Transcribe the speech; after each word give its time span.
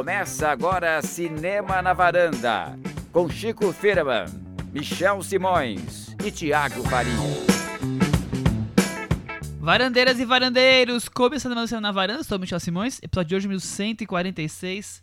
Começa 0.00 0.48
agora 0.48 1.02
Cinema 1.02 1.82
na 1.82 1.92
Varanda, 1.92 2.74
com 3.12 3.28
Chico 3.28 3.70
Firman, 3.70 4.24
Michel 4.72 5.22
Simões 5.22 6.16
e 6.24 6.30
Tiago 6.30 6.82
Faria. 6.88 7.12
Varandeiras 9.58 10.18
e 10.18 10.24
varandeiros, 10.24 11.06
começando 11.06 11.54
mais 11.54 11.70
na 11.70 11.92
Varanda, 11.92 12.24
sou 12.24 12.38
Michel 12.38 12.58
Simões, 12.58 12.98
episódio 13.02 13.28
de 13.28 13.34
hoje 13.34 13.48
1146, 13.48 15.02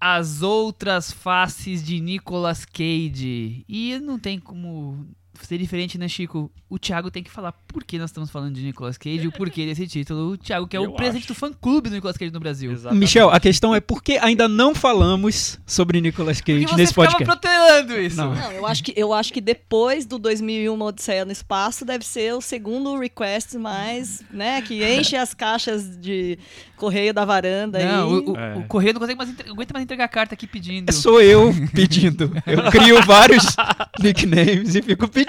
As 0.00 0.42
Outras 0.42 1.12
Faces 1.12 1.80
de 1.80 2.00
Nicolas 2.00 2.64
Cage. 2.64 3.64
E 3.68 4.00
não 4.00 4.18
tem 4.18 4.40
como 4.40 5.06
ser 5.40 5.58
diferente, 5.58 5.98
né, 5.98 6.08
Chico? 6.08 6.50
O 6.68 6.78
Thiago 6.78 7.10
tem 7.10 7.22
que 7.22 7.30
falar 7.30 7.52
por 7.68 7.84
que 7.84 7.98
nós 7.98 8.10
estamos 8.10 8.30
falando 8.30 8.54
de 8.54 8.62
Nicolas 8.62 8.96
Cage 8.98 9.20
e 9.24 9.26
o 9.26 9.32
porquê 9.32 9.66
desse 9.66 9.86
título. 9.86 10.32
O 10.32 10.36
Thiago, 10.38 10.66
que 10.66 10.76
é 10.76 10.78
Eu 10.78 10.84
o 10.90 10.94
presidente 10.94 11.24
acho. 11.24 11.32
do 11.32 11.34
fã-clube 11.38 11.88
do 11.90 11.94
Nicolas 11.94 12.16
Cage 12.16 12.32
no 12.32 12.40
Brasil. 12.40 12.70
Exatamente. 12.72 13.00
Michel, 13.00 13.30
a 13.30 13.40
questão 13.40 13.74
é 13.74 13.80
por 13.80 14.02
que 14.02 14.18
ainda 14.18 14.46
não 14.48 14.74
falamos 14.74 15.58
sobre 15.66 16.00
Nicolas 16.00 16.40
Cage 16.40 16.64
você 16.66 16.76
nesse 16.76 16.94
podcast? 16.94 17.24
protelando 17.24 17.98
isso. 18.00 18.16
Não. 18.16 18.34
Não, 18.34 18.52
eu 18.52 18.66
acho 18.66 18.84
que 18.84 18.92
eu 18.96 19.12
acho 19.12 19.32
que 19.32 19.40
depois 19.40 20.06
do 20.06 20.18
2001 20.18 20.72
Uma 20.72 20.86
Odisseia 20.86 21.24
no 21.24 21.32
Espaço 21.32 21.84
deve 21.84 22.04
ser 22.04 22.34
o 22.34 22.40
segundo 22.40 22.98
request 22.98 23.56
mais, 23.58 24.22
né, 24.30 24.60
que 24.62 24.82
enche 24.84 25.16
as 25.16 25.34
caixas 25.34 25.96
de 25.98 26.38
correio 26.76 27.14
da 27.14 27.24
varanda 27.24 27.78
Não, 27.84 28.08
aí. 28.08 28.22
o, 28.26 28.32
o, 28.32 28.36
É. 28.36 28.54
o 28.56 28.62
correio 28.64 28.92
não 28.94 29.00
consegue 29.00 29.16
mais, 29.18 29.30
entre- 29.30 29.50
aguenta 29.50 29.72
mais 29.72 29.84
entregar 29.84 30.08
carta 30.08 30.34
aqui 30.34 30.46
pedindo. 30.46 30.88
É 30.90 30.92
Sou 30.92 31.20
eu 31.22 31.52
pedindo. 31.74 32.32
Eu 32.46 32.70
crio 32.70 33.00
vários 33.02 33.44
nicknames 34.02 34.74
e 34.74 34.82
fico 34.82 35.06
pedindo. 35.08 35.21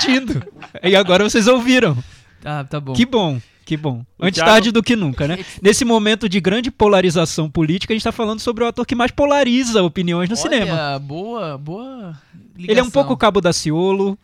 E 0.84 0.96
agora 0.96 1.24
vocês 1.24 1.48
ouviram. 1.48 1.98
Ah, 2.44 2.64
tá 2.64 2.80
bom. 2.80 2.94
Que 2.94 3.06
bom, 3.06 3.40
que 3.66 3.78
bom. 3.78 4.04
O 4.20 4.26
Antes 4.26 4.36
Thiago- 4.38 4.52
tarde 4.52 4.72
do 4.72 4.84
que 4.84 4.96
nunca, 4.96 5.28
né? 5.28 5.38
Nesse 5.62 5.86
momento 5.86 6.28
de 6.28 6.40
grande 6.42 6.70
polarização 6.72 7.50
política, 7.50 7.94
a 7.94 7.96
gente 7.96 8.04
tá 8.04 8.12
falando 8.12 8.40
sobre 8.40 8.64
o 8.64 8.68
ator 8.68 8.86
que 8.86 8.96
mais 8.96 9.12
polariza 9.12 9.82
opiniões 9.84 10.30
no 10.30 10.36
Olha, 10.36 10.42
cinema. 10.42 11.00
boa, 11.00 11.58
boa 11.58 12.18
Ele 12.58 12.66
é 12.68 12.74
um 12.74 12.86
ligação. 12.86 12.92
pouco 12.92 13.16
Cabo 13.16 13.40
Daciolo, 13.40 14.18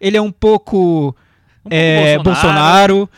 ele 0.00 0.16
é 0.16 0.22
um 0.22 0.32
pouco, 0.32 1.08
Um 1.64 1.68
pouco 1.68 1.74
é, 1.74 2.18
Bolsonaro. 2.18 3.08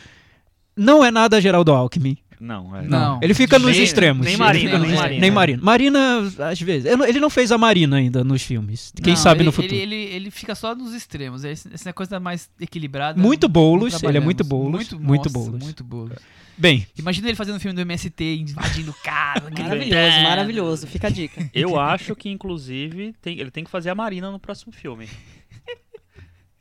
Não 0.75 1.05
é 1.05 1.09
nada 1.09 1.39
Geraldo 1.39 1.71
Alckmin. 1.71 2.17
Não, 2.39 2.75
é. 2.75 2.81
Não. 2.81 3.19
Ele 3.21 3.33
fica 3.33 3.57
nos 3.57 3.71
Nem- 3.71 3.83
extremos. 3.83 4.25
nem 4.25 4.33
Ele 4.33 4.43
Marina, 4.43 4.65
fica 4.65 4.77
nos 4.77 4.87
nem 4.87 4.95
extremos. 4.95 5.01
Marina. 5.01 5.21
Nem 5.21 5.31
Marina. 5.31 5.63
Marina, 5.63 6.49
às 6.51 6.59
vezes. 6.61 6.85
Ele 7.07 7.19
não 7.19 7.29
fez 7.29 7.51
a 7.51 7.57
Marina 7.57 7.95
ainda 7.97 8.23
nos 8.23 8.41
filmes. 8.41 8.91
Quem 9.01 9.13
Não, 9.13 9.21
sabe 9.21 9.39
ele, 9.39 9.45
no 9.45 9.51
futuro. 9.51 9.73
Ele, 9.73 9.95
ele, 9.95 10.13
ele 10.15 10.31
fica 10.31 10.53
só 10.55 10.75
nos 10.75 10.93
extremos. 10.93 11.43
Esse- 11.43 11.69
Essa 11.73 11.93
coisa 11.93 12.19
mais 12.19 12.49
equilibrada. 12.59 13.19
Muito 13.21 13.43
não 13.43 13.51
Boulos, 13.53 14.03
ele 14.03 14.17
é 14.17 14.21
muito 14.21 14.43
Boulos, 14.43 14.71
Muito, 14.71 14.99
muito 14.99 15.25
nossa, 15.27 15.39
Boulos. 15.39 15.63
Muito 15.63 15.83
Boulos. 15.83 16.17
Bem, 16.57 16.87
Imagina 16.97 17.27
ele 17.27 17.35
fazendo 17.35 17.55
um 17.55 17.59
filme 17.59 17.75
do 17.75 17.81
MST, 17.81 18.23
invadindo 18.37 18.93
casa. 19.03 19.49
Maravilhoso, 19.51 20.23
maravilhoso. 20.23 20.87
Fica 20.87 21.07
a 21.07 21.09
dica. 21.09 21.49
Eu 21.53 21.77
acho 21.79 22.15
que, 22.15 22.29
inclusive, 22.29 23.13
tem- 23.21 23.39
ele 23.39 23.51
tem 23.51 23.63
que 23.63 23.69
fazer 23.69 23.89
a 23.89 23.95
Marina 23.95 24.31
no 24.31 24.39
próximo 24.39 24.71
filme. 24.71 25.07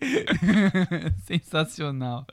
Sensacional. 1.27 2.27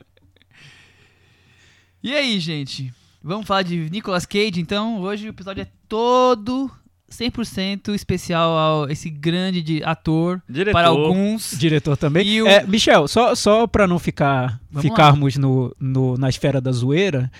E 2.02 2.12
aí, 2.14 2.38
gente? 2.40 2.92
Vamos 3.22 3.46
falar 3.46 3.62
de 3.62 3.88
Nicolas 3.90 4.26
Cage, 4.26 4.60
então? 4.60 5.00
Hoje 5.00 5.26
o 5.28 5.30
episódio 5.30 5.62
é 5.62 5.66
todo 5.88 6.70
100% 7.10 7.94
especial 7.94 8.50
ao 8.58 8.90
esse 8.90 9.08
grande 9.08 9.62
de- 9.62 9.82
ator. 9.84 10.42
Diretor. 10.48 10.72
Para 10.72 10.88
alguns. 10.88 11.54
diretor 11.56 11.96
também. 11.96 12.26
E 12.26 12.42
o- 12.42 12.46
É, 12.46 12.66
Michel, 12.66 13.06
só, 13.06 13.34
só 13.34 13.66
pra 13.66 13.86
não 13.86 13.98
ficar, 13.98 14.60
Vamos 14.70 14.88
ficarmos 14.90 15.36
no, 15.36 15.74
no- 15.78 16.16
na 16.16 16.28
esfera 16.28 16.60
da 16.60 16.72
zoeira, 16.72 17.30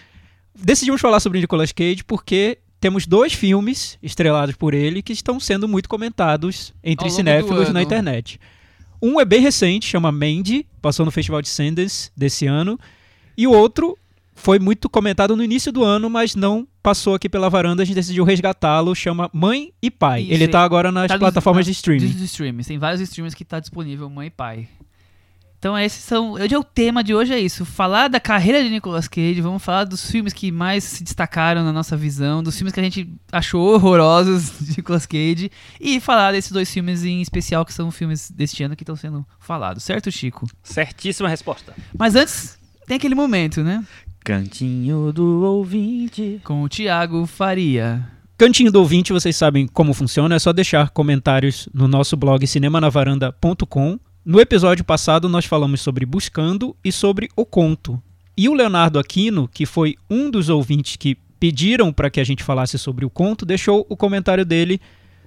decidimos 0.54 1.00
falar 1.00 1.18
sobre 1.20 1.40
Nicolas 1.40 1.72
Cage 1.72 2.04
porque 2.04 2.58
temos 2.78 3.06
dois 3.06 3.32
filmes 3.32 3.98
estrelados 4.02 4.54
por 4.54 4.74
ele 4.74 5.02
que 5.02 5.12
estão 5.12 5.40
sendo 5.40 5.66
muito 5.66 5.88
comentados 5.88 6.72
entre 6.82 7.10
cinéfilos 7.10 7.72
na 7.72 7.82
internet. 7.82 8.38
Um 9.00 9.20
é 9.20 9.24
bem 9.24 9.40
recente, 9.40 9.86
chama 9.88 10.12
Mandy, 10.12 10.64
passou 10.80 11.04
no 11.04 11.10
Festival 11.10 11.42
de 11.42 11.48
Sundance 11.48 12.12
desse 12.16 12.46
ano, 12.46 12.78
e 13.36 13.46
o 13.48 13.52
outro 13.52 13.96
foi 14.34 14.58
muito 14.58 14.88
comentado 14.88 15.36
no 15.36 15.44
início 15.44 15.70
do 15.70 15.84
ano, 15.84 16.08
mas 16.10 16.34
não 16.34 16.66
passou 16.82 17.14
aqui 17.14 17.28
pela 17.28 17.48
varanda, 17.48 17.82
a 17.82 17.86
gente 17.86 17.94
decidiu 17.94 18.24
resgatá-lo, 18.24 18.94
chama 18.94 19.30
Mãe 19.32 19.72
e 19.80 19.90
Pai. 19.90 20.22
Isso, 20.22 20.32
ele 20.32 20.44
é- 20.44 20.48
tá 20.48 20.62
agora 20.62 20.90
nas 20.90 21.08
tá 21.08 21.18
plataformas 21.18 21.60
nas- 21.60 21.66
de 21.66 21.72
streaming. 21.72 22.08
Dos 22.08 22.20
streams. 22.22 22.66
Tem 22.68 22.78
vários 22.78 23.00
streams 23.00 23.36
que 23.36 23.44
tá 23.44 23.60
disponível, 23.60 24.08
mãe 24.10 24.26
e 24.26 24.30
pai. 24.30 24.68
Então 25.58 25.78
esses 25.78 26.02
são. 26.02 26.32
Hoje 26.32 26.52
é 26.52 26.58
o 26.58 26.64
tema 26.64 27.04
de 27.04 27.14
hoje 27.14 27.32
é 27.32 27.38
isso. 27.38 27.64
Falar 27.64 28.08
da 28.08 28.18
carreira 28.18 28.64
de 28.64 28.68
Nicolas 28.68 29.06
Cage, 29.06 29.40
vamos 29.40 29.62
falar 29.62 29.84
dos 29.84 30.10
filmes 30.10 30.32
que 30.32 30.50
mais 30.50 30.82
se 30.82 31.04
destacaram 31.04 31.62
na 31.62 31.72
nossa 31.72 31.96
visão, 31.96 32.42
dos 32.42 32.56
filmes 32.56 32.72
que 32.74 32.80
a 32.80 32.82
gente 32.82 33.08
achou 33.30 33.72
horrorosos 33.74 34.58
de 34.60 34.78
Nicolas 34.78 35.06
Cage, 35.06 35.52
e 35.80 36.00
falar 36.00 36.32
desses 36.32 36.50
dois 36.50 36.68
filmes 36.68 37.04
em 37.04 37.20
especial 37.22 37.64
que 37.64 37.72
são 37.72 37.92
filmes 37.92 38.28
deste 38.28 38.64
ano 38.64 38.74
que 38.74 38.82
estão 38.82 38.96
sendo 38.96 39.24
falados, 39.38 39.84
certo, 39.84 40.10
Chico? 40.10 40.48
Certíssima 40.64 41.28
resposta. 41.28 41.72
Mas 41.96 42.16
antes, 42.16 42.58
tem 42.88 42.96
aquele 42.96 43.14
momento, 43.14 43.62
né? 43.62 43.84
Cantinho 44.24 45.12
do 45.12 45.42
ouvinte. 45.42 46.40
Com 46.44 46.62
o 46.62 46.68
Thiago 46.68 47.26
Faria. 47.26 48.06
Cantinho 48.38 48.70
do 48.70 48.78
ouvinte, 48.78 49.12
vocês 49.12 49.34
sabem 49.36 49.66
como 49.66 49.92
funciona, 49.92 50.36
é 50.36 50.38
só 50.38 50.52
deixar 50.52 50.90
comentários 50.90 51.68
no 51.74 51.88
nosso 51.88 52.16
blog 52.16 52.46
cinemanavaranda.com. 52.46 53.98
No 54.24 54.40
episódio 54.40 54.84
passado 54.84 55.28
nós 55.28 55.44
falamos 55.44 55.80
sobre 55.80 56.06
Buscando 56.06 56.76
e 56.84 56.92
sobre 56.92 57.28
O 57.36 57.44
Conto. 57.44 58.00
E 58.36 58.48
o 58.48 58.54
Leonardo 58.54 59.00
Aquino, 59.00 59.48
que 59.48 59.66
foi 59.66 59.96
um 60.08 60.30
dos 60.30 60.48
ouvintes 60.48 60.94
que 60.94 61.16
pediram 61.40 61.92
para 61.92 62.08
que 62.08 62.20
a 62.20 62.24
gente 62.24 62.44
falasse 62.44 62.78
sobre 62.78 63.04
o 63.04 63.10
conto, 63.10 63.44
deixou 63.44 63.84
o 63.88 63.96
comentário 63.96 64.44
dele 64.44 64.80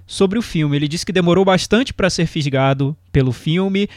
sobre 0.06 0.38
o 0.38 0.42
filme. 0.42 0.74
Ele 0.74 0.88
disse 0.88 1.04
que 1.04 1.12
demorou 1.12 1.44
bastante 1.44 1.92
para 1.92 2.08
ser 2.08 2.26
fisgado 2.26 2.96
pelo 3.12 3.32
filme. 3.32 3.88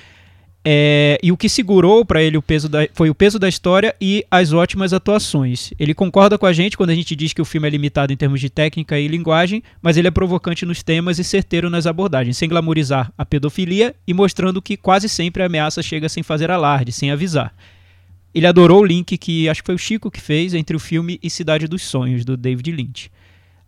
É, 0.64 1.18
e 1.24 1.32
o 1.32 1.38
que 1.38 1.48
segurou 1.48 2.04
para 2.04 2.22
ele 2.22 2.38
o 2.38 2.42
peso 2.42 2.68
da, 2.68 2.88
foi 2.94 3.10
o 3.10 3.16
peso 3.16 3.40
da 3.40 3.48
história 3.48 3.96
e 4.00 4.26
as 4.30 4.52
ótimas 4.52 4.92
atuações. 4.92 5.72
Ele 5.80 5.94
concorda 5.94 6.38
com 6.38 6.46
a 6.46 6.52
gente 6.52 6.76
quando 6.76 6.90
a 6.90 6.96
gente 6.96 7.16
diz 7.16 7.32
que 7.32 7.42
o 7.42 7.46
filme 7.46 7.68
é 7.68 7.72
limitado 7.72 8.12
em 8.12 8.18
termos 8.18 8.42
de 8.42 8.50
técnica 8.50 9.00
e 9.00 9.08
linguagem, 9.08 9.64
mas 9.82 9.96
ele 9.96 10.10
é 10.10 10.12
provocante 10.12 10.66
nos 10.66 10.84
temas 10.84 11.18
e 11.18 11.24
certeiro 11.24 11.70
nas 11.70 11.88
abordagens, 11.88 12.38
sem 12.38 12.50
glamorizar 12.50 13.12
a 13.18 13.26
pedofilia 13.26 13.96
e 14.06 14.14
mostrando 14.14 14.62
que 14.62 14.76
quase 14.76 15.08
sempre 15.08 15.44
a 15.44 15.46
ameaça 15.46 15.82
chega 15.82 16.10
sem 16.10 16.24
fazer 16.24 16.52
alarde, 16.52 16.92
sem 16.92 17.10
avisar. 17.10 17.54
Ele 18.36 18.46
adorou 18.46 18.82
o 18.82 18.86
link 18.86 19.18
que 19.18 19.50
acho 19.50 19.62
que 19.62 19.68
foi 19.68 19.76
o 19.76 19.80
Chico 19.80 20.12
que 20.12 20.22
fez 20.22 20.54
entre 20.54 20.76
o 20.76 20.80
filme 20.80 21.20
e 21.24 21.30
Cidade 21.30 21.68
dos 21.68 21.84
Sonhos, 21.84 22.26
do 22.26 22.36
David 22.36 22.72
Lynch. 22.72 23.10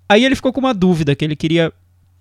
Aí 0.08 0.26
ele 0.26 0.36
ficou 0.36 0.52
com 0.52 0.60
uma 0.60 0.74
dúvida 0.74 1.16
que 1.16 1.24
ele 1.24 1.38
queria 1.38 1.72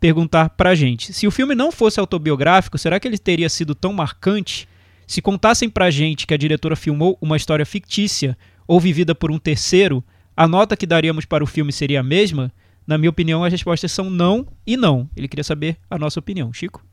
perguntar 0.01 0.49
pra 0.51 0.75
gente. 0.75 1.13
Se 1.13 1.27
o 1.27 1.31
filme 1.31 1.55
não 1.55 1.71
fosse 1.71 2.01
autobiográfico, 2.01 2.79
será 2.79 2.99
que 2.99 3.07
ele 3.07 3.19
teria 3.19 3.49
sido 3.49 3.75
tão 3.75 3.93
marcante 3.93 4.67
se 5.07 5.21
contassem 5.21 5.69
pra 5.69 5.91
gente 5.91 6.27
que 6.27 6.33
a 6.33 6.37
diretora 6.37 6.75
filmou 6.75 7.19
uma 7.21 7.37
história 7.37 7.67
fictícia 7.67 8.39
ou 8.67 8.81
vivida 8.81 9.15
por 9.15 9.31
um 9.31 9.39
terceiro, 9.39 10.03
a 10.37 10.47
nota 10.49 10.77
que 10.77 10.87
daríamos 10.87 11.25
para 11.25 11.45
o 11.45 11.47
filme 11.47 11.73
seria 11.73 12.01
a 12.01 12.05
mesma? 12.05 12.51
Na 12.87 12.97
minha 12.97 13.11
opinião, 13.11 13.45
as 13.45 13.53
respostas 13.53 13.93
são 13.93 14.09
não 14.09 14.47
e 14.67 14.77
não. 14.77 15.11
Ele 15.17 15.29
queria 15.29 15.45
saber 15.45 15.77
a 15.91 15.99
nossa 15.99 16.19
opinião. 16.19 16.53
Chico? 16.53 16.85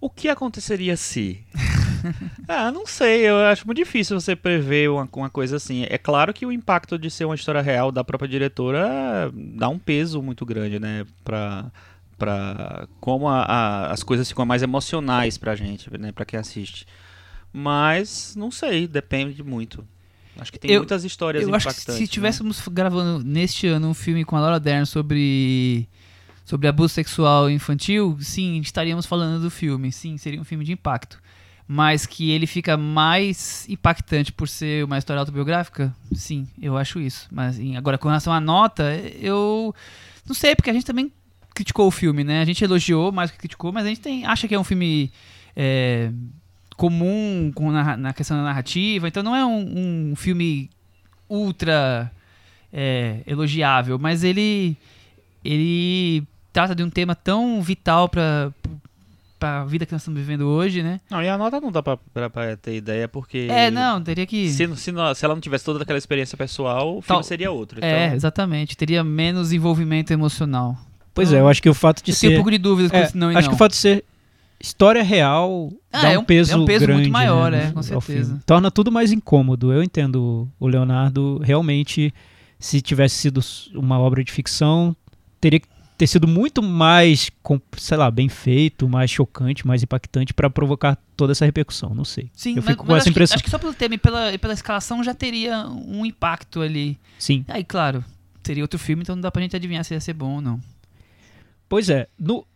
O 0.00 0.08
que 0.08 0.28
aconteceria 0.28 0.96
se? 0.96 1.44
ah, 2.48 2.70
não 2.70 2.86
sei. 2.86 3.28
Eu 3.28 3.36
acho 3.46 3.66
muito 3.66 3.78
difícil 3.78 4.18
você 4.20 4.34
prever 4.36 4.90
uma, 4.90 5.08
uma 5.12 5.30
coisa 5.30 5.56
assim. 5.56 5.84
É 5.88 5.98
claro 5.98 6.32
que 6.32 6.44
o 6.46 6.52
impacto 6.52 6.98
de 6.98 7.10
ser 7.10 7.24
uma 7.24 7.34
história 7.34 7.60
real 7.60 7.90
da 7.92 8.02
própria 8.04 8.28
diretora 8.28 9.30
dá 9.34 9.68
um 9.68 9.78
peso 9.78 10.22
muito 10.22 10.44
grande, 10.46 10.78
né? 10.78 11.04
Pra, 11.24 11.70
pra 12.16 12.86
como 13.00 13.28
a- 13.28 13.42
a- 13.44 13.90
as 13.92 14.02
coisas 14.02 14.28
ficam 14.28 14.44
mais 14.46 14.62
emocionais 14.62 15.36
pra 15.38 15.54
gente, 15.54 15.88
né? 15.98 16.12
Pra 16.12 16.24
quem 16.24 16.38
assiste. 16.38 16.86
Mas, 17.52 18.34
não 18.36 18.50
sei. 18.50 18.86
Depende 18.86 19.42
muito. 19.42 19.86
Acho 20.38 20.52
que 20.52 20.58
tem 20.58 20.70
Eu- 20.70 20.80
muitas 20.80 21.04
histórias 21.04 21.42
Eu 21.42 21.52
acho 21.54 21.66
que 21.66 21.72
impactantes. 21.72 21.94
se 21.96 22.00
né? 22.02 22.06
tivéssemos 22.06 22.62
gravando 22.68 23.24
neste 23.24 23.66
ano 23.66 23.88
um 23.88 23.94
filme 23.94 24.24
com 24.24 24.36
a 24.36 24.40
Laura 24.40 24.60
Dern 24.60 24.86
sobre 24.86 25.88
sobre 26.44 26.66
abuso 26.66 26.94
sexual 26.94 27.50
infantil, 27.50 28.16
sim, 28.22 28.58
estaríamos 28.60 29.04
falando 29.04 29.42
do 29.42 29.50
filme. 29.50 29.92
Sim, 29.92 30.16
seria 30.16 30.40
um 30.40 30.44
filme 30.44 30.64
de 30.64 30.72
impacto. 30.72 31.20
Mas 31.70 32.06
que 32.06 32.30
ele 32.30 32.46
fica 32.46 32.78
mais 32.78 33.68
impactante 33.68 34.32
por 34.32 34.48
ser 34.48 34.84
uma 34.86 34.96
história 34.96 35.20
autobiográfica? 35.20 35.94
Sim, 36.14 36.48
eu 36.60 36.78
acho 36.78 36.98
isso. 36.98 37.28
Mas 37.30 37.60
agora, 37.76 37.98
com 37.98 38.08
relação 38.08 38.32
à 38.32 38.40
nota, 38.40 38.94
eu 39.20 39.74
não 40.26 40.34
sei, 40.34 40.56
porque 40.56 40.70
a 40.70 40.72
gente 40.72 40.86
também 40.86 41.12
criticou 41.54 41.86
o 41.86 41.90
filme, 41.90 42.24
né? 42.24 42.40
A 42.40 42.44
gente 42.44 42.64
elogiou 42.64 43.12
mais 43.12 43.30
que 43.30 43.36
criticou, 43.36 43.70
mas 43.70 43.84
a 43.84 43.88
gente 43.88 44.00
tem, 44.00 44.24
acha 44.24 44.48
que 44.48 44.54
é 44.54 44.58
um 44.58 44.64
filme 44.64 45.12
é, 45.54 46.10
comum 46.76 47.50
com 47.54 47.70
na, 47.70 47.96
na 47.96 48.12
questão 48.12 48.36
da 48.36 48.44
narrativa, 48.44 49.08
então 49.08 49.22
não 49.22 49.34
é 49.34 49.44
um, 49.44 50.12
um 50.12 50.16
filme 50.16 50.70
ultra 51.28 52.10
é, 52.72 53.22
elogiável, 53.26 53.98
mas 53.98 54.22
ele 54.22 54.76
ele 55.44 56.26
trata 56.52 56.74
de 56.74 56.82
um 56.82 56.90
tema 56.90 57.14
tão 57.14 57.60
vital 57.60 58.08
para 58.08 58.52
para 59.38 59.60
a 59.60 59.64
vida 59.64 59.86
que 59.86 59.92
nós 59.92 60.02
estamos 60.02 60.18
vivendo 60.18 60.42
hoje, 60.48 60.82
né? 60.82 61.00
Não, 61.10 61.22
e 61.22 61.28
a 61.28 61.38
nota 61.38 61.60
não 61.60 61.70
dá 61.70 61.82
pra, 61.82 61.96
pra- 61.96 62.28
pra 62.30 62.56
ter 62.56 62.74
ideia, 62.76 63.06
porque. 63.08 63.46
É, 63.50 63.70
não, 63.70 64.02
teria 64.02 64.26
que 64.26 64.48
Se, 64.50 64.66
se, 64.76 64.90
não- 64.92 65.14
se 65.14 65.24
ela 65.24 65.34
não 65.34 65.40
tivesse 65.40 65.64
toda 65.64 65.82
aquela 65.82 65.98
experiência 65.98 66.36
pessoal, 66.36 66.88
o 66.98 67.02
filme 67.02 67.06
Tal- 67.06 67.22
seria 67.22 67.50
outro. 67.50 67.78
Então, 67.78 67.88
É, 67.88 68.14
exatamente, 68.14 68.76
teria 68.76 69.04
menos 69.04 69.52
envolvimento 69.52 70.12
emocional. 70.12 70.76
Pois 71.14 71.32
é, 71.32 71.40
eu 71.40 71.48
acho 71.48 71.60
que 71.62 71.68
o 71.68 71.74
fato 71.74 72.02
de 72.02 72.10
eu 72.10 72.14
ser. 72.14 72.26
tenho 72.28 72.32
um 72.32 72.42
pouco 72.42 72.50
de 72.50 72.58
dúvidas 72.58 72.90
com 72.90 72.96
É, 72.96 73.10
não 73.14 73.32
e 73.32 73.36
acho 73.36 73.46
não. 73.46 73.50
que 73.50 73.54
o 73.54 73.58
fato 73.58 73.70
de 73.72 73.76
ser 73.78 74.04
história 74.60 75.02
real 75.02 75.72
Ah, 75.92 76.02
dá 76.02 76.10
é 76.12 76.18
um 76.18 76.22
um- 76.22 76.24
peso 76.24 76.52
é 76.52 76.56
um 76.56 76.64
peso 76.64 76.84
muito 76.86 76.96
grande, 76.96 77.10
maior, 77.10 77.50
né, 77.52 77.68
é, 77.68 77.70
com 77.70 77.82
certeza. 77.82 78.40
Torna 78.44 78.70
tudo 78.70 78.90
mais 78.90 79.12
incômodo. 79.12 79.72
Eu 79.72 79.82
entendo 79.82 80.48
o 80.58 80.66
Leonardo 80.66 81.38
realmente 81.44 82.12
se 82.58 82.80
tivesse 82.80 83.14
sido 83.16 83.40
uma 83.74 83.98
obra 84.00 84.22
de 84.24 84.32
ficção, 84.32 84.96
teria 85.40 85.60
que 85.60 85.68
ter 85.98 86.06
sido 86.06 86.28
muito 86.28 86.62
mais, 86.62 87.28
sei 87.76 87.96
lá, 87.96 88.08
bem 88.08 88.28
feito, 88.28 88.88
mais 88.88 89.10
chocante, 89.10 89.66
mais 89.66 89.82
impactante 89.82 90.32
pra 90.32 90.48
provocar 90.48 90.96
toda 91.16 91.32
essa 91.32 91.44
repercussão, 91.44 91.92
não 91.92 92.04
sei. 92.04 92.30
Sim, 92.32 92.50
eu 92.50 92.62
mas, 92.62 92.66
fico 92.66 92.86
com 92.86 92.92
essa 92.92 92.98
acho, 92.98 93.04
que, 93.04 93.10
impressão. 93.10 93.34
acho 93.34 93.44
que 93.44 93.50
só 93.50 93.58
pelo 93.58 93.74
tema 93.74 93.96
e 93.96 93.98
pela, 93.98 94.32
e 94.32 94.38
pela 94.38 94.54
escalação 94.54 95.02
já 95.02 95.12
teria 95.12 95.66
um 95.68 96.06
impacto 96.06 96.60
ali. 96.60 96.96
Sim. 97.18 97.44
Aí, 97.48 97.64
claro, 97.64 98.04
seria 98.44 98.62
outro 98.62 98.78
filme, 98.78 99.02
então 99.02 99.16
não 99.16 99.20
dá 99.22 99.30
pra 99.30 99.42
gente 99.42 99.56
adivinhar 99.56 99.84
se 99.84 99.92
ia 99.92 100.00
ser 100.00 100.12
bom 100.14 100.36
ou 100.36 100.40
não. 100.40 100.60
Pois 101.68 101.90
é, 101.90 102.06
no 102.16 102.46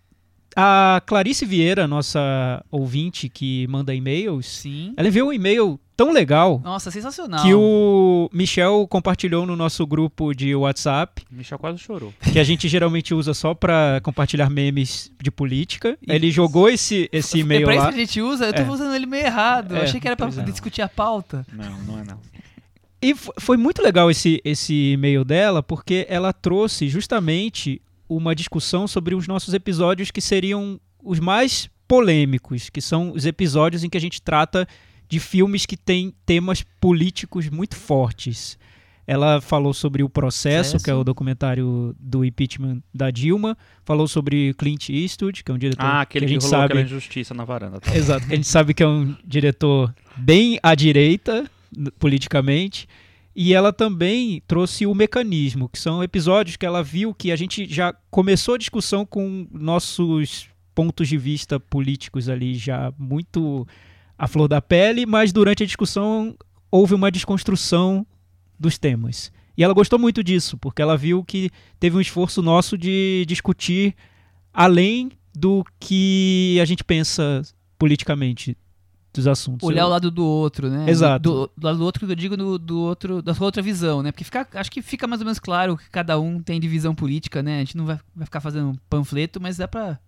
a 0.54 1.02
Clarice 1.04 1.44
Vieira, 1.44 1.88
nossa 1.88 2.64
ouvinte 2.70 3.28
que 3.28 3.66
manda 3.66 3.92
e-mails, 3.92 4.46
Sim. 4.46 4.94
ela 4.96 5.08
enviou 5.08 5.30
um 5.30 5.32
e-mail 5.32 5.80
tão 6.04 6.12
legal 6.12 6.60
Nossa, 6.64 6.90
sensacional. 6.90 7.42
que 7.44 7.54
o 7.54 8.28
Michel 8.32 8.86
compartilhou 8.88 9.46
no 9.46 9.54
nosso 9.56 9.86
grupo 9.86 10.34
de 10.34 10.54
WhatsApp, 10.54 11.22
O 11.30 11.34
Michel 11.34 11.58
quase 11.58 11.78
chorou. 11.78 12.12
que 12.32 12.38
a 12.38 12.44
gente 12.44 12.68
geralmente 12.68 13.14
usa 13.14 13.32
só 13.34 13.54
pra 13.54 14.00
compartilhar 14.02 14.50
memes 14.50 15.12
de 15.22 15.30
política. 15.30 15.96
E- 16.06 16.12
Ele 16.12 16.30
jogou 16.30 16.68
esse, 16.68 17.08
esse 17.12 17.38
é 17.38 17.40
e-mail 17.40 17.64
pra 17.66 17.74
isso 17.76 17.88
que 17.88 17.94
a 17.94 17.98
gente 17.98 18.20
usa, 18.20 18.46
eu 18.46 18.52
tô 18.52 18.62
É. 18.62 18.68
usando 18.70 18.94
ele 18.94 19.06
meio 19.06 19.26
errado. 19.26 19.72
Eu 19.76 19.78
É, 19.78 19.84
achei 19.84 20.00
que 20.00 20.06
era 20.06 20.16
pra 20.16 20.26
pois 20.26 20.38
é. 20.38 20.42
discutir 20.42 20.82
a 20.82 20.88
pauta. 20.88 21.46
Não, 21.52 21.78
não 21.82 21.98
é 22.00 22.04
não. 22.04 22.18
E 23.00 23.14
fo- 23.14 23.32
foi 23.38 23.56
muito 23.56 23.82
legal 23.82 24.10
esse, 24.10 24.40
esse 24.44 24.92
e-mail 24.92 25.24
dela, 25.24 25.62
porque 25.62 26.06
ela 26.08 26.32
trouxe 26.32 26.88
justamente 26.88 27.80
uma 28.08 28.34
discussão 28.34 28.86
sobre 28.86 29.14
os 29.14 29.26
nossos 29.26 29.54
episódios 29.54 30.10
que 30.10 30.20
seriam 30.20 30.78
os 31.02 31.18
mais 31.18 31.68
polêmicos, 31.88 32.70
que 32.70 32.80
são 32.80 33.12
os 33.12 33.26
episódios 33.26 33.82
em 33.84 33.88
que 33.90 33.96
a 33.98 34.00
gente 34.00 34.22
trata 34.22 34.66
de 35.12 35.20
filmes 35.20 35.66
que 35.66 35.76
têm 35.76 36.14
temas 36.24 36.64
políticos 36.80 37.50
muito 37.50 37.76
fortes. 37.76 38.58
Ela 39.06 39.42
falou 39.42 39.74
sobre 39.74 40.02
o 40.02 40.08
processo, 40.08 40.82
que 40.82 40.90
é 40.90 40.94
o 40.94 41.04
documentário 41.04 41.94
do 42.00 42.24
impeachment 42.24 42.82
da 42.94 43.10
Dilma, 43.10 43.54
falou 43.84 44.08
sobre 44.08 44.54
Clint 44.54 44.88
Eastwood, 44.88 45.44
que 45.44 45.52
é 45.52 45.54
um 45.54 45.58
diretor 45.58 45.84
Ah, 45.84 46.00
aquele 46.00 46.24
que 46.24 46.30
que, 46.30 46.36
a 46.36 46.40
gente 46.40 46.42
rolou 46.44 46.60
sabe 46.60 46.64
aquela 46.64 46.80
injustiça 46.80 47.34
na 47.34 47.44
varanda. 47.44 47.78
Tá? 47.78 47.94
Exato. 47.94 48.24
A 48.24 48.34
gente 48.34 48.46
sabe 48.46 48.72
que 48.72 48.82
é 48.82 48.88
um 48.88 49.14
diretor 49.22 49.94
bem 50.16 50.58
à 50.62 50.74
direita, 50.74 51.44
politicamente. 51.98 52.88
E 53.36 53.52
ela 53.52 53.70
também 53.70 54.42
trouxe 54.46 54.86
o 54.86 54.94
mecanismo, 54.94 55.68
que 55.68 55.78
são 55.78 56.02
episódios 56.02 56.56
que 56.56 56.64
ela 56.64 56.82
viu 56.82 57.12
que 57.12 57.30
a 57.30 57.36
gente 57.36 57.66
já 57.66 57.94
começou 58.10 58.54
a 58.54 58.58
discussão 58.58 59.04
com 59.04 59.46
nossos 59.52 60.48
pontos 60.74 61.06
de 61.06 61.18
vista 61.18 61.60
políticos 61.60 62.30
ali 62.30 62.54
já 62.54 62.94
muito 62.98 63.66
à 64.22 64.28
flor 64.28 64.46
da 64.46 64.62
pele, 64.62 65.04
mas 65.04 65.32
durante 65.32 65.64
a 65.64 65.66
discussão 65.66 66.36
houve 66.70 66.94
uma 66.94 67.10
desconstrução 67.10 68.06
dos 68.56 68.78
temas. 68.78 69.32
E 69.58 69.64
ela 69.64 69.74
gostou 69.74 69.98
muito 69.98 70.22
disso, 70.22 70.56
porque 70.56 70.80
ela 70.80 70.96
viu 70.96 71.24
que 71.24 71.50
teve 71.80 71.96
um 71.96 72.00
esforço 72.00 72.40
nosso 72.40 72.78
de 72.78 73.24
discutir 73.26 73.96
além 74.54 75.10
do 75.34 75.64
que 75.80 76.56
a 76.62 76.64
gente 76.64 76.84
pensa 76.84 77.42
politicamente 77.76 78.56
dos 79.12 79.26
assuntos. 79.26 79.68
Olhar 79.68 79.82
Eu- 79.82 79.86
o 79.86 79.90
lado 79.90 80.08
do 80.08 80.24
outro, 80.24 80.70
né? 80.70 80.88
Exato. 80.88 81.20
Do, 81.28 81.50
do 81.58 81.64
lado 81.66 81.78
do 81.78 81.84
outro 81.84 82.06
que 82.06 82.12
eu 82.12 82.16
digo 82.16 82.36
do, 82.36 82.56
do 82.60 82.78
outro, 82.80 83.20
da 83.22 83.34
sua 83.34 83.46
outra 83.46 83.60
visão, 83.60 84.04
né? 84.04 84.12
Porque 84.12 84.22
fica, 84.22 84.46
acho 84.54 84.70
que 84.70 84.80
fica 84.80 85.08
mais 85.08 85.20
ou 85.20 85.24
menos 85.24 85.40
claro 85.40 85.76
que 85.76 85.90
cada 85.90 86.16
um 86.20 86.40
tem 86.40 86.60
divisão 86.60 86.94
política, 86.94 87.42
né? 87.42 87.56
A 87.56 87.58
gente 87.58 87.76
não 87.76 87.86
vai, 87.86 87.98
vai 88.14 88.24
ficar 88.24 88.40
fazendo 88.40 88.68
um 88.68 88.74
panfleto, 88.88 89.40
mas 89.40 89.56
dá 89.56 89.66
pra 89.66 89.98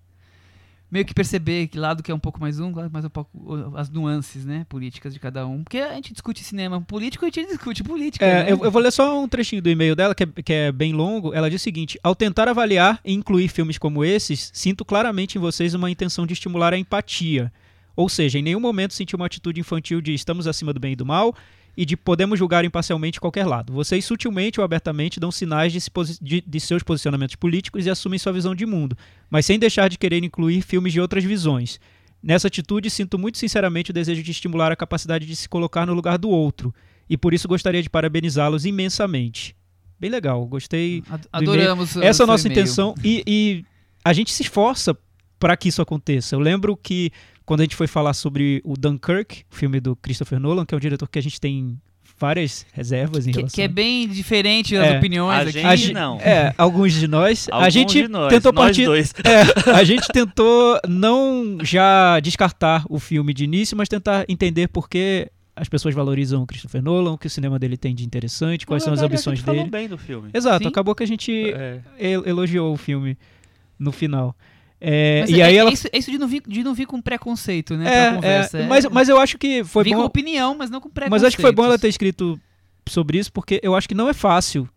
meio 0.91 1.05
que 1.05 1.15
perceber 1.15 1.67
que 1.69 1.79
lado 1.79 2.03
que 2.03 2.11
é 2.11 2.15
um 2.15 2.19
pouco 2.19 2.41
mais 2.41 2.61
um, 2.61 2.75
lado 2.75 2.91
mais 2.91 3.05
um 3.05 3.09
pouco 3.09 3.75
as 3.77 3.91
nuances, 3.91 4.45
né? 4.45 4.65
Políticas 4.69 5.13
de 5.13 5.21
cada 5.21 5.47
um. 5.47 5.65
Porque 5.65 5.79
a 5.79 5.95
gente 5.95 6.13
discute 6.13 6.45
cinema 6.45 6.81
político 6.81 7.25
e 7.25 7.29
a 7.29 7.31
gente 7.31 7.49
discute 7.49 7.83
política. 7.83 8.25
É, 8.25 8.45
né? 8.45 8.53
eu, 8.53 8.65
eu 8.65 8.71
vou 8.71 8.81
ler 8.81 8.93
só 8.93 9.21
um 9.21 9.29
trechinho 9.29 9.63
do 9.63 9.69
e-mail 9.71 9.97
dela, 9.97 10.15
que 10.15 10.23
é, 10.23 10.27
que 10.27 10.53
é 10.53 10.73
bem 10.73 10.93
longo. 10.93 11.35
Ela 11.35 11.51
diz 11.51 11.61
o 11.61 11.65
seguinte: 11.65 11.99
Ao 12.03 12.15
tentar 12.15 12.49
avaliar 12.49 13.01
e 13.05 13.13
incluir 13.13 13.49
filmes 13.49 13.79
como 13.79 14.05
esses, 14.05 14.51
sinto 14.55 14.85
claramente 14.85 15.37
em 15.37 15.41
vocês 15.41 15.75
uma 15.75 15.91
intenção 15.91 16.27
de 16.27 16.33
estimular 16.33 16.73
a 16.73 16.79
empatia. 16.79 17.53
Ou 17.97 18.09
seja, 18.09 18.39
em 18.39 18.43
nenhum 18.43 18.61
momento 18.61 18.93
senti 18.93 19.15
uma 19.15 19.27
atitude 19.27 19.61
infantil 19.61 20.01
de 20.01 20.15
estamos 20.15 20.47
acima 20.47 20.73
do 20.73 20.81
bem 20.81 20.93
e 20.93 20.97
do 20.97 21.07
mal 21.07 21.35
e 21.77 21.85
de 21.85 21.97
podemos 21.97 22.39
julgar 22.39 22.65
imparcialmente 22.65 23.21
qualquer 23.21 23.47
lado. 23.47 23.73
Vocês 23.73 24.05
sutilmente 24.05 24.61
ou 24.61 24.65
abertamente 24.65 25.19
dão 25.19 25.31
sinais 25.33 25.73
de, 25.73 25.81
se 25.81 25.91
de- 26.21 26.45
de 26.47 26.61
seus 26.61 26.83
posicionamentos 26.83 27.37
políticos 27.37 27.85
e 27.87 27.91
assumem 27.91 28.19
sua 28.19 28.33
visão 28.33 28.55
de 28.55 28.65
mundo, 28.67 28.97
mas 29.29 29.45
sem 29.47 29.59
deixar 29.59 29.89
de 29.89 29.99
querer 29.99 30.23
incluir 30.23 30.63
filmes 30.63 30.93
de 30.93 31.01
outras 31.01 31.25
visões. 31.25 31.81
Nessa 32.23 32.47
atitude, 32.49 32.89
sinto 32.89 33.19
muito 33.19 33.37
sinceramente 33.39 33.91
o 33.91 33.95
desejo 33.95 34.23
de 34.23 34.31
estimular 34.31 34.73
a 34.73 34.77
capacidade 34.77 35.27
de 35.27 35.37
se 35.37 35.49
colocar 35.49 35.85
no 35.87 35.93
lugar 35.93 36.17
do 36.17 36.31
outro, 36.31 36.75
e 37.11 37.17
por 37.19 37.35
isso 37.35 37.47
gostaria 37.47 37.83
de 37.83 37.91
parabenizá-los 37.91 38.65
imensamente. 38.65 39.55
Bem 40.01 40.11
legal, 40.11 40.45
gostei. 40.47 41.03
E-mail. 41.07 41.21
Adoramos. 41.33 41.97
Essa 41.97 42.23
é 42.23 42.25
a 42.25 42.27
nossa 42.27 42.49
intenção 42.49 42.95
e, 43.05 43.23
e 43.27 43.65
a 44.05 44.13
gente 44.13 44.33
se 44.33 44.43
esforça 44.43 44.97
para 45.39 45.57
que 45.57 45.69
isso 45.69 45.83
aconteça. 45.83 46.35
Eu 46.35 46.41
lembro 46.41 46.77
que 46.77 47.11
quando 47.47 47.61
a 47.61 47.65
gente 47.65 47.77
foi 47.77 47.87
falar 47.87 48.15
sobre 48.15 48.61
o 48.65 48.77
Dunkirk, 48.77 49.45
o 49.51 49.55
filme 49.55 49.81
do 49.81 49.95
Christopher 49.97 50.39
Nolan, 50.41 50.65
que 50.65 50.75
é 50.75 50.77
um 50.77 50.81
diretor 50.81 51.09
que 51.09 51.19
a 51.19 51.23
gente 51.23 51.41
tem 51.41 51.79
várias 52.17 52.65
reservas 52.73 53.27
em 53.27 53.33
Que, 53.33 53.39
relação 53.39 53.55
que 53.55 53.61
é 53.63 53.67
bem 53.69 54.09
diferente 54.09 54.75
das 54.77 54.87
É. 54.87 54.99
opiniões 54.99 55.37
A 55.39 55.43
aqui. 55.43 55.53
gente 55.53 55.67
a 55.67 55.77
gente, 55.77 55.93
não. 55.93 56.19
É, 56.21 56.55
alguns 56.57 56.93
de 56.93 57.09
nós. 57.09 57.49
a 57.51 57.57
Alguns 57.57 57.73
gente 57.75 58.03
de 58.03 58.09
nós, 58.09 58.29
tentou 58.33 58.53
nós 58.53 58.65
partir. 58.67 58.85
dois. 58.87 59.13
É, 59.25 59.71
a 59.73 59.83
gente 59.85 60.07
tentou 60.09 60.79
não 60.89 61.59
já 61.63 62.21
descartar 62.21 62.85
o 62.89 62.99
filme 63.01 63.35
de 63.35 63.45
início, 63.45 63.77
mas 63.77 63.89
tentar 63.89 64.25
entender 64.29 64.69
por 64.69 64.89
que 64.89 65.29
as 65.57 65.69
pessoas 65.69 65.95
valorizam 65.95 66.43
o 66.43 66.47
Christopher 66.47 66.83
Nolan, 66.83 67.13
o 67.13 67.19
que 67.19 67.27
o 67.27 67.31
cinema 67.31 67.59
dele 67.59 67.77
tem 67.77 67.95
de 67.95 68.05
interessante, 68.05 68.65
quais 68.67 68.83
Na 68.83 68.87
são 68.87 68.95
as 68.95 69.03
a 69.03 69.07
ambições 69.07 69.39
gente 69.39 69.45
falou 69.47 69.61
dele. 69.61 69.71
bem 69.71 69.89
do 69.89 69.99
filme. 69.99 70.31
Exato, 70.33 70.63
Sim. 70.65 70.69
acabou 70.69 70.95
que 70.95 71.03
a 71.03 71.07
gente 71.07 71.33
É. 71.53 71.81
el- 71.99 72.27
elogiou 72.27 72.73
o 72.73 72.77
filme 72.77 73.17
no 73.79 73.91
final. 73.93 74.35
É, 74.87 75.25
e 75.29 75.41
é, 75.41 75.45
aí 75.45 75.55
é 75.57 75.59
ela. 75.61 75.73
isso, 75.73 75.89
é 75.91 75.97
isso 75.99 76.11
de, 76.11 76.19
não 76.19 76.29
vir, 76.29 76.43
de 76.47 76.63
não 76.63 76.75
vir 76.75 76.87
com 76.87 77.01
preconceito, 77.01 77.75
né? 77.77 78.09
É, 78.09 78.15
conversa. 78.15 78.59
é, 78.59 78.67
mas, 78.67 78.85
mas 78.87 79.09
eu 79.09 79.19
acho 79.19 79.39
que 79.39 79.65
foi 79.65 79.85
Vir 79.85 79.93
com 79.93 80.01
bom. 80.01 80.05
opinião, 80.05 80.55
mas 80.57 80.69
não 80.69 80.81
com 80.81 80.91
preconceito. 80.91 81.11
Mas 81.13 81.25
acho 81.25 81.37
que 81.37 81.43
foi 81.43 81.53
bom 81.53 81.65
ela 81.65 81.79
ter 81.79 81.89
escrito 81.89 82.39
sobre 82.89 83.19
isso, 83.19 83.33
porque 83.33 83.59
eu 83.63 83.75
acho 83.75 83.89
que 83.89 83.95
não 83.95 84.09
é 84.09 84.13
fácil. 84.13 84.69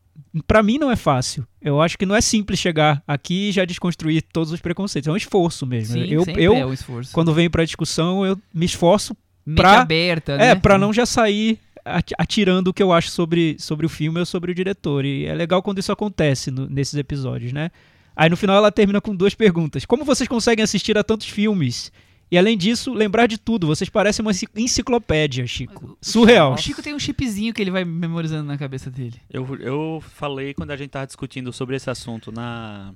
Pra 0.47 0.63
mim 0.63 0.77
não 0.77 0.89
é 0.89 0.95
fácil. 0.95 1.45
Eu 1.61 1.81
acho 1.81 1.97
que 1.97 2.05
não 2.05 2.15
é 2.15 2.21
simples 2.21 2.59
chegar 2.59 3.03
aqui 3.07 3.49
e 3.49 3.51
já 3.51 3.65
desconstruir 3.65 4.21
todos 4.33 4.51
os 4.53 4.61
preconceitos. 4.61 5.07
É 5.07 5.11
um 5.11 5.17
esforço 5.17 5.65
mesmo. 5.65 5.93
Sim, 6.01 6.05
eu, 6.09 6.23
eu 6.37 6.53
é 6.55 6.65
um 6.65 6.73
esforço. 6.73 7.11
quando 7.13 7.33
venho 7.33 7.51
pra 7.51 7.65
discussão, 7.65 8.25
eu 8.25 8.37
me 8.53 8.65
esforço 8.65 9.15
pra- 9.55 9.81
aberta, 9.81 10.37
né? 10.37 10.49
É, 10.51 10.55
pra 10.55 10.77
não 10.77 10.91
já 10.93 11.05
sair 11.05 11.59
ati- 11.85 12.13
atirando 12.17 12.69
o 12.69 12.73
que 12.73 12.81
eu 12.81 12.91
acho 12.91 13.09
sobre, 13.11 13.55
sobre 13.59 13.85
o 13.85 13.89
filme 13.89 14.19
ou 14.19 14.25
sobre 14.25 14.51
o 14.51 14.55
diretor. 14.55 15.05
E 15.05 15.25
é 15.25 15.33
legal 15.33 15.61
quando 15.61 15.79
isso 15.79 15.91
acontece 15.91 16.49
no- 16.49 16.67
nesses 16.69 16.95
episódios, 16.95 17.51
né? 17.53 17.69
Aí 18.17 18.29
no 18.29 18.35
final 18.35 18.57
ela 18.57 18.71
termina 18.71 18.99
com 18.99 19.15
duas 19.15 19.35
perguntas. 19.35 19.85
Como 19.85 20.03
vocês 20.03 20.27
conseguem 20.27 20.63
assistir 20.63 20.97
a 20.97 21.03
tantos 21.03 21.27
filmes? 21.29 21.91
E 22.29 22.37
além 22.37 22.57
disso, 22.57 22.93
lembrar 22.93 23.27
de 23.27 23.37
tudo. 23.37 23.67
Vocês 23.67 23.89
parecem 23.89 24.21
uma 24.25 24.31
enci- 24.31 24.47
enciclopédia, 24.55 25.45
Chico. 25.47 25.97
Surreal. 26.01 26.53
O 26.53 26.57
Chico 26.57 26.81
tem 26.81 26.93
um 26.93 26.99
chipzinho 26.99 27.53
que 27.53 27.61
ele 27.61 27.71
vai 27.71 27.85
memorizando 27.85 28.43
na 28.47 28.57
cabeça 28.57 28.89
dele. 28.91 29.15
Eu, 29.31 29.47
eu 29.61 30.03
falei 30.15 30.53
quando 30.53 30.71
a 30.71 30.75
gente 30.75 30.89
tava 30.89 31.05
discutindo 31.07 31.53
sobre 31.53 31.77
esse 31.77 31.89
assunto 31.89 32.29
na, 32.29 32.91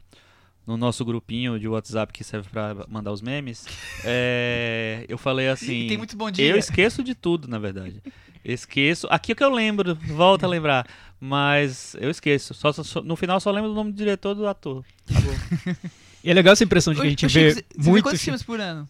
no 0.67 0.75
nosso 0.75 1.05
grupinho 1.05 1.57
de 1.57 1.65
WhatsApp 1.67 2.11
que 2.11 2.25
serve 2.25 2.49
pra 2.49 2.75
mandar 2.89 3.13
os 3.13 3.21
memes. 3.21 3.65
é, 4.03 5.05
eu 5.07 5.17
falei 5.17 5.47
assim. 5.53 5.87
tem 5.87 5.97
muito 5.97 6.17
bom 6.17 6.29
dia. 6.29 6.45
Eu 6.49 6.57
esqueço 6.57 7.01
de 7.03 7.15
tudo, 7.15 7.47
na 7.47 7.57
verdade. 7.59 8.01
Esqueço. 8.43 9.07
Aqui 9.09 9.31
é 9.31 9.33
o 9.33 9.35
que 9.35 9.43
eu 9.43 9.53
lembro, 9.53 9.95
volta 9.95 10.45
a 10.45 10.49
lembrar. 10.49 10.87
Mas 11.19 11.95
eu 11.99 12.09
esqueço. 12.09 12.53
Só, 12.53 12.71
só- 12.73 13.01
no 13.01 13.15
final 13.15 13.39
só 13.39 13.51
lembro 13.51 13.69
do 13.69 13.75
nome 13.75 13.91
do 13.91 13.97
diretor 13.97 14.33
do 14.33 14.47
ator. 14.47 14.83
Acabou. 15.09 15.33
E 16.23 16.29
é 16.29 16.33
legal 16.35 16.53
essa 16.53 16.63
impressão 16.63 16.93
de 16.93 17.01
que 17.01 17.07
a 17.07 17.09
gente 17.09 17.25
vê 17.27 17.51
você- 17.51 17.65
vê 17.75 17.89
muito. 17.89 18.03
quantos 18.03 18.21
filmes 18.21 18.43
por 18.43 18.59
ano? 18.61 18.87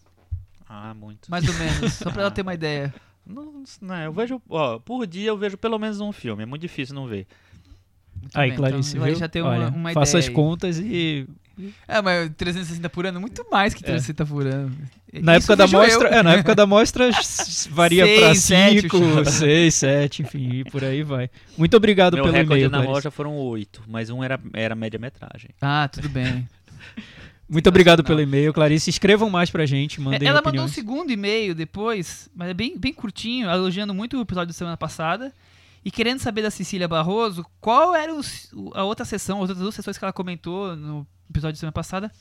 ah, 0.68 0.94
muito. 0.94 1.32
Mais 1.32 1.48
ou 1.48 1.54
menos. 1.56 1.94
Só 1.94 2.12
pra 2.12 2.24
ela 2.24 2.32
ter 2.32 2.42
uma 2.42 2.54
ideia. 2.54 2.94
Não, 3.26 3.64
não, 3.82 3.96
eu 4.02 4.12
vejo. 4.12 4.42
Ó, 4.50 4.80
por 4.80 5.08
dia 5.08 5.30
eu 5.30 5.38
vejo 5.38 5.58
pelo 5.58 5.80
menos 5.80 6.02
um 6.02 6.12
filme. 6.12 6.44
É 6.44 6.46
muito 6.46 6.62
difícil 6.62 6.94
não 6.94 7.08
ver. 7.08 7.26
Muito 8.22 8.38
Aí, 8.38 8.50
bem, 8.50 8.58
Clarice, 8.58 8.98
então, 8.98 9.06
viu? 9.08 9.16
já 9.16 9.30
tem 9.30 9.42
Olha, 9.42 9.68
uma, 9.70 9.70
uma 9.70 9.94
faça 9.94 10.12
ideia 10.18 10.20
as 10.24 10.28
aí. 10.28 10.34
contas 10.36 10.78
e. 10.80 11.26
É, 11.88 12.02
mas 12.02 12.32
360 12.38 12.90
por 12.90 13.06
ano? 13.06 13.20
Muito 13.22 13.46
mais 13.52 13.74
que 13.74 13.84
360 13.84 14.26
por 14.26 14.46
ano. 14.48 14.76
Na 15.14 15.38
Isso 15.38 15.52
época 15.52 15.56
da 15.58 15.68
mostra. 15.68 16.08
eu. 16.10 16.14
É, 16.14 16.24
na 16.24 16.34
época 16.34 16.56
da 16.56 16.66
mostra 16.66 17.10
varia 17.70 18.06
sete, 18.36 18.82
5, 18.82 18.98
o 18.98 19.26
6, 19.26 19.76
7, 19.76 20.22
enfim, 20.24 20.50
e 20.60 20.64
por 20.64 20.84
aí 20.84 21.04
vai. 21.04 21.30
Muito 21.58 21.76
obrigado 21.78 22.16
Meu 22.16 22.24
pelo 22.24 22.34
recorde 22.36 22.54
e-mail. 22.64 22.70
na 22.72 22.78
Clarice. 22.78 22.94
loja 22.94 23.12
foram 23.12 23.36
oito, 23.36 23.84
mas 23.88 24.10
um 24.10 24.24
era, 24.24 24.40
era 24.54 24.74
média-metragem. 24.76 25.52
Ah, 25.62 25.88
tudo 25.92 26.10
bem. 26.10 26.48
Muito 27.50 27.68
obrigado 27.68 28.02
pelo 28.02 28.22
e-mail, 28.22 28.54
Clarice. 28.54 28.90
Escrevam 28.90 29.30
mais 29.30 29.50
pra 29.50 29.66
gente, 29.66 30.00
mandem 30.00 30.26
Ela 30.26 30.36
mandou 30.38 30.62
um 30.62 30.66
opiniões. 30.66 30.72
segundo 30.72 31.12
e-mail 31.12 31.54
depois, 31.54 32.30
mas 32.34 32.50
é 32.50 32.54
bem, 32.54 32.78
bem 32.80 32.94
curtinho, 32.94 33.50
elogiando 33.50 33.94
muito 33.94 34.18
o 34.18 34.22
episódio 34.22 34.48
da 34.48 34.54
semana 34.54 34.78
passada. 34.78 35.34
E 35.84 35.92
querendo 35.92 36.20
saber 36.20 36.44
da 36.44 36.50
Cecília 36.52 36.88
Barroso 36.88 37.46
qual 37.60 37.94
era 37.94 38.14
o- 38.16 38.72
a 38.74 38.86
outra 38.86 39.04
sessão, 39.04 39.38
as 39.44 39.50
outras 39.50 39.58
duas 39.60 39.76
sessões 39.76 39.98
que 39.98 40.06
ela 40.06 40.14
comentou 40.14 40.78
no, 40.78 41.06
episódio 41.32 41.56
da 41.56 41.60
semana 41.60 41.74
passada, 41.74 42.12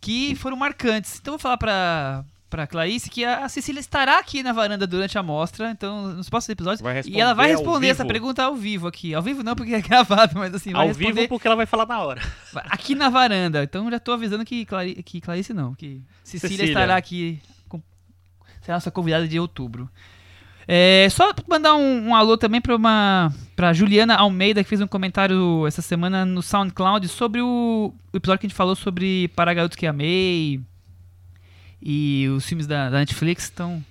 que 0.00 0.34
foram 0.36 0.56
marcantes. 0.56 1.18
Então 1.20 1.32
vou 1.32 1.38
falar 1.38 1.56
pra, 1.56 2.24
pra 2.48 2.66
Clarice 2.66 3.08
que 3.08 3.24
a 3.24 3.48
Cecília 3.48 3.80
estará 3.80 4.18
aqui 4.18 4.42
na 4.42 4.52
varanda 4.52 4.86
durante 4.86 5.16
a 5.16 5.22
mostra, 5.22 5.70
então 5.70 6.08
nos 6.08 6.28
próximos 6.28 6.50
episódios. 6.50 7.06
E 7.06 7.20
ela 7.20 7.32
vai 7.32 7.48
responder 7.48 7.88
essa 7.88 8.04
pergunta 8.04 8.42
ao 8.42 8.54
vivo 8.56 8.88
aqui. 8.88 9.14
Ao 9.14 9.22
vivo 9.22 9.42
não, 9.42 9.54
porque 9.54 9.74
é 9.74 9.80
gravado, 9.82 10.32
mas 10.34 10.54
assim, 10.54 10.72
vai 10.72 10.82
Ao 10.82 10.88
responder 10.88 11.12
vivo 11.12 11.28
porque 11.28 11.46
ela 11.46 11.56
vai 11.56 11.66
falar 11.66 11.86
na 11.86 12.00
hora. 12.00 12.20
aqui 12.68 12.94
na 12.94 13.08
varanda. 13.08 13.62
Então 13.62 13.90
já 13.90 14.00
tô 14.00 14.12
avisando 14.12 14.44
que, 14.44 14.64
Clari 14.64 15.02
que 15.02 15.20
Clarice 15.20 15.54
não, 15.54 15.74
que 15.74 16.02
Cecília, 16.24 16.56
Cecília. 16.56 16.72
estará 16.72 16.96
aqui, 16.96 17.40
com, 17.68 17.80
será 18.60 18.76
nossa 18.76 18.90
convidada 18.90 19.26
de 19.26 19.38
outubro. 19.38 19.88
É, 20.68 21.08
só 21.10 21.32
mandar 21.48 21.74
um, 21.74 22.08
um 22.08 22.14
alô 22.14 22.36
também 22.36 22.60
para 22.60 22.76
uma 22.76 23.32
para 23.56 23.72
Juliana 23.72 24.14
Almeida 24.14 24.62
que 24.62 24.68
fez 24.68 24.80
um 24.80 24.86
comentário 24.86 25.66
essa 25.66 25.82
semana 25.82 26.24
no 26.24 26.42
SoundCloud 26.42 27.06
sobre 27.08 27.40
o, 27.40 27.92
o 28.12 28.16
episódio 28.16 28.40
que 28.40 28.46
a 28.46 28.48
gente 28.48 28.56
falou 28.56 28.76
sobre 28.76 29.28
Para 29.28 29.52
Garotos 29.52 29.76
que 29.76 29.86
Amei 29.86 30.60
e 31.82 32.28
os 32.28 32.46
filmes 32.46 32.66
da, 32.66 32.90
da 32.90 32.98
Netflix. 32.98 33.50
Então, 33.52 33.84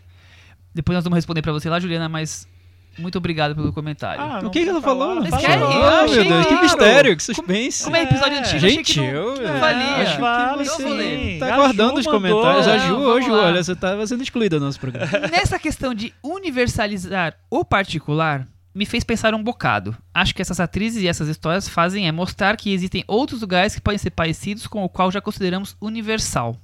depois 0.74 0.96
nós 0.96 1.04
vamos 1.04 1.18
responder 1.18 1.42
para 1.42 1.52
você 1.52 1.70
lá, 1.70 1.80
Juliana, 1.80 2.08
mas 2.08 2.48
muito 3.00 3.18
obrigado 3.18 3.56
pelo 3.56 3.72
comentário. 3.74 4.22
Ah, 4.22 4.39
O 4.44 4.50
que, 4.50 4.63
que 4.63 4.70
ela 4.70 4.82
falou? 4.82 5.15
Mas 5.15 5.36
querem? 5.38 5.63
Eu 5.63 5.84
Ah, 5.84 6.01
achei 6.01 6.24
meu 6.24 6.25
Deus, 6.25 6.46
que 6.46 6.62
mistério, 6.62 7.18
que 7.18 7.24
suspense. 7.24 7.84
Como 7.84 7.96
é 7.96 8.03
episódio 8.03 8.36
É. 8.36 8.39
antigo, 8.39 8.58
achei 8.58 8.70
Gente, 8.70 8.94
que 8.94 9.00
não, 9.00 9.06
eu 9.08 9.34
que 9.36 9.41
não 9.41 9.56
é, 9.56 9.60
valia. 9.60 9.96
acho 10.03 10.15
que 10.15 10.22
Vale 10.22 10.65
você 10.65 10.84
sim. 11.34 11.39
tá 11.39 11.46
A 11.48 11.53
aguardando 11.56 11.94
Ju 11.94 12.00
os 12.00 12.06
mandou. 12.06 12.41
comentários. 12.41 12.68
A 12.68 12.77
Não, 12.77 12.88
Ju, 12.88 12.96
hoje, 13.08 13.29
lá. 13.29 13.38
olha, 13.46 13.63
você 13.63 13.75
tava 13.75 14.06
sendo 14.08 14.22
excluída 14.24 14.60
do 14.60 14.65
nosso 14.65 14.79
programa. 14.79 15.10
Nessa 15.32 15.58
questão 15.58 15.94
de 15.94 16.13
universalizar 16.24 17.36
o 17.50 17.63
particular, 17.65 18.48
me 18.75 18.86
fez 18.86 19.03
pensar 19.03 19.34
um 19.34 19.41
bocado. 19.44 19.96
Acho 20.13 20.34
que 20.36 20.41
essas 20.41 20.60
atrizes 20.60 21.01
e 21.01 21.08
essas 21.08 21.27
histórias 21.27 21.68
fazem 21.68 22.08
é 22.08 22.12
mostrar 22.12 22.56
que 22.58 22.72
existem 22.74 23.03
outros 23.08 23.41
lugares 23.41 23.74
que 23.75 23.82
podem 23.82 23.98
ser 23.98 24.12
parecidos 24.12 24.68
com 24.68 24.84
o 24.84 24.89
qual 24.89 25.12
já 25.12 25.20
consideramos 25.22 25.75
universal. 25.82 26.56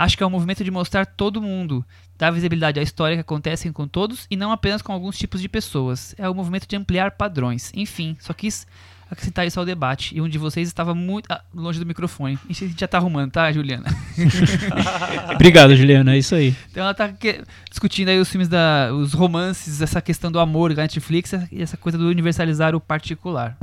Acho 0.00 0.16
que 0.16 0.22
é 0.22 0.26
um 0.26 0.30
movimento 0.30 0.64
de 0.64 0.70
mostrar 0.70 1.04
todo 1.04 1.42
mundo, 1.42 1.84
dar 2.16 2.30
visibilidade 2.30 2.80
à 2.80 2.82
história 2.82 3.16
que 3.16 3.20
acontecem 3.20 3.70
com 3.70 3.86
todos 3.86 4.26
e 4.30 4.34
não 4.34 4.50
apenas 4.50 4.80
com 4.80 4.94
alguns 4.94 5.18
tipos 5.18 5.42
de 5.42 5.48
pessoas. 5.48 6.14
É 6.16 6.28
um 6.28 6.32
movimento 6.32 6.66
de 6.66 6.74
ampliar 6.74 7.10
padrões. 7.10 7.70
Enfim, 7.74 8.16
só 8.18 8.32
quis 8.32 8.66
acrescentar 9.10 9.46
isso 9.46 9.60
ao 9.60 9.66
debate. 9.66 10.16
E 10.16 10.20
um 10.22 10.26
de 10.26 10.38
vocês 10.38 10.66
estava 10.66 10.94
muito 10.94 11.30
ah, 11.30 11.42
longe 11.54 11.78
do 11.78 11.84
microfone. 11.84 12.38
A 12.48 12.52
gente 12.54 12.80
já 12.80 12.88
tá 12.88 12.96
arrumando, 12.96 13.30
tá, 13.30 13.52
Juliana? 13.52 13.94
Obrigado, 15.34 15.76
Juliana, 15.76 16.14
é 16.14 16.18
isso 16.18 16.34
aí. 16.34 16.56
Então 16.70 16.82
ela 16.82 16.94
tá 16.94 17.10
que- 17.10 17.44
discutindo 17.68 18.08
aí 18.08 18.18
os 18.18 18.30
filmes 18.30 18.48
da. 18.48 18.90
os 18.94 19.12
romances, 19.12 19.82
essa 19.82 20.00
questão 20.00 20.32
do 20.32 20.40
amor 20.40 20.72
da 20.74 20.80
Netflix 20.80 21.34
e 21.52 21.60
essa 21.60 21.76
coisa 21.76 21.98
do 21.98 22.08
universalizar 22.08 22.74
o 22.74 22.80
particular. 22.80 23.54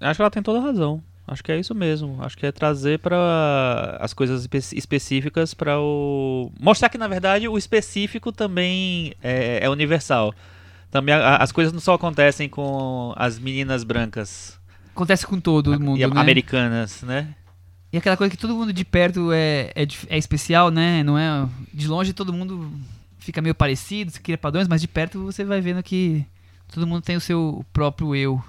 Acho 0.00 0.18
que 0.18 0.22
ela 0.22 0.30
tem 0.30 0.44
toda 0.44 0.60
a 0.60 0.62
razão. 0.62 1.02
Acho 1.28 1.42
que 1.42 1.50
é 1.50 1.58
isso 1.58 1.74
mesmo. 1.74 2.18
Acho 2.22 2.36
que 2.38 2.46
é 2.46 2.52
trazer 2.52 2.98
para 3.00 3.98
as 4.00 4.14
coisas 4.14 4.42
espe- 4.42 4.76
específicas 4.76 5.54
para 5.54 5.78
o 5.80 6.52
mostrar 6.60 6.88
que 6.88 6.96
na 6.98 7.08
verdade 7.08 7.48
o 7.48 7.58
específico 7.58 8.30
também 8.30 9.12
é, 9.22 9.58
é 9.64 9.68
universal. 9.68 10.32
Também 10.90 11.14
a- 11.14 11.36
as 11.38 11.50
coisas 11.50 11.72
não 11.72 11.80
só 11.80 11.94
acontecem 11.94 12.48
com 12.48 13.12
as 13.16 13.38
meninas 13.38 13.82
brancas 13.82 14.56
Acontece 14.94 15.26
com 15.26 15.40
todo 15.40 15.72
a- 15.72 15.78
mundo, 15.78 15.98
e 16.00 16.06
né? 16.06 16.20
americanas, 16.20 17.02
né? 17.02 17.34
E 17.92 17.98
aquela 17.98 18.16
coisa 18.16 18.30
que 18.30 18.36
todo 18.36 18.54
mundo 18.54 18.72
de 18.72 18.84
perto 18.84 19.32
é, 19.32 19.72
é, 19.74 19.86
é 20.08 20.18
especial, 20.18 20.70
né? 20.70 21.02
Não 21.02 21.18
é. 21.18 21.48
De 21.74 21.88
longe 21.88 22.12
todo 22.12 22.32
mundo 22.32 22.70
fica 23.18 23.42
meio 23.42 23.54
parecido, 23.54 24.10
se 24.12 24.20
cria 24.20 24.38
padrões, 24.38 24.68
mas 24.68 24.80
de 24.80 24.86
perto 24.88 25.22
você 25.24 25.44
vai 25.44 25.60
vendo 25.60 25.82
que 25.82 26.24
todo 26.72 26.86
mundo 26.86 27.02
tem 27.02 27.16
o 27.16 27.20
seu 27.20 27.64
próprio 27.72 28.14
eu. 28.14 28.42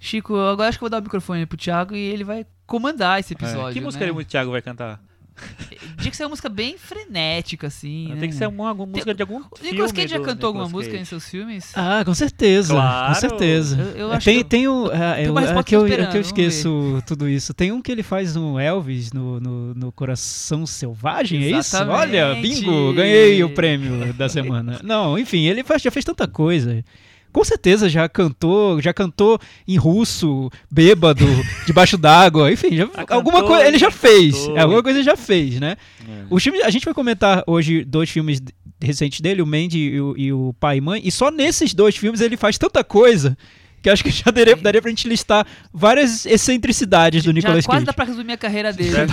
Chico, 0.00 0.36
agora 0.36 0.68
acho 0.68 0.78
que 0.78 0.84
eu 0.84 0.86
vou 0.86 0.90
dar 0.90 0.98
o 1.00 1.02
microfone 1.02 1.44
pro 1.46 1.56
Thiago 1.58 1.94
e 1.94 1.98
ele 1.98 2.24
vai 2.24 2.46
comandar 2.66 3.18
esse 3.20 3.32
episódio. 3.34 3.70
É. 3.70 3.72
Que 3.72 3.80
música 3.80 4.04
né? 4.06 4.12
o 4.12 4.24
Thiago 4.24 4.50
vai 4.52 4.62
cantar? 4.62 5.00
Tinha 5.98 6.10
que 6.10 6.16
ser 6.16 6.24
uma 6.24 6.30
música 6.30 6.48
bem 6.48 6.76
frenética, 6.76 7.68
assim. 7.68 8.08
né? 8.08 8.16
Tem 8.16 8.28
que 8.28 8.34
ser 8.34 8.46
uma, 8.48 8.68
alguma 8.70 8.86
música 8.92 9.14
de 9.14 9.22
algum 9.22 9.36
O 9.36 9.42
Nicolas 9.62 9.90
filme 9.90 9.92
Cage 9.92 10.08
já 10.08 10.20
cantou 10.20 10.48
alguma 10.48 10.68
música 10.68 10.96
em 10.96 11.04
seus 11.04 11.28
filmes? 11.28 11.72
Ah, 11.76 12.02
com 12.04 12.12
certeza. 12.14 12.74
Claro. 12.74 13.14
Com 13.14 13.20
certeza. 13.20 13.76
Eu- 13.80 13.96
eu 14.08 14.12
acho 14.12 14.24
tem, 14.24 14.38
que- 14.38 14.44
tem 14.44 14.66
o. 14.68 14.86
ah, 14.92 15.14
Tem 15.14 15.24
eu- 15.26 15.30
uma 15.32 15.40
resposta 15.40 15.60
é 15.60 15.64
que 15.64 15.76
eu, 15.76 15.86
é 15.86 16.06
que 16.06 16.16
eu 16.16 16.20
esqueço 16.20 17.02
tudo 17.06 17.28
isso. 17.28 17.54
Tem 17.54 17.70
um 17.70 17.80
que 17.80 17.90
ele 17.92 18.02
faz 18.02 18.34
no 18.34 18.58
Elvis, 18.58 19.12
no, 19.12 19.38
no, 19.40 19.74
no 19.74 19.92
Coração 19.92 20.66
Selvagem, 20.66 21.42
é 21.44 21.46
isso? 21.50 21.76
Exatamente. 21.76 21.98
Olha, 22.00 22.34
bingo, 22.34 22.92
ganhei 22.94 23.42
o 23.44 23.50
prêmio 23.54 24.12
da 24.14 24.28
semana. 24.28 24.80
Não, 24.82 25.16
enfim, 25.18 25.44
ele 25.46 25.62
faz, 25.62 25.82
já 25.82 25.90
fez 25.90 26.04
tanta 26.04 26.26
coisa. 26.26 26.84
Com 27.32 27.44
certeza 27.44 27.88
já 27.88 28.08
cantou, 28.08 28.80
já 28.80 28.92
cantou 28.92 29.38
em 29.66 29.76
russo, 29.76 30.50
bêbado, 30.70 31.24
debaixo 31.66 31.96
d'água, 31.98 32.50
enfim, 32.52 32.74
já- 32.76 32.88
Ah, 32.94 33.04
alguma 33.10 33.40
cantou, 33.40 33.48
coisa 33.56 33.66
ele 33.68 33.78
já 33.78 33.90
fez, 33.90 34.34
cantou. 34.36 34.58
alguma 34.58 34.82
coisa 34.82 34.98
ele 34.98 35.04
já 35.04 35.16
fez, 35.16 35.60
né? 35.60 35.76
É. 36.08 36.24
Os 36.30 36.42
filmes, 36.42 36.62
a 36.62 36.70
gente 36.70 36.84
vai 36.84 36.94
comentar 36.94 37.44
hoje 37.46 37.84
dois 37.84 38.08
filmes 38.10 38.40
recentes 38.80 39.20
dele, 39.20 39.42
o 39.42 39.46
Mandy 39.46 39.78
e 39.78 40.00
o, 40.00 40.14
e 40.16 40.32
o 40.32 40.54
Pai 40.58 40.78
e 40.78 40.80
Mãe, 40.80 41.00
e 41.04 41.10
só 41.12 41.30
nesses 41.30 41.74
dois 41.74 41.96
filmes 41.96 42.20
ele 42.20 42.36
faz 42.36 42.56
tanta 42.56 42.82
coisa 42.84 43.36
que 43.82 43.88
acho 43.88 44.02
que 44.02 44.10
já 44.10 44.30
daria, 44.32 44.56
daria 44.56 44.82
pra 44.82 44.90
gente 44.90 45.08
listar 45.08 45.46
várias 45.72 46.26
excentricidades 46.26 47.22
do 47.22 47.28
Já 47.28 47.32
Nicolas 47.32 47.64
quase 47.66 47.76
Cage. 47.80 47.86
dá 47.86 47.92
pra 47.92 48.04
resumir 48.04 48.32
a 48.32 48.36
carreira 48.36 48.72
dele. 48.72 48.90
Né? 48.90 49.06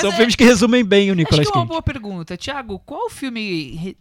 São 0.00 0.10
é- 0.10 0.16
filmes 0.16 0.34
que 0.34 0.44
resumem 0.44 0.82
bem 0.84 1.10
o 1.10 1.14
Nicolas 1.14 1.40
Acho 1.40 1.52
que 1.52 1.58
é 1.58 1.60
uma 1.60 1.66
Cage. 1.66 1.68
boa 1.68 1.82
pergunta. 1.82 2.36
Tiago, 2.38 2.78
qual 2.86 3.10
filme. 3.10 3.96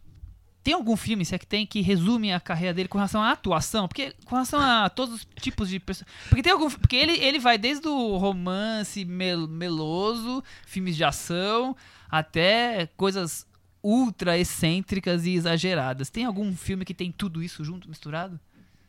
Tem 0.64 0.74
algum 0.74 0.96
filme, 0.98 1.24
se 1.24 1.34
é 1.34 1.40
que 1.40 1.48
tem, 1.48 1.66
que 1.66 1.82
resume 1.82 2.34
a 2.34 2.40
carreira 2.40 2.74
dele 2.74 2.90
com 2.90 2.98
relação 2.98 3.22
à 3.24 3.32
atuação? 3.32 3.88
Porque 3.88 4.14
com 4.26 4.36
relação 4.36 4.60
a 4.60 4.90
todos 4.90 5.16
os 5.16 5.28
tipos 5.42 5.70
de 5.70 5.80
pessoas. 5.80 6.08
Porque 6.28 6.44
tem 6.44 6.52
algum. 6.52 6.70
Porque 6.70 6.96
ele, 6.96 7.14
ele 7.14 7.40
vai 7.40 7.58
desde 7.58 7.88
o 7.88 8.18
romance 8.18 9.06
mel- 9.06 9.48
meloso, 9.48 10.44
filmes 10.68 10.96
de 10.98 11.04
ação, 11.04 11.76
até 12.10 12.88
coisas 12.98 13.48
ultra 13.82 14.38
excêntricas 14.38 15.26
e 15.26 15.32
exageradas. 15.32 16.10
Tem 16.10 16.26
algum 16.26 16.54
filme 16.56 16.84
que 16.84 16.94
tem 16.94 17.12
tudo 17.12 17.42
isso 17.42 17.64
junto, 17.64 17.88
misturado? 17.88 18.40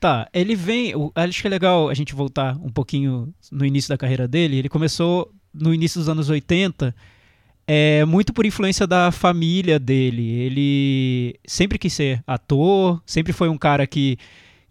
Tá, 0.01 0.29
ele 0.33 0.57
vem. 0.57 0.93
Acho 1.15 1.41
que 1.41 1.47
é 1.47 1.51
legal 1.51 1.89
a 1.89 1.95
gente 1.95 2.15
voltar 2.15 2.57
um 2.57 2.71
pouquinho 2.71 3.33
no 3.53 3.65
início 3.65 3.89
da 3.89 3.99
carreira 3.99 4.27
dele. 4.27 4.57
Ele 4.57 4.69
começou 4.69 5.33
no 5.55 5.73
início 5.73 6.01
dos 6.01 6.09
anos 6.09 6.29
80, 6.29 6.95
é, 7.73 8.05
muito 8.05 8.33
por 8.33 8.45
influência 8.45 8.85
da 8.85 9.13
família 9.13 9.79
dele. 9.79 10.29
Ele 10.29 11.35
sempre 11.47 11.79
quis 11.79 11.93
ser 11.93 12.21
ator, 12.27 13.01
sempre 13.07 13.33
foi 13.33 13.49
um 13.49 13.57
cara 13.57 13.87
que, 13.87 14.19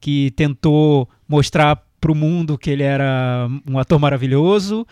que 0.02 0.32
tentou 0.32 1.08
mostrar 1.26 1.82
pro 2.02 2.14
mundo 2.14 2.58
que 2.58 2.70
ele 2.70 2.84
era 2.84 3.48
um 3.66 3.80
ator 3.80 3.98
maravilhoso. 4.02 4.86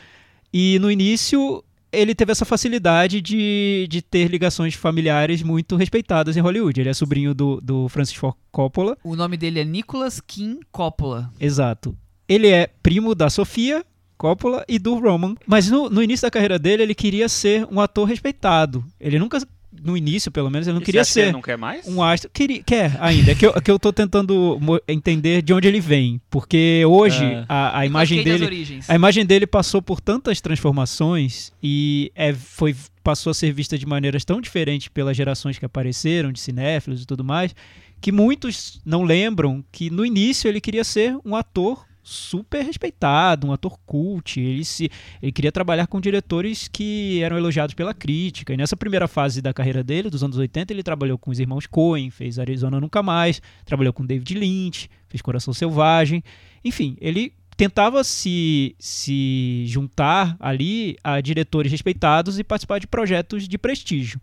E 0.54 0.80
no 0.80 0.90
início 0.90 1.62
ele 1.92 2.16
teve 2.16 2.32
essa 2.32 2.46
facilidade 2.46 3.20
de, 3.20 3.86
de 3.90 4.02
ter 4.02 4.32
ligações 4.32 4.74
familiares 4.74 5.44
muito 5.44 5.76
respeitadas 5.76 6.38
em 6.38 6.40
Hollywood. 6.40 6.80
Ele 6.80 6.90
é 6.90 6.94
sobrinho 6.94 7.34
do, 7.34 7.60
do 7.60 7.90
Francis 7.90 8.16
Ford 8.16 8.36
Coppola. 8.54 8.98
O 9.04 9.18
nome 9.18 9.36
dele 9.36 9.60
é 9.60 9.66
Nicholas 9.66 10.22
Kim 10.22 10.62
Coppola. 10.72 11.30
Exato. 11.38 11.94
Ele 12.26 12.48
é 12.48 12.68
primo 12.82 13.14
da 13.14 13.30
Sofia 13.30 13.86
Coppola 14.18 14.66
e 14.68 14.80
do 14.80 14.96
Roman. 14.96 15.36
Mas 15.46 15.70
no, 15.70 15.90
no 15.90 16.02
início 16.02 16.26
da 16.26 16.32
carreira 16.32 16.58
dele, 16.58 16.84
ele 16.84 16.96
queria 16.96 17.30
ser 17.30 17.68
um 17.72 17.80
ator 17.80 18.06
respeitado. 18.08 18.84
Ele 19.00 19.20
nunca, 19.20 19.40
no 19.84 19.96
início 19.96 20.32
pelo 20.32 20.50
menos, 20.50 20.68
ele 20.68 20.74
não 20.76 20.82
E 20.82 20.86
queria 20.86 21.02
acha 21.02 21.14
que 21.14 21.20
ele 21.20 21.28
ser 21.28 21.34
não 21.34 21.42
quer 21.42 21.58
mais? 21.58 21.88
um 21.88 22.02
astro. 22.02 22.30
Queria, 22.34 22.64
quer 22.64 22.98
ainda. 23.00 23.32
É 23.32 23.36
que 23.36 23.46
eu, 23.46 23.52
é 23.56 23.62
que 23.62 23.70
eu 23.70 23.78
tô 23.78 23.94
tentando 23.94 24.60
entender 24.88 25.42
de 25.44 25.54
onde 25.54 25.68
ele 25.68 25.80
vem. 25.80 26.20
Porque 26.30 26.84
hoje 26.88 27.24
É. 27.24 27.46
a, 27.48 27.80
a 27.80 27.86
imagem 27.86 28.24
dele. 28.24 28.78
A 28.88 28.96
imagem 28.96 29.26
dele 29.26 29.46
passou 29.46 29.82
por 29.82 30.02
tantas 30.02 30.42
transformações 30.42 31.52
e 31.62 32.12
é, 32.16 32.34
foi, 32.34 32.76
passou 33.04 33.32
a 33.32 33.34
ser 33.34 33.52
vista 33.54 33.78
de 33.78 33.86
maneiras 33.86 34.24
tão 34.26 34.40
diferentes 34.42 34.88
pelas 34.88 35.16
gerações 35.16 35.58
que 35.60 35.66
apareceram, 35.66 36.32
de 36.32 36.40
cinéfilos 36.40 37.04
e 37.04 37.06
tudo 37.06 37.24
mais, 37.24 37.54
que 38.02 38.12
muitos 38.12 38.80
não 38.86 39.04
lembram 39.04 39.64
que 39.72 39.90
no 39.90 40.06
início 40.06 40.48
ele 40.48 40.62
queria 40.62 40.84
ser 40.84 41.18
um 41.26 41.36
ator 41.36 41.86
super 42.08 42.64
respeitado, 42.64 43.48
um 43.48 43.52
ator 43.52 43.78
cult. 43.86 44.40
Ele, 44.40 44.64
se, 44.64 44.90
ele 45.22 45.32
queria 45.32 45.52
trabalhar 45.52 45.88
com 45.88 46.00
diretores 46.00 46.68
que 46.68 47.22
eram 47.22 47.38
elogiados 47.38 47.76
pela 47.76 47.94
crítica. 47.94 48.54
E 48.54 48.58
nessa 48.58 48.78
primeira 48.78 49.08
fase 49.08 49.42
da 49.42 49.54
carreira 49.54 49.84
dele, 49.84 50.10
dos 50.10 50.24
anos 50.24 50.38
80, 50.38 50.74
ele 50.74 50.84
trabalhou 50.84 51.18
com 51.18 51.30
os 51.32 51.40
irmãos 51.40 51.68
Coen, 51.68 52.10
fez 52.10 52.40
Arizona 52.40 52.80
Nunca 52.80 53.04
Mais, 53.04 53.42
trabalhou 53.66 53.92
com 53.92 54.06
David 54.06 54.34
Lynch, 54.34 54.90
fez 55.08 55.22
Coração 55.22 55.54
Selvagem. 55.54 56.24
Enfim, 56.64 56.98
ele 57.02 57.34
tentava 57.58 58.04
se, 58.04 58.76
se 58.80 59.66
juntar 59.66 60.38
ali 60.40 60.96
a 61.04 61.20
diretores 61.20 61.72
respeitados 61.72 62.40
e 62.40 62.44
participar 62.44 62.80
de 62.80 62.88
projetos 62.88 63.48
de 63.48 63.58
prestígio. 63.58 64.22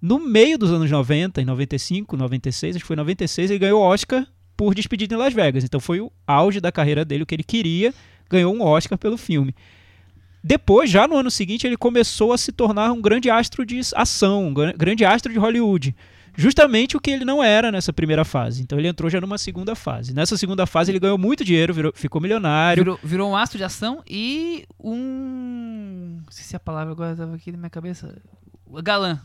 No 0.00 0.18
meio 0.18 0.58
dos 0.58 0.72
anos 0.72 0.90
90, 0.90 1.40
em 1.40 1.44
95, 1.44 2.16
96, 2.16 2.76
acho 2.76 2.82
que 2.82 2.86
foi 2.88 2.96
96, 2.96 3.50
ele 3.50 3.58
ganhou 3.60 3.80
o 3.80 3.84
Oscar 3.84 4.26
por 4.64 4.74
Despedida 4.74 5.14
em 5.14 5.18
Las 5.18 5.34
Vegas. 5.34 5.64
Então 5.64 5.80
foi 5.80 6.00
o 6.00 6.10
auge 6.26 6.60
da 6.60 6.70
carreira 6.70 7.04
dele, 7.04 7.24
o 7.24 7.26
que 7.26 7.34
ele 7.34 7.42
queria, 7.42 7.92
ganhou 8.30 8.54
um 8.54 8.62
Oscar 8.62 8.96
pelo 8.96 9.16
filme. 9.16 9.54
Depois, 10.44 10.90
já 10.90 11.06
no 11.06 11.16
ano 11.16 11.30
seguinte, 11.30 11.66
ele 11.66 11.76
começou 11.76 12.32
a 12.32 12.38
se 12.38 12.50
tornar 12.52 12.92
um 12.92 13.00
grande 13.00 13.30
astro 13.30 13.64
de 13.66 13.80
ação, 13.94 14.46
um 14.48 14.54
gran- 14.54 14.72
grande 14.76 15.04
astro 15.04 15.32
de 15.32 15.38
Hollywood. 15.38 15.94
justamente 16.34 16.96
o 16.96 17.00
que 17.00 17.10
ele 17.10 17.26
não 17.26 17.42
era 17.44 17.70
nessa 17.70 17.92
primeira 17.92 18.24
fase. 18.24 18.62
Então 18.62 18.78
ele 18.78 18.88
entrou 18.88 19.10
já 19.10 19.20
numa 19.20 19.36
segunda 19.36 19.74
fase. 19.74 20.14
Nessa 20.14 20.34
segunda 20.38 20.64
fase 20.64 20.90
ele 20.90 20.98
ganhou 20.98 21.18
muito 21.18 21.44
dinheiro, 21.44 21.74
virou- 21.74 21.92
ficou 21.94 22.22
milionário. 22.22 22.82
Virou, 22.82 22.98
virou 23.04 23.30
um 23.30 23.36
astro 23.36 23.58
de 23.58 23.64
ação 23.64 24.02
e 24.08 24.64
um. 24.82 26.20
Não 26.24 26.30
sei 26.32 26.44
se 26.44 26.56
a 26.56 26.60
palavra 26.60 26.92
agora 26.92 27.12
estava 27.12 27.34
aqui 27.34 27.52
na 27.52 27.58
minha 27.58 27.68
cabeça. 27.70 28.16
Galã. 28.82 29.20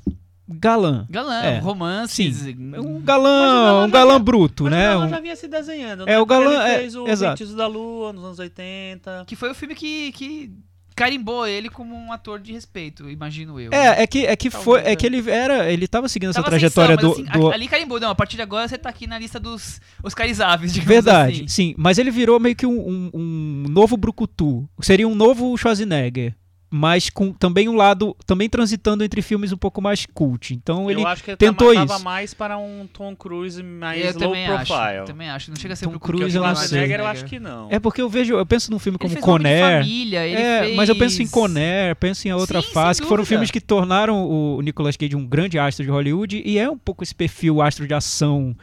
Galã. 0.50 1.06
Galã, 1.10 1.42
É. 1.44 1.60
romances. 1.60 2.46
É 2.48 2.52
Um 2.80 2.98
o 2.98 3.00
galã, 3.02 3.30
galã 3.30 3.80
um 3.84 3.88
já 3.88 3.92
galã 3.94 4.08
vinha- 4.14 4.20
bruto, 4.20 4.64
Mas 4.64 4.72
né? 4.74 4.90
o 4.90 4.94
Galã 4.94 5.06
Um- 5.06 5.10
já 5.10 5.20
vinha 5.20 5.36
se 5.36 5.48
desenhando, 5.48 6.04
É, 6.04 6.06
né? 6.06 6.20
o 6.20 6.26
Galã- 6.26 6.46
Ele 6.64 6.72
é, 6.72 6.80
fez 6.80 6.96
o 6.96 7.08
exato. 7.08 7.38
Feitiço 7.38 7.58
da 7.58 7.68
Lua 7.68 8.14
nos 8.14 8.24
anos 8.24 8.40
80. 8.40 9.24
Que 9.28 9.36
foi 9.36 9.52
o 9.52 9.56
filme 9.56 9.76
que, 9.76 10.12
que 10.14 10.52
carimbou 10.96 11.46
ele 11.46 11.70
como 11.70 11.94
um 11.96 12.12
ator 12.12 12.40
de 12.40 12.52
respeito, 12.52 13.08
imagino 13.10 13.60
eu. 13.60 13.72
É, 13.72 14.02
é 14.02 14.08
que, 14.08 14.26
é 14.26 14.36
que 14.36 14.50
Talvez, 14.50 14.64
foi, 14.66 14.80
é 14.82 14.94
é. 14.94 14.96
que 14.96 15.06
ele 15.06 15.30
era, 15.30 15.72
ele 15.72 15.88
tava 15.88 16.10
seguindo 16.10 16.30
essa 16.32 16.40
Tava 16.40 16.50
trajetória 16.50 16.96
ascensão, 16.96 17.24
do, 17.24 17.30
assim, 17.30 17.40
do- 17.40 17.52
Ali 17.52 17.68
carimbou, 17.68 18.00
não. 18.00 18.10
A 18.10 18.16
partir 18.16 18.36
de 18.38 18.42
agora 18.42 18.68
você 18.68 18.78
tá 18.80 18.90
aqui 18.90 19.06
na 19.06 19.20
lista 19.20 19.40
dos 19.40 19.80
Oscarizáveis, 20.04 20.74
digamos 20.74 20.88
Verdade, 20.92 21.36
assim. 21.42 21.48
sim. 21.48 21.76
Mas 21.78 21.98
ele 22.00 22.10
virou 22.10 22.40
meio 22.40 22.56
que 22.56 22.66
um, 22.66 22.80
um- 22.80 23.10
um 23.14 23.66
novo 23.70 23.96
Brucutu. 23.96 24.68
Seria 24.82 25.08
um 25.08 25.14
novo 25.14 25.56
Schwarzenegger. 25.58 26.34
Mas 26.70 27.10
com 27.10 27.32
também 27.32 27.70
um 27.70 27.76
lado. 27.78 28.14
Também 28.26 28.50
transitando 28.50 29.02
entre 29.02 29.22
filmes 29.22 29.54
um 29.54 29.58
pouco 29.58 29.82
mais 29.82 30.06
cult. 30.06 30.54
Então 30.54 30.92
ele. 30.92 31.02
eu 31.02 31.08
acho 31.08 31.24
que 31.24 31.32
ele 31.32 31.38
tentou 31.38 31.74
tava, 31.74 31.86
tava 31.88 31.96
isso. 31.96 32.04
mais 32.04 32.34
para 32.34 32.58
um 32.58 32.86
Tom 32.92 33.16
Cruise 33.16 33.64
mais 33.64 34.04
Eu 34.04 34.12
low 34.12 34.20
também 34.20 34.48
profile. 34.48 34.74
acho. 34.74 35.06
Também 35.06 35.30
acho. 35.30 35.50
Não 35.52 35.56
chega 35.58 35.74
a 35.74 35.78
ser 35.78 35.86
Tom 35.88 35.98
Cruise, 35.98 36.36
eu 36.36 36.44
o 36.44 36.48
não 36.48 36.56
sei. 36.56 36.94
eu 36.94 37.06
acho 37.08 37.24
que 37.24 37.40
não. 37.40 37.68
É 37.72 37.80
porque 37.80 38.02
eu 38.02 38.10
vejo. 38.10 38.34
Eu 38.36 38.46
penso 38.46 38.70
num 38.70 38.80
filme 38.80 38.96
Ele 38.98 39.02
como 39.02 39.14
fez 39.14 39.24
Conair. 39.24 39.82
Família, 39.82 40.28
ele 40.28 40.42
É, 40.42 40.76
mas 40.76 40.90
eu 40.90 40.96
penso 40.98 41.16
em 41.16 41.20
fez- 41.20 41.32
Conair, 41.32 41.96
penso 41.96 42.28
em 42.28 42.34
outra 42.34 42.62
Sim, 42.62 42.72
fase, 42.74 43.02
que 43.02 43.08
foram 43.08 43.24
filmes 43.24 43.50
que 43.50 43.62
tornaram 43.62 44.26
o 44.30 44.62
Nicolas 44.62 44.98
Cage 44.98 45.16
um 45.16 45.26
grande 45.26 45.58
astro 45.58 45.86
de 45.86 45.92
Hollywood 45.92 46.42
e 46.46 46.58
é 46.60 46.70
um 46.70 46.78
pouco 46.78 47.02
esse 47.02 47.16
perfil 47.16 47.62
astro 47.62 47.88
de 47.88 47.94
ação. 47.94 48.54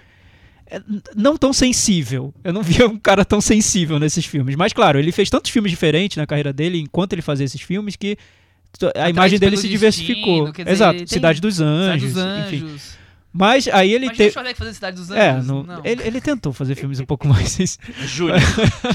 É, 0.77 0.83
não 1.17 1.37
tão 1.37 1.53
sensível. 1.53 2.33
Eu 2.43 2.53
não 2.53 2.63
via 2.65 2.87
um 2.87 2.99
cara 2.99 3.25
tão 3.25 3.41
sensível 3.41 3.99
nesses 3.99 4.25
filmes. 4.27 4.57
Mas, 4.57 4.73
claro, 4.73 4.99
ele 4.99 5.13
fez 5.13 5.31
tantos 5.31 5.51
filmes 5.51 5.71
diferentes 5.71 6.17
na 6.17 6.27
carreira 6.27 6.53
dele 6.53 6.79
enquanto 6.81 7.13
ele 7.13 7.23
fazia 7.23 7.45
esses 7.45 7.61
filmes 7.61 7.97
que 7.97 8.17
a 8.83 8.89
Atrás 8.89 9.11
imagem 9.11 9.39
dele 9.39 9.57
se 9.57 9.63
Destino, 9.69 9.79
diversificou. 9.79 10.51
dizer, 10.53 10.69
Exato, 10.69 11.09
Cidade 11.09 11.41
dos 11.41 11.55
Cidade 11.57 11.71
Anjos, 11.71 12.13
dos 12.15 12.23
enfim. 12.47 12.65
Anjos. 12.67 13.05
Mas 13.37 13.67
aí 13.69 13.93
ele 13.93 14.09
teve. 14.11 14.29
o 14.29 14.33
Schwarzenegger 14.33 14.57
fazer 14.59 14.75
Cidade 14.75 14.97
dos 14.97 15.11
É, 15.11 15.31
Anjos. 15.31 15.47
no- 15.49 15.63
não. 15.65 15.81
ele, 15.85 16.03
ele 16.05 16.21
tentou 16.21 16.53
fazer 16.53 16.75
filmes 16.77 17.01
um 17.01 17.05
pouco 17.05 17.27
mais. 17.29 17.79
Júnior. 18.05 18.39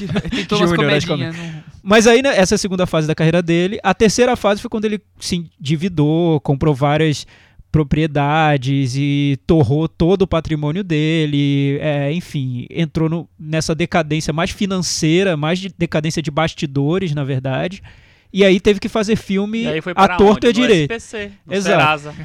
Ele 0.01 0.29
tentou 0.43 0.57
umas 0.59 0.74
comedinhas. 0.74 1.36
não- 1.36 1.63
Mas 1.83 2.07
aí, 2.07 2.21
né, 2.21 2.38
essa 2.38 2.53
é 2.53 2.57
a 2.57 2.59
segunda 2.59 2.86
fase 2.86 3.05
da 3.07 3.13
carreira 3.15 3.41
dele. 3.41 3.79
A 3.83 3.93
terceira 3.93 4.36
fase 4.38 4.62
foi 4.62 4.69
quando 4.69 4.86
ele 4.86 5.01
se 5.19 5.50
endividou, 5.59 6.39
comprou 6.41 6.74
várias 6.74 7.25
propriedades 7.71 8.95
e 8.95 9.38
torrou 9.45 9.88
todo 9.88 10.23
o 10.23 10.27
patrimônio 10.27 10.83
dele. 10.83 11.77
é, 11.81 12.11
enfim, 12.13 12.65
entrou 12.69 13.09
no- 13.09 13.29
nessa 13.39 13.73
decadência 13.75 14.31
mais 14.33 14.51
financeira, 14.51 15.35
mais 15.38 15.59
de 15.59 15.73
decadência 15.77 16.21
de 16.21 16.31
bastidores, 16.31 17.13
na 17.13 17.23
verdade. 17.23 17.81
E 18.31 18.43
aí 18.45 18.59
teve 18.59 18.79
que 18.79 18.88
fazer 18.88 19.15
filme 19.15 19.63
E 19.63 19.67
aí 19.67 19.81
foi 19.81 19.91
a 19.91 19.95
para 19.95 20.17
torto 20.17 20.45
e 20.45 20.49
a 20.49 20.49
No 20.49 20.53
direito. 20.53 20.91
SPC, 20.93 21.31
no 21.45 21.53
Exato. 21.53 21.75
Serasa. 21.79 22.15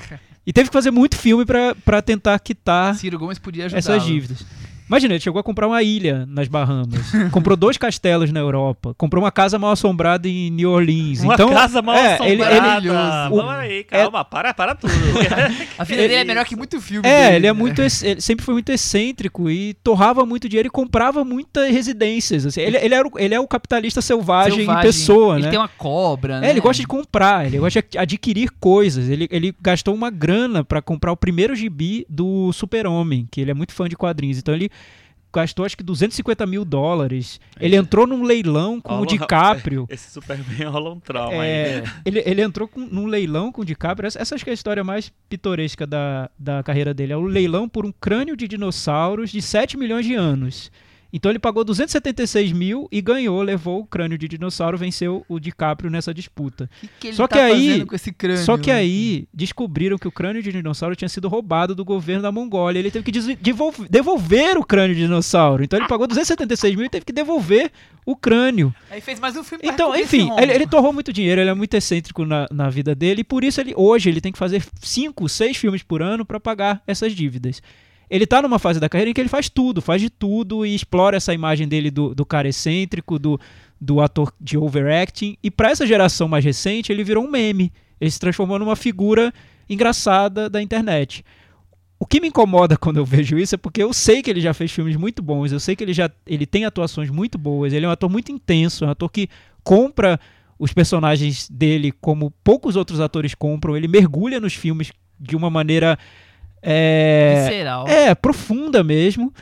E 0.46 0.52
teve 0.52 0.68
que 0.68 0.72
fazer 0.72 0.90
muito 0.90 1.16
filme 1.16 1.46
pra 1.46 1.74
pra 1.74 2.02
tentar 2.02 2.38
quitar 2.38 2.94
Ciro 2.96 3.18
Gomes 3.18 3.38
podia 3.38 3.64
ajudar. 3.64 3.78
essas 3.78 4.04
dívidas. 4.04 4.44
Imagina, 4.88 5.14
ele 5.14 5.20
chegou 5.20 5.40
a 5.40 5.42
comprar 5.42 5.66
uma 5.66 5.82
ilha 5.82 6.26
nas 6.26 6.46
Bahamas, 6.48 7.10
comprou 7.32 7.56
dois 7.56 7.76
castelos 7.78 8.30
na 8.30 8.40
Europa, 8.40 8.94
comprou 8.98 9.22
uma 9.24 9.32
casa 9.32 9.58
mal 9.58 9.72
assombrada 9.72 10.28
em 10.28 10.50
New 10.50 10.70
Orleans. 10.70 11.20
Uma 11.20 11.34
então, 11.34 11.48
casa 11.50 11.80
mal 11.80 11.94
é, 11.96 12.00
ele, 12.00 12.42
assombrada. 12.42 12.54
ele, 12.54 12.60
Maravilhoso. 12.60 13.30
Vamos 13.30 13.54
aí, 13.54 13.84
calma, 13.84 14.24
para, 14.24 14.52
para 14.54 14.74
tudo. 14.74 14.92
A 15.78 15.84
vida 15.84 16.00
Ele- 16.02 16.08
dele 16.08 16.20
é 16.20 16.24
melhor 16.24 16.44
que 16.44 16.54
muito 16.54 16.80
filme. 16.80 17.08
é, 17.08 17.24
dele, 17.24 17.36
ele 17.36 17.46
é 17.46 17.52
né? 17.52 17.58
muito, 17.58 17.80
ele 17.80 18.20
sempre 18.20 18.44
foi 18.44 18.54
muito 18.54 18.70
excêntrico 18.70 19.50
e 19.50 19.74
torrava 19.82 20.24
muito 20.26 20.48
dinheiro 20.48 20.68
e 20.68 20.70
comprava 20.70 21.24
muitas 21.24 21.70
residências. 21.70 22.46
assim. 22.46 22.60
Ele, 22.60 22.76
ele, 22.76 22.94
era 22.94 23.06
o, 23.08 23.12
ele 23.18 23.34
é 23.34 23.40
o 23.40 23.46
capitalista 23.48 24.00
selvagem, 24.02 24.52
em 24.54 24.56
Selvagem. 24.64 24.82
pessoa, 24.82 25.34
Ele 25.36 25.44
né? 25.44 25.50
tem 25.50 25.58
uma 25.58 25.68
cobra, 25.68 26.40
né? 26.40 26.48
É, 26.48 26.50
ele 26.50 26.60
gosta 26.60 26.80
de 26.82 26.86
comprar, 26.86 27.46
ele 27.46 27.58
gosta 27.58 27.82
de 27.82 27.98
adquirir 27.98 28.50
coisas. 28.60 29.08
Ele, 29.08 29.26
ele 29.30 29.54
gastou 29.60 29.94
uma 29.94 30.10
grana 30.10 30.62
pra 30.62 30.80
comprar 30.82 31.10
o 31.12 31.16
primeiro 31.16 31.54
gibi 31.56 32.06
do 32.08 32.52
Super-Homem, 32.52 33.26
que 33.30 33.40
ele 33.40 33.50
é 33.50 33.54
muito 33.54 33.72
fã 33.72 33.88
de 33.88 33.96
quadrinhos. 33.96 34.38
Então 34.38 34.54
ele 34.54 34.70
gastou 35.34 35.64
acho 35.66 35.76
que 35.76 35.82
250 35.82 36.46
mil 36.46 36.64
dólares. 36.64 37.40
Ele 37.60 37.74
entrou 37.74 38.06
num 38.06 38.22
leilão 38.22 38.80
com 38.80 38.92
o 38.92 38.96
Rola- 38.98 39.06
DiCaprio. 39.08 39.86
Esse 39.90 40.10
Superman 40.12 40.66
rola 40.70 40.92
um 40.92 41.00
trauma 41.00 41.42
aí. 41.42 41.48
É, 41.48 41.84
ele, 42.04 42.22
ele 42.24 42.40
entrou 42.40 42.68
com, 42.68 42.78
num 42.80 43.06
leilão 43.06 43.50
com 43.50 43.62
o 43.62 43.64
DiCaprio. 43.64 44.06
Essa, 44.06 44.20
essa 44.20 44.34
acho 44.36 44.44
que 44.44 44.50
é 44.50 44.52
a 44.52 44.54
história 44.54 44.84
mais 44.84 45.12
pitoresca 45.28 45.86
da, 45.86 46.30
da 46.38 46.62
carreira 46.62 46.94
dele. 46.94 47.12
É 47.12 47.16
o 47.16 47.22
leilão 47.22 47.68
por 47.68 47.84
um 47.84 47.90
crânio 47.90 48.36
de 48.36 48.46
dinossauros 48.46 49.30
de 49.30 49.42
7 49.42 49.76
milhões 49.76 50.06
de 50.06 50.14
anos. 50.14 50.70
Então 51.16 51.30
ele 51.30 51.38
pagou 51.38 51.62
276 51.62 52.50
mil 52.50 52.88
e 52.90 53.00
ganhou, 53.00 53.40
levou 53.40 53.78
o 53.78 53.86
crânio 53.86 54.18
de 54.18 54.26
dinossauro, 54.26 54.76
venceu 54.76 55.24
o 55.28 55.38
DiCaprio 55.38 55.88
nessa 55.88 56.12
disputa. 56.12 56.68
O 56.82 56.88
que, 56.98 57.10
que 57.10 57.12
Só 57.14 57.28
tá 57.28 57.36
que 57.36 57.42
aí- 57.42 57.68
fazendo 57.68 57.86
com 57.86 57.94
esse 57.94 58.12
crânio? 58.12 58.42
Só 58.42 58.58
que 58.58 58.70
né? 58.72 58.78
aí 58.78 59.28
descobriram 59.32 59.96
que 59.96 60.08
o 60.08 60.10
crânio 60.10 60.42
de 60.42 60.50
dinossauro 60.50 60.96
tinha 60.96 61.08
sido 61.08 61.28
roubado 61.28 61.72
do 61.72 61.84
governo 61.84 62.20
da 62.22 62.32
Mongólia. 62.32 62.80
Ele 62.80 62.90
teve 62.90 63.04
que 63.04 63.36
devolver, 63.36 63.88
devolver 63.88 64.58
o 64.58 64.64
crânio 64.64 64.96
de 64.96 65.02
dinossauro. 65.02 65.62
Então 65.62 65.78
ele 65.78 65.86
pagou 65.86 66.08
276 66.08 66.74
mil 66.74 66.86
e 66.86 66.88
teve 66.88 67.04
que 67.04 67.12
devolver 67.12 67.70
o 68.04 68.16
crânio. 68.16 68.74
Aí 68.90 69.00
fez 69.00 69.20
mais 69.20 69.36
um 69.36 69.44
filme 69.44 69.62
Então, 69.64 69.94
enfim, 69.94 70.30
ele, 70.36 70.52
ele 70.52 70.66
torrou 70.66 70.92
muito 70.92 71.12
dinheiro, 71.12 71.40
ele 71.40 71.50
é 71.50 71.54
muito 71.54 71.74
excêntrico 71.74 72.24
na, 72.26 72.48
na 72.50 72.68
vida 72.68 72.92
dele, 72.92 73.20
e 73.20 73.24
por 73.24 73.44
isso 73.44 73.60
ele 73.60 73.72
hoje 73.76 74.10
ele 74.10 74.20
tem 74.20 74.32
que 74.32 74.38
fazer 74.38 74.64
cinco, 74.82 75.28
seis 75.28 75.56
filmes 75.56 75.84
por 75.84 76.02
ano 76.02 76.24
para 76.24 76.40
pagar 76.40 76.82
essas 76.88 77.12
dívidas. 77.12 77.62
Ele 78.08 78.26
tá 78.26 78.42
numa 78.42 78.58
fase 78.58 78.78
da 78.78 78.88
carreira 78.88 79.10
em 79.10 79.14
que 79.14 79.20
ele 79.20 79.28
faz 79.28 79.48
tudo, 79.48 79.80
faz 79.80 80.00
de 80.00 80.10
tudo 80.10 80.64
e 80.64 80.74
explora 80.74 81.16
essa 81.16 81.32
imagem 81.32 81.66
dele 81.66 81.90
do, 81.90 82.14
do 82.14 82.24
cara 82.24 82.48
excêntrico, 82.48 83.18
do, 83.18 83.40
do 83.80 84.00
ator 84.00 84.32
de 84.40 84.58
overacting. 84.58 85.36
E 85.42 85.50
para 85.50 85.70
essa 85.70 85.86
geração 85.86 86.28
mais 86.28 86.44
recente, 86.44 86.92
ele 86.92 87.04
virou 87.04 87.24
um 87.24 87.30
meme. 87.30 87.72
Ele 88.00 88.10
se 88.10 88.20
transformou 88.20 88.58
numa 88.58 88.76
figura 88.76 89.32
engraçada 89.68 90.48
da 90.50 90.60
internet. 90.60 91.24
O 91.98 92.06
que 92.06 92.20
me 92.20 92.28
incomoda 92.28 92.76
quando 92.78 92.98
eu 92.98 93.04
vejo 93.04 93.38
isso 93.38 93.54
é 93.54 93.58
porque 93.58 93.82
eu 93.82 93.92
sei 93.92 94.22
que 94.22 94.30
ele 94.30 94.40
já 94.40 94.52
fez 94.52 94.70
filmes 94.70 94.96
muito 94.96 95.22
bons, 95.22 95.52
eu 95.52 95.60
sei 95.60 95.74
que 95.74 95.82
ele 95.82 95.92
já 95.92 96.10
ele 96.26 96.46
tem 96.46 96.64
atuações 96.64 97.10
muito 97.10 97.38
boas, 97.38 97.72
ele 97.72 97.86
é 97.86 97.88
um 97.88 97.92
ator 97.92 98.10
muito 98.10 98.30
intenso, 98.30 98.84
é 98.84 98.88
um 98.88 98.90
ator 98.90 99.10
que 99.10 99.28
compra 99.62 100.20
os 100.58 100.72
personagens 100.72 101.48
dele 101.48 101.92
como 101.92 102.30
poucos 102.42 102.76
outros 102.76 103.00
atores 103.00 103.34
compram, 103.34 103.76
ele 103.76 103.88
mergulha 103.88 104.38
nos 104.38 104.54
filmes 104.54 104.92
de 105.18 105.34
uma 105.34 105.48
maneira 105.48 105.98
é, 106.64 107.44
Visceral. 107.46 107.86
é 107.86 108.14
profunda 108.14 108.82
mesmo. 108.82 109.32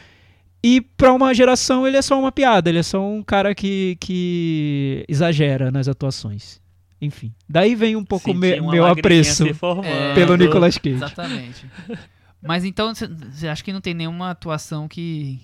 E 0.64 0.80
pra 0.80 1.12
uma 1.12 1.34
geração 1.34 1.86
ele 1.86 1.96
é 1.96 2.02
só 2.02 2.18
uma 2.18 2.30
piada, 2.30 2.68
ele 2.68 2.78
é 2.78 2.82
só 2.82 3.00
um 3.04 3.22
cara 3.22 3.52
que, 3.54 3.96
que 4.00 5.04
exagera 5.08 5.70
nas 5.70 5.88
atuações. 5.88 6.60
Enfim, 7.00 7.32
daí 7.48 7.74
vem 7.74 7.96
um 7.96 8.04
pouco 8.04 8.32
me- 8.32 8.60
meu 8.60 8.86
apreço. 8.86 9.44
É, 9.84 10.14
pelo 10.14 10.36
Nicolas 10.36 10.78
Cage. 10.78 10.94
Exatamente. 10.96 11.66
Mas 12.40 12.64
então, 12.64 12.92
você 12.94 13.48
acha 13.48 13.62
que 13.64 13.72
não 13.72 13.80
tem 13.80 13.92
nenhuma 13.94 14.30
atuação 14.30 14.86
que. 14.86 15.40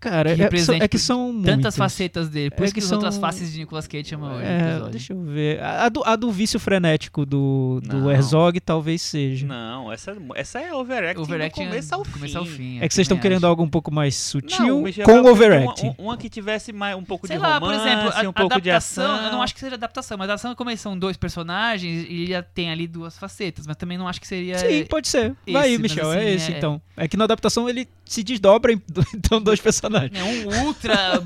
Cara, 0.00 0.34
que 0.34 0.42
é, 0.42 0.56
são- 0.58 0.74
é 0.76 0.88
que 0.88 0.98
são 0.98 1.32
Tantas 1.42 1.54
muitas. 1.54 1.76
facetas 1.76 2.28
dele. 2.30 2.50
Por 2.50 2.62
É 2.62 2.64
isso 2.64 2.74
que, 2.74 2.80
que 2.80 2.86
as 2.86 2.92
outras 2.92 3.14
são- 3.14 3.20
faces 3.20 3.52
de 3.52 3.58
Nicolas 3.58 3.86
Cage 3.86 4.08
chamam 4.08 4.34
hoje. 4.36 4.46
É, 4.46 4.68
episódio. 4.70 4.90
deixa 4.90 5.12
eu 5.12 5.22
ver. 5.22 5.60
A, 5.60 5.84
a 5.84 5.88
do, 5.90 6.02
a 6.04 6.16
do 6.16 6.30
vício 6.32 6.58
frenético 6.58 7.26
do, 7.26 7.80
do 7.84 7.98
Não. 7.98 8.10
Herzog 8.10 8.58
talvez 8.60 9.02
seja. 9.02 9.46
Não, 9.46 9.92
essa, 9.92 10.16
essa 10.34 10.58
é 10.58 10.74
overacting, 10.74 11.20
Overacting 11.22 11.64
do 11.64 11.68
começo 11.68 11.94
ao 11.94 12.02
começo 12.04 12.38
ao 12.38 12.46
fim. 12.46 12.78
É 12.80 12.88
que 12.88 12.94
vocês 12.94 13.04
estão 13.04 13.16
também 13.18 13.22
querendo 13.30 13.44
acho. 13.44 13.46
algo 13.50 13.62
um 13.62 13.68
pouco 13.68 13.92
mais 13.92 14.16
sutil 14.16 14.82
Não, 14.82 15.04
com 15.04 15.30
overacting. 15.30 15.88
Uma, 15.98 16.08
uma 16.12 16.16
que 16.16 16.30
tivesse 16.30 16.72
mais, 16.72 16.96
um 16.96 17.04
pouco 17.04 17.26
Sei 17.26 17.36
de 17.36 17.42
lá, 17.42 17.60
por 17.60 17.68
romance, 17.70 17.86
exemplo, 17.88 18.08
a, 18.14 18.20
um 18.28 18.32
pouco 18.32 18.60
de 18.60 18.70
adaptação, 18.70 19.12
ação. 19.14 19.26
eu 19.26 19.32
não 19.32 19.42
acho 19.42 19.52
que 19.54 19.60
seja 19.60 19.74
adaptação, 19.74 20.16
mas 20.16 20.30
a 20.30 20.32
adaptação 20.32 20.54
como 20.54 20.70
eles 20.70 20.80
são 20.80 20.98
dois 20.98 21.16
personagens 21.16 22.06
e 22.08 22.26
já 22.26 22.42
tem 22.42 22.70
ali 22.70 22.86
duas 22.86 23.18
facetas, 23.18 23.66
mas 23.66 23.76
também 23.76 23.98
não 23.98 24.08
acho 24.08 24.20
que 24.20 24.26
seria 24.26 24.58
Sim, 24.58 24.84
pode 24.86 25.08
ser. 25.08 25.34
Vai 25.50 25.64
aí, 25.68 25.72
esse, 25.74 25.82
Michel. 25.82 26.10
assim, 26.10 26.18
é 26.20 26.32
esse 26.34 26.52
é- 26.52 26.56
então. 26.56 26.80
É 26.96 27.06
que 27.08 27.16
na 27.16 27.24
adaptação 27.24 27.68
ele 27.68 27.88
se 28.04 28.22
desdobra 28.22 28.72
em 28.72 28.80
então, 29.14 29.40
dois 29.42 29.60
personagens. 29.60 29.89
É 29.96 30.24
um 30.24 30.66
ultra 30.66 31.22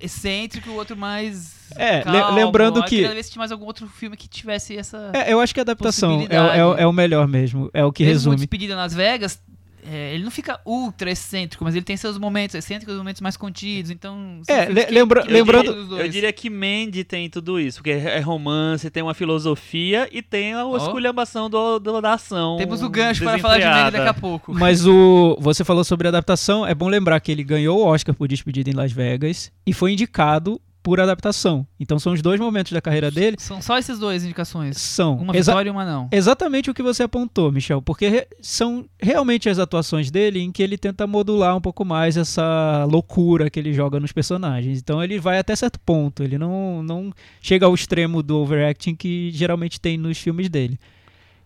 excêntrico 0.00 0.70
o 0.70 0.74
outro 0.74 0.96
mais 0.96 1.70
É, 1.76 2.02
calmo. 2.02 2.36
lembrando 2.36 2.78
Eu 2.80 2.84
que- 2.84 2.96
queria 2.96 3.14
ver 3.14 3.22
se 3.22 3.30
tinha 3.30 3.40
mais 3.40 3.52
algum 3.52 3.64
outro 3.64 3.86
filme 3.88 4.16
que 4.16 4.28
tivesse 4.28 4.76
essa 4.76 5.10
É, 5.14 5.32
eu 5.32 5.40
acho 5.40 5.54
que 5.54 5.60
a 5.60 5.62
adaptação 5.62 6.26
é, 6.28 6.40
o- 6.66 6.74
é, 6.76 6.82
é 6.82 6.86
o 6.86 6.92
melhor 6.92 7.26
mesmo. 7.26 7.70
É 7.72 7.84
o 7.84 7.92
que 7.92 8.02
Mesmo 8.04 8.14
resume. 8.14 8.36
Despedida 8.36 8.76
nas 8.76 8.92
Vegas, 8.92 9.40
é, 9.86 10.14
ele 10.14 10.24
não 10.24 10.30
fica 10.30 10.58
ultra 10.64 11.10
excêntrico, 11.10 11.64
mas 11.64 11.74
ele 11.74 11.84
tem 11.84 11.96
seus 11.96 12.18
momentos 12.18 12.54
excêntricos 12.54 12.94
e 12.94 12.98
momentos 12.98 13.20
mais 13.20 13.36
contidos, 13.36 13.90
então... 13.90 14.40
É, 14.48 14.66
le- 14.66 14.84
que- 14.86 14.92
lembra- 14.92 15.22
que 15.22 15.28
Eu 15.28 15.32
lembrando- 15.32 15.64
diria, 15.64 15.80
dos 15.80 15.88
dois. 15.88 16.02
eu 16.04 16.08
diria 16.08 16.32
que 16.32 16.48
Mandy 16.50 17.04
tem 17.04 17.28
tudo 17.28 17.60
isso, 17.60 17.78
porque 17.78 17.90
é 17.90 18.20
romance, 18.20 18.88
tem 18.90 19.02
uma 19.02 19.14
filosofia 19.14 20.08
e 20.12 20.22
tem 20.22 20.54
a 20.54 20.64
esculhambação 20.76 21.48
do, 21.50 21.78
do- 21.78 22.00
da 22.00 22.14
ação. 22.14 22.56
Temos 22.56 22.82
o 22.82 22.88
gancho 22.88 23.22
para 23.24 23.38
falar 23.38 23.58
de 23.58 23.64
Mandy 23.66 23.90
daqui 23.92 24.08
a 24.08 24.14
pouco. 24.14 24.54
Mas 24.54 24.86
o. 24.86 25.36
Você 25.40 25.64
falou 25.64 25.84
sobre 25.84 26.08
adaptação. 26.08 26.66
É 26.66 26.74
bom 26.74 26.88
lembrar 26.88 27.20
que 27.20 27.30
ele 27.30 27.42
ganhou 27.44 27.78
o 27.80 27.84
Oscar 27.86 28.14
por 28.14 28.26
Despedida 28.28 28.70
em 28.70 28.72
Las 28.74 28.92
Vegas 28.92 29.52
e 29.66 29.72
foi 29.72 29.92
indicado 29.92 30.60
por 30.84 31.00
adaptação. 31.00 31.66
Então 31.80 31.98
são 31.98 32.12
os 32.12 32.20
dois 32.20 32.38
momentos 32.38 32.70
da 32.70 32.80
carreira 32.80 33.10
dele. 33.10 33.36
São 33.40 33.60
só 33.62 33.78
esses 33.78 33.98
dois 33.98 34.22
indicações. 34.22 34.76
São 34.76 35.16
Uma 35.16 35.32
vitória 35.32 35.68
e 35.68 35.72
uma 35.72 35.84
não. 35.84 36.08
exatamente 36.12 36.70
o 36.70 36.74
que 36.74 36.82
você 36.82 37.02
apontou, 37.02 37.50
Michel, 37.50 37.80
porque 37.80 38.06
re- 38.06 38.26
são 38.42 38.84
realmente 39.00 39.48
as 39.48 39.58
atuações 39.58 40.10
dele 40.10 40.40
em 40.40 40.52
que 40.52 40.62
ele 40.62 40.76
tenta 40.76 41.06
modular 41.06 41.56
um 41.56 41.60
pouco 41.60 41.86
mais 41.86 42.18
essa 42.18 42.84
loucura 42.88 43.48
que 43.48 43.58
ele 43.58 43.72
joga 43.72 43.98
nos 43.98 44.12
personagens. 44.12 44.78
Então 44.78 45.02
ele 45.02 45.18
vai 45.18 45.38
até 45.38 45.56
certo 45.56 45.80
ponto, 45.80 46.22
ele 46.22 46.36
não, 46.36 46.82
não 46.82 47.10
chega 47.40 47.64
ao 47.64 47.74
extremo 47.74 48.22
do 48.22 48.36
overacting 48.36 48.94
que 48.94 49.30
geralmente 49.32 49.80
tem 49.80 49.96
nos 49.96 50.18
filmes 50.18 50.50
dele. 50.50 50.78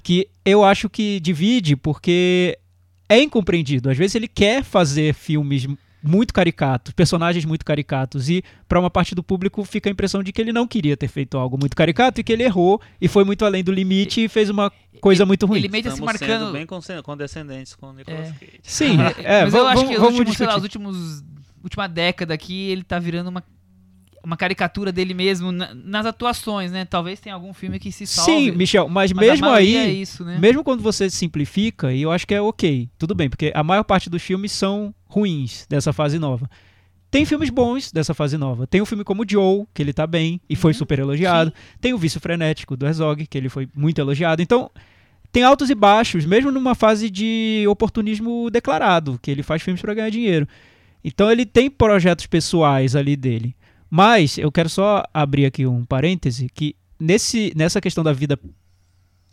Que 0.02 0.28
eu 0.44 0.64
acho 0.64 0.90
que 0.90 1.20
divide 1.20 1.76
porque 1.76 2.58
é 3.08 3.22
incompreendido. 3.22 3.88
Às 3.88 3.96
vezes 3.96 4.16
ele 4.16 4.26
quer 4.26 4.64
fazer 4.64 5.14
filmes 5.14 5.66
muito 6.02 6.32
caricatos, 6.32 6.92
personagens 6.92 7.44
muito 7.44 7.64
caricatos, 7.64 8.28
e 8.28 8.42
para 8.68 8.78
uma 8.78 8.90
parte 8.90 9.14
do 9.14 9.22
público 9.22 9.64
fica 9.64 9.88
a 9.88 9.92
impressão 9.92 10.22
de 10.22 10.32
que 10.32 10.40
ele 10.40 10.52
não 10.52 10.66
queria 10.66 10.96
ter 10.96 11.08
feito 11.08 11.36
algo 11.36 11.58
muito 11.58 11.74
caricato 11.76 12.20
e 12.20 12.24
que 12.24 12.32
ele 12.32 12.44
errou 12.44 12.80
e 13.00 13.08
foi 13.08 13.24
muito 13.24 13.44
além 13.44 13.64
do 13.64 13.72
limite 13.72 14.24
e 14.24 14.28
fez 14.28 14.48
uma 14.50 14.70
coisa 15.00 15.26
muito 15.26 15.44
ruim. 15.46 15.58
Ele 15.58 15.68
meio 15.68 15.84
tá 15.84 15.90
se 15.90 15.96
Estamos 15.96 16.18
sendo 16.18 16.28
marcando. 16.30 16.52
bem 16.52 17.02
condescendentes 17.02 17.74
com 17.74 17.86
o 17.90 17.92
Nicolas 17.92 18.28
É. 18.28 18.32
Cage. 18.32 18.60
Sim, 18.62 18.96
é, 19.24 19.44
Mas 19.44 19.54
eu 19.54 19.66
acho 19.66 19.86
que 19.86 19.94
os 19.94 20.00
vamos 20.00 20.18
últimos, 20.18 20.36
sei 20.36 20.46
lá, 20.46 20.56
os 20.56 20.62
últimos. 20.62 21.24
Última 21.62 21.88
década 21.88 22.32
aqui, 22.34 22.70
ele 22.70 22.82
tá 22.84 22.98
virando 22.98 23.28
uma. 23.28 23.42
Uma 24.24 24.36
caricatura 24.36 24.90
dele 24.92 25.14
mesmo 25.14 25.52
na- 25.52 25.72
nas 25.72 26.04
atuações, 26.04 26.72
né? 26.72 26.84
Talvez 26.84 27.18
tenha 27.20 27.34
algum 27.34 27.54
filme 27.54 27.78
que 27.78 27.90
se 27.90 28.04
salve. 28.06 28.30
Sim, 28.32 28.50
Michel, 28.50 28.88
mas, 28.88 29.12
mas 29.12 29.26
mesmo 29.28 29.48
aí, 29.48 29.76
É 29.76 29.88
isso, 29.90 30.24
né? 30.24 30.36
mesmo 30.38 30.62
quando 30.64 30.82
você 30.82 31.08
simplifica, 31.08 31.92
e 31.94 32.02
eu 32.02 32.10
acho 32.10 32.26
que 32.26 32.34
é 32.34 32.40
ok, 32.40 32.90
tudo 32.98 33.14
bem, 33.14 33.30
porque 33.30 33.52
a 33.54 33.62
maior 33.62 33.84
parte 33.84 34.10
dos 34.10 34.20
filmes 34.20 34.50
são 34.52 34.92
ruins 35.08 35.66
dessa 35.68 35.92
fase 35.92 36.18
nova. 36.18 36.48
Tem 37.10 37.24
filmes 37.24 37.48
bons 37.48 37.90
dessa 37.90 38.12
fase 38.12 38.36
nova. 38.36 38.66
Tem 38.66 38.82
um 38.82 38.86
filme 38.86 39.02
como 39.02 39.24
Joe, 39.28 39.64
que 39.72 39.82
ele 39.82 39.92
tá 39.92 40.06
bem 40.06 40.40
e 40.48 40.54
foi 40.54 40.72
Uhum, 40.72 40.78
super 40.78 40.98
elogiado. 40.98 41.52
Tem 41.80 41.94
o 41.94 41.98
Vício 41.98 42.20
Frenético 42.20 42.76
do 42.76 42.86
Herzog, 42.86 43.26
que 43.26 43.38
ele 43.38 43.48
foi 43.48 43.68
muito 43.74 43.98
elogiado. 43.98 44.42
Então, 44.42 44.70
tem 45.32 45.42
altos 45.42 45.70
e 45.70 45.74
baixos, 45.74 46.26
mesmo 46.26 46.50
numa 46.50 46.74
fase 46.74 47.08
de 47.08 47.64
oportunismo 47.66 48.50
declarado, 48.50 49.18
que 49.22 49.30
ele 49.30 49.42
faz 49.42 49.62
filmes 49.62 49.80
para 49.80 49.94
ganhar 49.94 50.10
dinheiro. 50.10 50.46
Então, 51.02 51.30
ele 51.30 51.46
tem 51.46 51.70
projetos 51.70 52.26
pessoais 52.26 52.94
ali 52.94 53.16
dele. 53.16 53.56
Mas 53.90 54.36
eu 54.36 54.52
quero 54.52 54.68
só 54.68 55.02
abrir 55.14 55.46
aqui 55.46 55.66
um 55.66 55.84
parêntese 55.84 56.48
que 56.52 56.76
nesse, 57.00 57.52
nessa 57.56 57.80
questão 57.80 58.04
da 58.04 58.12
vida 58.12 58.38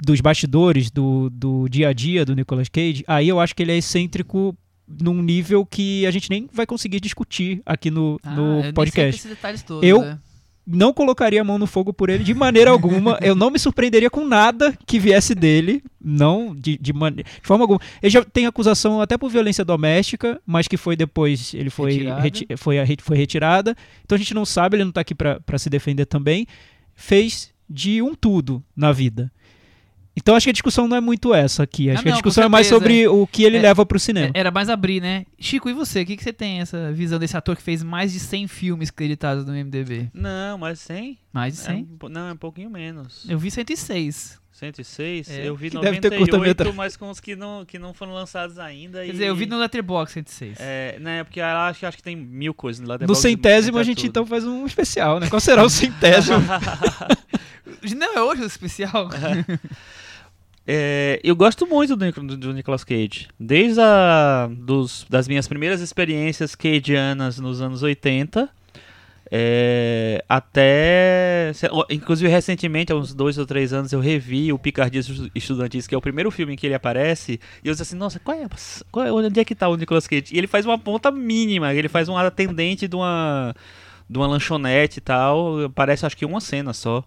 dos 0.02 0.22
bastidores, 0.22 0.90
do, 0.92 1.30
do 1.30 1.68
dia 1.68 1.90
a 1.90 1.94
dia 1.94 2.24
do 2.24 2.36
Nicolas 2.36 2.70
Cage, 2.70 3.04
aí 3.08 3.28
eu 3.28 3.40
acho 3.40 3.56
que 3.56 3.64
ele 3.64 3.72
é 3.72 3.78
excêntrico 3.78 4.56
num 4.88 5.22
nível 5.22 5.66
que 5.66 6.06
a 6.06 6.12
gente 6.12 6.30
nem 6.30 6.48
vai 6.54 6.66
conseguir 6.66 7.00
discutir 7.00 7.62
aqui 7.66 7.90
no, 7.90 8.20
Ah, 8.24 8.36
eu 8.36 8.36
no 8.36 8.62
sei 8.64 8.74
podcast. 8.74 9.28
todos, 9.66 9.84
Eu- 9.88 10.02
né? 10.02 10.20
Não 10.68 10.92
colocaria 10.92 11.42
a 11.42 11.44
mão 11.44 11.60
no 11.60 11.68
fogo 11.68 11.94
por 11.94 12.10
ele 12.10 12.24
de 12.24 12.34
maneira 12.34 12.72
alguma. 12.72 13.20
eu 13.22 13.36
não 13.36 13.52
me 13.52 13.60
surpreenderia 13.60 14.10
com 14.10 14.26
nada 14.26 14.76
que 14.88 14.98
viesse 14.98 15.36
dele. 15.36 15.84
Não, 16.04 16.56
de, 16.56 16.76
de, 16.76 16.92
mane- 16.92 17.22
de 17.22 17.48
forma 17.48 17.64
alguma. 17.64 17.80
Ele 18.02 18.10
já 18.10 18.24
tem 18.26 18.48
acusação 18.48 19.00
até 19.00 19.16
por 19.16 19.30
violência 19.30 19.64
doméstica, 19.64 20.42
mas 20.44 20.68
que 20.68 20.76
foi 20.76 20.96
depois. 20.96 21.54
Ele 21.54 21.70
foi, 21.70 21.92
Retirada. 21.92 22.20
reti- 22.22 22.48
foi, 22.58 22.80
a- 22.80 22.86
foi 23.04 23.16
retirada. 23.16 23.78
Então 24.04 24.16
a 24.16 24.18
gente 24.20 24.34
não 24.34 24.44
sabe, 24.44 24.76
ele 24.78 24.86
não 24.86 24.92
tá 24.92 25.02
aqui 25.02 25.14
pra 25.14 25.40
se 25.60 25.70
defender 25.70 26.08
também. 26.08 26.48
Fez 26.96 27.54
de 27.70 28.02
um 28.02 28.16
tudo 28.16 28.64
na 28.76 28.92
vida. 28.92 29.32
Então 30.18 30.34
acho 30.36 30.46
que 30.46 30.50
a 30.50 30.54
discussão 30.54 30.88
não 30.88 30.96
é 30.96 31.02
muito 31.02 31.34
essa 31.34 31.64
aqui. 31.64 31.90
Acho 31.90 32.00
Ah, 32.00 32.04
que 32.04 32.08
a 32.10 32.12
não, 32.12 32.18
discussão 32.18 32.44
é 32.46 32.48
mais 32.48 32.68
sobre 32.68 33.08
o 33.08 33.28
que 33.28 33.44
ele 33.44 33.58
É- 33.58 33.62
leva 33.62 33.86
pro 33.86 34.00
cinema. 34.00 34.32
É- 34.34 34.40
Era 34.40 34.50
mais 34.52 34.70
abrir, 34.70 35.02
né? 35.02 35.26
Chico, 35.38 35.70
e 35.70 35.74
você? 35.74 36.02
O 36.02 36.06
que, 36.06 36.16
que 36.16 36.24
você 36.24 36.32
tem 36.34 36.62
essa 36.62 36.92
visão 36.94 37.20
desse 37.20 37.36
ator 37.36 37.56
que 37.56 37.62
fez 37.62 37.84
mais 37.84 38.14
de 38.14 38.20
100 38.20 38.48
filmes 38.48 38.90
creditados 38.90 39.46
no 39.46 39.54
MDB? 39.54 40.10
Não, 40.14 40.58
mas 40.58 40.80
100? 40.80 41.18
Mais 41.34 41.56
de 41.56 41.62
É 41.62 41.64
100? 41.66 41.82
um 41.84 41.98
po- 41.98 42.10
não, 42.10 42.30
é 42.30 42.34
um 42.34 42.38
pouquinho 42.38 42.70
menos. 42.70 43.26
Eu 43.28 43.38
vi 43.38 43.52
106. 43.52 44.40
106? 44.54 45.30
É, 45.30 45.50
eu 45.50 45.54
vi 45.54 45.70
que 45.70 45.78
deve 45.78 46.00
ter 46.00 46.10
98, 46.12 46.32
curta-metragem. 46.32 46.74
mas 46.78 46.96
com 46.96 47.10
os 47.10 47.20
que 47.20 47.36
não, 47.36 47.66
que 47.66 47.78
não 47.78 47.94
foram 47.94 48.14
lançados 48.14 48.58
ainda. 48.58 49.00
Quer 49.02 49.10
e- 49.10 49.12
dizer, 49.12 49.26
eu 49.28 49.36
vi 49.36 49.46
no 49.48 49.58
Letterboxd 49.60 50.14
106. 50.14 50.58
É, 50.62 50.98
né, 50.98 51.26
porque 51.26 51.42
eu 51.42 51.46
acho, 51.46 51.86
acho 51.86 51.98
que 51.98 52.04
tem 52.04 52.16
mil 52.16 52.54
coisas 52.54 52.88
lá 52.88 52.98
No 53.06 53.14
centésimo 53.16 53.78
a 53.78 53.84
gente 53.84 54.08
então 54.08 54.26
faz 54.26 54.46
um 54.46 54.66
especial, 54.66 55.20
né? 55.20 55.28
Qual 55.30 55.42
será 55.42 55.62
o 55.62 55.68
centésimo? 55.70 56.38
Não, 57.98 58.14
é 58.16 58.22
hoje 58.22 58.42
o 58.44 58.46
especial. 58.46 59.10
É, 59.14 59.60
eu 61.24 61.36
gosto 61.36 61.68
muito 61.68 61.96
do, 61.96 62.12
do, 62.12 62.38
do 62.38 62.54
Nicolas 62.54 62.84
Cage. 62.84 63.28
Desde 63.40 63.80
a, 63.82 64.50
dos, 64.52 65.06
das 65.10 65.28
minhas 65.28 65.48
primeiras 65.48 65.82
experiências 65.82 66.56
cageanas 66.56 67.40
nos 67.40 67.62
anos 67.62 67.84
80 67.84 68.50
é, 69.32 70.24
até. 70.30 71.52
Inclusive, 71.90 72.30
recentemente, 72.30 72.92
há 72.92 72.96
uns 72.96 73.14
dois 73.14 73.38
ou 73.38 73.46
três 73.46 73.74
anos, 73.74 73.92
eu 73.92 74.00
revi 74.00 74.54
o 74.54 74.60
Picardias 74.60 75.10
Estu- 75.10 75.32
Estudantis, 75.34 75.88
que 75.88 75.96
é 75.96 75.98
o 75.98 76.02
primeiro 76.02 76.30
filme 76.30 76.54
em 76.54 76.56
que 76.56 76.66
ele 76.68 76.76
aparece. 76.76 77.40
E 77.64 77.68
eu 77.68 77.74
disse 77.74 77.82
assim: 77.84 77.96
nossa, 77.98 78.20
qual 78.20 78.38
é, 78.38 78.48
qual 78.92 79.06
é- 79.06 79.12
onde 79.12 79.40
é 79.40 79.46
que 79.46 79.56
tá 79.56 79.68
o 79.68 79.76
Nicolas 79.76 80.08
Cage? 80.08 80.26
E 80.32 80.38
ele 80.38 80.48
faz 80.48 80.66
uma 80.66 80.78
ponta 80.78 81.12
mínima, 81.12 81.74
ele 81.74 81.90
faz 81.90 82.08
um 82.08 82.18
atendente 82.18 82.88
de 82.88 82.96
uma, 82.96 83.56
de 84.10 84.18
uma 84.18 84.28
lanchonete 84.28 85.00
e 85.00 85.02
tal. 85.02 85.70
Parece, 85.74 86.06
acho 86.06 86.18
que 86.18 86.26
uma 86.26 86.40
cena 86.40 86.74
só. 86.74 87.04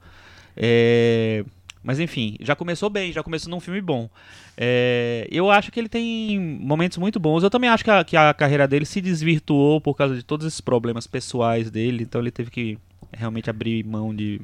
É, 0.56 1.44
mas 1.82 2.00
enfim, 2.00 2.36
já 2.40 2.54
começou 2.56 2.90
bem, 2.90 3.12
já 3.12 3.22
começou 3.22 3.50
num 3.50 3.60
filme 3.60 3.80
bom. 3.80 4.08
É, 4.56 5.26
eu 5.30 5.50
acho 5.50 5.70
que 5.70 5.78
ele 5.78 5.88
tem 5.88 6.38
momentos 6.38 6.98
muito 6.98 7.18
bons. 7.20 7.42
Eu 7.42 7.50
também 7.50 7.70
acho 7.70 7.84
que 7.84 7.90
a, 7.90 8.04
que 8.04 8.16
a 8.16 8.34
carreira 8.34 8.66
dele 8.66 8.84
se 8.84 9.00
desvirtuou 9.00 9.80
por 9.80 9.94
causa 9.94 10.14
de 10.16 10.22
todos 10.22 10.46
esses 10.46 10.60
problemas 10.60 11.06
pessoais 11.06 11.70
dele. 11.70 12.02
Então 12.02 12.20
ele 12.20 12.30
teve 12.30 12.50
que 12.50 12.78
realmente 13.12 13.48
abrir 13.48 13.84
mão 13.84 14.14
de, 14.14 14.40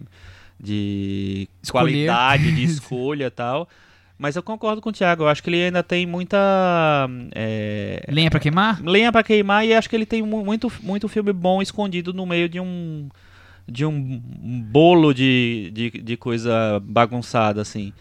de 0.61 1.49
Escolher. 1.63 2.07
qualidade, 2.07 2.53
de 2.53 2.63
escolha 2.65 3.27
e 3.27 3.31
tal. 3.31 3.69
Mas 4.17 4.37
eu 4.37 4.43
concordo 4.45 4.81
com 4.81 4.91
o 4.91 4.93
Thiago. 4.93 5.25
Eu 5.25 5.29
acho 5.29 5.43
que 5.43 5.51
ele 5.51 5.65
ainda 5.65 5.83
tem 5.83 6.07
muita. 6.07 6.39
é, 7.35 8.05
Lenha 8.09 8.31
pra 8.31 8.39
queimar? 8.41 8.81
lenha 8.83 9.11
pra 9.11 9.23
queimar 9.25 9.67
e 9.67 9.75
acho 9.75 9.91
que 9.91 9.97
ele 9.97 10.07
tem 10.07 10.23
mu- 10.23 10.45
muito, 10.45 10.73
muito 10.83 11.09
filme 11.09 11.33
bom 11.33 11.61
escondido 11.61 12.13
no 12.15 12.25
meio 12.25 12.49
de 12.49 12.61
um 12.61 13.09
de 13.67 13.85
um 13.87 14.21
bolo 14.71 15.13
de, 15.13 15.71
de, 15.73 15.91
de 15.91 16.17
coisa 16.17 16.81
bagunçada 16.81 17.63
assim. 17.63 17.93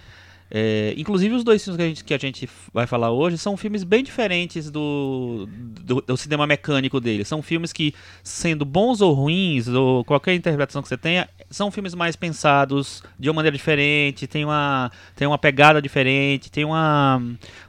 É, 0.55 0.93
inclusive 0.95 1.33
os 1.33 1.43
dois 1.43 1.63
filmes 1.63 1.77
que 1.77 1.83
a, 1.83 1.87
gente, 1.87 2.03
que 2.03 2.13
a 2.13 2.17
gente 2.19 2.49
vai 2.71 2.85
falar 2.85 3.09
hoje 3.09 3.39
são 3.39 3.57
filmes 3.57 3.83
bem 3.83 4.03
diferentes 4.03 4.69
do, 4.69 5.49
do, 5.81 5.99
do 6.01 6.15
cinema 6.15 6.45
mecânico 6.45 6.99
dele. 6.99 7.25
São 7.25 7.41
filmes 7.41 7.73
que, 7.73 7.91
sendo 8.23 8.63
bons 8.63 9.01
ou 9.01 9.13
ruins, 9.13 9.67
ou 9.67 10.05
qualquer 10.05 10.35
interpretação 10.35 10.83
que 10.83 10.87
você 10.87 10.97
tenha, 10.97 11.27
são 11.49 11.71
filmes 11.71 11.95
mais 11.95 12.15
pensados 12.15 13.01
de 13.17 13.29
uma 13.29 13.37
maneira 13.37 13.57
diferente, 13.57 14.27
tem 14.27 14.45
uma, 14.45 14.91
tem 15.15 15.27
uma 15.27 15.39
pegada 15.39 15.81
diferente, 15.81 16.51
tem 16.51 16.63
uma, 16.63 17.19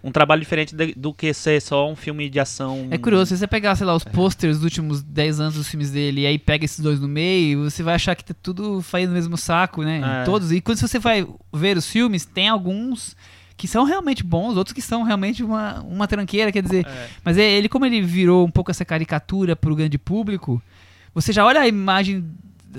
um 0.02 0.12
trabalho 0.12 0.40
diferente 0.42 0.76
de- 0.76 0.92
do 0.94 1.14
que 1.14 1.32
ser 1.32 1.62
só 1.62 1.90
um 1.90 1.96
filme 1.96 2.28
de 2.28 2.38
ação. 2.38 2.88
É 2.90 2.98
curioso, 2.98 3.30
se 3.30 3.38
você 3.38 3.46
pegar, 3.46 3.76
sei 3.76 3.86
lá, 3.86 3.94
os 3.94 4.04
posters 4.04 4.56
dos 4.56 4.64
últimos 4.64 5.02
10 5.02 5.40
anos 5.40 5.54
dos 5.54 5.68
filmes 5.68 5.90
dele 5.90 6.20
e 6.22 6.26
aí 6.26 6.38
pega 6.38 6.66
esses 6.66 6.80
dois 6.80 7.00
no 7.00 7.08
meio, 7.08 7.64
você 7.70 7.82
vai 7.82 7.94
achar 7.94 8.14
que 8.14 8.24
tá 8.24 8.34
tudo 8.42 8.82
fazendo 8.82 9.08
no 9.08 9.14
mesmo 9.14 9.38
saco, 9.38 9.82
né? 9.82 10.20
É. 10.20 10.24
Todos. 10.24 10.52
E 10.52 10.60
quando 10.60 10.76
você 10.78 10.98
vai 10.98 11.26
ver 11.50 11.78
os 11.78 11.86
filmes, 11.88 12.26
tem 12.26 12.48
alguns 12.74 13.16
que 13.56 13.68
são 13.68 13.84
realmente 13.84 14.24
bons, 14.24 14.56
outros 14.56 14.74
que 14.74 14.82
são 14.82 15.04
realmente 15.04 15.42
uma, 15.42 15.80
uma 15.82 16.08
tranqueira, 16.08 16.50
quer 16.50 16.62
dizer. 16.62 16.84
É. 16.86 17.08
Mas 17.24 17.38
é- 17.38 17.50
ele, 17.52 17.68
como 17.68 17.86
ele 17.86 18.02
virou 18.02 18.44
um 18.44 18.50
pouco 18.50 18.70
essa 18.70 18.84
caricatura 18.84 19.54
pro 19.54 19.76
grande 19.76 19.96
público, 19.96 20.60
você 21.14 21.32
já 21.32 21.44
olha 21.46 21.60
a 21.60 21.68
imagem 21.68 22.24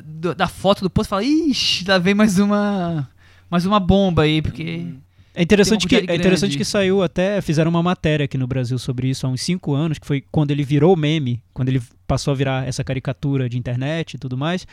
do- 0.03 0.36
da 0.36 0.47
foto 0.47 0.81
do 0.81 0.89
posto 0.89 1.08
e 1.08 1.12
fala, 1.12 1.23
ixi, 1.23 1.86
lá 1.88 1.97
vem 1.97 2.13
mais 2.13 2.38
uma. 2.39 3.10
Mais 3.49 3.65
uma 3.65 3.79
bomba 3.79 4.23
aí, 4.23 4.41
porque. 4.41 4.86
É 5.34 5.41
interessante, 5.43 5.86
que, 5.88 5.95
é 5.97 6.15
interessante 6.15 6.58
que 6.58 6.63
saiu 6.63 7.03
até, 7.03 7.41
fizeram 7.41 7.69
uma 7.69 7.84
matéria 7.84 8.23
aqui 8.23 8.38
no 8.38 8.47
Brasil 8.47 8.79
sobre 8.79 9.10
isso 9.10 9.27
há 9.27 9.29
uns 9.29 9.41
5 9.41 9.73
anos, 9.73 9.99
que 9.99 10.08
foi 10.08 10.23
quando 10.31 10.51
ele 10.51 10.63
virou 10.63 10.95
meme, 10.95 11.43
quando 11.53 11.67
ele 11.69 11.81
passou 12.08 12.31
a 12.31 12.36
virar 12.36 12.65
essa 12.65 12.84
caricatura 12.86 13.47
de 13.49 13.58
internet 13.58 14.13
e 14.13 14.17
tudo 14.17 14.38
mais. 14.38 14.65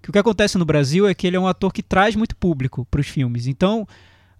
Que 0.00 0.10
o 0.10 0.12
que 0.12 0.18
acontece 0.18 0.56
no 0.56 0.64
Brasil 0.64 1.06
é 1.08 1.14
que 1.14 1.26
ele 1.26 1.36
é 1.36 1.40
um 1.40 1.48
ator 1.48 1.72
que 1.72 1.82
traz 1.82 2.14
muito 2.14 2.36
público 2.36 2.86
para 2.90 3.00
os 3.00 3.08
filmes. 3.08 3.46
Então, 3.48 3.86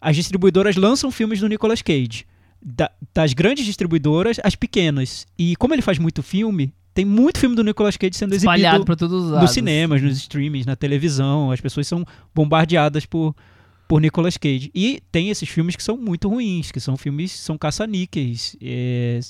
as 0.04 0.14
distribuidoras 0.16 0.76
lançam 0.76 1.10
filmes 1.10 1.40
do 1.40 1.48
Nicolas 1.48 1.82
Cage. 1.82 2.26
Da- 2.62 2.90
das 3.12 3.32
grandes 3.32 3.64
distribuidoras 3.66 4.38
às 4.42 4.54
pequenas. 4.54 5.26
E 5.38 5.54
como 5.56 5.74
ele 5.74 5.82
faz 5.82 5.98
muito 5.98 6.22
filme, 6.22 6.72
tem 6.94 7.04
muito 7.04 7.38
filme 7.38 7.54
do 7.56 7.62
Nicolas 7.64 7.96
Cage 7.96 8.14
sendo 8.16 8.34
exibido 8.34 8.54
Espalhado 8.56 8.84
pra 8.84 8.96
todos 8.96 9.24
os 9.24 9.30
lados. 9.30 9.42
nos 9.42 9.50
cinemas, 9.52 10.00
nos 10.00 10.16
streamings, 10.16 10.64
na 10.66 10.76
televisão. 10.76 11.50
As 11.50 11.60
pessoas 11.60 11.86
são 11.86 12.06
bombardeadas 12.34 13.04
por, 13.04 13.34
por 13.88 14.00
Nicolas 14.00 14.36
Cage. 14.36 14.70
E 14.74 15.02
tem 15.12 15.28
esses 15.30 15.48
filmes 15.48 15.76
que 15.76 15.82
são 15.82 15.96
muito 15.96 16.28
ruins, 16.28 16.70
que 16.72 16.80
são 16.80 16.96
filmes, 16.96 17.32
são 17.32 17.58
caça-níqueis, 17.58 18.56
é, 18.62 19.20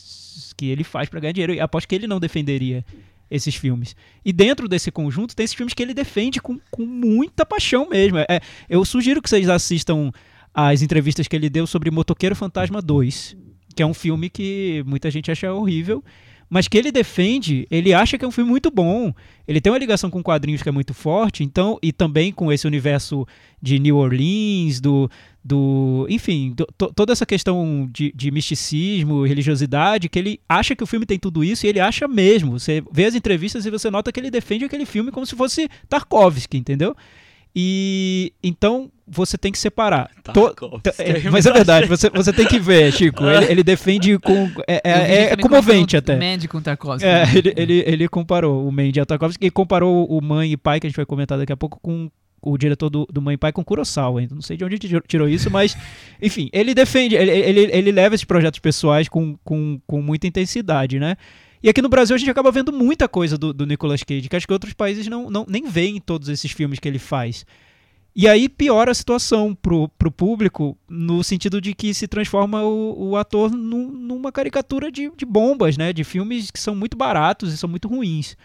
que 0.56 0.66
ele 0.66 0.84
faz 0.84 1.08
pra 1.08 1.18
ganhar 1.20 1.32
dinheiro. 1.32 1.54
E 1.54 1.60
aposto 1.60 1.88
que 1.88 1.94
ele 1.94 2.06
não 2.06 2.20
defenderia 2.20 2.84
esses 3.30 3.54
filmes. 3.56 3.96
E 4.24 4.32
dentro 4.32 4.68
desse 4.68 4.92
conjunto 4.92 5.34
tem 5.34 5.42
esses 5.44 5.56
filmes 5.56 5.74
que 5.74 5.82
ele 5.82 5.94
defende 5.94 6.40
com, 6.40 6.58
com 6.70 6.84
muita 6.86 7.44
paixão 7.44 7.88
mesmo. 7.88 8.18
É, 8.18 8.40
eu 8.68 8.84
sugiro 8.84 9.20
que 9.20 9.28
vocês 9.28 9.48
assistam 9.48 10.12
as 10.54 10.82
entrevistas 10.82 11.26
que 11.26 11.34
ele 11.34 11.50
deu 11.50 11.66
sobre 11.66 11.90
Motoqueiro 11.90 12.36
Fantasma 12.36 12.80
2, 12.80 13.36
que 13.74 13.82
é 13.82 13.86
um 13.86 13.94
filme 13.94 14.30
que 14.30 14.84
muita 14.86 15.10
gente 15.10 15.30
acha 15.30 15.52
horrível, 15.52 16.02
mas 16.48 16.68
que 16.68 16.78
ele 16.78 16.92
defende, 16.92 17.66
ele 17.70 17.92
acha 17.92 18.16
que 18.16 18.24
é 18.24 18.28
um 18.28 18.30
filme 18.30 18.50
muito 18.50 18.70
bom. 18.70 19.12
Ele 19.48 19.60
tem 19.60 19.72
uma 19.72 19.78
ligação 19.78 20.10
com 20.10 20.22
quadrinhos 20.22 20.62
que 20.62 20.68
é 20.68 20.72
muito 20.72 20.94
forte, 20.94 21.42
então, 21.42 21.78
e 21.82 21.92
também 21.92 22.30
com 22.30 22.52
esse 22.52 22.66
universo 22.66 23.26
de 23.60 23.78
New 23.80 23.96
Orleans, 23.96 24.80
do. 24.80 25.10
do 25.42 26.06
enfim, 26.08 26.52
do, 26.54 26.64
to, 26.78 26.92
toda 26.94 27.12
essa 27.12 27.26
questão 27.26 27.88
de, 27.92 28.12
de 28.14 28.30
misticismo, 28.30 29.24
religiosidade, 29.24 30.08
que 30.08 30.18
ele 30.18 30.40
acha 30.48 30.76
que 30.76 30.84
o 30.84 30.86
filme 30.86 31.06
tem 31.06 31.18
tudo 31.18 31.42
isso 31.42 31.66
e 31.66 31.68
ele 31.68 31.80
acha 31.80 32.06
mesmo. 32.06 32.60
Você 32.60 32.84
vê 32.92 33.06
as 33.06 33.14
entrevistas 33.14 33.66
e 33.66 33.70
você 33.70 33.90
nota 33.90 34.12
que 34.12 34.20
ele 34.20 34.30
defende 34.30 34.64
aquele 34.64 34.86
filme 34.86 35.10
como 35.10 35.26
se 35.26 35.34
fosse 35.34 35.68
Tarkovsky, 35.88 36.58
entendeu? 36.58 36.94
E 37.56 38.32
então 38.42 38.90
você 39.06 39.36
tem 39.36 39.52
que 39.52 39.58
separar. 39.58 40.10
To- 40.24 40.32
Tarkovsky, 40.32 40.80
t- 40.82 41.02
é, 41.02 41.30
mas 41.30 41.44
é 41.46 41.52
verdade, 41.52 41.86
você, 41.86 42.08
você 42.10 42.32
tem 42.32 42.46
que 42.46 42.58
ver, 42.58 42.92
Chico. 42.92 43.22
Ele, 43.28 43.44
ele 43.52 43.62
defende 43.62 44.18
com. 44.18 44.50
É, 44.66 44.80
é- 44.84 45.22
é 45.32 45.36
comovente 45.36 45.96
até. 45.96 46.16
Mandy 46.16 46.48
com 46.48 46.60
Tarkovsky. 46.60 47.06
É, 47.06 47.24
ele, 47.34 47.52
ele, 47.56 47.84
ele 47.86 48.08
comparou 48.08 48.66
o 48.66 48.72
Mandy 48.72 49.00
a 49.00 49.04
Tarkovsky 49.06 49.46
e 49.46 49.50
comparou 49.50 50.06
o 50.06 50.20
Mãe 50.22 50.52
e 50.52 50.56
Pai, 50.56 50.80
que 50.80 50.86
a 50.86 50.90
gente 50.90 50.96
vai 50.96 51.06
comentar 51.06 51.36
daqui 51.38 51.52
a 51.52 51.56
pouco, 51.56 51.78
com 51.80 52.10
o 52.46 52.58
diretor 52.58 52.90
do, 52.90 53.06
do 53.10 53.22
Mãe 53.22 53.34
e 53.34 53.38
Pai 53.38 53.52
com 53.52 53.64
Kurosawa. 53.64 54.22
Então, 54.22 54.34
não 54.34 54.42
sei 54.42 54.56
de 54.56 54.64
onde 54.64 54.78
tirou- 54.78 55.02
tirou 55.06 55.28
isso, 55.28 55.50
mas, 55.50 55.76
enfim, 56.20 56.48
ele 56.52 56.74
defende, 56.74 57.14
ele, 57.14 57.30
ele, 57.30 57.60
ele 57.72 57.92
leva 57.92 58.14
esses 58.14 58.24
projetos 58.24 58.58
pessoais 58.60 59.08
com, 59.08 59.36
com, 59.44 59.80
com 59.86 60.02
muita 60.02 60.26
intensidade, 60.26 60.98
né? 60.98 61.16
E 61.62 61.68
aqui 61.70 61.80
no 61.80 61.88
Brasil 61.88 62.14
a 62.14 62.18
gente 62.18 62.30
acaba 62.30 62.50
vendo 62.52 62.70
muita 62.70 63.08
coisa 63.08 63.38
do, 63.38 63.50
do 63.52 63.64
Nicolas 63.66 64.02
Cage, 64.02 64.28
que 64.28 64.36
acho 64.36 64.46
que 64.46 64.52
outros 64.52 64.74
países 64.74 65.06
não, 65.08 65.30
não, 65.30 65.46
nem 65.48 65.66
veem 65.66 65.98
todos 65.98 66.28
esses 66.28 66.50
filmes 66.50 66.78
que 66.78 66.86
ele 66.86 66.98
faz. 66.98 67.46
E 68.16 68.28
aí 68.28 68.48
piora 68.48 68.92
a 68.92 68.94
situação 68.94 69.54
pro, 69.54 69.88
pro 69.98 70.10
público, 70.10 70.78
no 70.88 71.24
sentido 71.24 71.60
de 71.60 71.74
que 71.74 71.92
se 71.92 72.06
transforma 72.06 72.62
o, 72.62 73.10
o 73.10 73.16
ator 73.16 73.50
num- 73.50 73.90
numa 73.90 74.30
caricatura 74.30 74.90
de, 74.90 75.10
de 75.16 75.26
bombas, 75.26 75.76
né? 75.76 75.92
De 75.92 76.04
filmes 76.04 76.50
que 76.50 76.60
são 76.60 76.76
muito 76.76 76.96
baratos 76.96 77.52
e 77.52 77.56
são 77.56 77.68
muito 77.68 77.88
ruins. 77.88 78.36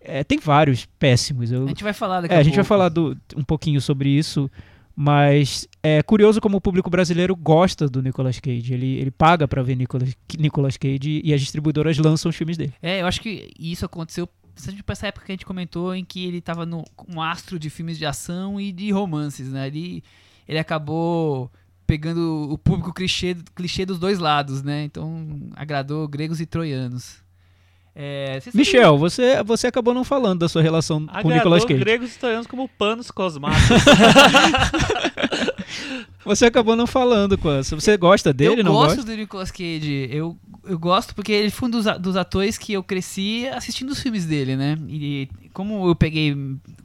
É, 0.00 0.24
tem 0.24 0.38
vários 0.38 0.86
péssimos. 0.98 1.52
Eu, 1.52 1.64
A 1.64 1.68
gente 1.68 1.84
vai 1.84 1.92
falar 1.92 2.22
daqui 2.22 2.32
é, 2.32 2.36
a 2.38 2.40
a 2.40 2.42
gente 2.42 2.54
vai 2.56 2.64
falar 2.64 2.88
do- 2.88 3.16
um 3.36 3.44
pouquinho 3.44 3.80
sobre 3.82 4.08
isso, 4.08 4.50
mas 4.96 5.68
é 5.82 6.02
curioso 6.02 6.40
como 6.40 6.56
o 6.56 6.60
público 6.60 6.90
brasileiro 6.90 7.34
gosta 7.36 7.88
do 7.88 8.02
Nicolas 8.02 8.40
Cage. 8.40 8.72
Ele, 8.74 8.96
ele 8.98 9.10
paga 9.10 9.46
pra 9.46 9.62
ver 9.62 9.76
Nicolas, 9.76 10.14
Nicolas 10.38 10.76
Cage 10.76 11.20
e 11.24 11.32
as 11.32 11.40
distribuidoras 11.40 11.98
lançam 11.98 12.30
os 12.30 12.36
filmes 12.36 12.56
dele. 12.56 12.72
É, 12.82 13.00
eu 13.02 13.06
acho 13.06 13.20
que 13.20 13.50
isso 13.58 13.84
aconteceu 13.84 14.28
principalmente 14.54 14.82
pra 14.82 14.92
essa 14.92 15.06
época 15.06 15.26
que 15.26 15.32
a 15.32 15.34
gente 15.34 15.46
comentou 15.46 15.94
em 15.94 16.04
que 16.04 16.26
ele 16.26 16.40
tava 16.40 16.64
no 16.64 16.84
um 17.08 17.20
astro 17.20 17.58
de 17.58 17.70
filmes 17.70 17.98
de 17.98 18.06
ação 18.06 18.60
e 18.60 18.72
de 18.72 18.90
romances, 18.90 19.50
né? 19.50 19.66
Ele, 19.66 20.02
ele 20.48 20.58
acabou 20.58 21.50
pegando 21.86 22.48
o 22.50 22.56
público 22.56 22.92
clichê, 22.92 23.36
clichê 23.54 23.84
dos 23.84 23.98
dois 23.98 24.18
lados, 24.18 24.62
né? 24.62 24.84
Então 24.84 25.26
agradou 25.54 26.06
gregos 26.08 26.40
e 26.40 26.46
troianos. 26.46 27.22
É, 27.94 28.40
Michel, 28.54 28.96
você, 28.96 29.42
você 29.42 29.66
acabou 29.66 29.92
não 29.92 30.02
falando 30.02 30.40
da 30.40 30.48
sua 30.48 30.62
relação 30.62 31.06
com 31.06 31.28
o 31.28 31.30
Nicolas 31.30 31.62
Agradou 31.62 31.68
Cage. 31.68 31.80
gregos 31.80 32.14
e 32.14 32.18
troianos 32.18 32.46
como 32.46 32.66
panos 32.66 33.10
cosmáticos. 33.10 33.82
Você 36.24 36.46
acabou 36.46 36.76
não 36.76 36.86
falando. 36.86 37.36
Você 37.36 37.96
gosta 37.96 38.32
dele, 38.32 38.60
eu 38.60 38.64
não 38.64 38.72
gosto 38.72 38.96
gosta? 38.96 39.10
do 39.10 39.16
Nicolas 39.16 39.50
Cage. 39.50 40.08
Eu, 40.10 40.36
eu 40.64 40.78
gosto 40.78 41.14
porque 41.14 41.32
ele 41.32 41.50
foi 41.50 41.68
um 41.68 41.70
dos, 41.70 41.84
dos 41.98 42.16
atores 42.16 42.56
que 42.56 42.72
eu 42.72 42.82
cresci 42.82 43.48
assistindo 43.48 43.90
os 43.90 44.00
filmes 44.00 44.26
dele, 44.26 44.56
né? 44.56 44.76
E 44.88 45.28
como 45.52 45.88
eu 45.88 45.94
peguei, 45.94 46.36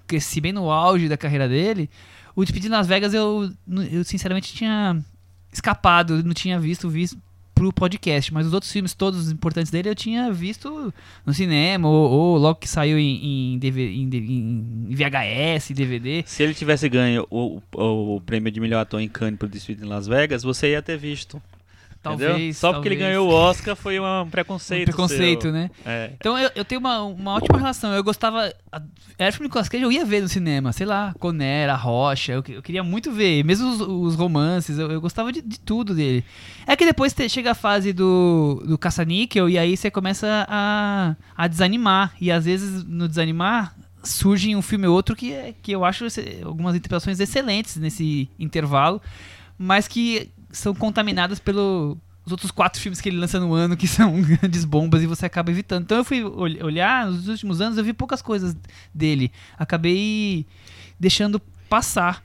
cresci 0.06 0.42
bem 0.42 0.52
no 0.52 0.72
auge 0.72 1.08
da 1.08 1.18
carreira 1.18 1.48
dele, 1.48 1.90
o 2.36 2.44
Despedido 2.44 2.74
Las 2.74 2.88
Vegas 2.88 3.14
eu, 3.14 3.52
eu 3.92 4.04
sinceramente 4.04 4.54
tinha 4.54 5.04
escapado, 5.52 6.24
não 6.24 6.34
tinha 6.34 6.60
visto, 6.60 6.90
visto 6.90 7.18
pro 7.58 7.74
podcast, 7.74 8.32
mas 8.32 8.46
os 8.46 8.54
outros 8.54 8.72
filmes 8.72 8.94
todos 8.94 9.32
importantes 9.32 9.72
dele 9.72 9.90
eu 9.90 9.96
tinha 9.96 10.32
visto 10.32 10.94
no 11.26 11.34
cinema 11.34 11.88
ou, 11.90 12.12
ou 12.12 12.38
logo 12.38 12.60
que 12.60 12.70
saiu 12.70 13.00
em, 13.00 13.56
em, 13.56 13.58
DV 13.58 13.82
em, 13.82 14.88
em 14.90 14.96
VHS, 14.96 15.72
DVD. 15.72 16.24
Se 16.28 16.44
ele 16.44 16.54
tivesse 16.54 16.88
ganho 16.88 17.26
o, 17.32 17.60
o, 17.74 18.16
o 18.18 18.22
prêmio 18.22 18.52
de 18.52 18.60
melhor 18.60 18.82
ator 18.82 19.02
em 19.02 19.10
Cannes 19.10 19.40
pro 19.40 19.50
Distrito 19.50 19.84
em 19.84 19.88
Las 19.88 20.06
Vegas, 20.06 20.44
você 20.44 20.72
ia 20.72 20.82
ter 20.84 20.98
visto. 20.98 21.42
Talvez. 22.02 22.32
entendeu? 22.32 22.54
Só 22.54 22.74
porque 22.74 22.88
ele 22.88 22.96
ganhou 22.96 23.28
o 23.28 23.32
Oscar 23.34 23.76
foi 23.76 24.00
um 24.00 24.30
preconceito. 24.30 24.82
Um 24.84 24.86
preconceito, 24.86 25.42
seu. 25.44 25.52
né? 25.52 25.70
É. 25.86 26.12
Então 26.16 26.38
eu, 26.38 26.50
eu 26.56 26.64
tenho 26.64 26.80
uma, 26.80 27.02
uma 27.04 27.34
ótima 27.34 27.58
relação. 27.58 27.94
Eu 27.94 28.04
gostava. 28.04 28.54
Era 29.18 29.32
filme 29.32 29.50
Cage, 29.50 29.70
eu 29.82 29.92
ia 29.92 30.06
ver 30.06 30.22
no 30.22 30.28
cinema. 30.30 30.72
Sei 30.72 30.86
lá, 30.86 31.14
Conera, 31.20 31.76
Rocha. 31.76 32.34
Eu, 32.34 32.44
eu 32.50 32.62
queria 32.62 32.84
muito 32.84 33.12
ver. 33.12 33.44
Mesmo 33.44 33.70
os, 33.70 33.82
os 33.82 34.16
romances, 34.16 34.78
eu, 34.78 34.92
eu 34.92 35.02
gostava 35.02 35.32
de, 35.32 35.42
de 35.42 35.60
tudo 35.60 35.94
dele. 35.96 36.24
É 36.66 36.76
que 36.76 36.86
depois 36.86 37.14
te- 37.14 37.28
chega 37.28 37.52
a 37.52 37.56
fase 37.56 37.92
do, 37.94 38.64
do 38.66 38.78
caça-níquel 38.78 39.50
e 39.50 39.58
aí 39.58 39.76
você 39.76 39.90
começa 39.90 40.46
a, 40.50 41.16
a 41.36 41.48
desanimar. 41.48 42.14
E 42.22 42.32
às 42.32 42.46
vezes 42.46 42.84
no 42.84 43.08
desanimar 43.08 43.76
surge 44.04 44.56
um 44.56 44.62
filme 44.62 44.88
ou 44.88 44.96
outro 44.96 45.16
que, 45.16 45.34
é- 45.34 45.54
que 45.62 45.72
eu 45.72 45.84
acho 45.84 46.06
algumas 46.46 46.76
interpretações 46.76 47.20
excelentes 47.20 47.76
nesse 47.76 48.30
intervalo, 48.40 49.02
mas 49.58 49.88
que 49.88 50.30
são 50.58 50.74
contaminadas 50.74 51.40
pelo 51.40 51.98
os 52.26 52.32
outros 52.32 52.52
quatro 52.52 52.82
filmes 52.82 53.00
que 53.00 53.08
ele 53.08 53.18
lança 53.18 53.40
no 53.40 53.54
ano 53.54 53.78
que 53.78 53.88
são 53.88 54.22
grandes 54.22 54.66
bombas 54.66 55.02
e 55.02 55.08
você 55.08 55.26
acaba 55.26 55.50
evitando. 55.50 55.84
Então 55.84 55.98
eu 55.98 56.04
fui 56.04 56.24
ol- 56.24 56.66
olhar, 56.66 57.06
nos 57.08 57.28
últimos 57.30 57.62
anos 57.62 57.78
eu 57.78 57.84
vi 57.86 57.94
poucas 57.94 58.22
coisas 58.22 58.56
dele. 58.94 59.32
Acabei 59.58 60.46
deixando 61.00 61.40
passar. 61.70 62.22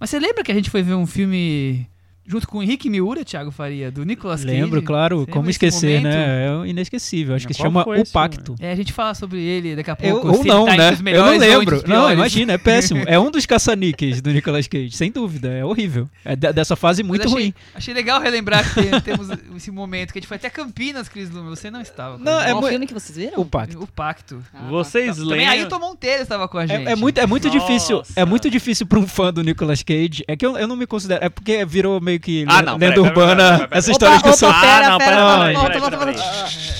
Mas 0.00 0.08
você 0.10 0.18
lembra 0.18 0.42
que 0.42 0.50
a 0.50 0.54
gente 0.54 0.70
foi 0.70 0.82
ver 0.82 0.94
um 0.94 1.06
filme 1.06 1.86
junto 2.26 2.46
com 2.48 2.58
o 2.58 2.62
Henrique 2.62 2.88
Miura, 2.88 3.24
Thiago 3.24 3.50
Faria, 3.50 3.90
do 3.90 4.04
Nicolas 4.04 4.44
Cage? 4.44 4.54
Lembro, 4.60 4.82
claro. 4.82 5.18
Lembra 5.18 5.32
como 5.32 5.50
esquecer, 5.50 6.00
momento? 6.00 6.14
né? 6.14 6.46
É 6.66 6.68
inesquecível. 6.68 7.34
Acho 7.34 7.46
que 7.46 7.54
se 7.54 7.60
chama 7.60 7.82
O 7.82 8.10
Pacto. 8.12 8.54
É, 8.60 8.72
a 8.72 8.74
gente 8.76 8.92
fala 8.92 9.14
sobre 9.14 9.40
ele 9.40 9.74
daqui 9.76 9.90
a 9.90 9.96
Eu, 10.00 10.12
pouco. 10.20 10.28
ou 10.28 10.34
se 10.34 10.40
ele 10.42 10.48
não, 10.48 10.64
tá 10.66 10.76
né? 10.76 10.90
Eu 11.12 11.24
não 11.24 11.32
ou 11.32 11.38
lembro. 11.38 11.82
Não, 11.86 12.12
imagina, 12.12 12.52
é 12.52 12.58
péssimo. 12.58 13.02
É 13.06 13.18
um 13.18 13.30
dos 13.30 13.44
caça-níqueis 13.46 14.20
do 14.20 14.30
Nicolas 14.30 14.66
Cage, 14.68 14.92
sem 14.92 15.10
dúvida. 15.10 15.48
É 15.52 15.64
horrível. 15.64 16.08
É 16.24 16.36
de- 16.36 16.52
dessa 16.52 16.76
fase 16.76 17.02
muito 17.02 17.22
achei, 17.26 17.32
ruim. 17.32 17.54
Achei 17.74 17.92
legal 17.94 18.20
relembrar 18.20 18.66
que 18.72 18.82
tem- 18.82 19.00
temos 19.02 19.28
esse 19.56 19.70
momento 19.70 20.12
que 20.12 20.18
a 20.18 20.20
gente 20.20 20.28
foi 20.28 20.36
até 20.36 20.48
Campinas, 20.50 21.08
Cris 21.08 21.30
Lume. 21.30 21.50
Você 21.50 21.70
não 21.70 21.80
estava. 21.80 22.18
Não, 22.18 22.40
é 22.40 22.52
Qual 22.52 22.62
filme 22.68 22.86
que 22.86 22.94
vocês 22.94 23.16
viram? 23.18 23.40
O 23.40 23.44
Pacto. 23.44 23.82
O 23.82 23.86
Pacto. 23.86 24.42
Ah, 24.54 24.68
Vocês 24.68 25.16
Também 25.16 25.38
lembram? 25.38 25.50
Ailton 25.52 25.78
Monteiro 25.78 26.22
estava 26.22 26.46
com 26.48 26.58
a 26.58 26.66
gente. 26.66 26.86
É, 26.88 26.92
é 26.92 26.96
muito, 26.96 27.18
é 27.18 27.26
muito 27.26 27.48
Nossa. 27.48 27.58
difícil. 27.60 28.02
É 28.16 28.24
muito 28.24 28.48
difícil 28.50 28.86
pra 28.86 28.98
um 28.98 29.06
fã 29.06 29.32
do 29.32 29.42
Nicolas 29.42 29.82
Cage. 29.82 30.24
É 30.28 30.36
que 30.36 30.44
eu, 30.46 30.56
eu 30.56 30.68
não 30.68 30.76
me 30.76 30.86
considero. 30.86 31.24
É 31.24 31.28
porque 31.28 31.64
virou 31.64 32.00
meio 32.00 32.11
que 32.18 32.44
Ah, 32.48 32.62
não, 32.62 32.72
lenda 32.74 32.86
peraí, 32.94 32.98
urbana. 33.00 33.34
peraí, 33.36 33.58
peraí, 33.58 33.68
peraí. 33.68 33.78
Essa 33.78 33.90
Opa, 33.90 33.92
história 33.92 34.16
de 34.16 34.22
que 34.22 34.28
eu 34.28 34.36
sou. 34.36 34.52
pera, 34.54 34.86
Ah, 34.86 34.90
não, 34.90 34.98
pera. 34.98 35.52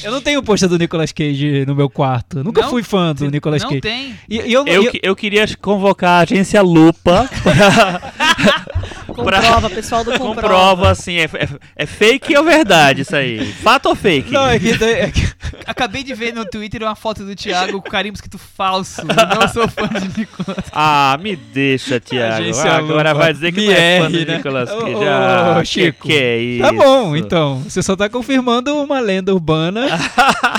Eu 0.05 0.11
não 0.13 0.21
tenho 0.21 0.43
pôster 0.43 0.69
do 0.69 0.79
Nicolas 0.79 1.13
Cage 1.13 1.65
no 1.67 1.75
meu 1.75 1.89
quarto. 1.89 2.43
Nunca 2.43 2.63
Não? 2.63 2.71
fui 2.71 2.83
fã 2.83 3.15
do 3.15 3.31
Nicolas 3.31 3.63
não 3.63 3.69
Cage. 3.69 3.81
tem? 3.81 4.15
E, 4.29 4.37
e 4.41 4.53
eu, 4.53 4.67
Eu, 4.67 4.83
eu- 4.85 4.93
eu 5.03 5.17
queria 5.17 5.47
convocar 5.61 6.11
a 6.11 6.23
agência 6.23 6.61
Lupa 6.63 7.29
Comprova, 9.15 9.71
pessoal 9.71 10.05
do 10.05 10.13
com 10.13 10.19
comprova. 10.35 10.49
prova, 10.49 10.91
assim, 10.91 11.17
é, 11.17 11.25
é, 11.25 11.49
é 11.77 11.87
fake 11.87 12.37
ou 12.37 12.45
verdade 12.45 13.03
isso 13.03 13.15
aí? 13.17 13.45
Fato 13.63 13.87
ou 13.91 13.95
fake? 13.95 14.33
Não, 14.33 14.47
é 14.49 14.59
que, 14.59 14.71
é 14.71 15.11
que- 15.11 15.33
Acabei 15.67 16.03
de 16.03 16.15
ver 16.15 16.33
no 16.35 16.45
Twitter 16.45 16.83
uma 16.83 16.95
foto 16.97 17.25
do 17.25 17.35
Thiago 17.37 17.81
com 17.81 17.91
carimbo 17.91 18.15
escrito 18.17 18.39
falso. 18.39 19.03
Não 19.07 19.49
sou 19.49 19.69
fã 19.69 19.87
de 19.89 20.19
Nicolas. 20.21 20.65
Ah, 20.73 21.17
me 21.21 21.37
deixa, 21.37 22.01
Thiago. 22.01 22.45
Ah, 22.67 22.77
agora 22.77 23.15
vai 23.15 23.33
dizer 23.33 23.53
que 23.53 23.61
Me 23.61 23.67
não 23.67 23.73
é 23.75 24.01
fã 24.01 24.11
do 24.11 24.17
erre, 24.17 24.25
né? 24.27 24.37
Nicolas 24.37 24.71
Cage. 24.71 24.95
ô, 24.95 25.03
Ah, 25.09 25.55
ô, 25.57 25.61
que 25.61 25.67
Chico. 25.67 26.07
que 26.09 26.13
é 26.15 26.39
isso? 26.39 26.63
Tá 26.63 26.73
bom, 26.73 27.17
então. 27.17 27.59
Você 27.61 27.83
só 27.83 27.95
tá 27.95 28.09
confirmando 28.09 28.77
uma 28.83 28.99
lenda 29.01 29.33
urbana 29.33 29.87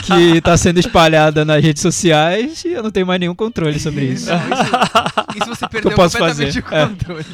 que 0.03 0.39
tá 0.41 0.55
sendo 0.57 0.79
espalhada 0.79 1.43
nas 1.43 1.61
redes 1.63 1.81
sociais 1.81 2.63
e 2.65 2.69
eu 2.73 2.83
não 2.83 2.91
tenho 2.91 3.05
mais 3.07 3.19
nenhum 3.19 3.35
controle 3.35 3.79
sobre 3.79 4.05
isso. 4.05 4.29
Isso, 4.31 5.37
isso 5.37 5.55
você 5.55 5.67
perdeu 5.67 5.91
posso 5.91 6.17
completamente 6.17 6.61
fazer? 6.61 6.75
É. 6.75 6.85
o 6.85 6.89
controle. 6.89 7.25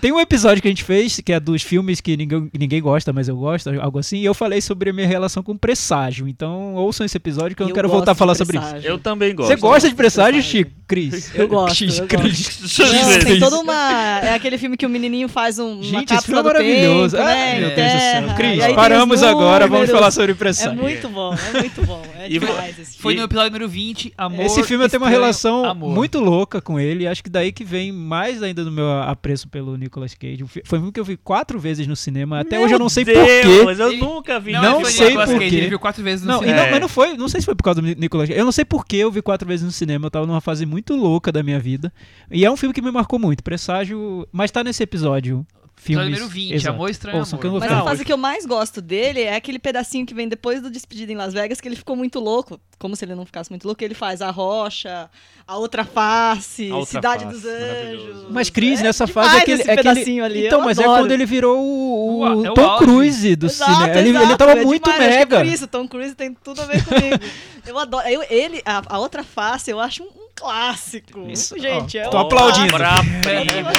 Tem 0.00 0.12
um 0.12 0.20
episódio 0.20 0.62
que 0.62 0.68
a 0.68 0.70
gente 0.70 0.84
fez, 0.84 1.20
que 1.20 1.32
é 1.32 1.40
dos 1.40 1.62
filmes 1.62 2.00
que 2.00 2.16
ninguém, 2.16 2.50
ninguém 2.58 2.82
gosta, 2.82 3.12
mas 3.12 3.28
eu 3.28 3.36
gosto, 3.36 3.70
algo 3.80 3.98
assim, 3.98 4.18
e 4.18 4.24
eu 4.24 4.34
falei 4.34 4.60
sobre 4.60 4.90
a 4.90 4.92
minha 4.92 5.06
relação 5.06 5.42
com 5.42 5.56
presságio. 5.56 6.28
Então 6.28 6.74
ouçam 6.74 7.04
esse 7.06 7.16
episódio 7.16 7.56
que 7.56 7.62
eu 7.62 7.66
não 7.66 7.70
Eu 7.70 7.74
quero 7.74 7.88
gosto 7.88 7.96
voltar 7.98 8.12
a 8.12 8.14
falar 8.14 8.34
sobre 8.34 8.58
isso. 8.58 8.76
Eu 8.82 8.98
também 8.98 9.34
gosto. 9.34 9.48
Você 9.48 9.56
gosta 9.56 9.88
de 9.88 9.94
presságio, 9.94 10.16
Presságio. 10.40 10.42
Chico? 10.42 10.76
Cris? 10.86 11.34
Eu 11.34 11.48
gosto, 11.48 11.74
X, 11.74 11.98
eu 11.98 12.06
Cris. 12.06 12.78
Não, 12.78 13.18
tem 13.24 13.40
toda 13.40 13.58
uma. 13.58 14.20
É 14.22 14.34
aquele 14.34 14.56
filme 14.56 14.76
que 14.76 14.86
o 14.86 14.88
menininho 14.88 15.28
faz 15.28 15.58
um, 15.58 15.74
uma 15.74 15.82
Gente, 15.82 16.14
esse 16.14 16.24
filme 16.24 16.40
é 16.40 16.44
maravilhoso. 16.44 17.16
tempo, 17.16 17.28
Ai, 17.28 17.34
né? 17.34 17.60
meu 17.60 17.74
Deus 17.74 17.92
do 17.92 17.98
céu. 17.98 18.36
Cris, 18.36 18.74
paramos 18.74 19.16
os 19.20 19.26
agora, 19.26 19.66
vamos 19.66 19.90
falar 19.90 20.12
sobre 20.12 20.30
É 20.30 20.34
presságio. 20.36 20.80
muito 20.80 21.08
bom, 21.08 21.34
é 21.34 21.60
muito 21.60 21.82
bom. 21.84 22.02
É 22.20 22.28
demais 22.30 22.78
esse 22.78 22.98
Foi 22.98 23.14
filme. 23.14 23.16
no 23.16 23.24
episódio 23.24 23.50
número 23.50 23.68
20, 23.68 24.12
Amor. 24.16 24.46
Esse 24.46 24.62
filme 24.62 24.84
eu 24.84 24.88
tenho 24.88 25.02
uma 25.02 25.10
relação 25.10 25.64
Amor. 25.64 25.92
muito 25.92 26.20
louca 26.20 26.60
com 26.60 26.78
ele, 26.78 27.02
e 27.02 27.06
acho 27.08 27.22
que 27.22 27.30
daí 27.30 27.50
que 27.50 27.64
vem 27.64 27.90
mais 27.90 28.40
ainda 28.40 28.64
do 28.64 28.70
meu 28.70 28.88
apreço 29.02 29.48
pelo 29.48 29.76
Nicolas 29.86 30.14
Cage. 30.14 30.44
Foi 30.64 30.78
um 30.78 30.82
filme 30.82 30.92
que 30.92 31.00
eu 31.00 31.04
vi 31.04 31.16
quatro 31.16 31.58
vezes 31.58 31.86
no 31.86 31.96
cinema, 31.96 32.40
até 32.40 32.60
hoje 32.60 32.74
eu 32.74 32.78
não 32.78 32.88
sei 32.88 33.04
Deus, 33.04 33.18
porquê. 33.18 33.82
eu 33.82 33.88
Ele- 33.92 34.00
nunca 34.00 34.38
vi. 34.38 34.52
Não, 34.52 34.62
Não 34.80 34.84
sei 34.84 35.06
Nicolas 35.08 35.30
por 35.30 35.38
Cage, 35.38 35.50
quê. 35.50 35.56
Ele 35.56 35.68
viu 35.68 35.78
quatro 35.78 36.02
vezes 36.04 36.24
no 36.24 36.32
Não, 36.32 36.38
e 36.38 36.40
cinema. 36.40 36.58
não, 36.60 36.66
É. 36.66 36.70
mas 36.72 36.80
não 36.80 36.88
foi, 36.88 37.16
não 37.16 37.28
sei 37.28 37.40
se 37.40 37.44
foi 37.46 37.54
por 37.54 37.62
causa 37.64 37.80
do 37.80 37.86
Nicolas 37.86 38.28
Cage. 38.28 38.38
Eu 38.38 38.44
não 38.44 38.52
sei 38.52 38.64
porquê 38.64 38.96
eu 38.96 39.10
vi 39.10 39.22
quatro 39.22 39.46
vezes 39.48 39.64
no 39.64 39.72
cinema, 39.72 40.06
eu 40.06 40.10
tava 40.10 40.26
numa 40.26 40.40
fase 40.40 40.66
muito 40.66 40.94
louca 40.94 41.32
da 41.32 41.42
minha 41.42 41.58
vida. 41.58 41.92
E 42.30 42.44
é 42.44 42.50
um 42.50 42.56
filme 42.56 42.72
que 42.74 42.82
me 42.82 42.90
marcou 42.90 43.18
muito, 43.18 43.42
Presságio, 43.42 44.26
mas 44.32 44.50
tá 44.50 44.62
nesse 44.62 44.82
episódio. 44.82 45.46
Filmes. 45.86 46.06
número 46.10 46.28
20, 46.28 46.52
Exato. 46.54 46.74
Amor 46.74 46.90
Estranho 46.90 47.18
Ouçam, 47.18 47.38
Amor. 47.40 47.60
Mas 47.60 47.72
a 47.72 47.82
fase 47.84 48.04
que 48.04 48.12
eu 48.12 48.16
mais 48.18 48.44
gosto 48.46 48.80
dele 48.82 49.20
é 49.22 49.36
aquele 49.36 49.58
pedacinho 49.58 50.04
que 50.06 50.14
vem 50.14 50.28
depois 50.28 50.60
do 50.60 50.70
Despedida 50.70 51.12
em 51.12 51.16
Las 51.16 51.32
Vegas, 51.32 51.60
que 51.60 51.68
ele 51.68 51.76
ficou 51.76 51.94
muito 51.96 52.18
louco. 52.20 52.60
Como 52.78 52.94
se 52.94 53.04
ele 53.04 53.14
não 53.14 53.24
ficasse 53.24 53.50
muito 53.50 53.64
louco, 53.64 53.82
ele 53.82 53.94
faz 53.94 54.20
a 54.20 54.30
rocha, 54.30 55.08
a 55.46 55.56
outra 55.56 55.82
face, 55.84 56.70
A 56.70 56.76
Outra 56.76 56.90
Cidade 56.92 57.24
Face, 57.24 57.36
dos. 57.40 57.44
Anjos. 57.46 58.26
Mas 58.30 58.50
Cris, 58.50 58.80
É 58.80 58.82
nessa 58.82 59.06
fase 59.06 59.36
é 59.36 59.40
aquele, 59.40 59.62
é 59.62 59.64
aquele- 59.72 59.76
pedacinho 59.94 60.24
ali. 60.24 60.46
Então, 60.46 60.58
eu 60.60 60.64
mas 60.66 60.78
é 60.78 60.82
adoro. 60.84 61.02
quando 61.02 61.12
ele 61.12 61.24
virou 61.24 61.58
o, 61.58 61.64
o 61.64 62.18
O- 62.20 62.46
é 62.46 62.50
o 62.50 62.54
Tom. 62.54 62.76
Cruise 62.78 63.34
do 63.36 63.46
Exato, 63.46 63.72
cinema. 63.72 63.98
Ele, 63.98 64.08
ele 64.10 64.18
exato, 64.18 64.36
tava 64.36 64.52
é 64.52 64.64
muito 64.64 64.84
demais, 64.84 65.00
acho 65.00 65.08
que 65.10 65.14
é 65.14 65.18
mega. 65.20 65.36
por 65.38 65.46
isso, 65.46 65.66
Tom 65.66 65.88
Cruise 65.88 66.14
tem 66.14 66.34
tudo 66.34 66.60
a 66.60 66.66
ver 66.66 66.84
comigo. 66.84 67.18
eu 67.66 67.78
adoro. 67.78 68.06
Eu, 68.08 68.22
ele, 68.28 68.60
a, 68.66 68.82
a 68.94 68.98
outra 68.98 69.24
face, 69.24 69.70
eu 69.70 69.80
acho 69.80 70.02
um 70.02 70.25
clássico. 70.36 71.26
Isso, 71.30 71.58
gente, 71.58 71.98
ó, 71.98 72.02
é 72.02 72.08
tô 72.08 72.18
aplaudindo. 72.18 72.78
Nossa, 72.78 73.30
é 73.30 73.40
Obra-prima. 73.40 73.72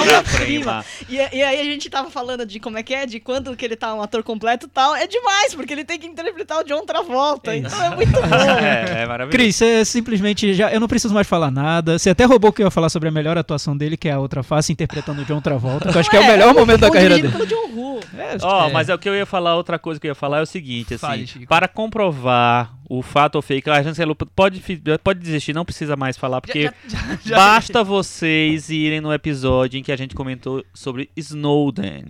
obra-prima. 0.00 0.84
E, 1.08 1.16
e 1.16 1.42
aí 1.42 1.60
a 1.60 1.64
gente 1.64 1.88
tava 1.90 2.10
falando 2.10 2.44
de 2.46 2.58
como 2.58 2.78
é 2.78 2.82
que 2.82 2.94
é, 2.94 3.06
de 3.06 3.20
quando 3.20 3.54
que 3.56 3.64
ele 3.64 3.76
tá 3.76 3.94
um 3.94 4.02
ator 4.02 4.22
completo 4.22 4.66
e 4.66 4.68
tal. 4.68 4.94
É 4.96 5.06
demais, 5.06 5.54
porque 5.54 5.72
ele 5.72 5.84
tem 5.84 5.98
que 5.98 6.06
interpretar 6.06 6.58
o 6.58 6.64
John 6.64 6.84
Travolta. 6.84 7.52
É 7.54 7.58
então 7.58 7.82
é 7.84 7.94
muito 7.96 8.10
bom. 8.20 8.20
É, 8.34 9.02
é 9.02 9.06
maravilhoso. 9.06 9.30
Cris, 9.30 9.56
você 9.56 9.84
simplesmente 9.84 10.54
já. 10.54 10.72
Eu 10.72 10.80
não 10.80 10.88
preciso 10.88 11.14
mais 11.14 11.26
falar 11.26 11.50
nada. 11.50 11.98
Você 11.98 12.10
até 12.10 12.24
roubou 12.24 12.52
que 12.52 12.62
eu 12.62 12.66
ia 12.66 12.70
falar 12.70 12.88
sobre 12.88 13.08
a 13.08 13.12
melhor 13.12 13.36
atuação 13.38 13.76
dele, 13.76 13.96
que 13.96 14.08
é 14.08 14.12
a 14.12 14.18
outra 14.18 14.42
face, 14.42 14.72
interpretando 14.72 15.22
o 15.22 15.24
John 15.24 15.40
Travolta. 15.40 15.90
Que 15.90 15.96
eu 15.96 16.00
acho 16.00 16.10
que 16.10 16.16
é 16.16 16.20
o 16.20 16.26
melhor 16.26 16.54
momento 16.54 16.80
da 16.80 16.90
carreira 16.90 17.16
dele. 17.16 17.28
pelo 17.30 17.46
John 17.46 17.68
Woo. 17.74 18.00
É, 18.16 18.36
Ó, 18.42 18.68
É. 18.68 18.72
mas 18.72 18.88
é 18.88 18.94
o 18.94 18.98
que 18.98 19.08
eu 19.08 19.14
ia 19.14 19.26
falar, 19.26 19.54
outra 19.56 19.78
coisa 19.78 20.00
que 20.00 20.06
eu 20.06 20.10
ia 20.10 20.14
falar 20.14 20.38
é 20.38 20.42
o 20.42 20.46
seguinte, 20.46 20.94
assim, 20.94 21.26
Fale, 21.26 21.46
para 21.46 21.68
comprovar 21.68 22.72
o 22.88 23.00
fato 23.02 23.36
ou 23.36 23.42
fake, 23.42 23.68
a 23.70 23.82
gente 23.82 23.96
pode, 24.34 24.60
fi- 24.60 24.80
pode 25.02 25.20
desistir, 25.20 25.52
não 25.52 25.64
precisa 25.64 25.96
mais 25.96 26.16
falar, 26.16 26.40
porque 26.40 26.64
Já- 26.64 26.74
já- 26.88 27.18
já- 27.24 27.36
basta 27.36 27.82
vocês 27.84 28.68
irem 28.70 29.00
no 29.00 29.12
episódio 29.12 29.78
em 29.78 29.82
que 29.82 29.92
a 29.92 29.96
gente 29.96 30.14
comentou 30.14 30.64
sobre 30.74 31.08
Snowden. 31.16 32.04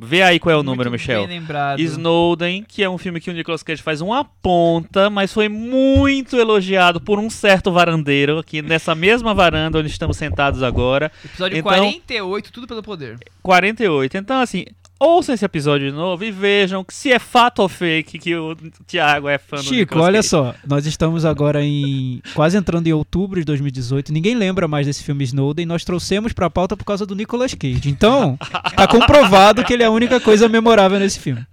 Vê 0.00 0.22
aí 0.22 0.38
qual 0.38 0.54
é 0.54 0.56
o 0.56 0.62
número, 0.62 0.88
Muito 0.90 1.00
Michel. 1.00 1.26
Bem 1.26 1.40
lembrado. 1.40 1.80
Snowden, 1.80 2.62
que 2.62 2.84
é 2.84 2.88
um 2.88 2.96
filme 2.96 3.20
que 3.20 3.28
o 3.30 3.32
Nicolas 3.34 3.64
Cage 3.64 3.82
faz 3.82 4.00
uma 4.00 4.24
ponta, 4.24 5.10
mas 5.10 5.32
foi 5.32 5.48
muito 5.48 6.36
elogiado 6.36 7.00
por 7.00 7.18
um 7.18 7.28
certo 7.28 7.72
varandeiro 7.72 8.38
aqui 8.38 8.62
nessa 8.62 8.94
mesma 8.94 9.34
varanda 9.34 9.76
onde 9.80 9.88
estamos 9.88 10.16
sentados 10.16 10.62
agora. 10.62 11.10
Episódio 11.24 11.58
Então- 11.58 11.72
48, 11.72 12.52
tudo 12.52 12.68
pelo 12.68 12.80
poder. 12.80 13.18
48. 13.42 14.16
Então, 14.16 14.40
assim, 14.40 14.66
ouçam 14.98 15.34
esse 15.34 15.44
episódio 15.44 15.90
de 15.90 15.96
novo 15.96 16.24
e 16.24 16.30
vejam 16.30 16.84
se 16.88 17.12
é 17.12 17.18
fato 17.18 17.60
ou 17.60 17.68
fake 17.68 18.18
que 18.18 18.34
o 18.34 18.56
Thiago 18.86 19.28
é 19.28 19.38
fã 19.38 19.56
do 19.56 19.62
Chico, 19.62 19.74
Nicolas 19.94 20.04
olha 20.06 20.22
só, 20.22 20.54
nós 20.66 20.86
estamos 20.86 21.24
agora 21.24 21.62
em 21.64 22.20
quase 22.34 22.56
entrando 22.56 22.86
em 22.86 22.92
outubro 22.92 23.38
de 23.38 23.44
2018. 23.46 24.12
Ninguém 24.12 24.34
lembra 24.34 24.66
mais 24.66 24.86
desse 24.86 25.04
filme 25.04 25.24
Snowden. 25.24 25.66
Nós 25.66 25.84
trouxemos 25.84 26.32
pra 26.32 26.50
pauta 26.50 26.76
por 26.76 26.84
causa 26.84 27.06
do 27.06 27.14
Nicolas 27.14 27.54
Cage. 27.54 27.88
Então, 27.88 28.36
tá 28.76 28.86
comprovado 28.88 29.64
que 29.64 29.72
ele 29.72 29.82
é 29.82 29.86
a 29.86 29.90
única 29.90 30.18
coisa 30.20 30.48
memorável 30.48 30.98
nesse 30.98 31.20
filme. 31.20 31.46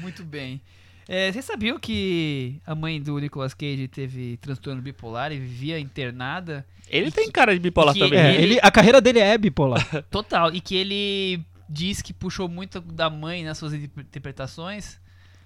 Muito 0.00 0.24
bem. 0.24 0.60
É, 1.08 1.30
vocês 1.32 1.44
sabiam 1.44 1.76
que 1.78 2.56
a 2.64 2.72
mãe 2.74 3.02
do 3.02 3.18
Nicolas 3.18 3.52
Cage 3.52 3.88
teve 3.88 4.36
transtorno 4.36 4.80
bipolar 4.80 5.32
e 5.32 5.38
vivia 5.38 5.78
internada? 5.78 6.64
Ele 6.88 7.10
tem 7.10 7.30
cara 7.30 7.52
de 7.52 7.58
bipolar 7.60 7.94
também. 7.94 8.18
É, 8.18 8.22
né? 8.22 8.34
Ele- 8.36 8.42
ele, 8.54 8.60
a 8.62 8.70
carreira 8.70 9.00
dele 9.00 9.18
é 9.18 9.36
bipolar. 9.36 10.04
Total. 10.10 10.54
E 10.54 10.60
que 10.60 10.76
ele 10.76 11.40
diz 11.70 12.02
que 12.02 12.12
puxou 12.12 12.48
muito 12.48 12.80
da 12.80 13.08
mãe 13.08 13.44
nas 13.44 13.56
suas 13.56 13.72
interpretações. 13.72 14.98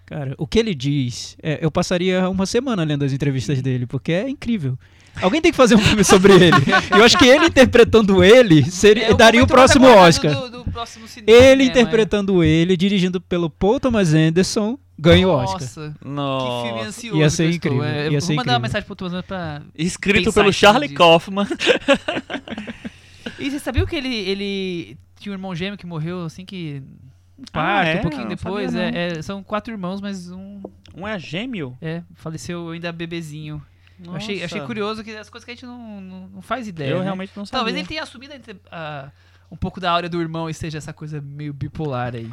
Cara, 0.07 0.35
o 0.39 0.47
que 0.47 0.59
ele 0.59 0.75
diz, 0.75 1.37
é, 1.43 1.59
eu 1.63 1.71
passaria 1.71 2.29
uma 2.29 2.47
semana 2.47 2.83
lendo 2.85 3.05
as 3.05 3.13
entrevistas 3.13 3.61
dele, 3.63 3.87
porque 3.87 4.13
é 4.13 4.29
incrível. 4.29 4.79
Alguém 5.23 5.41
tem 5.41 5.51
que 5.53 5.57
fazer 5.57 5.77
um 5.77 5.79
filme 5.79 6.03
sobre 6.05 6.33
ele. 6.45 6.57
E 6.95 6.99
eu 6.99 7.05
acho 7.05 7.17
que 7.17 7.25
ele 7.27 7.47
interpretando 7.47 8.23
ele 8.25 8.69
seria, 8.71 9.11
É 9.11 9.15
daria 9.15 9.43
o 9.43 9.47
próximo 9.47 9.87
Oscar. 9.87 10.35
Do, 10.35 10.65
do 10.65 10.71
próximo 10.71 11.07
cinema, 11.07 11.39
Ele 11.39 11.65
né, 11.65 11.71
interpretando 11.71 12.43
ele, 12.43 12.77
dirigindo 12.77 13.21
pelo 13.21 13.49
Paul 13.49 13.79
Thomas 13.81 14.13
Anderson, 14.13 14.77
ganha 14.99 15.27
o 15.29 15.31
Oscar. 15.31 15.95
Nossa, 16.05 16.63
que 16.63 16.69
filme 16.69 16.83
ansioso. 16.89 17.19
Ia 17.21 17.31
ser 17.31 17.59
que 17.59 17.69
eu 17.69 17.73
estou. 17.73 17.73
incrível, 17.73 17.85
É, 17.85 18.05
ia 18.07 18.11
vou 18.11 18.21
ser 18.21 18.27
mandar 18.35 18.43
incrível. 18.43 18.53
uma 18.55 18.59
mensagem 18.61 18.87
pro 18.87 18.97
Thomas 18.97 19.25
pra. 19.25 19.63
Escrito 19.75 20.33
pelo 20.33 20.53
Charlie 20.53 20.89
Kaufman. 20.91 21.47
E 23.39 23.51
você 23.51 23.59
sabia 23.59 23.85
que 23.85 23.97
ele, 23.97 24.15
ele 24.15 24.97
tinha 25.19 25.33
um 25.33 25.35
irmão 25.37 25.55
gêmeo 25.55 25.77
que 25.79 25.87
morreu 25.87 26.25
assim 26.25 26.45
que. 26.45 26.83
Um 27.39 27.43
Ah, 27.49 27.51
parto, 27.53 27.89
é? 27.89 27.99
um 27.99 28.03
pouquinho 28.03 28.29
depois. 28.29 28.71
sabia, 28.73 28.99
é- 28.99 29.19
é, 29.19 29.23
são 29.23 29.43
quatro 29.43 29.73
irmãos, 29.73 30.01
mas 30.01 30.31
um. 30.31 30.61
Um 30.95 31.07
é 31.09 31.19
gêmeo? 31.19 31.77
É, 31.83 32.03
faleceu 32.15 32.71
ainda 32.71 32.93
bebezinho. 32.93 33.61
Eu 34.05 34.15
achei, 34.15 34.43
achei 34.43 34.61
curioso 34.61 35.03
que 35.05 35.11
as 35.17 35.29
coisas 35.31 35.45
que 35.45 35.51
a 35.53 35.55
gente 35.55 35.65
não, 35.67 36.01
não, 36.01 36.29
não 36.29 36.43
faz 36.43 36.67
ideia. 36.69 36.91
Eu 36.91 36.99
né? 36.99 37.05
realmente 37.05 37.33
não 37.37 37.45
sabia. 37.47 37.59
Talvez 37.59 37.77
ele 37.77 37.87
tenha 37.87 38.03
assumido 38.03 38.33
a- 38.71 39.11
um 39.51 39.57
pouco 39.57 39.79
da 39.81 39.91
áurea 39.91 40.09
do 40.09 40.21
irmão 40.21 40.49
e 40.51 40.55
seja 40.55 40.79
essa 40.79 40.93
coisa 40.93 41.21
meio 41.21 41.53
bipolar 41.53 42.15
aí. 42.15 42.29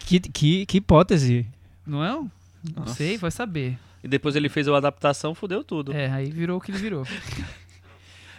Que, 0.00 0.20
que, 0.20 0.64
que 0.66 0.78
hipótese. 0.78 1.46
Não 1.86 2.04
é? 2.04 2.10
Não 2.12 2.30
Nossa. 2.76 2.94
sei, 2.94 3.16
vai 3.18 3.30
saber. 3.30 3.78
E 4.02 4.08
depois 4.08 4.36
ele 4.36 4.48
fez 4.48 4.68
a 4.68 4.76
adaptação, 4.76 5.34
fudeu 5.34 5.62
tudo. 5.64 5.92
É, 5.92 6.10
aí 6.10 6.30
virou 6.30 6.58
o 6.58 6.60
que 6.60 6.70
ele 6.70 6.78
virou. 6.78 7.04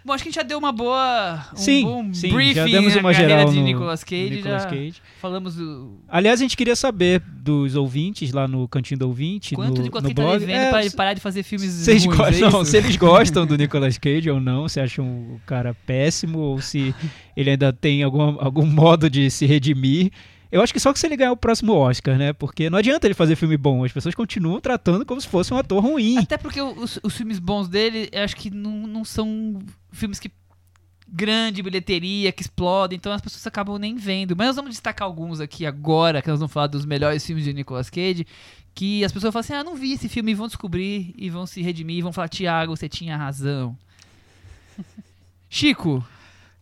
Bom, 0.08 0.14
acho 0.14 0.24
que 0.24 0.30
a 0.30 0.32
gente 0.32 0.40
já 0.40 0.44
deu 0.44 0.58
uma 0.58 0.72
boa. 0.72 1.46
Um 1.52 1.58
Sim, 1.58 1.84
bom 1.84 2.14
sim, 2.14 2.30
briefing 2.34 2.54
já 2.54 2.64
demos 2.66 2.96
na 2.96 3.02
uma 3.02 3.14
geral 3.14 3.52
de 3.52 3.60
Nicolas 3.60 4.06
Cage. 4.06 4.30
Nicolas 4.30 4.64
já 4.64 4.70
Cage. 4.70 5.02
falamos 5.20 5.56
do. 5.56 6.00
Aliás, 6.08 6.40
a 6.40 6.44
gente 6.44 6.56
queria 6.56 6.78
saber 6.78 7.20
dos 7.20 7.76
ouvintes 7.76 8.32
lá 8.32 8.48
no 8.48 8.70
Cantinho 8.70 9.00
do 9.00 9.08
Ouvinte, 9.08 9.54
Quanto 9.54 9.80
no, 9.80 9.84
Nicolas 9.84 10.04
no 10.06 10.16
Cage 10.16 10.32
tá 10.32 10.38
devendo 10.38 10.56
É, 10.56 10.70
pra 10.70 10.82
ele 10.86 10.92
parar 10.92 11.14
de 11.14 11.20
fazer 11.20 11.44
filmes 11.44 11.74
Vocês 11.74 12.06
ruins, 12.06 12.18
gostam, 12.18 12.48
é 12.48 12.52
não, 12.54 12.64
se 12.64 12.78
eles 12.78 12.96
gostam 12.96 13.46
do 13.46 13.58
Nicolas 13.58 13.98
Cage 13.98 14.30
ou 14.30 14.40
não, 14.40 14.70
se 14.70 14.80
acham 14.80 15.06
o 15.06 15.42
cara 15.46 15.74
péssimo 15.86 16.40
ou 16.40 16.62
se 16.62 16.96
ele 17.36 17.50
ainda 17.50 17.74
tem 17.74 18.02
algum, 18.02 18.38
algum 18.40 18.66
modo 18.66 19.10
de 19.10 19.30
se 19.30 19.46
redimir. 19.46 20.10
Eu 20.52 20.62
acho 20.62 20.74
que 20.74 20.80
só 20.80 20.94
que 20.94 21.00
se 21.00 21.06
ele 21.06 21.18
ganhar 21.18 21.32
o 21.32 21.38
próximo 21.38 21.74
Oscar, 21.74 22.18
né? 22.18 22.34
Porque 22.34 22.70
não 22.70 22.78
adianta 22.78 23.06
ele 23.08 23.14
fazer 23.14 23.36
filme 23.36 23.58
bom, 23.58 23.84
as 23.84 23.92
pessoas 23.92 24.16
continuam 24.16 24.62
tratando 24.62 25.06
como 25.06 25.20
se 25.20 25.28
fosse 25.28 25.54
um 25.54 25.58
ator 25.58 25.84
ruim. 25.84 26.18
Até 26.18 26.38
porque 26.38 26.62
os, 26.62 27.00
os 27.04 27.16
filmes 27.16 27.40
bons 27.40 27.68
dele, 27.68 28.10
acho 28.14 28.36
que 28.36 28.50
não, 28.50 28.88
não 28.88 29.04
são 29.04 29.60
filmes 29.92 30.20
que. 30.20 30.32
grande 31.08 31.62
bilheteria, 31.62 32.32
que 32.32 32.42
explodem, 32.42 32.96
então 32.96 33.12
as 33.12 33.22
pessoas 33.22 33.46
acabam 33.46 33.78
nem 33.78 33.96
vendo. 33.96 34.36
Mas 34.36 34.48
nós 34.48 34.56
vamos 34.56 34.72
destacar 34.72 35.06
alguns 35.06 35.40
aqui 35.40 35.66
agora, 35.66 36.22
que 36.22 36.30
nós 36.30 36.40
vamos 36.40 36.54
falar 36.54 36.68
dos 36.68 36.86
melhores 36.86 37.26
filmes 37.26 37.44
de 37.44 37.54
Nicolas 37.54 37.90
Cage, 37.90 38.26
que 38.74 39.04
as 39.04 39.12
pessoas 39.12 39.34
falam 39.34 39.42
assim: 39.42 39.54
ah, 39.54 39.64
não 39.64 39.76
vi 39.76 39.94
esse 39.94 40.08
filme, 40.08 40.32
e 40.32 40.36
vão 40.36 40.48
descobrir, 40.48 41.14
e 41.18 41.30
vão 41.30 41.46
se 41.46 41.62
redimir, 41.62 41.98
e 41.98 42.02
vão 42.02 42.14
falar: 42.14 42.30
Tiago, 42.30 42.76
você 42.76 42.88
tinha 42.88 43.18
razão. 43.18 43.78
Chico, 45.50 46.06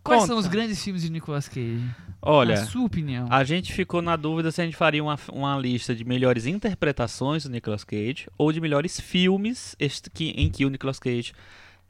quais 0.05 0.21
Conta. 0.21 0.27
são 0.33 0.37
os 0.37 0.47
grandes 0.47 0.81
filmes 0.83 1.01
de 1.01 1.09
Nicolas 1.11 1.47
Cage? 1.49 1.83
Olha, 2.21 2.55
Na 2.55 2.65
sua 2.65 2.85
opinião. 2.85 3.27
a 3.29 3.43
gente 3.43 3.73
ficou 3.73 4.01
na 4.01 4.15
dúvida 4.15 4.51
se 4.51 4.61
a 4.61 4.65
gente 4.65 4.77
faria 4.77 5.03
uma, 5.03 5.17
uma 5.31 5.57
lista 5.57 5.93
de 5.93 6.05
melhores 6.05 6.45
interpretações 6.45 7.43
do 7.43 7.49
Nicolas 7.49 7.83
Cage 7.83 8.27
ou 8.37 8.51
de 8.51 8.61
melhores 8.61 8.99
filmes 8.99 9.75
que- 10.13 10.29
em 10.29 10.49
que 10.49 10.65
o 10.65 10.69
Nicolas 10.69 10.97
Cage 10.99 11.33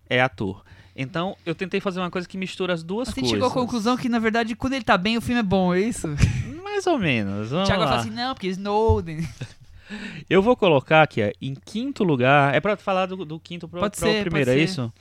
é 0.10 0.22
ator. 0.22 0.64
Então, 0.96 1.36
eu 1.46 1.54
tentei 1.54 1.80
fazer 1.82 2.00
uma 2.00 2.10
coisa 2.10 2.28
que 2.28 2.38
mistura 2.38 2.74
as 2.74 2.82
duas 2.82 3.10
Você 3.10 3.16
coisas. 3.16 3.30
chegou 3.32 3.48
à 3.48 3.52
conclusão 3.52 3.98
que, 3.98 4.08
na 4.10 4.18
verdade, 4.20 4.56
quando 4.56 4.74
ele 4.74 4.84
tá 4.86 4.98
bem, 4.98 5.18
o 5.18 5.22
filme 5.22 5.40
é 5.42 5.44
bom, 5.44 5.74
é 5.74 5.82
isso? 5.82 6.08
Mais 6.64 6.88
ou 6.88 6.98
menos. 6.98 7.48
O 7.48 7.50
Vamos 7.52 7.68
Thiago 7.68 7.82
lá. 7.84 7.88
fala 7.90 8.00
assim, 8.02 8.10
não, 8.12 8.34
porque 8.34 8.48
Snowden. 8.48 9.28
Eu 10.30 10.42
vou 10.42 10.56
colocar 10.56 11.04
aqui, 11.04 11.22
em 11.42 11.54
quinto 11.54 12.04
lugar. 12.04 12.54
É 12.56 12.60
pra 12.60 12.76
falar 12.76 13.06
do, 13.06 13.24
do 13.24 13.40
quinto 13.40 13.68
pro, 13.68 13.80
Pode 13.80 13.98
pro 13.98 14.08
ser, 14.10 14.22
primeiro, 14.24 14.50
é 14.50 14.54
ser. 14.56 14.64
isso? 14.64 14.94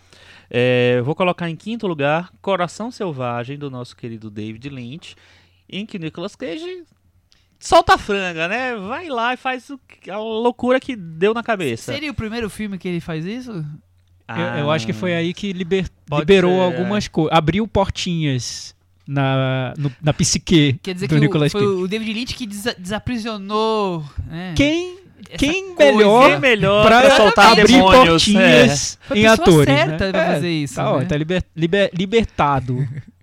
É, 0.50 1.00
vou 1.02 1.14
colocar 1.14 1.48
em 1.48 1.56
quinto 1.56 1.86
lugar 1.86 2.30
Coração 2.42 2.90
Selvagem, 2.90 3.58
do 3.58 3.70
nosso 3.70 3.96
querido 3.96 4.30
David 4.30 4.68
Lynch, 4.68 5.14
em 5.68 5.84
que 5.86 5.96
o 5.96 6.00
Nicolas 6.00 6.36
Cage 6.36 6.84
solta 7.58 7.94
a 7.94 7.98
franga, 7.98 8.46
né? 8.48 8.74
Vai 8.76 9.08
lá 9.08 9.32
e 9.34 9.36
faz 9.36 9.70
o 9.70 9.80
a 10.10 10.18
loucura 10.18 10.78
que 10.78 10.94
deu 10.94 11.32
na 11.32 11.42
cabeça. 11.42 11.92
Seria 11.92 12.10
o 12.10 12.14
primeiro 12.14 12.50
filme 12.50 12.76
que 12.78 12.86
ele 12.88 13.00
faz 13.00 13.24
isso? 13.24 13.64
Eu, 14.28 14.36
eu 14.60 14.70
acho 14.70 14.86
que 14.86 14.92
foi 14.92 15.14
aí 15.14 15.34
que 15.34 15.52
liber- 15.52 15.88
liberou 16.10 16.52
ser, 16.52 16.60
algumas 16.76 17.08
coisas. 17.08 17.36
Abriu 17.36 17.66
portinhas 17.68 18.74
na, 19.06 19.74
no- 19.76 19.92
na 20.02 20.14
psique 20.14 20.78
Quer 20.82 20.94
dizer 20.94 21.06
do 21.08 21.10
que 21.10 21.16
o, 21.16 21.20
Nicolas 21.20 21.52
foi 21.52 21.60
Cage. 21.60 21.72
o 21.74 21.86
David 21.88 22.12
Lynch 22.14 22.34
que 22.34 22.46
desa- 22.46 22.74
desaprisionou 22.78 24.02
né, 24.26 24.54
Quem, 24.56 24.98
quem 25.38 25.74
melhor 25.76 26.30
Quem 26.30 26.40
melhor 26.40 26.86
pra 26.86 27.00
pra 27.02 27.16
soltar 27.16 27.52
abrir 27.52 27.66
demônios? 27.72 28.02
é. 28.02 28.08
portinhas 28.08 28.98
Foi 29.02 29.16
a 29.16 29.20
em 29.20 29.22
pessoa 29.36 29.48
atores? 29.62 29.74
certa 29.74 30.04
né? 30.06 30.12
pra 30.12 30.22
É, 30.22 30.34
fazer 30.34 30.50
isso, 30.50 30.74
Tá, 30.74 30.90
ó, 30.92 30.98
né? 31.00 31.04
tá 31.06 31.16
liber- 31.16 31.44
liber- 31.56 31.90
libertado. 31.94 32.76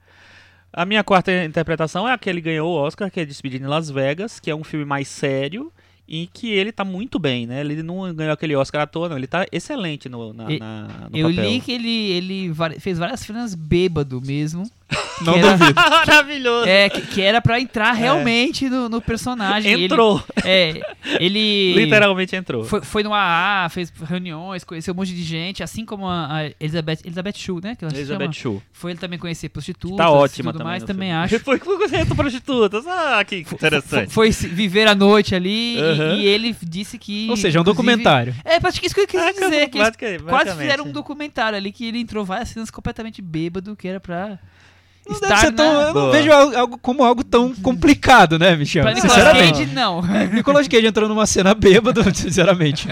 A 0.73 0.85
minha 0.85 1.03
quarta 1.03 1.31
interpretação 1.43 2.07
é 2.07 2.13
a 2.13 2.17
que 2.17 2.29
ele 2.29 2.39
ganhou 2.39 2.69
o 2.71 2.75
Oscar, 2.75 3.11
que 3.11 3.19
é 3.19 3.25
Despedido 3.25 3.65
em 3.65 3.67
Las 3.67 3.89
Vegas, 3.89 4.39
que 4.39 4.49
é 4.49 4.55
um 4.55 4.63
filme 4.63 4.85
mais 4.85 5.07
sério 5.09 5.69
e 6.07 6.27
que 6.33 6.49
ele 6.49 6.71
tá 6.71 6.85
muito 6.85 7.19
bem, 7.19 7.45
né? 7.45 7.59
Ele 7.59 7.83
não 7.83 8.13
ganhou 8.13 8.31
aquele 8.33 8.55
Oscar 8.55 8.81
à 8.83 8.87
toa, 8.87 9.09
não. 9.09 9.17
Ele 9.17 9.27
tá 9.27 9.45
excelente 9.51 10.07
no, 10.07 10.31
na, 10.33 10.49
E- 10.49 10.59
na- 10.59 10.87
no 11.11 11.17
Eu 11.17 11.27
papel. 11.29 11.49
li 11.49 11.59
que 11.59 11.71
ele, 11.73 12.11
ele 12.11 12.51
fez 12.79 12.97
várias 12.97 13.19
cenas 13.19 13.53
bêbado 13.53 14.21
mesmo. 14.21 14.63
Não 15.21 15.35
era, 15.35 15.55
duvido. 15.57 15.73
Maravilhoso. 15.89 16.67
é, 16.67 16.89
que, 16.89 17.01
que 17.01 17.21
era 17.21 17.41
pra 17.41 17.59
entrar 17.59 17.91
realmente 17.91 18.69
no, 18.69 18.89
no 18.89 19.01
personagem. 19.01 19.71
Ele- 19.71 19.85
Entrou. 19.85 20.23
é, 20.43 20.81
ele 21.19 21.73
Literalmente 21.77 22.35
entrou. 22.35 22.63
foi, 22.65 22.81
foi 22.81 23.03
no 23.03 23.13
AA, 23.13 23.69
fez 23.69 23.91
reuniões, 24.09 24.63
conheceu 24.63 24.93
um 24.93 24.97
monte 24.97 25.13
de 25.13 25.23
gente, 25.23 25.61
assim 25.63 25.85
como 25.85 26.07
a, 26.07 26.37
a 26.37 26.45
Elizabeth, 26.59 26.99
Elizabeth 27.05 27.33
Shue, 27.37 27.61
né? 27.63 27.75
Que 27.75 27.85
ela 27.85 27.93
Elizabeth. 27.93 28.31
Shue. 28.33 28.61
Foi 28.71 28.91
ele 28.91 28.99
também 28.99 29.19
conhecer 29.19 29.49
prostitutas 29.49 29.97
Tá 29.97 30.09
ótima 30.09 30.49
e 30.49 30.53
tudo 30.53 30.57
também. 30.59 30.71
mais, 30.71 30.83
também 30.83 31.09
filme. 31.09 31.23
acho. 31.23 31.39
Foi 31.39 31.59
foi 31.59 31.77
conhecendo 31.77 32.15
prostitutas. 32.15 32.85
Ah, 32.87 33.23
que 33.23 33.37
interessante. 33.37 34.11
Foi 34.11 34.31
se- 34.31 34.47
viver 34.47 34.87
a 34.87 34.95
noite 34.95 35.35
ali 35.35 35.77
e- 35.77 35.81
Aham. 35.81 36.15
e, 36.15 36.25
ele 36.25 36.55
disse 36.63 36.97
que. 36.97 37.27
Ou 37.29 37.37
seja, 37.37 37.59
é 37.59 37.61
um 37.61 37.63
documentário. 37.63 38.33
É, 38.43 38.59
praticamente 38.59 38.85
isso 38.87 38.95
que 38.95 39.01
eu 39.01 39.07
quis 39.07 39.19
É, 39.19 39.33
dizer. 39.33 39.69
Que 39.69 39.79
quase 40.23 40.51
fizeram 40.57 40.85
um 40.85 40.91
documentário 40.91 41.57
ali 41.57 41.71
que 41.71 41.85
ele 41.87 41.99
entrou 41.99 42.25
várias 42.25 42.49
cenas 42.49 42.71
completamente 42.71 43.21
bêbado, 43.21 43.75
que 43.75 43.87
era 43.87 43.99
pra. 43.99 44.39
Não 45.07 45.15
estar 45.15 45.27
deve 45.29 45.39
ser 45.41 45.51
tão, 45.53 45.73
na- 45.73 45.81
eu 45.87 45.93
não 45.93 46.11
vejo 46.11 46.31
algo, 46.31 46.77
como 46.77 47.03
algo 47.03 47.23
tão 47.23 47.53
complicado, 47.55 48.37
né, 48.39 48.55
Michel? 48.55 48.83
Pra 48.83 48.93
Nicolas 48.93 49.13
Sinceramente. 49.15 49.59
Cage, 49.59 49.73
não. 49.73 50.01
Nicolas 50.33 50.67
Cage 50.67 50.85
entrou 50.87 51.09
numa 51.09 51.25
cena 51.25 51.53
bêbado, 51.53 52.03
sinceramente. 52.15 52.87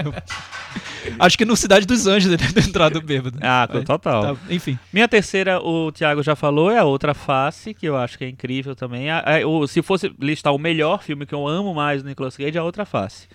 Acho 1.18 1.38
que 1.38 1.46
no 1.46 1.56
Cidade 1.56 1.86
dos 1.86 2.06
Anjos 2.08 2.28
ele 2.32 2.38
deve 2.38 2.54
ter 2.54 2.68
entrado 2.68 3.02
bêbado. 3.02 3.38
Ah, 3.42 3.68
Mas, 3.72 3.84
total. 3.84 4.36
tá, 4.36 4.42
enfim. 4.50 4.78
Minha 4.92 5.08
terceira, 5.08 5.60
o 5.62 5.92
Thiago 5.92 6.22
já 6.22 6.36
falou, 6.36 6.70
é 6.72 6.78
a 6.78 6.84
outra 6.84 7.14
face, 7.14 7.74
que 7.74 7.88
eu 7.88 7.96
acho 7.98 8.18
que 8.18 8.26
é 8.26 8.30
incrível 8.30 8.76
também. 8.76 9.10
A- 9.10 9.24
a- 9.26 9.48
o- 9.48 9.66
se 9.68 9.82
fosse 9.82 10.12
listar 10.20 10.54
o 10.54 10.58
melhor 10.60 11.02
filme 11.02 11.26
que 11.26 11.34
eu 11.34 11.48
amo 11.48 11.74
mais 11.74 12.04
do 12.04 12.10
Nicolas 12.10 12.36
Cage, 12.36 12.58
é 12.58 12.60
a 12.60 12.64
outra 12.64 12.86
face. 12.86 13.28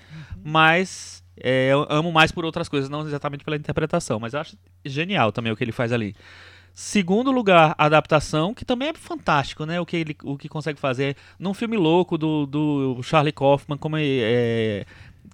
Mas 0.45 1.23
é, 1.43 1.73
eu 1.73 1.87
amo 1.89 2.13
mais 2.13 2.31
por 2.31 2.45
outras 2.45 2.69
coisas, 2.69 2.89
não 2.91 3.01
exatamente 3.07 3.45
pela 3.45 3.57
interpretação, 3.57 4.21
mas 4.21 4.35
eu 4.35 4.41
acho 4.41 4.57
genial 4.85 5.33
também 5.33 5.51
o 5.53 5.57
que 5.57 5.65
ele 5.65 5.73
faz 5.73 5.93
ali. 5.93 6.15
Segundo 6.75 7.31
lugar, 7.31 7.73
a 7.79 7.85
adaptação, 7.87 8.53
que 8.53 8.65
também 8.65 8.89
é 8.89 8.95
fantástico, 8.95 9.65
né? 9.65 9.81
O 9.81 9.87
que 9.87 9.97
ele 9.97 10.17
o 10.25 10.37
que 10.37 10.49
consegue 10.49 10.81
fazer 10.81 11.17
num 11.39 11.55
filme 11.55 11.77
louco 11.77 12.19
do, 12.19 12.47
do 12.47 13.01
Charlie 13.03 13.33
Kaufman, 13.33 13.79
como 13.79 13.97
é, 13.97 14.85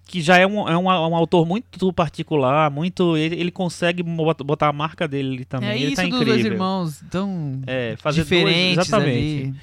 que 0.06 0.20
já 0.20 0.36
é, 0.36 0.46
um, 0.46 0.68
é 0.68 0.76
um, 0.76 0.84
um 0.84 1.16
autor 1.16 1.46
muito 1.46 1.90
particular, 1.94 2.70
muito 2.70 3.16
ele, 3.16 3.36
ele 3.40 3.50
consegue 3.50 4.02
bot- 4.02 4.44
botar 4.44 4.68
a 4.68 4.72
marca 4.72 5.08
dele 5.08 5.46
também. 5.46 5.70
é 5.70 5.76
ele 5.76 5.86
isso 5.86 5.96
tá 5.96 6.02
dos 6.02 6.08
incrível. 6.14 6.34
dois 6.34 6.44
irmãos 6.44 7.04
tão 7.10 7.62
É, 7.66 7.96
diferentes 8.12 8.72
exatamente. 8.78 9.08
ali. 9.42 9.54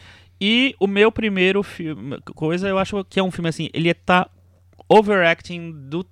E 0.41 0.75
o 0.79 0.87
meu 0.87 1.11
primeiro 1.11 1.61
filme, 1.61 2.17
coisa, 2.33 2.67
eu 2.67 2.79
acho 2.79 3.03
que 3.05 3.19
é 3.19 3.23
um 3.23 3.29
filme 3.31 3.49
assim, 3.49 3.69
ele 3.71 3.93
tá 3.93 4.27
overacting 4.89 5.71
do, 5.89 6.05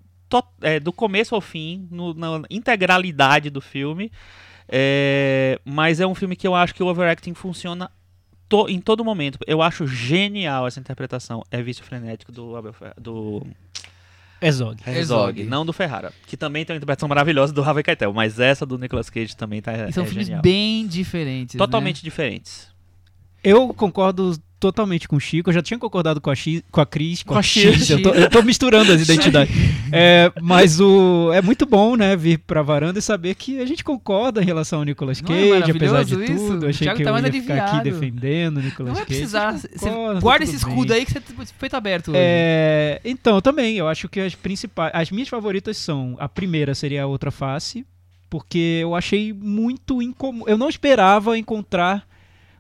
é, 0.62 0.80
do 0.80 0.92
começo 0.92 1.34
ao 1.34 1.42
fim, 1.42 1.88
no- 1.90 2.14
na 2.14 2.42
integralidade 2.50 3.50
do 3.50 3.62
filme. 3.62 4.12
É, 4.68 5.60
mas 5.64 6.00
é 6.00 6.08
um 6.08 6.16
filme 6.16 6.36
que 6.36 6.48
eu 6.48 6.56
acho 6.56 6.74
que 6.74 6.82
o 6.84 6.88
overacting 6.88 7.34
funciona 7.34 7.90
to- 8.50 8.68
em 8.70 8.80
todo 8.80 9.04
momento. 9.06 9.38
Eu 9.48 9.62
acho 9.62 9.86
genial 9.88 10.68
essa 10.68 10.80
interpretação. 10.80 11.44
É 11.52 11.62
vício 11.62 11.84
frenético 11.84 12.32
do 12.32 12.56
Abel 12.56 12.74
Fer- 12.74 12.94
do 13.00 13.46
Herzog. 14.42 14.78
Herzog, 14.86 15.44
não 15.46 15.66
do 15.66 15.72
Ferrara, 15.74 16.12
que 16.28 16.36
também 16.36 16.66
tem 16.66 16.74
uma 16.74 16.78
interpretação 16.78 17.08
maravilhosa 17.08 17.54
do 17.54 17.64
Harvey 17.64 17.84
Keitel, 17.84 18.14
mas 18.14 18.40
essa 18.40 18.66
do 18.66 18.78
Nicolas 18.78 19.10
Cage 19.10 19.36
também 19.36 19.62
tá 19.62 19.88
E 19.88 19.92
são 19.94 20.04
é 20.04 20.08
filmes 20.08 20.28
genial. 20.28 20.42
bem 20.42 20.86
diferentes. 20.88 21.56
né? 21.56 21.60
totalmente 21.60 22.04
diferentes. 22.04 22.68
Eu 23.44 23.74
concordo 23.74 24.38
totalmente 24.66 25.08
com 25.08 25.16
o 25.16 25.20
Chico. 25.20 25.50
Eu 25.50 25.54
já 25.54 25.62
tinha 25.62 25.78
concordado 25.78 26.20
com 26.20 26.30
a, 26.30 26.36
X, 26.36 26.64
com 26.72 26.82
a 26.82 26.86
Cris, 26.86 27.22
com, 27.24 27.34
Com 27.34 27.40
a 27.40 27.44
X. 27.44 27.64
X. 27.76 27.90
Eu 27.92 28.02
tô, 28.02 28.10
eu 28.10 28.30
tô 28.30 28.42
misturando 28.42 28.92
as 28.92 29.02
identidades. 29.08 29.54
É, 29.92 30.32
mas 30.42 30.80
o, 30.80 31.32
é 31.34 31.42
muito 31.42 31.66
bom, 31.66 31.96
né, 31.96 32.16
vir 32.16 32.40
pra 32.40 32.62
varanda 32.62 33.00
e 33.00 33.02
saber 33.02 33.36
que 33.36 33.60
a 33.60 33.66
gente 33.66 33.84
concorda 33.84 34.42
em 34.42 34.46
relação 34.46 34.80
ao 34.80 34.86
Nicolas 34.86 35.22
Não 35.22 35.34
é 35.36 35.60
Cage, 35.60 35.72
apesar 35.72 36.04
de 36.04 36.24
isso? 36.24 36.48
tudo. 36.48 36.68
Achei 36.68 36.88
que 36.94 37.04
tá 37.04 37.10
eu 37.12 37.18
ia 37.18 37.32
ficar 37.32 37.54
aqui 37.54 37.78
aliviado. 37.78 37.84
defendendo 37.84 38.58
o 38.58 38.62
Nicolas 38.62 38.88
Não 38.90 38.96
vai 38.96 39.06
Cage. 39.06 39.20
precisar. 39.20 39.54
Eu 39.54 39.60
Você 39.60 39.90
concordo, 39.90 40.22
guarda 40.22 40.44
esse 40.44 40.54
bem. 40.54 40.60
escudo 40.70 40.94
aí 40.94 41.06
que 41.06 41.12
você 41.14 41.22
foi 41.22 41.46
feito 41.58 41.76
aberto 41.76 42.08
hoje. 42.10 42.18
É, 42.20 43.02
então, 43.06 43.40
também, 43.42 43.78
eu 43.78 43.88
acho 43.88 44.10
que 44.10 44.20
as 44.20 44.34
principais. 44.36 44.92
As 44.94 45.12
minhas 45.12 45.28
favoritas 45.30 45.78
são. 45.78 46.16
A 46.20 46.28
primeira 46.28 46.74
seria 46.74 47.04
a 47.04 47.08
outra 47.08 47.32
face, 47.32 47.86
porque 48.30 48.80
eu 48.82 48.96
achei 48.96 49.32
muito 49.34 50.02
incomum. 50.02 50.44
Eu 50.48 50.58
não 50.58 50.70
esperava 50.70 51.38
encontrar 51.38 52.06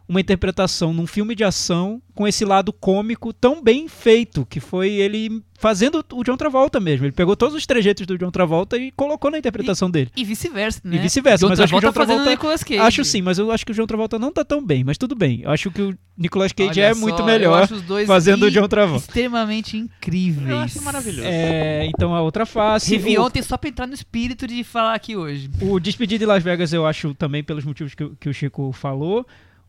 uma 0.08 0.22
interpretação 0.22 0.94
num 0.94 1.08
filme 1.08 1.34
de 1.36 1.44
ação 1.44 2.02
com 2.14 2.28
esse 2.28 2.46
lado 2.46 2.72
cômico 2.72 3.34
tão 3.34 3.62
bem 3.62 3.88
feito, 3.88 4.46
que 4.46 4.60
foi 4.60 4.92
ele 4.92 5.42
fazendo 5.58 6.06
o 6.14 6.24
John 6.24 6.38
Travolta 6.38 6.80
mesmo. 6.80 7.06
Ele 7.06 7.12
pegou 7.12 7.36
todos 7.36 7.56
os 7.56 7.66
trejeitos 7.66 8.06
do 8.06 8.18
John 8.18 8.30
Travolta 8.32 8.78
e 8.78 8.92
colocou 8.92 9.32
na 9.32 9.38
interpretação 9.38 9.90
dele. 9.90 10.10
E 10.16 10.24
vice-versa, 10.24 10.80
né? 10.84 10.96
E 10.96 11.00
vice-versa, 11.00 11.48
mas 11.50 11.60
acho 11.60 11.72
que 11.72 11.76
o 11.78 11.80
Travolta 11.82 11.88
John 11.88 11.94
fazendo 11.94 12.24
Travolta- 12.24 12.30
Nicolas 12.32 12.64
Cage. 12.64 12.80
Acho 12.80 13.04
sim, 13.04 13.22
mas 13.22 13.38
eu 13.40 13.52
acho 13.52 13.66
que 13.66 13.72
o 13.72 13.76
John 13.76 13.88
Travolta 13.88 14.20
não 14.20 14.32
tá 14.32 14.46
tão 14.46 14.64
bem, 14.64 14.84
mas 14.84 14.98
tudo 14.98 15.16
bem. 15.16 15.42
Eu 15.42 15.52
acho 15.52 15.72
que 15.72 15.82
o 15.82 15.98
Nicolas 16.18 16.52
Cage 16.54 16.80
Olha 16.80 16.86
é 16.90 16.94
só, 16.94 17.00
muito 17.02 17.20
eu 17.22 17.26
melhor 17.26 17.64
acho 17.64 17.74
os 17.76 17.82
dois 17.82 18.08
fazendo 18.08 18.44
o 18.44 18.52
John 18.52 18.68
Travolta. 18.68 19.06
Extremamente 19.08 19.76
incríveis. 19.76 20.48
Eu 20.50 20.60
acho 20.60 20.82
maravilhoso. 20.84 21.28
É, 21.28 21.86
então 21.88 22.14
a 22.16 22.22
outra 22.22 22.46
face. 22.46 22.92
Revi 22.96 23.18
o- 23.18 23.24
ontem 23.24 23.42
só 23.42 23.58
pra 23.58 23.70
entrar 23.70 23.88
no 23.88 23.94
espírito 23.94 24.46
de 24.48 24.64
falar 24.64 24.94
aqui 24.94 25.16
hoje. 25.18 25.50
O 25.62 25.80
Despedido 25.80 26.20
de 26.20 26.26
Las 26.26 26.44
Vegas 26.44 26.72
eu 26.72 26.86
acho 26.86 27.14
também 27.16 27.44
pelos 27.44 27.66
motivos 27.66 27.94
que, 27.96 28.08
que 28.20 28.30
o 28.30 28.34
Chico 28.34 28.72
falou. 28.72 29.26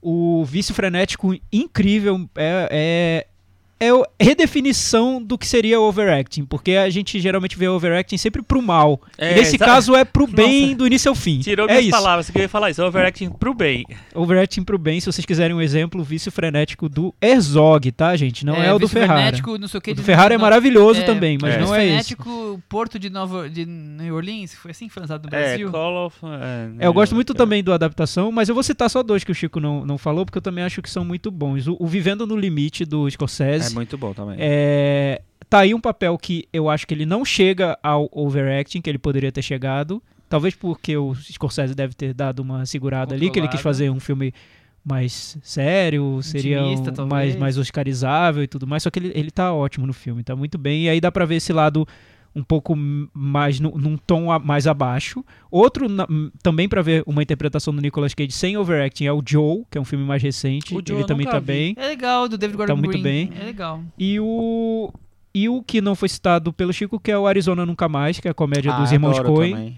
O 0.09 0.44
Vício 0.44 0.72
Frenético 0.72 1.36
incrível 1.52 2.30
é, 2.70 3.26
é, 3.79 3.87
é 3.87 3.91
a 3.91 4.05
redefinição 4.20 5.22
do 5.22 5.37
que 5.39 5.47
seria 5.47 5.81
overacting, 5.81 6.45
porque 6.45 6.72
a 6.72 6.89
gente 6.91 7.18
geralmente 7.20 7.57
vê 7.59 7.68
overacting 7.68 8.16
sempre 8.16 8.43
pro 8.43 8.62
mal. 8.62 9.01
É, 9.18 9.33
E 9.33 9.35
nesse 9.37 9.59
caso 9.59 9.95
é 9.95 10.05
pro 10.05 10.27
bem 10.27 10.66
Nossa. 10.66 10.77
do 10.77 10.87
início 10.87 11.09
ao 11.09 11.14
fim. 11.14 11.41
Tirou 11.41 11.66
é 11.66 11.72
minhas 11.72 11.85
isso. 11.85 11.91
palavras, 11.91 12.31
que 12.31 12.39
eu 12.39 12.43
ia 12.43 12.49
falar 12.49 12.70
isso, 12.70 12.83
overacting 12.85 13.31
pro 13.31 13.55
bem. 13.55 13.85
Overacting 14.14 14.64
pro 14.64 14.79
bem, 14.79 15.01
se 15.01 15.07
vocês 15.07 15.24
quiserem 15.24 15.55
um 15.55 15.61
exemplo, 15.61 16.01
o 16.01 16.05
Vício 16.05 16.31
Frenético 16.33 16.89
do 16.89 17.14
Herzog, 17.22 17.91
tá, 17.93 18.16
gente? 18.16 18.45
Não 18.45 18.57
é, 18.57 18.72
o 18.72 18.79
do 18.79 18.87
Vício 18.87 19.01
Ferrara. 19.01 19.20
Frenético, 19.20 19.59
não 19.59 19.68
sei 19.68 19.79
o 19.79 19.81
que. 19.81 19.91
O 19.93 19.95
do 19.95 20.03
Ferrara 20.03 20.35
é 20.35 20.39
maravilhoso 20.39 21.01
é, 21.01 21.05
também, 21.05 21.39
mas 21.41 21.55
é. 21.55 21.59
não 21.59 21.66
Vício 21.66 21.74
é 21.74 21.85
esse. 21.85 22.14
Frenético, 22.14 22.62
Porto 22.68 22.99
de 22.99 23.11
Nova 23.11 23.49
de 23.49 23.64
New 23.66 24.14
Orleans, 24.14 24.55
foi 24.55 24.70
assim 24.70 24.89
que 24.89 24.95
foi 24.95 25.03
lançado 25.03 25.29
no 25.29 25.37
É, 25.37 25.49
Brasil. 25.49 25.70
Call 25.70 26.07
of... 26.07 26.16
É, 26.24 26.57
É, 26.79 26.87
eu 26.87 26.93
gosto 26.93 27.14
muito 27.14 27.33
é. 27.33 27.37
também 27.37 27.62
do 27.62 27.72
adaptação, 27.72 28.31
mas 28.33 28.49
eu 28.49 28.55
vou 28.55 28.62
citar 28.62 28.89
só 28.91 29.03
dois 29.03 29.24
que 29.24 29.33
o 29.33 29.35
Chico 29.35 29.61
não, 29.61 29.85
não 29.85 29.99
falou, 29.99 30.24
porque 30.24 30.39
eu 30.39 30.43
também 30.43 30.64
acho 30.64 30.81
que 30.83 30.91
são 30.91 31.05
muito 31.05 31.31
bons. 31.31 31.66
O, 31.66 31.77
o 31.79 31.87
Vivendo 31.87 32.27
no 32.27 32.37
Limite, 32.37 32.85
do 32.85 33.07
É 33.66 33.74
muito 33.74 33.96
bom 33.98 34.12
também. 34.14 34.36
é, 34.38 35.20
tá 35.48 35.60
aí 35.60 35.74
um 35.74 35.80
papel 35.80 36.16
que 36.18 36.48
eu 36.52 36.68
acho 36.68 36.86
que 36.86 36.94
ele 36.94 37.06
não 37.06 37.24
chega 37.24 37.78
ao 37.82 38.08
overacting, 38.12 38.80
que 38.80 38.90
ele 38.90 38.98
poderia 38.98 39.30
ter 39.32 39.42
chegado. 39.42 40.02
Talvez 40.28 40.54
porque 40.56 40.96
o 40.96 41.14
Scorsese 41.14 41.74
deve 41.74 41.94
ter 41.94 42.12
dado 42.12 42.40
uma 42.40 42.66
segurada 42.66 43.14
ali, 43.14 43.30
que 43.30 43.38
ele 43.38 43.46
quis 43.48 43.60
fazer 43.60 43.90
um 43.90 44.00
filme 44.00 44.34
mais 44.84 45.36
sério, 45.42 46.20
seria 46.22 46.62
um- 46.62 46.72
Intimista, 46.72 47.04
mais, 47.06 47.34
mais 47.36 47.58
oscarizável 47.58 48.42
e 48.42 48.46
tudo 48.46 48.66
mais, 48.66 48.82
só 48.82 48.90
que 48.90 48.98
ele, 49.00 49.12
ele 49.14 49.30
tá 49.30 49.52
ótimo 49.52 49.86
no 49.86 49.92
filme, 49.92 50.22
tá 50.22 50.34
muito 50.36 50.56
bem. 50.58 50.84
E 50.84 50.88
aí 50.88 51.00
dá 51.00 51.10
pra 51.12 51.24
ver 51.24 51.36
esse 51.36 51.52
lado 51.52 51.86
um 52.37 52.45
pouco 52.45 52.74
mais 53.14 53.59
nu- 53.59 53.74
num 53.76 53.97
tom 53.97 54.30
a- 54.30 54.39
mais 54.39 54.66
abaixo. 54.66 55.24
Outro 55.51 55.89
na- 55.89 56.07
também 56.43 56.68
pra 56.68 56.82
ver 56.82 57.03
uma 57.07 57.22
interpretação 57.22 57.74
do 57.74 57.80
Nicolas 57.80 58.12
Cage 58.12 58.32
sem 58.32 58.57
overacting 58.59 59.07
é 59.07 59.12
o 59.12 59.22
Joe, 59.26 59.62
que 59.70 59.78
é 59.78 59.80
um 59.80 59.84
filme 59.84 60.05
mais 60.05 60.22
recente. 60.22 60.74
O 60.74 60.82
Joe 60.87 60.97
ele 60.97 61.03
eu 61.03 61.07
também 61.07 61.24
nunca 61.24 61.37
tá 61.39 61.41
vi. 61.41 61.47
bem. 61.47 61.74
É 61.78 61.87
legal, 61.89 62.28
do 62.28 62.37
David 62.37 62.57
Gordon 62.59 62.76
muito 62.76 62.91
Green. 62.91 63.03
bem. 63.03 63.30
É 63.41 63.45
legal. 63.45 63.82
E 63.99 64.20
o 64.20 64.93
e 65.34 65.49
o 65.49 65.62
que 65.62 65.80
não 65.80 65.95
foi 65.95 66.09
citado 66.09 66.53
pelo 66.53 66.72
Chico, 66.72 66.99
que 67.01 67.11
é 67.11 67.18
o 67.18 67.26
Arizona 67.26 67.66
Nunca 67.66 67.89
Mais, 67.89 68.18
que 68.20 68.28
é 68.28 68.30
a 68.30 68.34
comédia 68.34 68.72
Ah, 68.72 68.80
dos 68.80 68.91
irmãos 68.93 69.18
Coen, 69.20 69.76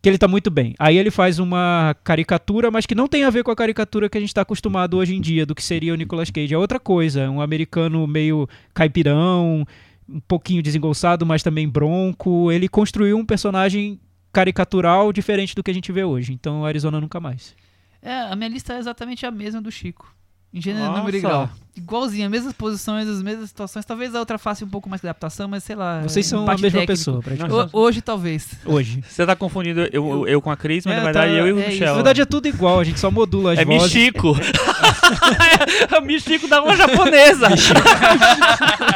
que 0.00 0.08
ele 0.08 0.16
tá 0.18 0.28
muito 0.28 0.50
bem. 0.52 0.72
Aí 0.78 0.96
ele 0.96 1.10
faz 1.10 1.38
uma 1.40 1.96
caricatura, 2.04 2.70
mas 2.70 2.86
que 2.86 2.94
não 2.94 3.08
tem 3.08 3.24
a 3.24 3.30
ver 3.30 3.42
com 3.44 3.50
a 3.50 3.56
caricatura 3.56 4.08
que 4.08 4.16
a 4.16 4.20
gente 4.20 4.32
tá 4.32 4.42
acostumado 4.42 4.96
hoje 4.96 5.14
em 5.16 5.20
dia, 5.20 5.44
do 5.44 5.54
que 5.54 5.62
seria 5.64 5.92
o 5.92 5.96
Nicolas 5.96 6.30
Cage. 6.30 6.54
É 6.54 6.58
outra 6.58 6.78
coisa, 6.80 7.28
um 7.28 7.40
americano 7.40 8.06
meio 8.06 8.48
caipirão, 8.72 9.66
um 10.12 10.20
pouquinho 10.20 10.62
desengonçado, 10.62 11.24
mas 11.24 11.42
também 11.42 11.68
bronco. 11.68 12.50
Ele 12.50 12.68
construiu 12.68 13.16
um 13.18 13.24
personagem 13.24 14.00
caricatural 14.32 15.12
diferente 15.12 15.54
do 15.54 15.62
que 15.62 15.70
a 15.70 15.74
gente 15.74 15.90
vê 15.92 16.04
hoje. 16.04 16.32
Então, 16.32 16.64
Arizona 16.64 17.00
Nunca 17.00 17.20
Mais. 17.20 17.54
É, 18.02 18.20
a 18.22 18.34
minha 18.36 18.48
lista 18.48 18.72
é 18.74 18.78
exatamente 18.78 19.24
a 19.26 19.30
mesma 19.30 19.60
do 19.60 19.70
Chico. 19.70 20.14
Em 20.52 20.60
gênero, 20.60 20.86
Nossa. 20.86 20.98
número 20.98 21.16
e 21.16 21.20
grau. 21.20 21.48
Igualzinha, 21.76 22.28
mesmas 22.28 22.52
posições, 22.52 23.06
as 23.08 23.22
mesmas 23.22 23.50
situações. 23.50 23.84
Talvez 23.84 24.12
a 24.16 24.18
outra 24.18 24.36
faça 24.36 24.64
um 24.64 24.68
pouco 24.68 24.88
mais 24.90 25.00
de 25.00 25.06
adaptação, 25.06 25.46
mas 25.46 25.62
sei 25.62 25.76
lá. 25.76 26.00
Vocês 26.02 26.26
são 26.26 26.40
a 26.42 26.50
mesma 26.54 26.62
técnico. 26.70 26.86
pessoa, 26.88 27.20
praticamente. 27.22 27.56
Ho- 27.72 27.78
hoje, 27.80 28.02
talvez. 28.02 28.48
Hoje. 28.66 29.00
Você 29.08 29.24
tá 29.24 29.36
confundindo 29.36 29.82
eu, 29.92 30.26
eu 30.26 30.42
com 30.42 30.50
a 30.50 30.56
Cris, 30.56 30.84
mas 30.84 30.94
É, 30.94 30.96
na 30.98 31.04
verdade 31.04 31.32
tá- 31.32 31.38
eu 31.38 31.46
e 31.46 31.52
o 31.52 31.58
é 31.58 31.60
isso. 31.60 31.70
Michel. 31.70 31.86
Na 31.88 31.94
verdade 31.94 32.20
é 32.20 32.24
tudo 32.24 32.48
igual, 32.48 32.80
a 32.80 32.84
gente 32.84 32.98
só 32.98 33.12
modula 33.12 33.52
as 33.52 33.60
É 33.60 33.64
vozes. 33.64 33.94
Michico. 33.94 34.32
é 35.94 35.98
o 36.00 36.02
Michico 36.02 36.48
da 36.48 36.60
uma 36.62 36.76
japonesa. 36.76 37.46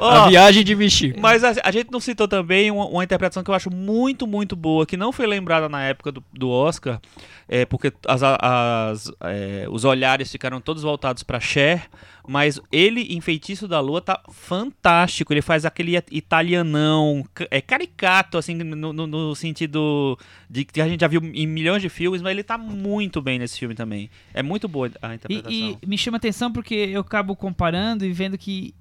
A 0.00 0.28
viagem 0.28 0.64
de 0.64 0.74
Michigan. 0.74 1.20
Mas 1.20 1.42
a, 1.44 1.54
a 1.64 1.70
gente 1.70 1.90
não 1.90 2.00
citou 2.00 2.26
também 2.28 2.70
uma, 2.70 2.86
uma 2.86 3.04
interpretação 3.04 3.42
que 3.42 3.50
eu 3.50 3.54
acho 3.54 3.70
muito, 3.74 4.26
muito 4.26 4.54
boa, 4.56 4.84
que 4.86 4.96
não 4.96 5.12
foi 5.12 5.26
lembrada 5.26 5.68
na 5.68 5.82
época 5.84 6.12
do, 6.12 6.22
do 6.32 6.48
Oscar, 6.50 7.00
é, 7.48 7.64
porque 7.64 7.92
as, 8.06 8.20
as, 8.22 9.10
é, 9.22 9.66
os 9.70 9.84
olhares 9.84 10.30
ficaram 10.30 10.60
todos 10.60 10.82
voltados 10.82 11.22
pra 11.22 11.40
Cher, 11.40 11.88
mas 12.26 12.60
ele 12.70 13.02
em 13.14 13.20
Feitiço 13.22 13.66
da 13.66 13.80
Lua 13.80 14.02
tá 14.02 14.20
fantástico. 14.30 15.32
Ele 15.32 15.40
faz 15.42 15.64
aquele 15.64 15.96
italianão, 16.10 17.24
é 17.50 17.60
caricato, 17.60 18.36
assim, 18.38 18.54
no, 18.54 18.92
no- 18.92 19.06
no 19.06 19.34
sentido 19.34 20.18
de 20.48 20.64
que 20.64 20.80
a 20.80 20.88
gente 20.88 21.00
já 21.00 21.08
viu 21.08 21.20
em 21.22 21.46
milhões 21.46 21.80
de 21.82 21.88
filmes, 21.88 22.20
mas 22.22 22.32
ele 22.32 22.42
tá 22.42 22.56
muito 22.58 23.20
bem 23.22 23.38
nesse 23.38 23.58
filme 23.58 23.74
também. 23.74 24.10
É 24.34 24.42
muito 24.42 24.68
boa 24.68 24.90
a 25.00 25.12
E, 25.12 25.14
interpretação. 25.14 25.78
e 25.82 25.86
me 25.86 25.96
chama 25.98 26.16
atenção 26.18 26.52
porque 26.52 26.74
eu 26.74 27.00
acabo 27.00 27.34
comparando 27.34 28.04
e 28.04 28.12
vendo 28.12 28.36
que 28.36 28.74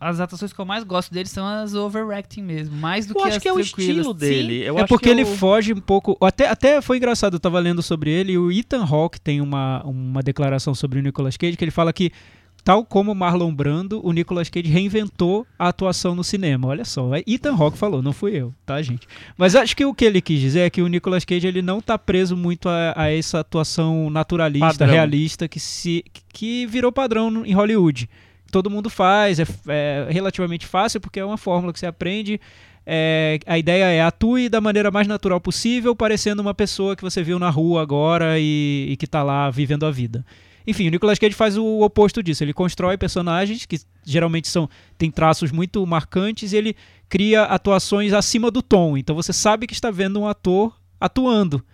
as 0.00 0.20
atuações 0.20 0.52
que 0.52 0.58
eu 0.58 0.64
mais 0.64 0.84
gosto 0.84 1.12
dele 1.12 1.28
são 1.28 1.46
as 1.46 1.74
overacting 1.74 2.42
mesmo, 2.42 2.76
mais 2.76 3.06
do 3.06 3.12
eu 3.12 3.16
que 3.22 3.28
acho 3.28 3.36
as 3.38 3.42
que 3.42 3.48
é 3.48 3.52
o 3.52 3.60
estilo 3.60 4.12
dele. 4.12 4.64
É 4.64 4.86
porque 4.86 5.04
que 5.04 5.10
ele 5.10 5.22
eu- 5.22 5.26
foge 5.26 5.72
um 5.72 5.80
pouco. 5.80 6.16
Até, 6.20 6.48
até 6.48 6.80
foi 6.82 6.98
engraçado, 6.98 7.34
eu 7.34 7.40
tava 7.40 7.58
lendo 7.58 7.82
sobre 7.82 8.10
ele. 8.10 8.32
e 8.32 8.38
O 8.38 8.52
Ethan 8.52 8.84
Hawke 8.84 9.20
tem 9.20 9.40
uma, 9.40 9.82
uma 9.84 10.22
declaração 10.22 10.74
sobre 10.74 10.98
o 10.98 11.02
Nicolas 11.02 11.36
Cage 11.36 11.56
que 11.56 11.64
ele 11.64 11.70
fala 11.70 11.92
que, 11.92 12.10
tal 12.62 12.84
como 12.84 13.14
Marlon 13.14 13.54
Brando, 13.54 14.00
o 14.04 14.12
Nicolas 14.12 14.50
Cage 14.50 14.68
reinventou 14.68 15.46
a 15.58 15.68
atuação 15.68 16.14
no 16.14 16.22
cinema. 16.24 16.68
Olha 16.68 16.84
só, 16.84 17.14
é 17.14 17.22
Ethan 17.26 17.54
Hawke 17.54 17.78
falou, 17.78 18.02
não 18.02 18.12
fui 18.12 18.32
eu, 18.36 18.52
tá, 18.66 18.82
gente? 18.82 19.06
Mas 19.38 19.54
acho 19.56 19.74
que 19.76 19.84
o 19.84 19.94
que 19.94 20.04
ele 20.04 20.20
quis 20.20 20.40
dizer 20.40 20.60
é 20.60 20.70
que 20.70 20.82
o 20.82 20.88
Nicolas 20.88 21.24
Cage 21.24 21.46
ele 21.46 21.62
não 21.62 21.80
tá 21.80 21.96
preso 21.96 22.36
muito 22.36 22.68
a, 22.68 22.92
a 22.96 23.10
essa 23.10 23.40
atuação 23.40 24.10
naturalista, 24.10 24.66
Padrão. 24.66 24.88
realista 24.92 25.48
que, 25.48 25.58
se, 25.60 26.04
que 26.32 26.66
virou 26.66 26.92
padrão 26.92 27.46
em 27.46 27.54
Hollywood. 27.54 28.08
Todo 28.50 28.70
mundo 28.70 28.88
faz, 28.88 29.38
é, 29.40 29.46
é 29.66 30.08
relativamente 30.10 30.66
fácil 30.66 31.00
porque 31.00 31.20
é 31.20 31.24
uma 31.24 31.36
fórmula 31.36 31.72
que 31.72 31.78
você 31.78 31.86
aprende. 31.86 32.40
É, 32.84 33.40
a 33.46 33.58
ideia 33.58 33.84
é 33.86 34.00
atue 34.00 34.48
da 34.48 34.60
maneira 34.60 34.90
mais 34.90 35.08
natural 35.08 35.40
possível, 35.40 35.94
parecendo 35.96 36.40
uma 36.40 36.54
pessoa 36.54 36.94
que 36.94 37.02
você 37.02 37.22
viu 37.22 37.38
na 37.38 37.50
rua 37.50 37.82
agora 37.82 38.38
e, 38.38 38.86
e 38.90 38.96
que 38.96 39.06
tá 39.06 39.22
lá 39.22 39.50
vivendo 39.50 39.84
a 39.84 39.90
vida. 39.90 40.24
Enfim, 40.66 40.88
o 40.88 40.90
Nicolas 40.90 41.18
Cage 41.18 41.34
faz 41.34 41.56
o 41.56 41.80
oposto 41.80 42.22
disso. 42.22 42.42
Ele 42.42 42.52
constrói 42.52 42.96
personagens 42.96 43.66
que 43.66 43.78
geralmente 44.04 44.48
são 44.48 44.68
têm 44.98 45.10
traços 45.10 45.52
muito 45.52 45.84
marcantes 45.86 46.52
e 46.52 46.56
ele 46.56 46.76
cria 47.08 47.44
atuações 47.44 48.12
acima 48.12 48.50
do 48.50 48.62
tom. 48.62 48.96
Então 48.96 49.14
você 49.14 49.32
sabe 49.32 49.66
que 49.66 49.74
está 49.74 49.90
vendo 49.90 50.20
um 50.20 50.26
ator 50.26 50.76
atuando. 51.00 51.64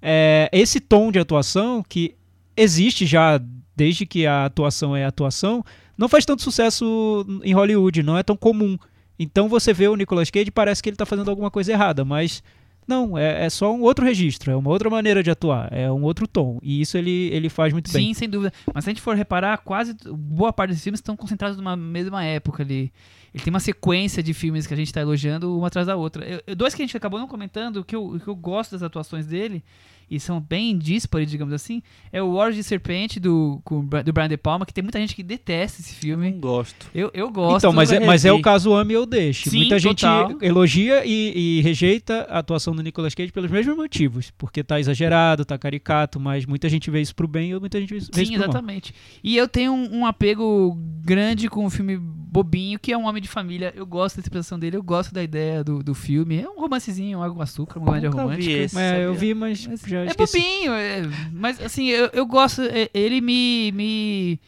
É, 0.00 0.48
esse 0.52 0.78
tom 0.78 1.10
de 1.10 1.18
atuação 1.18 1.82
que 1.82 2.14
existe 2.56 3.04
já 3.04 3.40
desde 3.74 4.06
que 4.06 4.26
a 4.26 4.44
atuação 4.44 4.96
é 4.96 5.04
atuação, 5.04 5.64
não 5.96 6.08
faz 6.08 6.24
tanto 6.24 6.42
sucesso 6.42 7.24
em 7.42 7.52
Hollywood, 7.54 8.02
não 8.02 8.16
é 8.18 8.22
tão 8.22 8.36
comum. 8.36 8.76
Então 9.18 9.48
você 9.48 9.72
vê 9.72 9.88
o 9.88 9.96
Nicolas 9.96 10.30
Cage 10.30 10.48
e 10.48 10.50
parece 10.50 10.82
que 10.82 10.88
ele 10.88 10.94
está 10.94 11.06
fazendo 11.06 11.30
alguma 11.30 11.50
coisa 11.50 11.72
errada, 11.72 12.04
mas 12.04 12.42
não, 12.86 13.16
é, 13.18 13.46
é 13.46 13.50
só 13.50 13.74
um 13.74 13.80
outro 13.82 14.04
registro, 14.04 14.52
é 14.52 14.56
uma 14.56 14.70
outra 14.70 14.88
maneira 14.90 15.22
de 15.22 15.30
atuar, 15.30 15.72
é 15.72 15.90
um 15.90 16.02
outro 16.04 16.28
tom. 16.28 16.58
E 16.62 16.80
isso 16.80 16.96
ele, 16.96 17.30
ele 17.32 17.48
faz 17.48 17.72
muito 17.72 17.90
bem. 17.90 18.08
Sim, 18.08 18.14
sem 18.14 18.28
dúvida. 18.28 18.52
Mas 18.72 18.84
se 18.84 18.90
a 18.90 18.92
gente 18.92 19.02
for 19.02 19.16
reparar, 19.16 19.58
quase 19.58 19.96
boa 20.12 20.52
parte 20.52 20.70
dos 20.72 20.82
filmes 20.82 20.98
estão 21.00 21.16
concentrados 21.16 21.56
numa 21.56 21.74
mesma 21.76 22.22
época 22.24 22.62
ali. 22.62 22.92
Ele 23.34 23.42
tem 23.42 23.52
uma 23.52 23.60
sequência 23.60 24.22
de 24.22 24.32
filmes 24.32 24.66
que 24.66 24.72
a 24.72 24.76
gente 24.76 24.86
está 24.86 25.00
elogiando 25.00 25.56
uma 25.58 25.66
atrás 25.66 25.86
da 25.86 25.96
outra. 25.96 26.24
Eu- 26.46 26.54
dois 26.54 26.74
que 26.74 26.82
a 26.82 26.86
gente 26.86 26.96
acabou 26.96 27.18
não 27.18 27.26
comentando, 27.26 27.82
que 27.84 27.96
eu, 27.96 28.20
que 28.22 28.28
eu 28.28 28.36
gosto 28.36 28.72
das 28.72 28.82
atuações 28.82 29.26
dele, 29.26 29.64
e 30.10 30.20
são 30.20 30.40
bem 30.40 30.78
díspares, 30.78 31.30
digamos 31.30 31.52
assim, 31.52 31.82
é 32.12 32.22
o 32.22 32.32
War 32.32 32.52
de 32.52 32.62
Serpente 32.62 33.18
do, 33.18 33.60
do 34.04 34.12
Brian 34.12 34.28
De 34.28 34.36
Palma, 34.36 34.64
que 34.64 34.72
tem 34.72 34.82
muita 34.82 35.00
gente 35.00 35.14
que 35.14 35.22
detesta 35.22 35.80
esse 35.80 35.94
filme. 35.94 36.30
Não 36.30 36.38
gosto. 36.38 36.86
Eu, 36.94 37.10
eu 37.12 37.30
gosto. 37.30 37.58
Então, 37.58 37.72
mas 37.72 37.90
é, 37.90 38.00
mas 38.00 38.24
é 38.24 38.32
o 38.32 38.40
caso 38.40 38.72
ame 38.72 38.96
ou 38.96 39.04
deixe. 39.04 39.50
Sim, 39.50 39.58
Muita 39.58 39.78
gente 39.78 40.00
total. 40.02 40.38
elogia 40.40 41.04
e, 41.04 41.58
e 41.58 41.60
rejeita 41.62 42.26
a 42.30 42.38
atuação 42.38 42.74
do 42.74 42.82
Nicolas 42.82 43.14
Cage 43.14 43.32
pelos 43.32 43.50
mesmos 43.50 43.76
motivos. 43.76 44.32
Porque 44.38 44.62
tá 44.62 44.78
exagerado, 44.78 45.44
tá 45.44 45.58
caricato, 45.58 46.20
mas 46.20 46.46
muita 46.46 46.68
gente 46.68 46.90
vê 46.90 47.00
isso 47.00 47.14
pro 47.14 47.26
bem 47.26 47.50
e 47.50 47.58
muita 47.58 47.80
gente 47.80 47.90
vê 47.90 47.96
isso 47.96 48.10
Sim, 48.12 48.26
pro 48.26 48.38
mal. 48.38 48.48
exatamente. 48.48 48.94
E 49.22 49.36
eu 49.36 49.48
tenho 49.48 49.72
um, 49.72 50.00
um 50.00 50.06
apego 50.06 50.76
grande 51.02 51.48
com 51.48 51.64
o 51.64 51.70
filme 51.70 51.98
bobinho, 52.28 52.78
que 52.78 52.92
é 52.92 52.98
Um 52.98 53.06
Homem 53.06 53.22
de 53.22 53.28
Família. 53.28 53.72
Eu 53.76 53.86
gosto 53.86 54.16
da 54.16 54.20
interpretação 54.20 54.58
dele, 54.58 54.76
eu 54.76 54.82
gosto 54.82 55.14
da 55.14 55.22
ideia 55.22 55.62
do, 55.62 55.82
do 55.82 55.94
filme. 55.94 56.40
É 56.42 56.48
um 56.48 56.58
romancezinho, 56.60 57.18
um 57.18 57.22
água 57.22 57.36
com 57.36 57.42
açúcar, 57.42 57.78
uma 57.78 57.86
comédia 57.86 58.10
Nunca 58.10 58.22
vi 58.22 58.28
romântica. 58.28 58.52
esse. 58.52 58.78
É, 58.78 59.04
eu 59.04 59.14
vi, 59.14 59.32
mas, 59.34 59.66
Mas 59.66 59.80
já 59.82 60.00
é 60.00 60.06
esqueci. 60.06 60.38
bobinho, 60.38 60.72
é, 60.72 61.02
mas 61.32 61.60
assim, 61.62 61.86
eu, 61.86 62.10
eu 62.12 62.26
gosto. 62.26 62.62
é, 62.62 62.90
Ele 62.92 63.20
me. 63.20 63.70
me 63.72 64.40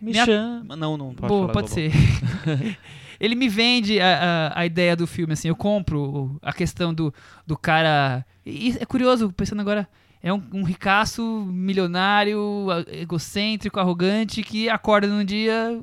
Me 0.00 0.12
Minha- 0.12 0.24
chama. 0.24 0.76
Não, 0.76 0.96
não 0.96 1.14
pode 1.14 1.28
boa, 1.28 1.40
falar. 1.48 1.52
pode 1.52 1.70
ser. 1.70 1.90
ele 3.18 3.34
me 3.34 3.48
vende 3.48 3.98
a, 4.00 4.52
a, 4.54 4.60
a 4.60 4.66
ideia 4.66 4.94
do 4.94 5.06
filme, 5.06 5.32
assim. 5.32 5.48
Eu 5.48 5.56
compro 5.56 6.38
a 6.42 6.52
questão 6.52 6.92
do, 6.94 7.12
do 7.46 7.56
cara. 7.56 8.24
E 8.44 8.76
é 8.78 8.84
curioso, 8.86 9.32
pensando 9.32 9.60
agora. 9.60 9.88
É 10.22 10.32
um, 10.32 10.42
um 10.54 10.62
ricaço, 10.64 11.22
milionário, 11.52 12.66
egocêntrico, 12.88 13.78
arrogante, 13.78 14.42
que 14.42 14.68
acorda 14.68 15.06
num 15.06 15.24
dia 15.24 15.80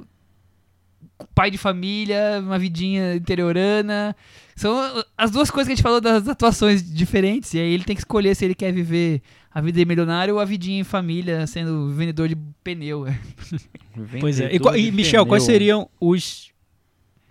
pai 1.34 1.51
de 1.51 1.58
família, 1.58 2.39
uma 2.41 2.60
vidinha 2.60 3.16
interiorana. 3.16 4.16
São 4.56 5.04
as 5.18 5.32
duas 5.32 5.49
coisas 5.49 5.68
que 5.68 5.74
a 5.74 5.76
gente 5.76 5.84
falou 5.84 5.99
das 5.99 6.28
atuações 6.28 6.84
diferentes. 6.84 7.54
E 7.54 7.60
aí 7.60 7.74
ele 7.74 7.84
tem 7.84 7.95
que 7.95 8.01
escolher 8.01 8.36
se 8.36 8.45
ele 8.45 8.56
quer 8.56 8.72
viver 8.72 9.22
a 9.51 9.62
vida 9.62 9.80
de 9.80 9.86
milionário 9.86 10.36
ou 10.36 10.39
a 10.39 10.45
vidinha 10.45 10.80
em 10.80 10.84
família, 10.84 11.45
sendo 11.47 11.91
vendedor 11.91 12.28
de 12.28 12.38
pneu. 12.64 13.06
Pois 14.20 14.39
é. 14.39 14.49
E, 14.51 14.88
e, 14.88 14.91
Michel, 14.91 15.24
quais 15.24 15.43
pneu. 15.43 15.54
seriam 15.54 15.89
os 16.01 16.53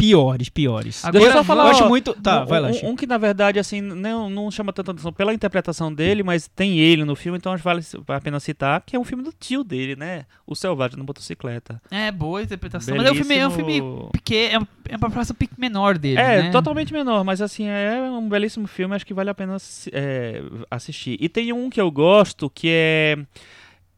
piores, 0.03 0.49
piores? 0.49 1.05
Agora, 1.05 1.21
Deixa 1.25 1.29
eu 1.29 1.39
só 1.39 1.45
falar, 1.45 1.65
eu 1.65 1.71
acho 1.71 1.85
ó, 1.85 1.89
muito... 1.89 2.13
Tá, 2.15 2.43
um, 2.43 2.47
vai 2.47 2.61
lá, 2.61 2.69
um- 2.71 2.91
um 2.91 2.97
que 2.97 3.07
na 3.07 3.17
verdade 3.19 3.59
assim 3.61 3.81
não, 3.81 4.29
não 4.29 4.51
chama 4.51 4.73
tanta 4.73 4.91
atenção 4.91 5.13
pela 5.13 5.33
interpretação 5.33 5.95
dele, 5.95 6.25
mas 6.25 6.49
tem 6.49 6.79
ele 6.81 7.05
no 7.05 7.15
filme, 7.15 7.39
então 7.39 7.53
acho 7.53 7.63
que 7.63 7.65
vale 7.69 7.85
a 8.09 8.21
pena 8.21 8.41
citar, 8.41 8.83
que 8.85 8.97
é 8.97 8.99
um 8.99 9.05
filme 9.05 9.23
do 9.23 9.33
tio 9.33 9.63
dele, 9.63 9.95
né? 9.95 10.25
O 10.45 10.57
Selvagem 10.57 10.99
na 10.99 11.05
Motocicleta. 11.05 11.81
É, 11.91 12.11
boa 12.11 12.43
interpretação. 12.43 12.97
Mas 12.97 13.07
é 13.07 13.13
um 13.13 13.15
filme, 13.15 13.35
é 13.37 13.47
um 13.47 13.51
filme 13.51 13.73
Belíssimo- 13.81 14.11
pequeno, 14.13 14.55
é 14.55 14.59
um- 14.59 14.67
é 14.89 14.97
uma 14.97 15.11
praça 15.11 15.37
menor 15.57 15.97
dele. 15.97 16.19
É, 16.21 16.43
né? 16.43 16.51
totalmente 16.51 16.93
menor, 16.93 17.23
mas 17.23 17.41
assim, 17.41 17.67
é 17.69 18.03
um 18.03 18.29
belíssimo 18.29 18.67
filme, 18.67 18.97
acho 18.97 19.07
que 19.07 19.15
vale 19.15 19.31
a 19.31 19.35
pena 19.35 19.57
é, 19.93 20.43
assistir. 20.71 21.17
E 21.21 21.29
tem 21.29 21.53
um 21.53 21.71
que 21.71 21.81
eu 21.81 21.91
gosto, 21.91 22.51
que 22.51 22.69
é... 22.71 23.19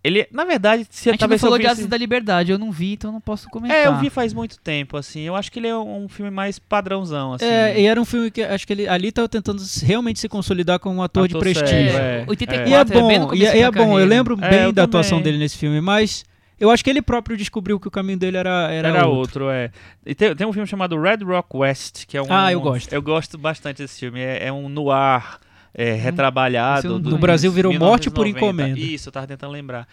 Ele, 0.05 0.29
na 0.31 0.45
verdade, 0.45 0.87
se 0.91 1.09
A 1.09 1.13
gente 1.13 1.21
não 1.23 1.29
talvez 1.29 1.41
falou 1.41 1.59
de 1.59 1.67
Asas 1.67 1.87
da 1.87 1.97
Liberdade, 1.97 2.53
eu 2.53 2.59
não 2.59 2.71
vi, 2.71 2.93
então 2.93 3.11
não 3.11 3.23
posso 3.23 3.49
comentar. 3.49 3.79
É, 3.79 3.87
eu 3.87 3.97
vi 3.97 4.11
faz 4.11 4.35
muito 4.35 4.59
tempo, 4.61 4.99
assim. 4.99 5.23
Eu 5.23 5.35
acho 5.35 5.51
que 5.51 5.59
ele 5.59 5.67
é 5.69 5.75
um 5.75 6.07
filme 6.11 6.31
mais 6.31 6.59
padrãozão, 6.59 7.33
assim. 7.33 7.47
É, 7.47 7.81
e 7.81 7.87
era 7.87 7.99
um 7.99 8.05
filme 8.05 8.31
que 8.31 8.43
acho 8.43 8.67
que 8.67 8.73
ele 8.75 8.87
ali 8.87 9.11
tava 9.11 9.31
tentando 9.31 9.63
realmente 9.83 10.21
se 10.21 10.29
consolidar 10.29 10.79
como 10.79 10.97
um 10.97 11.03
ator, 11.03 11.27
de 11.27 11.33
Ator 11.35 11.43
prestígio. 11.43 11.69
sério, 11.93 11.97
É, 11.99 12.21
é. 12.21 12.25
84, 12.29 12.69
E 12.69 12.75
é 12.75 12.77
é 12.77 12.85
bem 12.85 13.19
no 13.19 13.27
bom, 13.29 13.35
e 13.35 13.47
é, 13.47 13.57
e 13.57 13.63
é 13.63 13.71
bom. 13.71 13.99
Eu 13.99 14.05
lembro 14.07 14.37
É, 14.43 14.51
bem 14.51 14.61
eu 14.65 14.73
da 14.73 14.83
atuação 14.83 15.13
também. 15.19 15.33
dele 15.33 15.39
nesse 15.39 15.57
filme, 15.57 15.81
mas 15.81 16.23
eu 16.61 16.71
acho 16.71 16.85
que 16.85 16.91
ele 16.91 17.01
próprio 17.01 17.35
descobriu 17.35 17.81
que 17.81 17.89
o 17.89 17.91
caminho 17.91 18.19
dele 18.19 18.37
era, 18.37 18.71
era, 18.71 18.89
Era, 18.89 19.07
outro. 19.07 19.45
outro. 19.47 19.51
é. 19.51 19.71
E 20.05 20.15
tem, 20.15 20.37
tem 20.37 20.47
um 20.47 20.53
filme 20.53 20.69
chamado 20.69 21.01
Red 21.01 21.25
Rock 21.25 21.57
West, 21.57 22.05
que 22.07 22.17
é 22.19 22.21
um. 22.23 22.27
Ah, 22.29 22.53
eu 22.53 22.61
gosto. 22.61 22.93
Eu 22.93 23.01
gosto 23.01 23.39
bastante 23.39 23.79
desse 23.79 24.01
filme. 24.01 24.21
É, 24.21 24.49
é 24.49 24.53
um 24.53 24.69
noir 24.69 25.39
é, 25.75 25.93
retrabalhado. 25.95 26.79
esse 26.79 26.87
eu 26.87 26.93
não 26.93 27.01
do- 27.01 27.11
No 27.11 27.19
Brasil 27.19 27.51
virou 27.53 27.73
Morte 27.73 28.11
por 28.11 28.25
1990. 28.25 28.63
Encomenda. 28.71 28.93
Isso, 28.95 29.09
eu 29.09 29.13
tava 29.13 29.27
tentando 29.27 29.53
lembrar. 29.53 29.87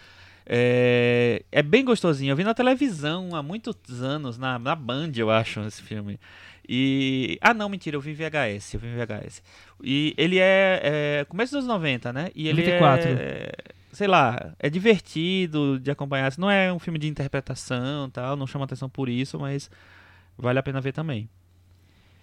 É, 0.46 1.42
é 1.52 1.62
bem 1.62 1.84
gostosinho. 1.84 2.30
Eu 2.32 2.36
vi 2.36 2.44
na 2.44 2.54
televisão 2.54 3.34
há 3.34 3.42
muitos 3.42 3.74
anos, 4.02 4.38
na, 4.38 4.58
na 4.58 4.74
Band, 4.74 5.12
eu 5.16 5.30
acho, 5.30 5.60
esse 5.60 5.82
filme. 5.82 6.18
E. 6.68 7.38
Ah, 7.40 7.52
não, 7.54 7.68
mentira, 7.68 7.96
eu 7.96 8.00
vi 8.00 8.10
em 8.12 8.14
VHS. 8.14 8.74
Eu 8.74 8.80
vi 8.80 8.88
VHS. 8.88 9.42
E 9.82 10.14
ele 10.16 10.38
é, 10.38 10.80
é 11.20 11.24
começo 11.28 11.52
dos 11.52 11.64
anos 11.64 11.68
90, 11.74 12.12
né? 12.12 12.30
E 12.34 12.48
ele 12.48 12.62
94. 12.62 13.08
é. 13.18 13.52
Sei 13.92 14.06
lá, 14.06 14.54
é 14.58 14.70
divertido 14.70 15.78
de 15.78 15.90
acompanhar. 15.90 16.32
Não 16.38 16.50
é 16.50 16.72
um 16.72 16.78
filme 16.78 16.98
de 16.98 17.08
interpretação 17.08 18.08
tal, 18.08 18.36
não 18.36 18.46
chama 18.46 18.64
atenção 18.64 18.88
por 18.88 19.08
isso, 19.08 19.38
mas 19.38 19.70
vale 20.38 20.58
a 20.58 20.62
pena 20.62 20.80
ver 20.80 20.92
também. 20.92 21.28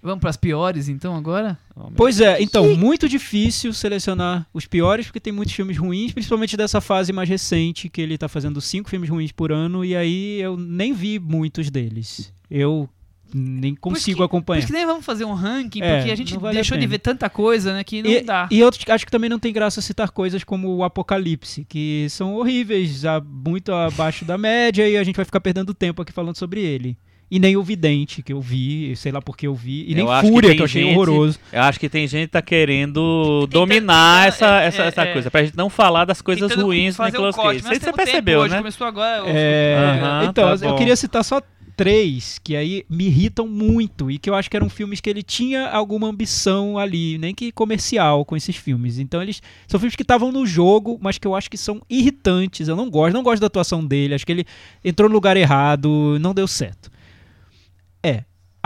Vamos 0.01 0.19
pras 0.21 0.37
piores, 0.37 0.87
então, 0.87 1.13
agora? 1.15 1.57
Oh, 1.75 1.91
Pois 1.91 2.21
é, 2.21 2.41
então, 2.41 2.73
muito 2.77 3.09
difícil 3.09 3.73
selecionar 3.73 4.47
os 4.53 4.65
piores, 4.65 5.07
porque 5.07 5.19
tem 5.19 5.33
muitos 5.33 5.53
filmes 5.53 5.77
ruins, 5.77 6.13
principalmente 6.13 6.55
dessa 6.55 6.79
fase 6.79 7.11
mais 7.11 7.27
recente, 7.27 7.89
que 7.89 7.99
ele 8.01 8.17
tá 8.17 8.29
fazendo 8.29 8.61
cinco 8.61 8.89
filmes 8.89 9.09
ruins 9.09 9.31
por 9.33 9.51
ano, 9.51 9.83
e 9.83 9.95
aí 9.95 10.39
eu 10.39 10.55
nem 10.55 10.93
vi 10.93 11.19
muitos 11.19 11.69
deles. 11.69 12.31
Eu 12.49 12.87
nem 13.33 13.75
consigo 13.75 14.17
que- 14.19 14.23
acompanhar. 14.23 14.59
isso 14.59 14.67
que 14.67 14.73
nem 14.73 14.85
vamos 14.85 15.05
fazer 15.05 15.25
um 15.25 15.33
ranking, 15.33 15.81
É, 15.81 15.97
porque 15.97 16.11
a 16.11 16.15
gente 16.15 16.33
não 16.33 16.39
vale 16.41 16.57
a 16.57 16.61
deixou 16.61 16.77
de 16.77 16.81
pena. 16.83 16.91
ver 16.91 16.99
tanta 16.99 17.29
coisa, 17.29 17.73
né, 17.73 17.83
que 17.83 18.01
não 18.01 18.09
E, 18.09 18.21
dá. 18.21 18.47
e 18.49 18.59
eu 18.59 18.69
acho 18.87 19.05
que 19.05 19.11
também 19.11 19.29
não 19.29 19.37
tem 19.37 19.51
graça 19.53 19.81
citar 19.81 20.09
coisas 20.11 20.43
como 20.45 20.73
o 20.75 20.83
Apocalipse, 20.83 21.65
que 21.67 22.07
são 22.09 22.35
horríveis, 22.35 23.03
a- 23.05 23.19
muito 23.21 23.71
abaixo 23.73 24.23
da 24.25 24.37
média, 24.37 24.87
e 24.89 24.95
a 24.97 25.03
gente 25.03 25.17
vai 25.17 25.25
ficar 25.25 25.41
perdendo 25.41 25.73
tempo 25.73 26.01
aqui 26.01 26.11
falando 26.13 26.37
sobre 26.37 26.61
ele. 26.61 26.97
E 27.31 27.37
nem 27.39 27.55
o 27.55 27.61
Vidente, 27.63 28.23
que 28.23 28.33
eu 28.33 28.41
vi, 28.41 28.95
sei 28.95 29.11
lá 29.11 29.21
porque 29.21 29.45
eu 29.45 29.53
vi, 29.53 29.85
e 29.87 29.93
nem 29.93 30.03
Eu 30.03 30.11
que 30.21 30.27
Fúria, 30.27 30.49
que, 30.49 30.55
tem 30.55 30.59
eu 30.59 30.65
achei 30.65 30.83
gente- 30.83 30.93
horroroso. 30.95 31.39
Eu 31.53 31.61
acho 31.61 31.79
que 31.79 31.87
tem 31.87 32.07
gente 32.07 32.27
que 32.27 32.31
tá 32.33 32.41
querendo 32.41 33.41
Tentando- 33.41 33.47
dominar 33.47 34.25
é, 34.25 34.27
essa, 34.29 34.61
é, 34.61 34.65
essa, 34.65 34.81
essa 34.83 35.01
é. 35.03 35.13
coisa, 35.13 35.29
pra 35.29 35.43
gente 35.43 35.55
não 35.55 35.69
falar 35.69 36.05
das 36.05 36.21
coisas 36.21 36.51
ruins 36.55 36.95
do 36.97 37.03
um 37.03 37.05
Nicolas 37.05 37.35
corte, 37.35 37.47
Cage. 37.47 37.55
mas 37.57 37.63
Não 37.63 37.69
sei 37.69 37.75
se 37.75 37.79
você 37.81 37.85
tempo 37.85 37.97
percebeu, 37.97 38.39
hoje, 38.39 38.51
né? 38.53 38.57
Começou 38.57 38.87
agora. 38.87 39.23
É, 39.27 39.75
Aham, 40.01 40.25
então, 40.29 40.57
tá 40.57 40.65
eu 40.65 40.75
queria 40.75 40.95
citar 40.95 41.23
só 41.23 41.39
três 41.77 42.39
que 42.43 42.57
aí 42.57 42.83
me 42.89 43.05
irritam 43.05 43.47
muito 43.47 44.11
e 44.11 44.17
que 44.17 44.29
eu 44.29 44.35
acho 44.35 44.49
que 44.49 44.57
eram 44.57 44.67
filmes 44.69 44.99
que 44.99 45.09
ele 45.09 45.23
tinha 45.23 45.69
alguma 45.69 46.09
ambição 46.09 46.77
ali, 46.77 47.17
nem 47.17 47.33
que 47.33 47.53
comercial 47.53 48.25
com 48.25 48.35
esses 48.35 48.55
filmes. 48.57 48.99
Então 48.99 49.21
eles 49.21 49.41
são 49.65 49.79
filmes 49.79 49.95
que 49.95 50.01
estavam 50.01 50.29
no 50.31 50.45
jogo, 50.45 50.97
mas 51.01 51.17
que 51.17 51.25
eu 51.25 51.33
acho 51.35 51.49
que 51.49 51.57
são 51.57 51.81
irritantes. 51.89 52.67
Eu 52.67 52.75
não 52.75 52.89
gosto, 52.89 53.13
não 53.13 53.23
gosto 53.23 53.39
da 53.39 53.47
atuação 53.47 53.85
dele. 53.85 54.13
Acho 54.13 54.25
que 54.25 54.31
ele 54.33 54.45
entrou 54.83 55.07
no 55.07 55.15
lugar 55.15 55.37
errado, 55.37 56.17
não 56.19 56.33
deu 56.33 56.47
certo. 56.47 56.91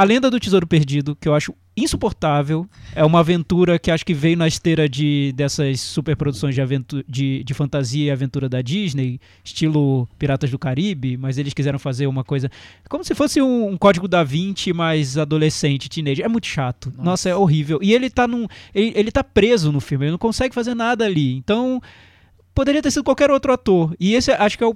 A 0.03 0.05
Lenda 0.05 0.29
do 0.29 0.37
Tesouro 0.37 0.67
Perdido, 0.67 1.15
que 1.15 1.29
eu 1.29 1.33
acho 1.33 1.55
insuportável. 1.77 2.67
É 2.93 3.05
uma 3.05 3.21
aventura 3.21 3.79
que 3.79 3.89
acho 3.89 4.05
que 4.05 4.13
veio 4.13 4.35
na 4.35 4.45
esteira 4.45 4.89
de 4.89 5.31
dessas 5.33 5.79
superproduções 5.79 6.53
de, 6.53 6.59
aventu 6.59 7.05
de, 7.07 7.41
de 7.41 7.53
fantasia 7.53 8.07
e 8.07 8.11
aventura 8.11 8.49
da 8.49 8.61
Disney, 8.61 9.17
estilo 9.45 10.05
Piratas 10.19 10.51
do 10.51 10.59
Caribe, 10.59 11.15
mas 11.15 11.37
eles 11.37 11.53
quiseram 11.53 11.79
fazer 11.79 12.05
uma 12.05 12.21
coisa 12.21 12.51
como 12.89 13.01
se 13.01 13.15
fosse 13.15 13.41
um, 13.41 13.69
um 13.69 13.77
código 13.77 14.05
da 14.05 14.25
Vinci 14.25 14.73
mais 14.73 15.17
adolescente, 15.17 15.89
teenager. 15.89 16.25
É 16.25 16.27
muito 16.27 16.47
chato. 16.47 16.89
Nossa, 16.89 17.03
Nossa 17.03 17.29
é 17.29 17.35
horrível. 17.37 17.79
E 17.81 17.93
ele 17.93 18.09
tá 18.09 18.27
num 18.27 18.45
ele, 18.75 18.91
ele 18.97 19.09
tá 19.09 19.23
preso 19.23 19.71
no 19.71 19.79
filme, 19.79 20.03
ele 20.03 20.11
não 20.11 20.19
consegue 20.19 20.53
fazer 20.53 20.75
nada 20.75 21.05
ali. 21.05 21.37
Então, 21.37 21.81
poderia 22.53 22.81
ter 22.81 22.91
sido 22.91 23.05
qualquer 23.05 23.31
outro 23.31 23.53
ator. 23.53 23.95
E 23.97 24.15
esse 24.15 24.33
acho 24.33 24.57
que 24.57 24.65
é 24.65 24.67
o 24.67 24.75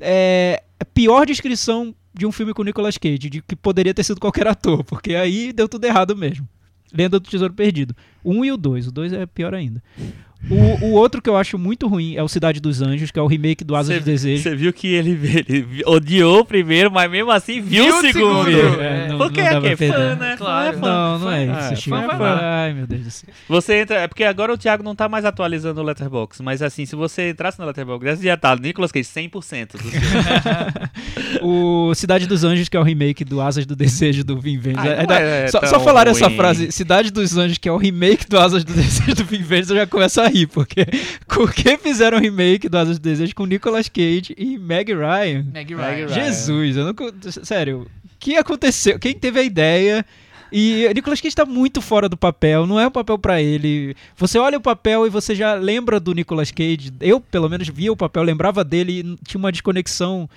é, 0.00 0.62
a 0.78 0.84
pior 0.84 1.26
descrição 1.26 1.94
de 2.14 2.26
um 2.26 2.32
filme 2.32 2.52
com 2.52 2.62
Nicolas 2.62 2.98
Cage, 2.98 3.30
de 3.30 3.42
que 3.42 3.54
poderia 3.54 3.94
ter 3.94 4.02
sido 4.02 4.20
qualquer 4.20 4.46
ator, 4.46 4.82
porque 4.84 5.14
aí 5.14 5.52
deu 5.52 5.68
tudo 5.68 5.84
errado 5.84 6.16
mesmo. 6.16 6.48
Lenda 6.92 7.20
do 7.20 7.28
Tesouro 7.28 7.52
Perdido. 7.52 7.94
Um 8.24 8.44
e 8.44 8.50
o 8.50 8.56
dois. 8.56 8.86
O 8.86 8.92
dois 8.92 9.12
é 9.12 9.26
pior 9.26 9.54
ainda. 9.54 9.82
O, 10.50 10.86
o, 10.86 10.92
outro 10.92 11.20
que 11.20 11.28
eu 11.28 11.36
acho 11.36 11.58
muito 11.58 11.86
ruim 11.88 12.14
é 12.14 12.22
o 12.22 12.28
Cidade 12.28 12.60
dos 12.60 12.80
Anjos, 12.80 13.10
que 13.10 13.18
é 13.18 13.22
o 13.22 13.26
remake 13.26 13.64
do 13.64 13.74
Asas 13.74 13.96
Cê, 13.96 14.00
do 14.00 14.04
Desejo. 14.04 14.42
Você 14.42 14.54
viu 14.54 14.72
que 14.72 14.86
ele, 14.86 15.10
ele, 15.46 15.82
odiou 15.84 16.40
o 16.40 16.44
primeiro, 16.44 16.90
mas 16.90 17.10
mesmo 17.10 17.30
assim 17.30 17.60
viu, 17.60 17.84
viu 17.84 17.96
o 17.96 18.00
segundo. 18.00 18.44
segundo. 18.44 18.80
É, 18.80 19.08
não, 19.08 19.18
porque 19.18 19.42
não 19.42 19.48
é 19.48 19.60
que 19.60 19.88
fã, 19.88 20.14
né? 20.14 20.36
Claro. 20.38 20.78
Não, 20.78 21.18
não 21.18 21.30
é 21.30 21.44
isso. 21.44 21.54
Ah, 21.54 21.74
Chico. 21.74 21.96
fã, 21.96 22.08
fã. 22.16 22.38
Ai, 22.40 22.72
meu 22.72 22.86
Deus 22.86 23.02
do 23.02 23.10
céu. 23.10 23.28
Você 23.48 23.80
entra, 23.80 23.96
é 23.96 24.08
porque 24.08 24.24
agora 24.24 24.54
o 24.54 24.56
Thiago 24.56 24.82
não 24.82 24.94
tá 24.94 25.08
mais 25.08 25.24
atualizando 25.24 25.82
o 25.82 25.84
Letterboxd, 25.84 26.42
mas 26.42 26.62
assim, 26.62 26.86
se 26.86 26.96
você 26.96 27.30
entrasse 27.30 27.58
no 27.58 27.66
Letterboxd, 27.66 28.24
já 28.24 28.36
tá 28.36 28.56
Nicolas 28.56 28.92
Cage 28.92 29.08
100% 29.08 29.72
do 29.72 29.78
o 31.42 31.94
Cidade 31.94 32.26
dos 32.26 32.44
Anjos, 32.44 32.68
que 32.70 32.76
é 32.76 32.80
o 32.80 32.84
remake 32.84 33.22
do 33.22 33.40
Asas 33.40 33.66
do 33.66 33.76
Desejo 33.76 34.24
do 34.24 34.40
Vin 34.40 34.56
Vendors. 34.58 34.86
Não 34.86 35.14
é 35.14 35.48
só, 35.48 35.60
só 35.66 35.80
falar 35.80 36.06
essa 36.06 36.30
frase, 36.30 36.72
Cidade 36.72 37.10
dos 37.10 37.36
Anjos, 37.36 37.58
que 37.58 37.68
é 37.68 37.72
o 37.72 37.76
remake 37.76 38.26
do 38.26 38.38
Asas 38.38 38.64
do 38.64 38.72
Desejo 38.72 39.16
do 39.16 39.24
Vin 39.24 39.42
Vendors, 39.42 39.70
eu 39.70 39.76
já 39.76 39.86
começo 39.86 40.20
a 40.20 40.27
rir, 40.28 40.46
porque 40.46 40.86
por 41.26 41.52
que 41.52 41.76
fizeram 41.76 42.18
um 42.18 42.20
remake 42.20 42.68
do 42.68 42.78
Asas 42.78 42.98
do 42.98 43.02
Desejo 43.02 43.34
com 43.34 43.46
Nicolas 43.46 43.88
Cage 43.88 44.34
e 44.36 44.58
Meg 44.58 44.92
Ryan? 44.92 45.46
Meg 45.52 45.74
Ryan. 45.74 46.06
Ryan. 46.06 46.08
Jesus, 46.08 46.76
eu 46.76 46.84
não. 46.84 46.94
Sério, 47.44 47.82
o 47.82 48.08
que 48.18 48.36
aconteceu? 48.36 48.98
Quem 48.98 49.14
teve 49.14 49.40
a 49.40 49.42
ideia? 49.42 50.04
E 50.50 50.86
o 50.86 50.92
Nicolas 50.92 51.20
Cage 51.20 51.34
tá 51.34 51.44
muito 51.44 51.80
fora 51.80 52.08
do 52.08 52.16
papel, 52.16 52.66
não 52.66 52.80
é 52.80 52.86
um 52.86 52.90
papel 52.90 53.18
pra 53.18 53.40
ele. 53.40 53.94
Você 54.16 54.38
olha 54.38 54.56
o 54.56 54.62
papel 54.62 55.06
e 55.06 55.10
você 55.10 55.34
já 55.34 55.54
lembra 55.54 56.00
do 56.00 56.14
Nicolas 56.14 56.50
Cage. 56.50 56.92
Eu, 57.00 57.20
pelo 57.20 57.48
menos, 57.48 57.68
via 57.68 57.92
o 57.92 57.96
papel, 57.96 58.22
lembrava 58.22 58.64
dele 58.64 59.00
e 59.00 59.16
tinha 59.26 59.38
uma 59.38 59.52
desconexão 59.52 60.28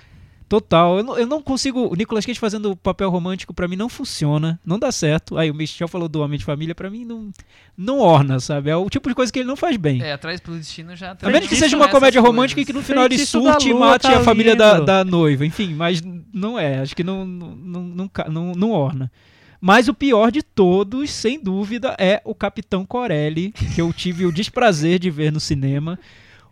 total. 0.52 0.98
Eu 0.98 1.02
não, 1.02 1.18
eu 1.18 1.26
não 1.26 1.40
consigo. 1.40 1.90
O 1.90 1.94
Nicolas 1.94 2.26
Cage 2.26 2.38
fazendo 2.38 2.76
papel 2.76 3.08
romântico 3.08 3.54
pra 3.54 3.66
mim 3.66 3.74
não 3.74 3.88
funciona, 3.88 4.60
não 4.66 4.78
dá 4.78 4.92
certo. 4.92 5.38
Aí 5.38 5.50
o 5.50 5.54
Michel 5.54 5.88
falou 5.88 6.08
do 6.08 6.20
Homem 6.20 6.38
de 6.38 6.44
Família, 6.44 6.74
pra 6.74 6.90
mim 6.90 7.06
não, 7.06 7.30
não 7.74 8.00
orna, 8.00 8.38
sabe? 8.38 8.68
É 8.68 8.76
o 8.76 8.90
tipo 8.90 9.08
de 9.08 9.14
coisa 9.14 9.32
que 9.32 9.38
ele 9.38 9.48
não 9.48 9.56
faz 9.56 9.78
bem. 9.78 10.02
É, 10.02 10.12
atrás 10.12 10.40
pelo 10.40 10.58
destino 10.58 10.94
já 10.94 11.16
A 11.22 11.30
menos 11.30 11.48
que 11.48 11.56
seja 11.56 11.74
uma 11.74 11.86
nessas 11.86 11.98
comédia 11.98 12.20
coisas. 12.20 12.36
romântica 12.36 12.60
e 12.60 12.66
que 12.66 12.72
no 12.74 12.82
final 12.82 13.06
ele 13.06 13.16
Feitiço 13.16 13.40
da 13.40 13.52
surte 13.52 13.70
e 13.70 13.74
mate 13.74 14.02
tá 14.02 14.18
a 14.18 14.20
família 14.20 14.54
da, 14.54 14.78
da 14.78 15.04
noiva. 15.04 15.46
Enfim, 15.46 15.72
mas 15.72 16.02
não 16.34 16.58
é. 16.58 16.80
Acho 16.80 16.94
que 16.94 17.02
não, 17.02 17.24
não, 17.24 17.82
não, 17.82 18.10
não, 18.28 18.52
não 18.52 18.70
orna. 18.72 19.10
Mas 19.58 19.88
o 19.88 19.94
pior 19.94 20.30
de 20.30 20.42
todos, 20.42 21.10
sem 21.10 21.42
dúvida, 21.42 21.96
é 21.98 22.20
o 22.26 22.34
Capitão 22.34 22.84
Corelli, 22.84 23.52
que 23.52 23.80
eu 23.80 23.90
tive 23.92 24.26
o 24.26 24.32
desprazer 24.32 24.98
de 24.98 25.08
ver 25.08 25.32
no 25.32 25.40
cinema. 25.40 25.98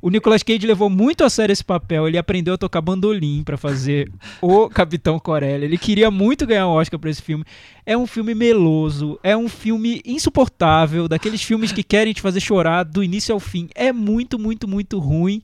O 0.02 0.08
Nicolas 0.08 0.42
Cage 0.42 0.66
levou 0.66 0.88
muito 0.88 1.24
a 1.24 1.30
sério 1.30 1.52
esse 1.52 1.64
papel. 1.64 2.08
Ele 2.08 2.16
aprendeu 2.16 2.54
a 2.54 2.58
tocar 2.58 2.80
bandolim 2.80 3.42
pra 3.44 3.56
fazer 3.56 4.10
o 4.40 4.68
Capitão 4.68 5.18
Corelli. 5.18 5.64
Ele 5.66 5.78
queria 5.78 6.10
muito 6.10 6.46
ganhar 6.46 6.66
o 6.66 6.72
Oscar 6.72 6.98
pra 6.98 7.10
esse 7.10 7.20
filme. 7.20 7.44
É 7.84 7.96
um 7.96 8.06
filme 8.06 8.34
meloso, 8.34 9.18
é 9.22 9.36
um 9.36 9.48
filme 9.48 10.00
insuportável, 10.04 11.06
daqueles 11.06 11.42
filmes 11.42 11.72
que 11.72 11.82
querem 11.82 12.12
te 12.12 12.22
fazer 12.22 12.40
chorar 12.40 12.84
do 12.84 13.04
início 13.04 13.34
ao 13.34 13.40
fim. 13.40 13.68
É 13.74 13.92
muito, 13.92 14.38
muito, 14.38 14.66
muito 14.66 14.98
ruim. 14.98 15.42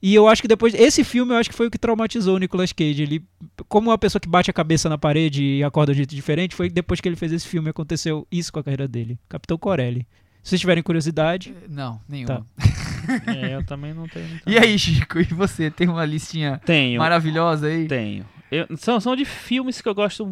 E 0.00 0.14
eu 0.14 0.28
acho 0.28 0.40
que 0.40 0.48
depois. 0.48 0.74
Esse 0.74 1.02
filme 1.02 1.32
eu 1.32 1.38
acho 1.38 1.50
que 1.50 1.56
foi 1.56 1.66
o 1.66 1.70
que 1.70 1.78
traumatizou 1.78 2.36
o 2.36 2.38
Nicolas 2.38 2.72
Cage. 2.72 3.02
Ele, 3.02 3.24
como 3.68 3.90
uma 3.90 3.98
pessoa 3.98 4.20
que 4.20 4.28
bate 4.28 4.48
a 4.48 4.54
cabeça 4.54 4.88
na 4.88 4.96
parede 4.96 5.42
e 5.42 5.64
acorda 5.64 5.92
de 5.92 5.96
um 5.96 5.98
jeito 5.98 6.14
diferente, 6.14 6.54
foi 6.54 6.70
depois 6.70 7.00
que 7.00 7.08
ele 7.08 7.16
fez 7.16 7.32
esse 7.32 7.48
filme 7.48 7.68
aconteceu 7.68 8.26
isso 8.30 8.52
com 8.52 8.60
a 8.60 8.62
carreira 8.62 8.86
dele. 8.86 9.18
Capitão 9.28 9.58
Corelli. 9.58 10.06
Se 10.42 10.50
vocês 10.50 10.60
tiverem 10.60 10.84
curiosidade. 10.84 11.52
Não, 11.68 12.00
nenhuma. 12.08 12.46
Tá. 12.56 12.64
é, 13.26 13.54
eu 13.54 13.64
também 13.64 13.92
não 13.94 14.06
tenho. 14.08 14.28
muito- 14.28 14.42
E 14.48 14.58
aí, 14.58 14.78
Chico, 14.78 15.18
e 15.20 15.24
você? 15.24 15.70
Tem 15.70 15.88
uma 15.88 16.04
listinha 16.04 16.60
Tenho. 16.64 16.98
maravilhosa 16.98 17.66
aí? 17.68 17.86
Tenho. 17.86 18.24
Eu- 18.50 18.66
são, 18.76 18.98
são 19.00 19.14
de 19.14 19.24
filmes 19.24 19.80
que 19.80 19.88
eu 19.88 19.94
gosto, 19.94 20.26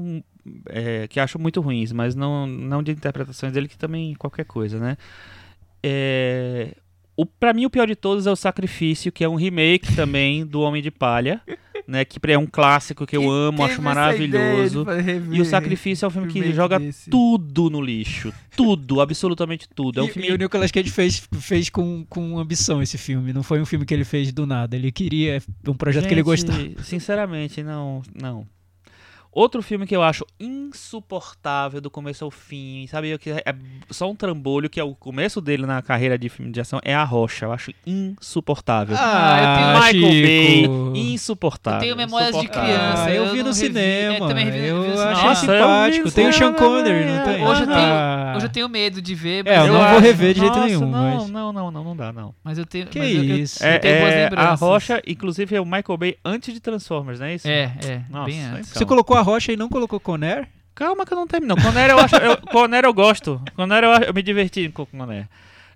é, 0.70 1.06
que 1.08 1.20
acho 1.20 1.38
muito 1.38 1.60
ruins, 1.60 1.92
mas 1.92 2.14
não, 2.14 2.46
não 2.46 2.82
de 2.82 2.90
interpretações 2.92 3.52
dele, 3.52 3.68
que 3.68 3.76
também 3.76 4.14
qualquer 4.14 4.44
coisa, 4.44 4.78
né? 4.78 4.96
É, 5.82 6.74
o, 7.16 7.24
pra 7.24 7.52
mim, 7.52 7.64
o 7.66 7.70
pior 7.70 7.86
de 7.86 7.94
todos 7.96 8.26
é 8.26 8.30
o 8.30 8.36
Sacrifício, 8.36 9.12
que 9.12 9.22
é 9.24 9.28
um 9.28 9.34
remake 9.36 9.94
também 9.94 10.44
do 10.46 10.60
Homem 10.60 10.82
de 10.82 10.90
Palha, 10.90 11.40
né? 11.86 12.04
Que 12.04 12.18
é 12.32 12.38
um 12.38 12.46
clássico 12.46 13.06
que 13.06 13.16
eu 13.16 13.30
amo, 13.30 13.64
acho 13.64 13.80
maravilhoso. 13.80 14.86
E 15.30 15.40
o 15.40 15.44
Sacrifício 15.44 16.04
é 16.04 16.08
um 16.08 16.10
filme 16.10 16.28
que 16.28 16.38
remake 16.40 16.56
joga 16.56 16.78
desse? 16.78 17.10
tudo 17.10 17.70
no 17.70 17.80
lixo. 17.80 18.32
Tudo, 18.56 19.00
absolutamente 19.02 19.68
tudo. 19.74 20.00
É 20.00 20.02
um 20.02 20.06
e, 20.06 20.10
filme 20.10 20.28
e 20.28 20.32
o 20.32 20.36
Nicolas 20.36 20.70
Cage 20.70 20.90
fez, 20.90 21.28
fez 21.40 21.70
com, 21.70 22.04
com 22.08 22.38
ambição 22.38 22.82
esse 22.82 22.98
filme. 22.98 23.32
Não 23.32 23.42
foi 23.42 23.60
um 23.60 23.66
filme 23.66 23.84
que 23.84 23.94
ele 23.94 24.04
fez 24.04 24.32
do 24.32 24.46
nada. 24.46 24.76
Ele 24.76 24.90
queria 24.90 25.42
um 25.66 25.74
projeto 25.74 26.06
que 26.06 26.14
ele 26.14 26.24
Gente, 26.24 26.46
gostava. 26.46 26.82
Sinceramente, 26.82 27.62
não, 27.62 28.02
não. 28.14 28.46
Outro 29.38 29.60
filme 29.60 29.86
que 29.86 29.94
eu 29.94 30.02
acho 30.02 30.24
insuportável 30.40 31.78
do 31.78 31.90
começo 31.90 32.24
ao 32.24 32.30
fim, 32.30 32.86
sabe? 32.86 33.10
eu 33.10 33.18
Que 33.18 33.30
é 33.32 33.54
só 33.90 34.10
um 34.10 34.14
trambolho, 34.14 34.70
que 34.70 34.80
é 34.80 34.82
o 34.84 34.94
começo 34.94 35.42
dele 35.42 35.66
na 35.66 35.82
carreira 35.82 36.16
de 36.16 36.28
filme 36.30 36.50
de 36.50 36.58
ação, 36.58 36.80
é 36.82 36.94
A 36.94 37.04
Rocha. 37.04 37.44
Eu 37.44 37.52
acho 37.52 37.70
insuportável. 37.86 38.96
Ah, 38.98 39.82
eu 39.82 39.92
tenho- 39.92 40.02
Michael. 40.06 40.22
Bay, 40.92 41.00
insuportável. 41.12 41.80
Eu 41.80 41.82
tenho 41.82 41.96
memórias 41.96 42.40
de 42.40 42.48
criança. 42.48 43.04
Ah, 43.04 43.10
eu, 43.10 43.24
eu 43.24 43.32
vi 43.32 43.38
no 43.42 43.50
revi- 43.50 43.54
cinema. 43.54 44.14
é, 44.14 44.18
também 44.28 44.44
revi- 44.46 44.66
eu 44.68 44.82
vi 44.82 44.88
no 44.88 44.94
achei 44.94 45.04
cinema. 45.04 45.22
Nossa, 45.28 45.46
eu 45.46 45.58
simpático. 45.60 46.10
Tem 46.12 46.28
o 46.28 46.32
Sean 46.32 46.52
Connery, 46.54 47.04
não 47.04 47.24
tem? 47.24 47.44
Hoje 47.46 47.60
eu 47.62 47.66
tenho- 47.66 47.78
Ah. 47.78 48.32
Hoje 48.36 48.46
eu 48.46 48.50
tenho 48.50 48.68
medo 48.68 49.02
de 49.02 49.14
ver, 49.14 49.46
É, 49.46 49.56
mas 49.58 49.58
eu 49.58 49.66
eu, 49.66 49.72
não 49.74 49.82
acho- 49.82 49.90
vou 49.92 50.00
rever 50.00 50.34
de 50.34 50.40
jeito 50.40 50.54
Nossa, 50.54 50.66
nenhum, 50.66 50.80
Não, 50.90 50.90
mas- 51.18 51.30
não, 51.30 51.52
não, 51.52 51.70
não, 51.70 51.84
não 51.84 51.96
dá, 51.96 52.12
não. 52.12 52.34
mas 52.42 52.56
eu 52.58 52.64
tenho, 52.66 52.86
Que 52.86 52.98
mas 52.98 53.10
eu, 53.14 53.22
eu- 53.24 53.36
isso? 53.38 53.62
eu 53.62 53.68
É, 53.68 53.78
tenho 53.78 53.98
boas 54.00 54.12
é, 54.14 54.30
a. 54.34 54.54
Rocha, 54.54 55.02
inclusive, 55.06 55.54
é 55.56 55.60
o 55.60 55.64
Michael 55.66 55.96
Bay 55.98 56.16
antes 56.24 56.52
de 56.54 56.60
Transformers, 56.60 57.20
não 57.20 57.26
é 57.26 57.34
isso? 57.34 57.46
É, 57.48 57.72
é, 57.84 58.00
Nossa, 58.10 58.24
bem 58.30 58.42
antes. 58.44 58.70
então. 58.70 58.78
Você 58.78 58.84
colocou 58.86 59.16
a 59.16 59.22
Rocha 59.26 59.52
e 59.52 59.56
não 59.56 59.68
colocou 59.68 59.98
Conner? 59.98 60.48
Calma 60.74 61.04
que 61.04 61.12
eu 61.12 61.16
não 61.16 61.26
termino. 61.26 61.56
Conner 61.60 61.90
eu 61.90 61.98
acho. 61.98 62.16
Eu, 62.16 62.36
Conner 62.52 62.84
eu 62.84 62.94
gosto. 62.94 63.40
Conner 63.56 63.82
eu, 63.82 63.90
acho- 63.90 64.04
eu 64.04 64.14
me 64.14 64.22
diverti 64.22 64.68
com 64.68 64.86
Conner. 64.86 65.28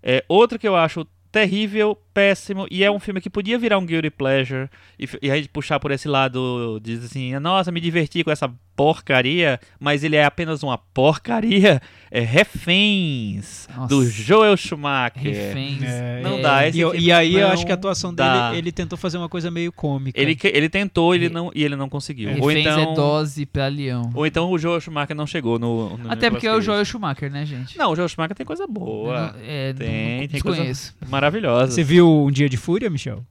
É, 0.02 0.24
outro 0.28 0.58
que 0.58 0.68
eu 0.68 0.76
acho 0.76 1.06
terrível, 1.32 1.96
péssimo, 2.12 2.66
e 2.70 2.82
é 2.82 2.90
um 2.90 2.98
filme 2.98 3.20
que 3.20 3.30
podia 3.30 3.56
virar 3.58 3.78
um 3.78 3.86
guilty 3.86 4.10
pleasure, 4.10 4.68
e, 4.98 5.08
e 5.22 5.30
a 5.30 5.36
gente 5.36 5.48
puxar 5.48 5.78
por 5.78 5.90
esse 5.92 6.08
lado, 6.08 6.80
diz 6.82 7.04
assim, 7.04 7.38
nossa, 7.38 7.70
me 7.70 7.80
diverti 7.80 8.24
com 8.24 8.32
essa 8.32 8.52
porcaria, 8.80 9.60
mas 9.78 10.02
ele 10.02 10.16
é 10.16 10.24
apenas 10.24 10.62
uma 10.62 10.78
porcaria, 10.78 11.82
é 12.10 12.20
Reféns, 12.20 13.68
Nossa. 13.76 13.88
do 13.88 14.04
Joel 14.08 14.56
Schumacher. 14.56 15.20
Reféns. 15.22 15.80
Não 16.22 16.38
É, 16.38 16.40
dá, 16.40 16.66
esse 16.66 16.78
E, 16.78 16.80
eu- 16.80 16.94
e 16.94 17.12
aí 17.12 17.34
eu 17.36 17.48
acho 17.48 17.66
que 17.66 17.70
a 17.72 17.74
atuação 17.74 18.14
dá. 18.14 18.48
dele, 18.48 18.58
ele 18.62 18.72
tentou 18.72 18.96
fazer 18.96 19.18
uma 19.18 19.28
coisa 19.28 19.50
meio 19.50 19.70
cômica. 19.70 20.18
Ele, 20.18 20.34
ele 20.42 20.68
tentou 20.70 21.14
ele 21.14 21.28
Re- 21.28 21.34
não, 21.34 21.50
e 21.54 21.62
ele 21.62 21.76
não 21.76 21.90
conseguiu. 21.90 22.30
Ou 22.40 22.48
Reféns 22.48 22.66
então, 22.66 22.92
é 22.92 22.94
dose 22.94 23.44
pra 23.44 23.68
leão. 23.68 24.10
ou 24.14 24.26
então 24.26 24.50
o 24.50 24.58
Joel 24.58 24.80
Schumacher 24.80 25.14
não 25.14 25.26
chegou 25.26 25.58
no, 25.58 25.98
no 25.98 26.10
Até 26.10 26.30
porque 26.30 26.46
é 26.46 26.54
o. 26.54 26.60
Joel 26.62 26.82
Schumacher, 26.86 27.30
né, 27.30 27.44
gente? 27.44 27.76
Não, 27.76 27.92
o 27.92 27.96
Joel 27.96 28.08
Schumacher 28.08 28.34
tem 28.34 28.46
coisa 28.46 28.66
boa. 28.66 29.32
Não- 29.32 29.40
é, 29.46 29.72
Tem, 29.74 30.20
não, 30.22 30.28
tem 30.28 30.40
coisa-. 30.40 30.94
Maravilhosa. 31.06 31.72
Você 31.72 31.82
viu 31.84 32.08
Um 32.26 32.30
Dia 32.30 32.48
de 32.48 32.56
Fúria, 32.56 32.88
Michel? 32.88 33.22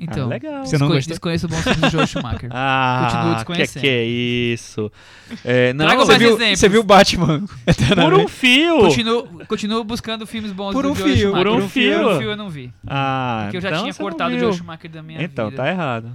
Então, 0.00 0.26
Ah, 0.26 0.28
legal. 0.28 0.64
Você 0.66 0.78
não 0.78 0.88
gostou? 0.88 1.08
desconheço 1.10 1.46
o 1.46 1.48
bom 1.48 1.56
filme 1.56 1.80
do 1.80 1.90
Joel 1.90 2.06
Schumacher. 2.06 2.48
Ah, 2.54 3.02
Continuo 3.10 3.28
que, 3.30 3.34
desconhecendo. 3.36 3.82
que 3.82 3.88
é 3.88 4.04
isso? 4.04 4.92
É, 5.44 5.72
não, 5.72 5.84
Traga 5.86 6.00
Você 6.02 6.12
mais 6.12 6.22
viu, 6.22 6.34
exemplos. 6.36 6.58
você 6.60 6.68
viu 6.68 6.82
Batman? 6.84 7.44
por 8.02 8.14
um 8.14 8.28
fio. 8.28 8.78
Continuo, 8.80 9.28
continuo 9.46 9.84
buscando 9.84 10.26
filmes 10.26 10.52
bons 10.52 10.72
Por 10.72 10.84
do 10.84 10.92
um 10.92 10.94
Joel 10.94 11.08
fio, 11.08 11.16
Schumacher. 11.28 11.46
por 11.52 11.62
um 11.62 11.68
fio. 11.68 11.98
Por 12.02 12.12
um 12.12 12.18
fio 12.18 12.30
eu 12.30 12.36
não 12.36 12.48
vi. 12.50 12.72
Ah, 12.86 13.40
Porque 13.44 13.56
eu 13.56 13.60
já 13.60 13.68
então 13.70 13.82
tinha 13.82 13.94
cortado 13.94 14.34
o. 14.34 14.38
Joel 14.38 14.52
Schumacher 14.52 14.90
da 14.90 15.02
minha 15.02 15.22
Então, 15.22 15.50
vida. 15.50 15.62
tá 15.62 15.68
errado. 15.68 16.12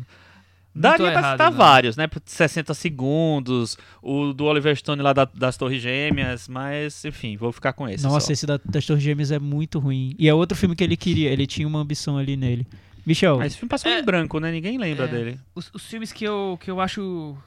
Daria 0.76 1.12
pra 1.12 1.32
citar 1.34 1.52
não. 1.52 1.58
vários, 1.58 1.96
né? 1.96 2.08
Por 2.08 2.20
60 2.26 2.74
segundos, 2.74 3.78
o 4.02 4.34
do 4.34 4.46
Oliver 4.46 4.76
Stone 4.76 5.04
lá 5.04 5.14
da- 5.14 5.30
das 5.32 5.56
Torres 5.56 5.80
Gêmeas, 5.80 6.48
mas 6.48 7.06
enfim, 7.06 7.38
vou 7.38 7.52
ficar 7.52 7.74
com 7.74 7.88
esse. 7.88 8.04
Nossa, 8.04 8.26
só. 8.26 8.34
esse 8.34 8.48
da, 8.48 8.60
das 8.66 8.84
Torres 8.84 9.04
Gêmeas 9.04 9.30
é 9.32 9.38
muito 9.38 9.78
ruim. 9.78 10.16
E 10.18 10.28
é 10.28 10.34
outro 10.34 10.58
filme 10.58 10.76
que 10.76 10.84
ele 10.84 10.98
queria, 10.98 11.30
ele 11.30 11.46
tinha 11.46 11.68
uma 11.68 11.78
ambição 11.80 12.18
ali 12.18 12.36
nele. 12.36 12.66
Michel, 13.06 13.38
Mas 13.38 13.48
esse 13.48 13.58
filme 13.58 13.70
passou 13.70 13.92
É. 13.92 14.00
em 14.00 14.04
branco, 14.04 14.40
né? 14.40 14.52
Ninguém 14.52 14.78
lembra 14.78 15.06
É. 15.06 15.08
dele. 15.08 15.40
Os, 15.54 15.70
os 15.74 15.86
filmes 15.86 16.12
que 16.14 16.24
eu, 16.24 16.58
que 16.62 16.70
eu 16.72 16.80
acho 16.80 17.38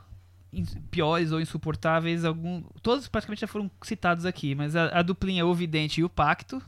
piores 0.91 1.33
ou 1.33 1.41
insuportáveis, 1.41 2.25
algum, 2.25 2.63
todos 2.83 3.09
praticamente 3.09 3.41
já 3.41 3.47
foram 3.47 3.71
citados 3.83 4.25
aqui, 4.25 4.55
mas 4.55 4.75
a, 4.77 4.99
a 4.99 5.03
duplinha 5.03 5.45
O 5.47 5.55
Vidente 5.55 6.01
e 6.01 6.05
o 6.05 6.09
Pacto, 6.09 6.63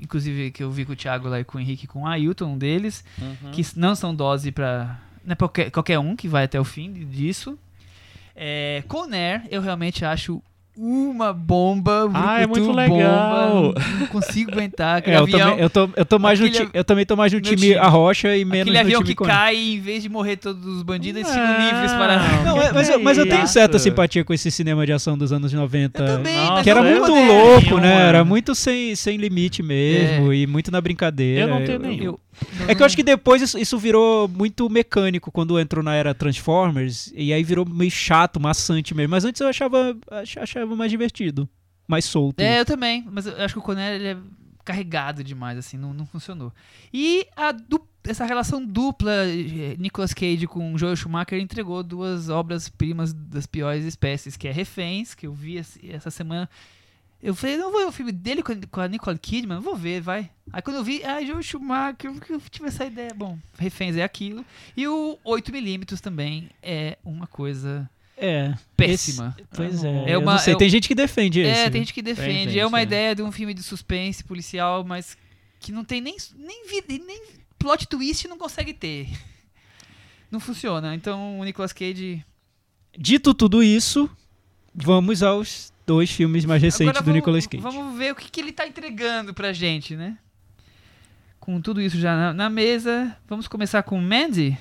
inclusive 0.00 0.50
que 0.50 0.62
eu 0.62 0.70
vi 0.70 0.84
com 0.84 0.92
o 0.92 0.96
Thiago 0.96 1.28
lá 1.28 1.40
e 1.40 1.44
com 1.44 1.58
o 1.58 1.60
Henrique 1.60 1.86
com 1.86 2.02
o 2.02 2.06
Ailton, 2.06 2.46
um 2.52 2.58
deles, 2.58 3.04
Uhum. 3.20 3.50
que 3.52 3.62
não 3.76 3.94
são 3.94 4.14
dose 4.14 4.50
pra. 4.52 5.00
Não 5.24 5.32
é 5.32 5.36
qualquer, 5.36 5.70
qualquer 5.70 5.98
um 5.98 6.16
que 6.16 6.26
vai 6.28 6.44
até 6.44 6.60
o 6.60 6.64
fim 6.64 6.92
disso. 6.92 7.58
É, 8.34 8.82
Conair, 8.88 9.46
eu 9.50 9.60
realmente 9.60 10.04
acho 10.04 10.42
uma 10.76 11.32
bomba. 11.32 12.10
Ah, 12.14 12.40
é 12.40 12.46
muito 12.46 12.72
legal. 12.72 13.62
Bomba, 13.62 13.80
não, 13.80 13.98
não 14.00 14.06
consigo 14.06 14.50
aguentar. 14.52 14.96
Aquele 15.04 15.16
É, 15.16 15.18
eu, 15.18 15.22
avião, 15.24 15.38
também, 15.50 15.60
eu, 15.62 15.70
tô, 15.70 15.88
eu, 15.96 16.04
tô 16.04 16.18
mais 16.18 16.40
no 16.40 16.46
aquele 16.46 16.64
ti- 16.66 16.70
eu 16.72 16.84
também 16.84 17.04
tô 17.04 17.14
mais 17.16 17.32
no 17.32 17.40
time, 17.40 17.56
time. 17.56 17.74
a 17.76 17.88
rocha 17.88 18.34
e 18.36 18.44
menos 18.44 18.62
aquele 18.62 18.78
no 18.78 18.80
avião 18.80 19.00
time 19.02 19.08
que 19.10 19.14
Conan. 19.16 19.30
cai 19.30 19.56
e 19.56 19.74
em 19.74 19.80
vez 19.80 20.02
de 20.02 20.08
morrer 20.08 20.36
todos 20.36 20.64
os 20.64 20.82
bandidos, 20.82 21.20
eles 21.20 21.30
ficam 21.32 21.46
Não. 21.46 21.66
livres 21.66 21.92
para. 21.92 22.18
Não, 22.44 22.56
é- 22.62 22.72
mas, 22.72 22.88
eu, 22.88 23.00
mas 23.00 23.18
eu 23.18 23.28
tenho 23.28 23.46
certa 23.46 23.78
simpatia 23.78 24.24
com 24.24 24.32
esse 24.32 24.50
cinema 24.50 24.86
de 24.86 24.92
ação 24.92 25.16
dos 25.18 25.32
anos 25.32 25.52
90. 25.52 26.02
Eu 26.02 26.06
também, 26.06 26.36
Nossa, 26.36 26.62
Que 26.62 26.70
era 26.70 26.82
não 26.82 26.88
eu 26.88 27.00
muito 27.06 27.14
louco, 27.32 27.78
né? 27.78 28.08
Era 28.08 28.24
muito 28.24 28.54
sem, 28.54 28.94
sem 28.96 29.16
limite 29.18 29.62
mesmo 29.62 30.32
e 30.32 30.46
muito 30.46 30.70
na 30.70 30.80
brincadeira. 30.80 31.42
Eu 31.42 31.48
não 31.48 31.64
tenho 31.64 31.78
nenhum. 31.78 32.16
É 32.66 32.74
que 32.74 32.82
eu 32.82 32.86
acho 32.86 32.96
que 32.96 33.02
depois 33.02 33.42
isso, 33.42 33.58
isso 33.58 33.78
virou 33.78 34.26
muito 34.28 34.68
mecânico 34.70 35.30
quando 35.30 35.58
entrou 35.60 35.82
na 35.84 35.94
era 35.94 36.14
Transformers, 36.14 37.12
e 37.14 37.32
aí 37.32 37.42
virou 37.44 37.64
meio 37.68 37.90
chato, 37.90 38.40
maçante 38.40 38.94
mesmo. 38.94 39.10
Mas 39.10 39.24
antes 39.24 39.40
eu 39.40 39.48
achava, 39.48 39.96
ach- 40.10 40.38
achava 40.38 40.74
mais 40.74 40.90
divertido, 40.90 41.48
mais 41.86 42.04
solto. 42.04 42.40
É, 42.40 42.60
eu 42.60 42.64
também, 42.64 43.06
mas 43.10 43.26
eu 43.26 43.36
acho 43.42 43.54
que 43.54 43.60
o 43.60 43.62
Conner 43.62 43.92
ele 43.94 44.08
é 44.08 44.16
carregado 44.64 45.22
demais, 45.24 45.58
assim, 45.58 45.76
não, 45.76 45.92
não 45.92 46.06
funcionou. 46.06 46.52
E 46.92 47.26
a 47.36 47.54
essa 48.04 48.24
relação 48.24 48.64
dupla 48.64 49.12
eh, 49.26 49.76
Nicolas 49.78 50.12
Cage 50.12 50.46
com 50.48 50.76
Joel 50.76 50.96
Schumacher 50.96 51.38
entregou 51.40 51.82
duas 51.84 52.28
obras-primas 52.28 53.12
das 53.12 53.46
piores 53.46 53.84
espécies, 53.84 54.36
que 54.36 54.48
é 54.48 54.52
Reféns, 54.52 55.14
que 55.14 55.26
eu 55.26 55.32
vi 55.32 55.58
essa 55.88 56.10
semana. 56.10 56.48
Eu 57.22 57.34
falei, 57.36 57.56
não 57.56 57.70
vou 57.70 57.80
ver 57.82 57.86
o 57.86 57.92
filme 57.92 58.10
dele 58.10 58.42
com 58.42 58.80
a, 58.80 58.88
Nicole 58.88 59.18
Kidman, 59.18 59.60
vou 59.60 59.76
ver, 59.76 60.00
vai. 60.00 60.28
Aí 60.52 60.60
quando 60.60 60.78
eu 60.78 60.84
vi, 60.84 61.04
ah, 61.04 61.22
Joel 61.24 61.40
Schumacher, 61.42 62.12
eu 62.28 62.40
tive 62.50 62.66
essa 62.66 62.84
ideia. 62.84 63.14
Bom, 63.14 63.38
Reféns 63.56 63.96
é 63.96 64.02
aquilo. 64.02 64.44
E 64.76 64.88
o 64.88 65.16
8mm 65.24 66.00
também 66.00 66.50
é 66.60 66.98
uma 67.04 67.28
coisa 67.28 67.88
É. 68.16 68.52
péssima. 68.76 69.36
Esse- 69.38 69.46
pois 69.54 69.84
é. 69.84 70.10
É 70.10 70.18
uma- 70.18 70.32
não 70.32 70.38
sei, 70.40 70.54
é- 70.54 70.56
tem 70.56 70.68
gente 70.68 70.88
que 70.88 70.96
defende 70.96 71.40
esse. 71.40 71.60
É, 71.60 71.64
né? 71.64 71.70
tem 71.70 71.82
gente 71.82 71.94
que 71.94 72.02
defende. 72.02 72.50
gente, 72.50 72.58
é 72.58 72.66
uma 72.66 72.80
é. 72.80 72.82
ideia 72.82 73.14
de 73.14 73.22
um 73.22 73.30
filme 73.30 73.54
de 73.54 73.62
suspense 73.62 74.24
policial, 74.24 74.82
mas 74.82 75.16
que 75.60 75.70
não 75.70 75.84
tem 75.84 76.00
nem, 76.00 76.16
nem 76.36 76.66
vida, 76.66 77.04
nem 77.06 77.22
plot 77.56 77.86
twist 77.86 78.26
não 78.26 78.36
consegue 78.36 78.74
ter. 78.74 79.08
Não 80.28 80.40
funciona. 80.40 80.92
Então 80.94 81.38
o 81.38 81.44
Nicolas 81.44 81.72
Cage. 81.72 82.24
Dito 82.98 83.32
tudo 83.32 83.62
isso, 83.62 84.10
vamos 84.74 85.22
aos 85.22 85.72
dois 85.86 86.10
filmes 86.10 86.44
mais 86.44 86.62
recentes 86.62 86.88
Agora 86.88 87.02
do 87.02 87.06
vamos, 87.06 87.16
Nicolas 87.16 87.46
Cage. 87.46 87.62
Vamos 87.62 87.96
ver 87.96 88.12
o 88.12 88.16
que, 88.16 88.30
que 88.30 88.40
ele 88.40 88.52
tá 88.52 88.66
entregando 88.66 89.34
pra 89.34 89.52
gente, 89.52 89.96
né? 89.96 90.18
Com 91.40 91.60
tudo 91.60 91.80
isso 91.80 91.98
já 91.98 92.14
na, 92.14 92.32
na 92.32 92.50
mesa, 92.50 93.16
vamos 93.28 93.48
começar 93.48 93.82
com 93.82 94.00
Mandy. 94.00 94.56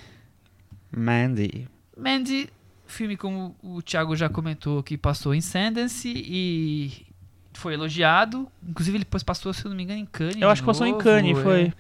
Mandy. 0.96 1.68
Mandy, 1.96 2.50
filme 2.88 3.16
como 3.16 3.56
o 3.62 3.82
Thiago 3.82 4.16
já 4.16 4.28
comentou, 4.30 4.82
que 4.84 4.98
passou 4.98 5.34
em 5.34 5.42
Sundance 5.42 6.12
e 6.12 7.06
foi 7.54 7.74
elogiado. 7.74 8.48
Inclusive 8.68 8.98
ele 8.98 9.04
depois 9.06 9.24
passou, 9.24 9.54
se 9.54 9.66
eu 9.66 9.70
não 9.70 9.76
me 9.76 9.84
engano, 9.84 10.00
em 10.00 10.06
Cannes. 10.06 10.42
Eu 10.42 10.50
acho 10.50 10.62
que 10.62 10.66
passou 10.66 10.88
em 10.88 10.98
Cannes, 10.98 11.38
é. 11.38 11.42
foi. 11.42 11.74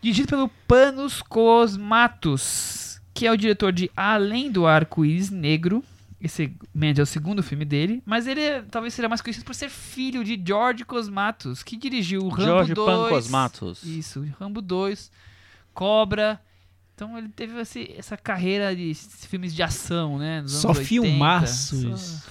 Dirigido 0.00 0.28
pelo 0.28 0.48
Panos 0.68 1.22
Cosmatos, 1.22 3.00
que 3.14 3.26
é 3.26 3.32
o 3.32 3.36
diretor 3.36 3.72
de 3.72 3.90
Além 3.96 4.50
do 4.50 4.66
Arco-Íris 4.66 5.30
Negro. 5.30 5.82
Esse 6.24 6.56
Mandy 6.74 7.00
é 7.00 7.02
o 7.02 7.06
segundo 7.06 7.42
filme 7.42 7.64
dele, 7.66 8.02
mas 8.06 8.26
ele 8.26 8.40
é- 8.40 8.62
talvez 8.62 8.94
seja 8.94 9.08
mais 9.08 9.20
conhecido 9.20 9.44
por 9.44 9.54
ser 9.54 9.68
filho 9.68 10.24
de 10.24 10.42
George 10.44 10.82
Cosmatos, 10.84 11.62
que 11.62 11.76
dirigiu 11.76 12.22
o 12.22 12.28
Rambo 12.28 12.42
Jorge 12.44 12.72
2. 12.74 12.86
Pan 12.90 13.08
Cosmatos. 13.10 13.82
Isso, 13.84 14.24
Rambo 14.40 14.62
2, 14.62 15.10
Cobra. 15.74 16.40
Então 16.94 17.18
ele 17.18 17.28
teve 17.28 17.60
esse- 17.60 17.92
essa 17.98 18.16
carreira 18.16 18.74
de 18.74 18.94
filmes 18.94 19.52
de 19.54 19.62
ação, 19.64 20.16
né? 20.16 20.40
nos 20.42 20.52
Só 20.52 20.68
anos 20.68 20.78
80. 20.78 21.06
filmaços. 21.08 22.22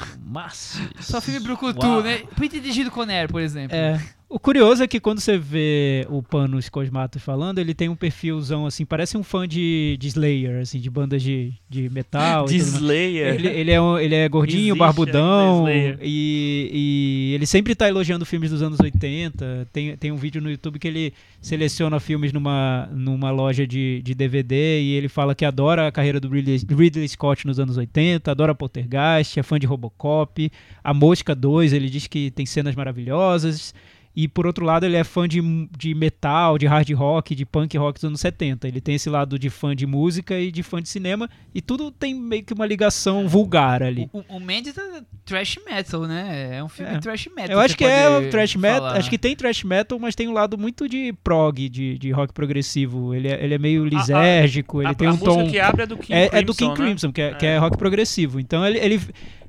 Só, 0.98 1.02
só 1.02 1.22
filme 1.22 1.42
brucutu, 1.42 1.86
Uau. 1.86 2.02
né? 2.02 2.20
Por 2.20 2.48
ter 2.48 2.62
dirigido 2.62 2.90
Conner, 2.90 3.30
por 3.30 3.42
exemplo. 3.42 3.76
É. 3.76 4.02
O 4.34 4.40
curioso 4.40 4.82
é 4.82 4.88
que 4.88 5.00
quando 5.00 5.20
você 5.20 5.38
vê 5.38 6.08
o 6.10 6.24
Panos 6.24 6.68
Cosmatos 6.68 7.22
falando, 7.22 7.60
ele 7.60 7.72
tem 7.72 7.88
um 7.88 7.96
perfilzão 7.96 8.66
assim, 8.66 8.84
parece 8.84 9.16
um 9.16 9.22
fã 9.22 9.48
de, 9.48 9.96
de 10.00 10.08
Slayer, 10.08 10.60
assim, 10.60 10.80
de 10.80 10.90
bandas 10.90 11.22
de, 11.22 11.54
de 11.70 11.88
metal. 11.88 12.46
De. 12.46 12.58
Slayer. 12.58 13.36
Ele, 13.36 13.48
ele 13.48 13.72
é, 13.72 13.80
um- 13.80 14.00
ele 14.00 14.16
é 14.16 14.28
gordinho, 14.28 14.74
Existe 14.74 14.80
barbudão, 14.80 15.70
e, 16.02 16.70
e 16.74 17.32
ele 17.36 17.46
sempre 17.46 17.76
tá 17.76 17.88
elogiando 17.88 18.26
filmes 18.26 18.50
dos 18.50 18.64
anos 18.64 18.80
80. 18.80 19.68
Tem, 19.72 19.96
tem 19.98 20.12
um 20.12 20.16
vídeo 20.18 20.42
no 20.42 20.50
YouTube 20.50 20.80
que 20.80 20.88
ele 20.88 21.14
seleciona 21.40 22.00
filmes 22.00 22.34
numa, 22.34 22.90
numa 22.92 23.30
loja 23.30 23.68
de, 23.68 24.02
de 24.04 24.16
DVD 24.16 24.82
e 24.82 24.94
ele 24.94 25.10
fala 25.10 25.36
que 25.36 25.46
adora 25.46 25.88
a 25.88 25.92
carreira 25.92 26.20
do 26.20 26.28
Ridley, 26.28 26.60
Ridley 26.68 27.08
Scott 27.08 27.46
nos 27.46 27.60
anos 27.60 27.78
80, 27.78 28.32
adora 28.32 28.56
Poltergeist, 28.56 29.38
é 29.40 29.44
fã 29.44 29.60
de 29.60 29.68
Robocop. 29.68 30.52
A 30.84 30.92
Mosca 30.92 31.36
2, 31.36 31.72
ele 31.72 31.88
diz 31.88 32.08
que 32.08 32.32
tem 32.32 32.48
cenas 32.48 32.74
maravilhosas. 32.74 33.76
E 34.16 34.28
por 34.28 34.46
outro 34.46 34.64
lado, 34.64 34.86
ele 34.86 34.96
é 34.96 35.04
fã 35.04 35.28
de, 35.28 35.42
de 35.76 35.96
metal, 35.96 36.58
de 36.60 36.68
hard 36.68 36.88
rock, 36.92 37.34
de 37.34 37.46
punk 37.48 37.76
rock 37.78 37.96
dos 38.00 38.04
anos 38.04 38.20
70. 38.22 38.68
Ele 38.68 38.80
tem 38.80 38.94
esse 38.96 39.10
lado 39.10 39.40
de 39.40 39.50
fã 39.50 39.76
de 39.76 39.88
música 39.88 40.40
e 40.40 40.52
de 40.52 40.62
fã 40.62 40.80
de 40.82 40.88
cinema. 40.88 41.28
E 41.54 41.62
tudo 41.62 41.90
tem 41.90 42.14
meio 42.14 42.44
que 42.44 42.54
uma 42.54 42.66
ligação 42.66 43.28
vulgar 43.28 43.82
ali. 43.82 44.08
O, 44.14 44.24
o 44.36 44.40
Mendes 44.40 44.78
é 44.78 45.02
trash 45.26 45.58
metal, 45.66 46.02
né? 46.04 46.58
É 46.58 46.64
um 46.64 46.70
filme 46.70 46.94
É. 46.94 47.00
trash 47.00 47.28
metal. 47.36 47.54
Eu 47.56 47.60
acho 47.60 47.76
que 47.76 47.84
é 47.86 48.30
thrash 48.30 48.56
metal. 48.56 48.82
falar. 48.82 48.98
Acho 49.00 49.10
que 49.10 49.18
tem 49.18 49.36
thrash 49.36 49.64
metal, 49.64 49.98
mas 49.98 50.14
tem 50.14 50.28
um 50.28 50.34
lado 50.34 50.60
muito 50.60 50.88
de 50.88 51.12
prog, 51.24 51.68
de, 51.68 51.98
de 51.98 52.12
rock 52.12 52.34
progressivo. 52.34 53.16
Ele 53.16 53.30
é, 53.30 53.44
ele 53.44 53.56
é 53.56 53.58
meio 53.58 53.84
lisérgico, 53.84 54.82
ele 54.82 54.90
a, 54.90 54.94
tem 54.94 55.08
a 55.08 55.12
um 55.12 55.14
música 55.18 55.32
tom. 55.44 55.50
que 55.50 55.60
abre 55.60 55.84
é 55.84 55.86
do 55.88 55.98
King 55.98 56.14
É, 56.14 56.28
Crimson, 56.30 56.38
é 56.38 56.44
do 56.44 56.54
King 56.54 56.70
né? 56.70 56.76
Crimson, 56.76 57.12
que 57.12 57.22
é, 57.22 57.34
que 57.34 57.46
é 57.46 57.50
É. 57.56 57.58
rock 57.58 57.78
progressivo. 57.78 58.40
Então 58.40 58.66
ele, 58.66 58.78
ele- 58.78 59.02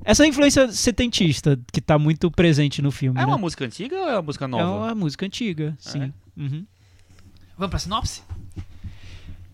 Essa 0.05 0.25
influência 0.25 0.71
setentista 0.71 1.59
que 1.73 1.81
tá 1.81 1.97
muito 1.97 2.29
presente 2.29 2.79
no 2.81 2.91
filme. 2.91 3.17
É 3.19 3.23
né? 3.23 3.27
uma 3.27 3.39
música 3.39 3.65
antiga 3.65 3.95
ou 3.97 4.07
é 4.07 4.13
uma 4.13 4.21
música 4.21 4.45
É 4.45 4.47
nova? 4.47 4.85
uma 4.85 4.93
música 4.95 5.25
antiga, 5.25 5.75
sim. 5.79 6.13
Uhum. 6.37 6.63
Vamos 7.57 7.69
pra 7.71 7.79
sinopse? 7.79 8.21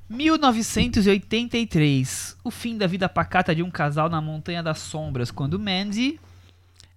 1983. 0.10 2.36
O 2.44 2.52
fim 2.52 2.78
da 2.78 2.86
vida 2.88 3.08
pacata 3.08 3.56
de 3.56 3.64
um 3.64 3.72
casal 3.72 4.10
na 4.10 4.20
Montanha 4.22 4.62
das 4.62 4.80
Sombras, 4.80 5.32
quando 5.32 5.58
Mandy 5.58 6.20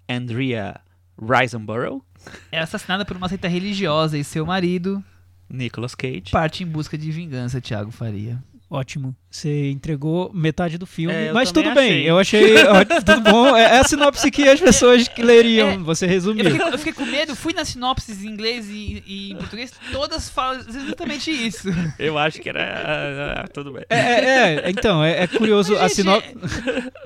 Andrea 0.09 0.81
Risenborough, 1.21 2.03
é 2.51 2.59
assassinada 2.59 3.05
por 3.05 3.17
uma 3.17 3.29
seita 3.29 3.47
religiosa 3.47 4.19
e 4.19 4.25
seu 4.25 4.45
marido 4.45 5.01
Nicolas 5.49 5.95
Cage. 5.95 6.33
parte 6.33 6.65
em 6.65 6.67
busca 6.67 6.99
de 6.99 7.13
vingança, 7.13 7.61
Thiago 7.61 7.93
Faria. 7.93 8.43
Ótimo. 8.75 9.15
Você 9.31 9.71
entregou 9.71 10.33
metade 10.35 10.77
do 10.79 10.85
filme, 10.87 11.15
É, 11.15 11.31
eu 11.31 11.35
mas 11.35 11.53
tudo 11.53 11.73
bem. 11.75 11.91
achei. 11.91 12.11
Eu 12.11 12.19
achei 12.19 12.57
ótimo, 12.65 13.03
tudo 13.07 13.21
bom. 13.21 13.57
É, 13.57 13.63
é 13.77 13.79
a 13.79 13.85
sinopse 13.85 14.31
que 14.33 14.49
as 14.49 14.61
pessoas 14.61 15.07
que 15.07 15.23
leriam. 15.23 15.71
É, 15.71 15.77
Você 15.79 16.07
Eu 16.07 16.09
resumiu. 16.09 16.51
fiquei, 16.51 16.67
eu 16.73 16.79
fiquei 16.79 16.93
com 16.93 17.07
medo, 17.07 17.37
fui 17.37 17.53
nas 17.53 17.69
sinopses 17.69 18.25
em 18.25 18.29
inglês 18.29 18.69
e, 18.69 19.03
e 19.07 19.33
em 19.33 19.37
português, 19.37 19.71
todas 19.93 20.29
falam 20.29 20.61
exatamente 20.61 21.31
isso. 21.31 21.69
Eu 22.01 22.19
acho 22.19 22.41
que 22.41 22.49
era. 22.49 23.43
ah, 23.45 23.49
tudo 23.49 23.73
bem. 23.73 23.85
É, 23.89 23.97
é, 23.99 24.55
é, 24.65 24.71
então, 24.71 25.05
é, 25.05 25.23
é 25.23 25.27
curioso 25.29 25.77
a 25.77 25.83
Gente, 25.83 25.95
sinopse. 25.95 26.35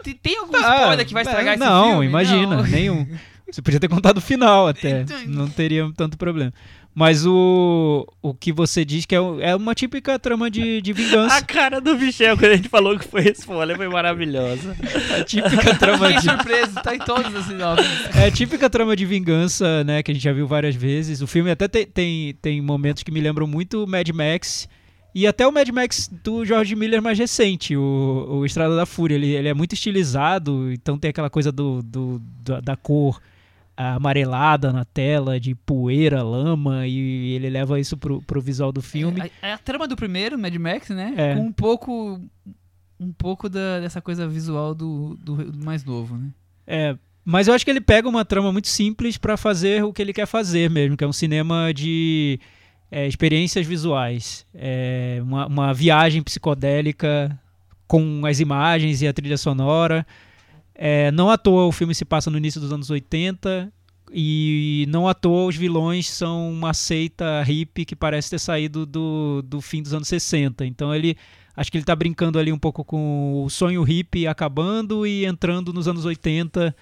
Tem, 0.02 0.14
tem 0.14 0.38
algum 0.38 0.56
spoiler 0.56 1.06
que 1.06 1.12
vai 1.12 1.22
estragar 1.22 1.54
esse 1.54 1.62
não, 1.64 1.90
filme? 1.90 2.06
imagina, 2.06 2.56
Não. 2.56 2.62
nenhum. 2.62 3.06
Você 3.50 3.62
podia 3.62 3.80
ter 3.80 3.88
contado 3.88 4.18
o 4.18 4.20
final 4.20 4.68
até, 4.68 5.02
Então- 5.02 5.16
não 5.26 5.48
teria 5.48 5.90
tanto 5.96 6.16
problema. 6.18 6.52
Mas 6.94 7.24
o, 7.24 8.04
o 8.20 8.34
que 8.34 8.52
você 8.52 8.84
diz 8.84 9.06
que 9.06 9.14
é, 9.14 9.18
é 9.40 9.54
uma 9.54 9.72
típica 9.72 10.18
trama 10.18 10.50
de, 10.50 10.82
de 10.82 10.90
A 10.90 10.94
vingança. 10.94 11.44
cara 11.44 11.80
do 11.80 11.96
Michel 11.96 12.36
quando 12.36 12.50
a 12.50 12.56
gente 12.56 12.68
falou 12.68 12.98
que 12.98 13.06
foi 13.06 13.22
spoiler 13.30 13.76
foi 13.76 13.88
maravilhosa. 13.88 14.76
A 15.16 15.22
típica 15.22 15.76
trama 15.76 16.08
Fiquei 16.08 16.20
de, 16.22 16.28
surpreso, 16.28 16.74
tá 16.82 16.96
em 16.96 16.98
todas 16.98 17.32
as 17.36 17.46
sinopses. 17.46 17.86
É 18.16 18.26
a 18.26 18.30
típica 18.32 18.68
trama 18.68 18.96
de 18.96 19.06
vingança, 19.06 19.84
né, 19.84 20.02
que 20.02 20.10
a 20.10 20.14
gente 20.14 20.22
já 20.24 20.32
viu 20.32 20.46
várias 20.48 20.74
vezes. 20.74 21.22
O 21.22 21.26
filme 21.28 21.50
até 21.52 21.68
tem, 21.68 21.86
tem, 21.86 22.34
tem 22.42 22.60
momentos 22.60 23.04
que 23.04 23.12
me 23.12 23.20
lembram 23.20 23.46
muito 23.46 23.86
Mad 23.86 24.08
Max. 24.10 24.68
E 25.14 25.24
até 25.26 25.46
o 25.46 25.52
Mad 25.52 25.68
Max 25.68 26.10
do 26.24 26.44
George 26.44 26.74
Miller 26.74 27.00
mais 27.00 27.18
recente, 27.18 27.76
o, 27.76 28.26
o 28.40 28.44
Estrada 28.46 28.74
da 28.74 28.84
Fúria. 28.86 29.14
Ele, 29.14 29.28
ele 29.34 29.48
é 29.48 29.54
muito 29.54 29.72
estilizado, 29.74 30.72
então 30.72 30.98
tem 30.98 31.10
aquela 31.10 31.30
coisa 31.30 31.52
do, 31.52 31.80
do- 31.82 32.20
da, 32.44 32.60
da 32.60 32.76
cor 32.76 33.20
amarelada 33.78 34.72
na 34.72 34.84
tela, 34.84 35.38
de 35.38 35.54
poeira, 35.54 36.22
lama, 36.22 36.86
e 36.86 37.32
ele 37.34 37.48
leva 37.48 37.78
isso 37.78 37.96
pro, 37.96 38.20
pro 38.22 38.40
visual 38.40 38.72
do 38.72 38.82
filme. 38.82 39.30
É 39.40 39.52
a, 39.52 39.54
a 39.54 39.58
trama 39.58 39.86
do 39.86 39.94
primeiro, 39.96 40.38
Mad 40.38 40.54
Max, 40.56 40.88
né? 40.90 41.14
É. 41.16 41.34
Com 41.34 41.42
um 41.42 41.52
pouco. 41.52 42.20
Um 43.00 43.12
pouco 43.12 43.48
da- 43.48 43.78
dessa 43.78 44.00
coisa 44.00 44.26
visual 44.26 44.74
do, 44.74 45.16
do, 45.22 45.52
do 45.52 45.64
mais 45.64 45.84
novo, 45.84 46.16
né? 46.16 46.30
É, 46.66 46.96
mas 47.24 47.46
eu 47.46 47.54
acho 47.54 47.64
que 47.64 47.70
ele 47.70 47.80
pega 47.80 48.08
uma 48.08 48.24
trama 48.24 48.50
muito 48.50 48.66
simples 48.66 49.16
pra 49.16 49.36
fazer 49.36 49.84
o 49.84 49.92
que 49.92 50.02
ele 50.02 50.12
quer 50.12 50.26
fazer 50.26 50.68
mesmo, 50.68 50.96
que 50.96 51.04
é 51.04 51.06
um 51.06 51.12
cinema 51.12 51.72
de 51.72 52.40
é, 52.90 53.06
experiências 53.06 53.64
visuais. 53.64 54.44
É, 54.52 55.20
uma, 55.22 55.46
uma 55.46 55.72
viagem 55.74 56.22
psicodélica 56.24 57.38
com 57.86 58.26
as 58.26 58.40
imagens 58.40 59.00
e 59.00 59.06
a 59.06 59.12
trilha 59.12 59.38
sonora. 59.38 60.04
É, 60.80 61.10
não 61.10 61.28
à 61.28 61.36
toa 61.36 61.66
o 61.66 61.72
filme 61.72 61.92
se 61.92 62.04
passa 62.04 62.30
no 62.30 62.38
início 62.38 62.60
dos 62.60 62.72
anos 62.72 62.88
80 62.88 63.72
e 64.12 64.86
não 64.88 65.08
à 65.08 65.12
toa 65.12 65.46
os 65.46 65.56
vilões 65.56 66.08
são 66.08 66.48
uma 66.52 66.72
seita 66.72 67.42
hippie 67.42 67.84
que 67.84 67.96
parece 67.96 68.30
ter 68.30 68.38
saído 68.38 68.86
do, 68.86 69.42
do 69.42 69.60
fim 69.60 69.82
dos 69.82 69.92
anos 69.92 70.06
60. 70.06 70.64
Então 70.64 70.94
ele 70.94 71.16
acho 71.56 71.70
que 71.70 71.76
ele 71.76 71.82
está 71.82 71.96
brincando 71.96 72.38
ali 72.38 72.52
um 72.52 72.58
pouco 72.58 72.84
com 72.84 73.42
o 73.44 73.50
sonho 73.50 73.82
hippie 73.82 74.28
acabando 74.28 75.04
e 75.04 75.26
entrando 75.26 75.72
nos 75.72 75.88
anos 75.88 76.04
80 76.04 76.74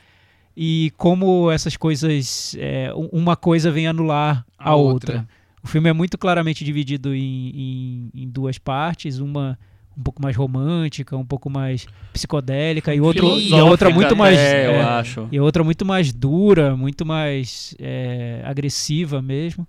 e 0.54 0.92
como 0.98 1.50
essas 1.50 1.74
coisas 1.74 2.54
é, 2.58 2.92
uma 3.12 3.34
coisa 3.34 3.70
vem 3.70 3.86
anular 3.86 4.44
a, 4.58 4.70
a 4.70 4.74
outra. 4.74 5.14
outra. 5.14 5.28
O 5.62 5.66
filme 5.66 5.88
é 5.88 5.92
muito 5.94 6.18
claramente 6.18 6.64
dividido 6.64 7.14
em, 7.14 8.10
em, 8.14 8.22
em 8.22 8.28
duas 8.28 8.58
partes, 8.58 9.18
uma 9.18 9.58
um 9.96 10.02
pouco 10.02 10.22
mais 10.22 10.36
romântica, 10.36 11.16
um 11.16 11.24
pouco 11.24 11.48
mais 11.48 11.86
psicodélica 12.12 12.94
e 12.94 13.00
outro 13.00 13.38
e 13.38 13.54
a 13.54 13.64
outra 13.64 13.88
muito 13.90 14.14
mais 14.14 14.38
é, 14.38 14.66
eu 14.66 14.70
é, 14.72 14.82
acho. 14.82 15.28
e 15.32 15.38
a 15.38 15.42
outra 15.42 15.64
muito 15.64 15.84
mais 15.84 16.12
dura, 16.12 16.76
muito 16.76 17.06
mais 17.06 17.74
é, 17.78 18.42
agressiva 18.44 19.22
mesmo. 19.22 19.66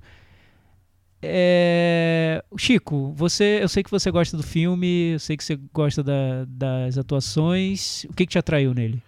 É... 1.22 2.44
Chico, 2.58 3.12
você, 3.16 3.60
eu 3.62 3.68
sei 3.68 3.84
que 3.84 3.90
você 3.90 4.12
gosta 4.12 4.38
do 4.38 4.44
filme, 4.44 5.14
eu 5.14 5.20
sei 5.20 5.36
que 5.36 5.44
você 5.44 5.60
gosta 5.74 6.04
da, 6.04 6.46
das 6.48 6.98
atuações. 6.98 8.04
O 8.06 8.14
que, 8.14 8.26
que 8.26 8.34
te 8.34 8.38
atraiu 8.38 8.74
nele? 8.74 9.02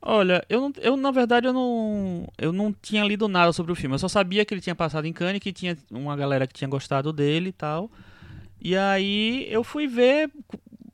Olha, 0.00 0.44
eu, 0.48 0.60
não, 0.60 0.72
eu 0.80 0.96
na 0.96 1.10
verdade 1.10 1.48
eu 1.48 1.52
não, 1.52 2.28
eu 2.38 2.52
não 2.52 2.72
tinha 2.72 3.04
lido 3.04 3.26
nada 3.26 3.52
sobre 3.52 3.72
o 3.72 3.74
filme. 3.74 3.94
Eu 3.94 3.98
só 3.98 4.08
sabia 4.08 4.44
que 4.44 4.54
ele 4.54 4.60
tinha 4.60 4.74
passado 4.74 5.04
em 5.04 5.12
Cannes, 5.12 5.40
que 5.40 5.52
tinha 5.52 5.76
uma 5.90 6.16
galera 6.16 6.46
que 6.46 6.54
tinha 6.54 6.68
gostado 6.68 7.12
dele 7.12 7.48
e 7.48 7.52
tal. 7.52 7.90
E 8.60 8.76
aí 8.76 9.46
eu 9.50 9.62
fui 9.62 9.86
ver 9.86 10.30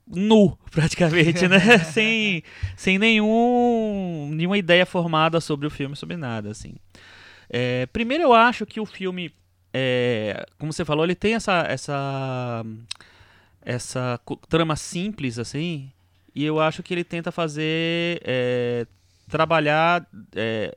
nu, 0.07 0.57
praticamente, 0.71 1.47
né? 1.47 1.79
sem, 1.91 2.43
sem 2.75 2.97
nenhum, 2.97 4.29
nenhuma 4.33 4.57
ideia 4.57 4.85
formada 4.85 5.41
sobre 5.41 5.67
o 5.67 5.71
filme, 5.71 5.95
sobre 5.95 6.15
nada, 6.15 6.51
assim. 6.51 6.75
É, 7.49 7.85
primeiro 7.87 8.23
eu 8.23 8.33
acho 8.33 8.65
que 8.65 8.79
o 8.79 8.85
filme, 8.85 9.33
é, 9.73 10.45
como 10.57 10.71
você 10.71 10.85
falou, 10.85 11.03
ele 11.03 11.15
tem 11.15 11.35
essa, 11.35 11.65
essa, 11.67 12.63
essa 13.61 14.19
trama 14.49 14.75
simples, 14.75 15.39
assim, 15.39 15.91
e 16.35 16.43
eu 16.43 16.59
acho 16.59 16.81
que 16.81 16.93
ele 16.93 17.03
tenta 17.03 17.31
fazer, 17.31 18.21
é, 18.23 18.85
trabalhar 19.29 20.05
é, 20.35 20.75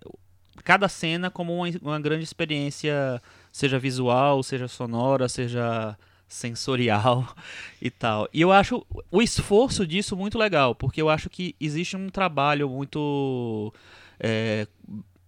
cada 0.64 0.88
cena 0.88 1.30
como 1.30 1.54
uma, 1.54 1.68
uma 1.80 2.00
grande 2.00 2.24
experiência, 2.24 3.22
seja 3.52 3.78
visual, 3.78 4.42
seja 4.42 4.68
sonora, 4.68 5.28
seja 5.28 5.96
sensorial 6.28 7.34
e 7.80 7.90
tal. 7.90 8.28
E 8.32 8.40
eu 8.40 8.52
acho 8.52 8.84
o 9.10 9.22
esforço 9.22 9.86
disso 9.86 10.16
muito 10.16 10.38
legal, 10.38 10.74
porque 10.74 11.00
eu 11.00 11.08
acho 11.08 11.30
que 11.30 11.54
existe 11.60 11.96
um 11.96 12.08
trabalho 12.08 12.68
muito. 12.68 13.72
É, 14.18 14.66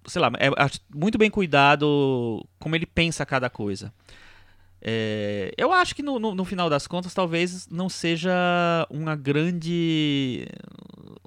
sei 0.07 0.21
lá, 0.21 0.31
é, 0.39 0.51
muito 0.95 1.19
bem 1.19 1.31
cuidado 1.31 2.45
como 2.59 2.75
ele 2.75 2.87
pensa 2.87 3.27
cada 3.27 3.51
coisa. 3.51 3.93
É, 4.81 5.53
eu 5.59 5.73
acho 5.73 5.95
que 5.95 6.03
no, 6.03 6.21
no, 6.21 6.35
no, 6.35 6.45
final 6.45 6.71
das 6.71 6.87
contas 6.87 7.13
talvez 7.13 7.69
não 7.69 7.89
seja 7.89 8.87
uma 8.89 9.17
grande. 9.17 10.47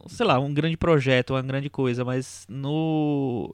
sei 0.07 0.25
lá, 0.25 0.39
um 0.39 0.53
grande 0.53 0.77
projeto, 0.77 1.31
uma 1.31 1.41
grande 1.41 1.69
coisa, 1.69 2.05
mas 2.05 2.45
no. 2.49 3.51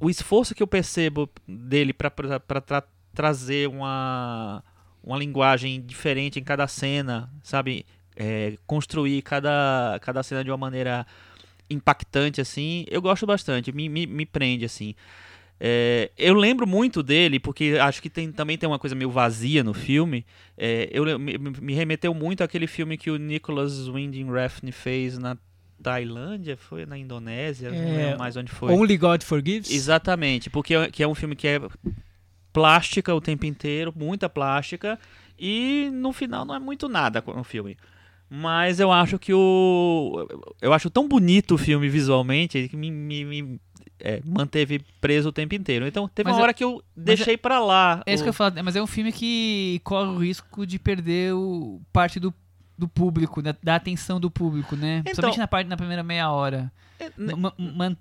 O 0.00 0.10
esforço 0.10 0.54
que 0.54 0.62
eu 0.62 0.66
percebo 0.66 1.30
dele 1.46 1.92
para 1.92 2.10
tra 2.10 2.84
trazer 3.14 3.68
uma 3.68 4.62
uma 5.04 5.18
linguagem 5.18 5.82
diferente 5.82 6.40
em 6.40 6.42
cada 6.42 6.66
cena, 6.66 7.30
sabe? 7.42 7.84
É, 8.16 8.56
construir 8.66 9.20
cada, 9.22 9.98
cada 10.00 10.22
cena 10.22 10.42
de 10.42 10.50
uma 10.50 10.56
maneira 10.56 11.06
impactante, 11.68 12.40
assim, 12.40 12.84
eu 12.88 13.02
gosto 13.02 13.26
bastante, 13.26 13.72
me, 13.72 13.88
me, 13.88 14.06
me 14.06 14.24
prende, 14.24 14.64
assim. 14.64 14.94
É, 15.60 16.10
eu 16.18 16.34
lembro 16.34 16.66
muito 16.66 17.02
dele, 17.02 17.38
porque 17.38 17.76
acho 17.80 18.02
que 18.02 18.10
tem, 18.10 18.32
também 18.32 18.58
tem 18.58 18.68
uma 18.68 18.78
coisa 18.78 18.94
meio 18.94 19.10
vazia 19.10 19.62
no 19.62 19.72
filme. 19.72 20.24
É, 20.58 20.88
eu, 20.92 21.18
me, 21.18 21.38
me, 21.38 21.74
remeteu 21.74 22.12
muito 22.12 22.42
àquele 22.42 22.66
filme 22.66 22.96
que 22.96 23.10
o 23.10 23.16
Nicholas 23.16 23.88
Winding 23.88 24.30
Refn 24.30 24.70
fez 24.72 25.18
na 25.18 25.36
Tailândia, 25.82 26.56
foi 26.56 26.86
na 26.86 26.98
Indonésia, 26.98 27.68
é, 27.68 27.70
não 27.70 27.96
lembro 27.96 28.18
mais 28.18 28.36
onde 28.36 28.50
foi. 28.50 28.72
Only 28.72 28.96
God 28.96 29.22
Forgives? 29.22 29.70
Exatamente, 29.70 30.50
porque 30.50 30.74
é, 30.74 30.90
que 30.90 31.02
é 31.02 31.08
um 31.08 31.14
filme 31.14 31.36
que 31.36 31.46
é 31.46 31.60
plástica 32.54 33.12
o 33.12 33.20
tempo 33.20 33.44
inteiro, 33.44 33.92
muita 33.94 34.30
plástica, 34.30 34.98
e 35.36 35.90
no 35.92 36.12
final 36.12 36.44
não 36.46 36.54
é 36.54 36.58
muito 36.60 36.88
nada 36.88 37.22
o 37.26 37.44
filme. 37.44 37.76
Mas 38.30 38.80
eu 38.80 38.90
acho 38.90 39.18
que 39.18 39.34
o. 39.34 40.26
Eu 40.62 40.72
acho 40.72 40.88
tão 40.88 41.06
bonito 41.06 41.56
o 41.56 41.58
filme 41.58 41.88
visualmente 41.88 42.68
que 42.68 42.76
me, 42.76 42.90
me, 42.90 43.24
me 43.24 43.60
é, 44.00 44.22
manteve 44.24 44.80
preso 45.00 45.28
o 45.28 45.32
tempo 45.32 45.54
inteiro. 45.54 45.86
Então 45.86 46.08
teve 46.08 46.28
mas 46.28 46.36
uma 46.36 46.40
é, 46.40 46.44
hora 46.44 46.54
que 46.54 46.64
eu 46.64 46.82
deixei 46.96 47.34
é, 47.34 47.36
para 47.36 47.58
lá. 47.58 48.02
É 48.06 48.12
o... 48.12 48.14
isso 48.14 48.22
que 48.22 48.28
eu 48.28 48.34
falo, 48.34 48.54
mas 48.64 48.76
é 48.76 48.82
um 48.82 48.86
filme 48.86 49.12
que 49.12 49.80
corre 49.84 50.08
o 50.08 50.18
risco 50.18 50.66
de 50.66 50.78
perder 50.78 51.34
o, 51.34 51.80
parte 51.92 52.18
do, 52.18 52.32
do 52.78 52.88
público, 52.88 53.42
da, 53.42 53.54
da 53.62 53.74
atenção 53.74 54.18
do 54.18 54.30
público, 54.30 54.74
né? 54.74 54.98
Então, 54.98 55.04
Principalmente 55.04 55.38
na 55.38 55.48
parte 55.48 55.68
na 55.68 55.76
primeira 55.76 56.02
meia 56.02 56.30
hora. 56.30 56.72
É, 56.98 57.10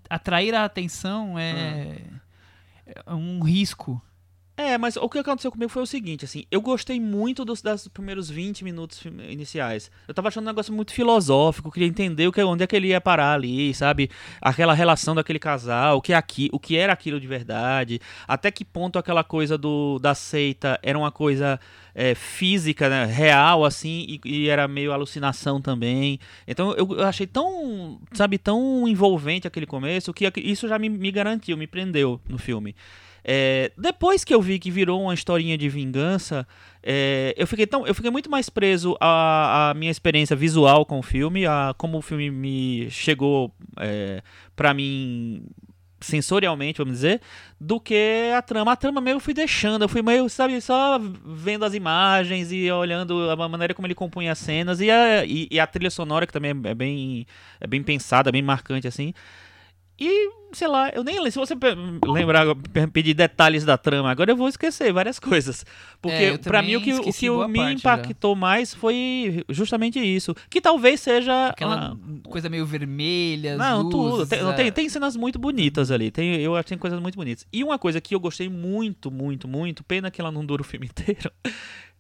atrair 0.10 0.54
a 0.56 0.64
atenção 0.64 1.38
é, 1.38 1.98
hum. 2.08 2.94
é 3.06 3.14
um 3.14 3.44
risco. 3.44 4.02
É, 4.56 4.78
mas 4.78 4.96
o 4.98 5.10
que 5.10 5.18
aconteceu 5.18 5.52
comigo 5.52 5.72
foi 5.72 5.82
o 5.82 5.86
seguinte, 5.88 6.26
assim, 6.26 6.44
eu 6.52 6.62
gostei 6.62 7.00
muito 7.00 7.44
dos, 7.44 7.64
primeiros 7.92 8.30
20 8.30 8.64
minutos 8.64 9.04
iniciais. 9.28 9.90
Eu 10.08 10.14
tava 10.14 10.28
achando 10.28 10.44
um 10.44 10.48
negócio 10.48 10.72
muito 10.72 10.94
filosófico, 10.94 11.72
queria 11.72 11.88
entender 11.88 12.28
o 12.28 12.32
que, 12.32 12.42
onde 12.44 12.64
é 12.64 12.68
que 12.68 12.76
ele 12.76 12.90
ia 12.90 13.02
parar 13.02 13.34
ali, 13.34 13.74
sabe? 13.74 14.12
Aquela 14.40 14.76
relação 14.76 15.16
daquele 15.16 15.40
casal, 15.40 15.98
o 15.98 16.02
que, 16.04 16.14
é 16.14 16.16
aqui, 16.16 16.50
o 16.54 16.60
que 16.60 16.78
era 16.78 16.94
aquilo 16.94 17.20
de 17.20 17.26
verdade, 17.26 18.00
até 18.28 18.52
que 18.52 18.64
ponto 18.64 19.00
aquela 19.00 19.24
coisa 19.24 19.58
do, 19.58 19.98
da 19.98 20.14
seita 20.14 20.80
era 20.84 21.00
uma 21.00 21.12
coisa 21.12 21.60
é, 21.96 22.14
física, 22.14 22.88
né, 22.88 23.06
real, 23.06 23.66
assim, 23.66 24.06
e, 24.08 24.22
e, 24.24 24.50
era 24.50 24.68
meio 24.68 24.92
alucinação 24.92 25.60
também. 25.60 26.20
Então 26.48 26.74
eu, 26.74 26.88
eu, 26.92 27.04
achei 27.04 27.26
tão, 27.26 28.00
sabe, 28.14 28.38
tão 28.38 28.88
envolvente 28.88 29.48
aquele 29.48 29.66
começo 29.66 30.14
que 30.14 30.32
isso 30.40 30.68
já 30.68 30.78
me, 30.78 30.90
me 30.90 31.12
garantiu, 31.12 31.58
me 31.58 31.66
prendeu 31.66 32.22
no 32.30 32.38
filme. 32.38 32.76
É, 33.24 33.72
depois 33.78 34.24
que 34.24 34.34
eu 34.34 34.42
vi 34.42 34.60
que 34.60 34.70
virou 34.70 35.02
uma 35.02 35.14
historinha 35.14 35.58
de 35.58 35.70
vingança, 35.70 36.46
é, 36.82 37.34
eu, 37.38 37.48
fiquei 37.48 37.66
tão, 37.66 37.88
eu 37.88 37.96
fiquei 37.96 38.12
muito 38.12 38.30
mais 38.30 38.50
preso 38.50 38.98
à, 39.00 39.70
à, 39.70 39.74
minha 39.74 39.92
experiência 39.92 40.36
visual 40.36 40.86
com 40.86 41.00
o 41.00 41.04
filme, 41.04 41.46
a 41.46 41.74
como 41.78 41.98
o 41.98 42.02
filme 42.02 42.30
me 42.30 42.90
chegou 42.92 43.54
é, 43.80 44.22
para 44.56 44.74
mim 44.74 45.46
sensorialmente, 46.04 46.78
vamos 46.80 46.96
dizer, 46.96 47.22
do 47.60 47.80
que 47.80 48.30
a 48.36 48.42
trama. 48.42 48.74
A 48.74 48.76
trama 48.76 49.00
meio 49.00 49.16
eu 49.16 49.20
fui 49.20 49.34
deixando, 49.34 49.84
eu 49.84 49.90
fui 49.90 50.02
meio, 50.02 50.30
sabe, 50.30 50.60
só 50.62 51.00
vendo 51.26 51.64
as 51.64 51.74
imagens 51.74 52.52
e 52.52 52.70
olhando 52.70 53.30
a 53.32 53.48
maneira 53.48 53.74
como 53.74 53.88
ele 53.88 53.96
compunha 53.96 54.34
as 54.34 54.38
cenas 54.40 54.82
e 54.82 54.92
a, 54.92 55.26
e, 55.26 55.48
e 55.50 55.60
a 55.60 55.66
trilha 55.66 55.90
sonora, 55.90 56.28
que 56.28 56.34
também 56.34 56.52
é 56.52 56.76
bem, 56.76 57.26
é 57.60 57.66
bem 57.66 57.82
pensada, 57.82 58.32
bem 58.32 58.42
marcante, 58.42 58.88
assim. 58.88 59.14
E, 60.00 60.30
sei 60.54 60.68
lá, 60.68 60.90
eu 60.90 61.04
nem 61.04 61.16
se 61.30 61.38
você 61.38 61.54
lembrar, 62.06 62.48
pedir 62.92 63.14
detalhes 63.14 63.64
da 63.64 63.78
trama, 63.78 64.10
agora 64.10 64.32
eu 64.32 64.36
vou 64.36 64.48
esquecer 64.48 64.92
várias 64.92 65.18
coisas. 65.20 65.64
Porque 66.02 66.24
é, 66.24 66.38
para 66.38 66.62
mim 66.62 66.76
o 66.76 66.82
que, 66.82 66.94
o 66.94 67.14
que 67.14 67.30
me 67.48 67.74
impactou 67.74 68.34
já. 68.34 68.40
mais 68.40 68.74
foi 68.74 69.44
justamente 69.50 70.00
isso. 70.00 70.36
Que 70.50 70.60
talvez 70.60 71.00
seja. 71.00 71.50
Aquela 71.50 71.98
coisa 72.24 72.50
meio 72.50 72.66
vermelha. 72.66 73.56
Não, 73.56 73.84
luzes, 73.84 73.92
tudo. 73.92 74.28
Tem, 74.28 74.40
é... 74.40 74.54
tem, 74.54 74.72
tem, 74.72 74.90
cenas 74.90 75.16
muito 75.16 75.38
bonitas 75.38 75.92
ali. 75.92 76.10
Tem, 76.10 76.36
eu 76.42 76.56
acho 76.56 76.64
que 76.64 76.70
tem 76.70 76.78
coisas 76.78 77.00
muito 77.00 77.16
bonitas. 77.16 77.46
E 77.54 77.64
uma 77.64 77.78
coisa 77.78 78.02
que 78.02 78.16
eu 78.16 78.20
gostei 78.20 78.50
muito, 78.50 79.12
muito, 79.12 79.48
muito, 79.48 79.84
pena 79.84 80.10
que 80.10 80.20
ela 80.20 80.32
não 80.32 80.46
dura 80.46 80.64
o 80.64 80.66
filme 80.66 80.88
inteiro 80.92 81.32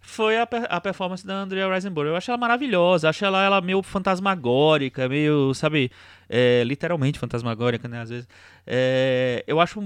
foi 0.04 0.38
a, 0.38 0.44
a 0.44 0.82
performance 0.82 1.26
da 1.26 1.34
Andrea 1.34 1.74
Riseborough. 1.74 2.10
Eu 2.10 2.16
acho 2.16 2.30
ela 2.30 2.38
maravilhosa, 2.38 3.10
acho 3.10 3.24
ela, 3.26 3.44
ela 3.44 3.62
meio 3.62 3.82
fantasmagórica, 3.82 5.08
meio, 5.08 5.54
sabe, 5.54 5.90
é, 6.30 6.64
literalmente 6.66 7.18
fantasmagórica, 7.18 7.88
né, 7.88 8.02
às 8.02 8.10
vezes. 8.10 8.28
É, 8.68 9.44
eu 9.48 9.60
acho, 9.62 9.82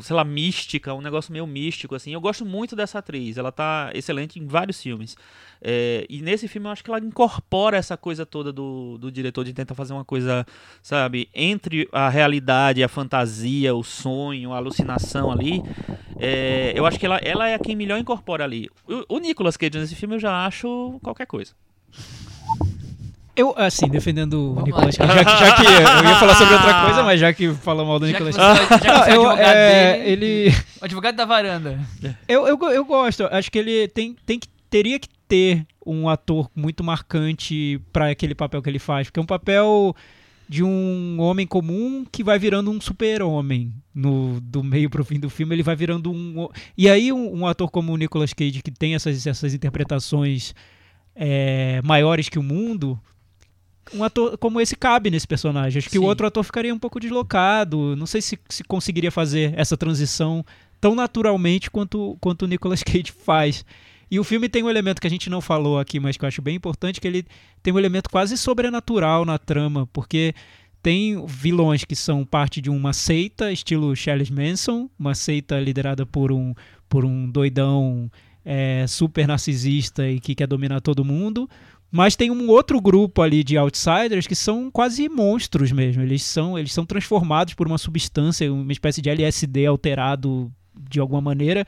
sei 0.00 0.16
lá, 0.16 0.24
mística, 0.24 0.94
um 0.94 1.02
negócio 1.02 1.32
meio 1.32 1.46
místico, 1.46 1.94
assim. 1.94 2.12
Eu 2.12 2.20
gosto 2.20 2.44
muito 2.46 2.74
dessa 2.74 2.98
atriz, 2.98 3.36
ela 3.36 3.52
tá 3.52 3.90
excelente 3.94 4.40
em 4.40 4.46
vários 4.46 4.82
filmes. 4.82 5.16
É, 5.60 6.06
e 6.08 6.22
nesse 6.22 6.46
filme 6.46 6.68
eu 6.68 6.72
acho 6.72 6.84
que 6.84 6.90
ela 6.90 7.00
incorpora 7.00 7.76
essa 7.76 7.96
coisa 7.96 8.24
toda 8.24 8.52
do, 8.52 8.96
do 8.98 9.10
diretor 9.10 9.44
de 9.44 9.52
tentar 9.52 9.74
fazer 9.74 9.92
uma 9.92 10.04
coisa, 10.04 10.46
sabe, 10.82 11.28
entre 11.34 11.88
a 11.92 12.08
realidade, 12.08 12.82
a 12.82 12.88
fantasia, 12.88 13.74
o 13.74 13.82
sonho, 13.82 14.52
a 14.52 14.56
alucinação 14.56 15.30
ali. 15.30 15.62
É, 16.18 16.72
eu 16.74 16.86
acho 16.86 16.98
que 16.98 17.06
ela, 17.06 17.18
ela 17.18 17.48
é 17.48 17.58
quem 17.58 17.74
melhor 17.74 17.98
incorpora 17.98 18.44
ali. 18.44 18.68
O, 18.86 19.16
o 19.16 19.18
Nicolas 19.18 19.56
Cage 19.56 19.78
nesse 19.78 19.94
filme 19.94 20.16
eu 20.16 20.20
já 20.20 20.46
acho 20.46 20.98
qualquer 21.02 21.26
coisa. 21.26 21.52
Eu, 23.34 23.54
assim, 23.56 23.88
defendendo 23.88 24.56
o 24.56 24.62
Nicolas 24.62 24.96
Cage, 24.96 25.12
já, 25.12 25.22
já, 25.22 25.54
que 25.54 25.64
eu 25.64 26.10
ia 26.10 26.16
falar 26.16 26.34
sobre 26.34 26.54
outra 26.54 26.82
coisa, 26.86 27.02
mas 27.04 27.20
já 27.20 27.32
que 27.32 27.52
falou 27.54 27.86
mal 27.86 28.00
do 28.00 28.06
Nicolas 28.06 28.36
Cage. 28.36 28.58
Já 28.68 28.78
que 28.78 29.04
você 29.04 29.16
eu, 29.16 29.30
é, 29.30 29.92
dele, 29.98 30.26
ele... 30.26 30.56
O 30.80 30.84
advogado 30.84 31.14
da 31.14 31.24
varanda. 31.24 31.78
Eu, 32.26 32.48
eu, 32.48 32.58
eu 32.70 32.84
gosto, 32.84 33.28
acho 33.30 33.48
que 33.50 33.58
ele 33.58 33.86
tem, 33.86 34.16
tem 34.26 34.40
que, 34.40 34.48
teria 34.68 34.98
que 34.98 35.08
ter 35.28 35.66
um 35.84 36.08
ator 36.08 36.50
muito 36.56 36.82
marcante 36.82 37.80
para 37.92 38.10
aquele 38.10 38.34
papel 38.34 38.62
que 38.62 38.68
ele 38.68 38.78
faz, 38.78 39.06
porque 39.08 39.20
é 39.20 39.22
um 39.22 39.26
papel 39.26 39.94
de 40.48 40.64
um 40.64 41.20
homem 41.20 41.46
comum 41.46 42.06
que 42.10 42.24
vai 42.24 42.38
virando 42.38 42.70
um 42.70 42.80
super-homem. 42.80 43.72
No 43.94 44.40
do 44.40 44.64
meio 44.64 44.88
pro 44.88 45.04
fim 45.04 45.20
do 45.20 45.28
filme 45.28 45.54
ele 45.54 45.62
vai 45.62 45.76
virando 45.76 46.10
um 46.10 46.48
e 46.76 46.88
aí 46.88 47.12
um, 47.12 47.40
um 47.40 47.46
ator 47.46 47.70
como 47.70 47.92
o 47.92 47.96
Nicolas 47.96 48.32
Cage 48.32 48.62
que 48.62 48.70
tem 48.70 48.94
essas, 48.94 49.26
essas 49.26 49.52
interpretações 49.52 50.54
é, 51.14 51.82
maiores 51.84 52.28
que 52.28 52.38
o 52.38 52.42
mundo 52.42 52.98
um 53.92 54.04
ator 54.04 54.38
como 54.38 54.60
esse 54.60 54.76
cabe 54.76 55.10
nesse 55.10 55.26
personagem. 55.26 55.78
Acho 55.78 55.88
que 55.88 55.98
Sim. 55.98 56.04
o 56.04 56.06
outro 56.06 56.26
ator 56.26 56.44
ficaria 56.44 56.74
um 56.74 56.78
pouco 56.78 57.00
deslocado. 57.00 57.96
Não 57.96 58.06
sei 58.06 58.20
se, 58.20 58.38
se 58.48 58.64
conseguiria 58.64 59.10
fazer 59.10 59.52
essa 59.56 59.76
transição 59.76 60.44
tão 60.80 60.94
naturalmente 60.94 61.70
quanto 61.70 62.16
quanto 62.20 62.42
o 62.42 62.48
Nicolas 62.48 62.82
Cage 62.84 63.12
faz 63.12 63.64
e 64.10 64.18
o 64.18 64.24
filme 64.24 64.48
tem 64.48 64.62
um 64.62 64.70
elemento 64.70 65.00
que 65.00 65.06
a 65.06 65.10
gente 65.10 65.28
não 65.28 65.40
falou 65.40 65.78
aqui, 65.78 66.00
mas 66.00 66.16
que 66.16 66.24
eu 66.24 66.28
acho 66.28 66.42
bem 66.42 66.56
importante, 66.56 67.00
que 67.00 67.06
ele 67.06 67.24
tem 67.62 67.72
um 67.72 67.78
elemento 67.78 68.08
quase 68.10 68.36
sobrenatural 68.36 69.24
na 69.24 69.38
trama, 69.38 69.86
porque 69.92 70.34
tem 70.82 71.24
vilões 71.26 71.84
que 71.84 71.96
são 71.96 72.24
parte 72.24 72.60
de 72.60 72.70
uma 72.70 72.92
seita, 72.92 73.52
estilo 73.52 73.94
Charles 73.94 74.30
Manson, 74.30 74.88
uma 74.98 75.14
seita 75.14 75.58
liderada 75.60 76.06
por 76.06 76.32
um, 76.32 76.54
por 76.88 77.04
um 77.04 77.28
doidão 77.28 78.10
é, 78.44 78.86
super 78.86 79.26
narcisista 79.26 80.08
e 80.08 80.20
que 80.20 80.34
quer 80.34 80.46
dominar 80.46 80.80
todo 80.80 81.04
mundo. 81.04 81.48
Mas 81.90 82.16
tem 82.16 82.30
um 82.30 82.48
outro 82.48 82.80
grupo 82.80 83.22
ali 83.22 83.42
de 83.42 83.56
outsiders 83.56 84.26
que 84.26 84.34
são 84.34 84.70
quase 84.70 85.08
monstros 85.08 85.72
mesmo. 85.72 86.02
Eles 86.02 86.22
são, 86.22 86.58
eles 86.58 86.72
são 86.72 86.84
transformados 86.84 87.54
por 87.54 87.66
uma 87.66 87.78
substância, 87.78 88.52
uma 88.52 88.72
espécie 88.72 89.00
de 89.00 89.08
LSD 89.08 89.66
alterado 89.66 90.52
de 90.88 91.00
alguma 91.00 91.20
maneira. 91.20 91.66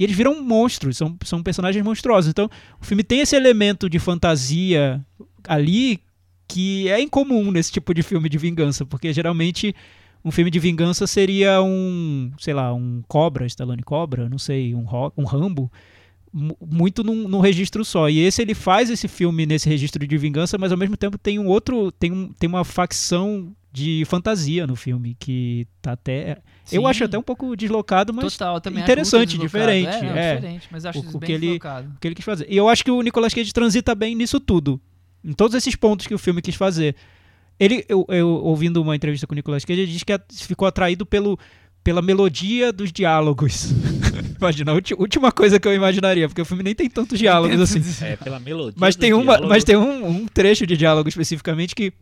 E 0.00 0.04
eles 0.04 0.16
viram 0.16 0.42
monstros, 0.42 0.96
são, 0.96 1.14
são 1.22 1.42
personagens 1.42 1.84
monstruosos. 1.84 2.30
Então, 2.30 2.48
o 2.80 2.84
filme 2.86 3.04
tem 3.04 3.20
esse 3.20 3.36
elemento 3.36 3.86
de 3.86 3.98
fantasia 3.98 5.04
ali 5.46 6.00
que 6.48 6.88
é 6.88 6.98
incomum 6.98 7.50
nesse 7.50 7.70
tipo 7.70 7.92
de 7.92 8.02
filme 8.02 8.26
de 8.30 8.38
vingança, 8.38 8.86
porque 8.86 9.12
geralmente 9.12 9.74
um 10.24 10.30
filme 10.30 10.50
de 10.50 10.58
vingança 10.58 11.06
seria 11.06 11.62
um, 11.62 12.32
sei 12.38 12.54
lá, 12.54 12.72
um 12.72 13.02
Cobra, 13.06 13.44
Stallone 13.46 13.82
Cobra, 13.82 14.26
não 14.26 14.38
sei, 14.38 14.74
um, 14.74 14.86
um 15.18 15.24
Rambo, 15.24 15.70
mu- 16.32 16.56
muito 16.66 17.04
num, 17.04 17.28
num 17.28 17.40
registro 17.40 17.84
só. 17.84 18.08
E 18.08 18.20
esse 18.20 18.40
ele 18.40 18.54
faz 18.54 18.88
esse 18.88 19.06
filme 19.06 19.44
nesse 19.44 19.68
registro 19.68 20.06
de 20.06 20.16
vingança, 20.16 20.56
mas 20.56 20.72
ao 20.72 20.78
mesmo 20.78 20.96
tempo 20.96 21.18
tem 21.18 21.38
um 21.38 21.46
outro, 21.46 21.92
tem, 21.92 22.10
um, 22.10 22.32
tem 22.32 22.48
uma 22.48 22.64
facção 22.64 23.54
de 23.72 24.04
fantasia 24.06 24.66
no 24.66 24.74
filme 24.74 25.16
que 25.18 25.66
tá 25.80 25.92
até 25.92 26.38
eu 26.72 26.82
Sim. 26.82 26.86
acho 26.88 27.04
até 27.04 27.16
um 27.18 27.22
pouco 27.22 27.54
deslocado, 27.56 28.12
mas 28.12 28.32
Total, 28.36 28.56
eu 28.56 28.60
também 28.60 28.82
interessante, 28.82 29.38
diferente, 29.38 29.88
É, 29.88 30.02
não, 30.02 30.16
é. 30.16 30.34
diferente, 30.36 30.68
mas 30.70 30.84
eu 30.84 30.90
acho 30.90 30.98
O- 31.00 31.16
o 31.16 31.20
que 31.20 31.32
ele- 31.32 31.46
deslocado. 31.46 31.92
o 31.96 32.00
que 32.00 32.08
ele 32.08 32.14
quis 32.14 32.24
fazer. 32.24 32.46
E 32.48 32.56
eu 32.56 32.68
acho 32.68 32.84
que 32.84 32.90
o 32.90 33.00
Nicolas 33.02 33.32
Cage 33.34 33.52
transita 33.52 33.94
bem 33.94 34.14
nisso 34.14 34.38
tudo. 34.40 34.80
Em 35.24 35.32
todos 35.32 35.54
esses 35.56 35.74
pontos 35.76 36.06
que 36.06 36.14
o 36.14 36.18
filme 36.18 36.40
quis 36.42 36.54
fazer. 36.54 36.94
Ele, 37.58 37.84
eu, 37.88 38.06
eu 38.08 38.28
ouvindo 38.28 38.80
uma 38.80 38.96
entrevista 38.96 39.26
com 39.26 39.34
o 39.34 39.36
Nicolas 39.36 39.64
Cage, 39.64 39.80
ele 39.82 39.92
disse 39.92 40.04
que 40.04 40.18
ficou 40.46 40.66
atraído 40.66 41.04
pelo, 41.04 41.38
pela 41.84 42.00
melodia 42.00 42.72
dos 42.72 42.90
diálogos. 42.92 43.70
Imagina, 44.40 44.72
a 44.72 44.74
última 44.98 45.30
coisa 45.30 45.60
que 45.60 45.68
eu 45.68 45.74
imaginaria, 45.74 46.26
porque 46.26 46.40
o 46.40 46.44
filme 46.46 46.62
nem 46.62 46.74
tem 46.74 46.88
tantos 46.88 47.18
diálogos 47.18 47.60
assim. 47.60 47.82
É, 48.04 48.16
pela 48.16 48.40
melodia. 48.40 48.74
Mas 48.78 48.96
tem, 48.96 49.12
uma, 49.12 49.38
mas 49.40 49.62
tem 49.64 49.76
um, 49.76 50.06
um 50.08 50.26
trecho 50.26 50.66
de 50.66 50.76
diálogo 50.76 51.08
especificamente 51.10 51.74
que 51.74 51.92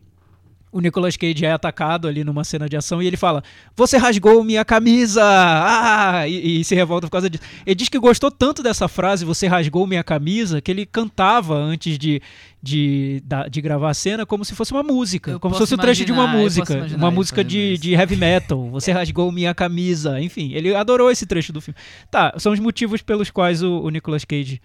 o 0.71 0.79
Nicolas 0.79 1.17
Cage 1.17 1.45
é 1.45 1.51
atacado 1.51 2.07
ali 2.07 2.23
numa 2.23 2.43
cena 2.43 2.69
de 2.69 2.77
ação 2.77 3.01
e 3.01 3.07
ele 3.07 3.17
fala: 3.17 3.43
Você 3.75 3.97
rasgou 3.97 4.43
minha 4.43 4.63
camisa! 4.63 5.21
Ah! 5.23 6.27
E, 6.27 6.59
e 6.59 6.63
se 6.63 6.75
revolta 6.75 7.07
por 7.07 7.11
causa 7.11 7.29
disso. 7.29 7.43
Ele 7.65 7.75
diz 7.75 7.89
que 7.89 7.97
gostou 7.97 8.29
tanto 8.29 8.61
dessa 8.61 8.87
frase, 8.87 9.25
Você 9.25 9.47
rasgou 9.47 9.87
minha 9.87 10.03
camisa, 10.03 10.61
que 10.61 10.69
ele 10.69 10.85
cantava 10.85 11.55
antes 11.55 11.97
de, 11.97 12.21
de, 12.61 13.23
de 13.49 13.61
gravar 13.61 13.89
a 13.89 13.93
cena 13.93 14.25
como 14.25 14.45
se 14.45 14.53
fosse 14.53 14.71
uma 14.71 14.83
música. 14.83 15.31
Eu 15.31 15.39
como 15.39 15.55
se 15.55 15.59
fosse 15.59 15.75
o 15.75 15.77
trecho 15.77 16.05
de 16.05 16.11
uma 16.11 16.23
imaginar, 16.23 16.43
música. 16.43 16.73
imaginar 16.73 16.97
Uma 16.97 17.11
música 17.11 17.43
de, 17.43 17.77
de 17.77 17.93
heavy 17.93 18.15
metal. 18.15 18.69
Você 18.69 18.91
rasgou 18.91 19.31
minha 19.31 19.55
camisa. 19.55 20.21
Enfim, 20.21 20.51
ele 20.53 20.75
adorou 20.75 21.09
esse 21.09 21.25
trecho 21.25 21.51
do 21.51 21.61
filme. 21.61 21.77
Tá, 22.11 22.33
são 22.37 22.53
os 22.53 22.59
motivos 22.59 23.01
pelos 23.01 23.31
quais 23.31 23.63
o, 23.63 23.81
o 23.81 23.89
Nicolas 23.89 24.23
Cage 24.23 24.61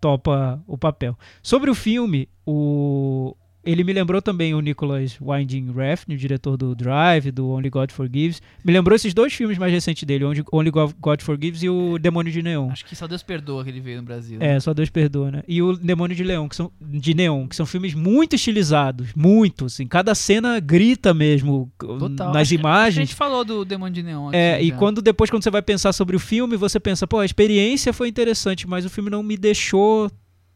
topa 0.00 0.62
o 0.66 0.78
papel. 0.78 1.18
Sobre 1.42 1.70
o 1.70 1.74
filme, 1.74 2.28
o 2.46 3.36
ele 3.64 3.84
me 3.84 3.92
lembrou 3.92 4.22
também 4.22 4.54
o 4.54 4.60
Nicholas 4.60 5.16
Winding 5.20 5.72
Refn, 5.72 6.14
o 6.14 6.16
diretor 6.16 6.56
do 6.56 6.74
Drive, 6.74 7.30
do 7.30 7.48
Only 7.50 7.68
God 7.68 7.90
Forgives. 7.92 8.40
Me 8.64 8.72
lembrou 8.72 8.96
esses 8.96 9.12
dois 9.12 9.32
filmes 9.32 9.58
mais 9.58 9.72
recentes 9.72 10.04
dele, 10.04 10.24
Only 10.24 10.42
Only 10.52 10.70
God 10.70 11.20
Forgives 11.22 11.62
e 11.62 11.68
o 11.68 11.98
Demônio 11.98 12.32
de 12.32 12.42
Neon. 12.42 12.70
Acho 12.70 12.84
que 12.86 12.96
só 12.96 13.06
Deus 13.06 13.22
perdoa 13.22 13.62
que 13.62 13.70
ele 13.70 13.80
veio 13.80 13.98
no 13.98 14.02
Brasil. 14.04 14.38
né? 14.38 14.56
É, 14.56 14.60
só 14.60 14.72
Deus 14.72 14.88
perdoa, 14.90 15.30
né? 15.30 15.42
E 15.46 15.60
o 15.62 15.76
Demônio 15.76 16.16
de 16.16 16.24
Leão, 16.24 16.48
que 16.48 16.56
são 16.56 16.70
de 16.80 17.12
Neon, 17.14 17.46
que 17.46 17.54
são 17.56 17.66
filmes 17.66 17.92
muito 17.94 18.34
estilizados, 18.36 19.12
muito, 19.14 19.66
assim, 19.66 19.86
cada 19.86 20.14
cena 20.14 20.58
grita 20.60 21.12
mesmo 21.12 21.70
Total. 21.78 22.32
nas 22.32 22.36
Acho 22.42 22.48
que- 22.50 22.56
A 22.56 22.58
imagens. 22.60 23.08
gente 23.08 23.14
falou 23.14 23.44
do 23.44 23.64
Demônio 23.64 23.94
de 23.94 24.02
Neon 24.02 24.28
aqui. 24.28 24.36
É, 24.36 24.62
e 24.62 24.68
já. 24.68 24.76
quando 24.76 25.02
depois 25.02 25.28
quando 25.30 25.42
você 25.42 25.50
vai 25.50 25.62
pensar 25.62 25.92
sobre 25.92 26.16
o 26.16 26.18
filme, 26.18 26.56
você 26.56 26.80
pensa, 26.80 27.06
pô, 27.06 27.18
a 27.18 27.24
experiência 27.26 27.92
foi 27.92 28.08
interessante, 28.08 28.66
mas 28.66 28.84
o 28.84 28.90
filme 28.90 29.10
não 29.10 29.22
me 29.22 29.36
deixou 29.36 30.10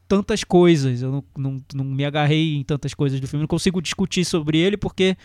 tantas 0.09 0.45
coisas. 0.45 1.03
Eu 1.03 1.11
não, 1.11 1.25
não, 1.37 1.63
não 1.75 1.85
me 1.85 2.05
agarrei 2.05 2.57
em 2.57 2.65
tantas 2.65 2.95
coisas 2.95 3.21
do 3.21 3.27
filme. 3.27 3.43
Não 3.43 3.49
consigo 3.49 3.81
discutir 3.81 4.25
sobre 4.25 4.59
ele 4.59 4.77
porque 4.77 5.17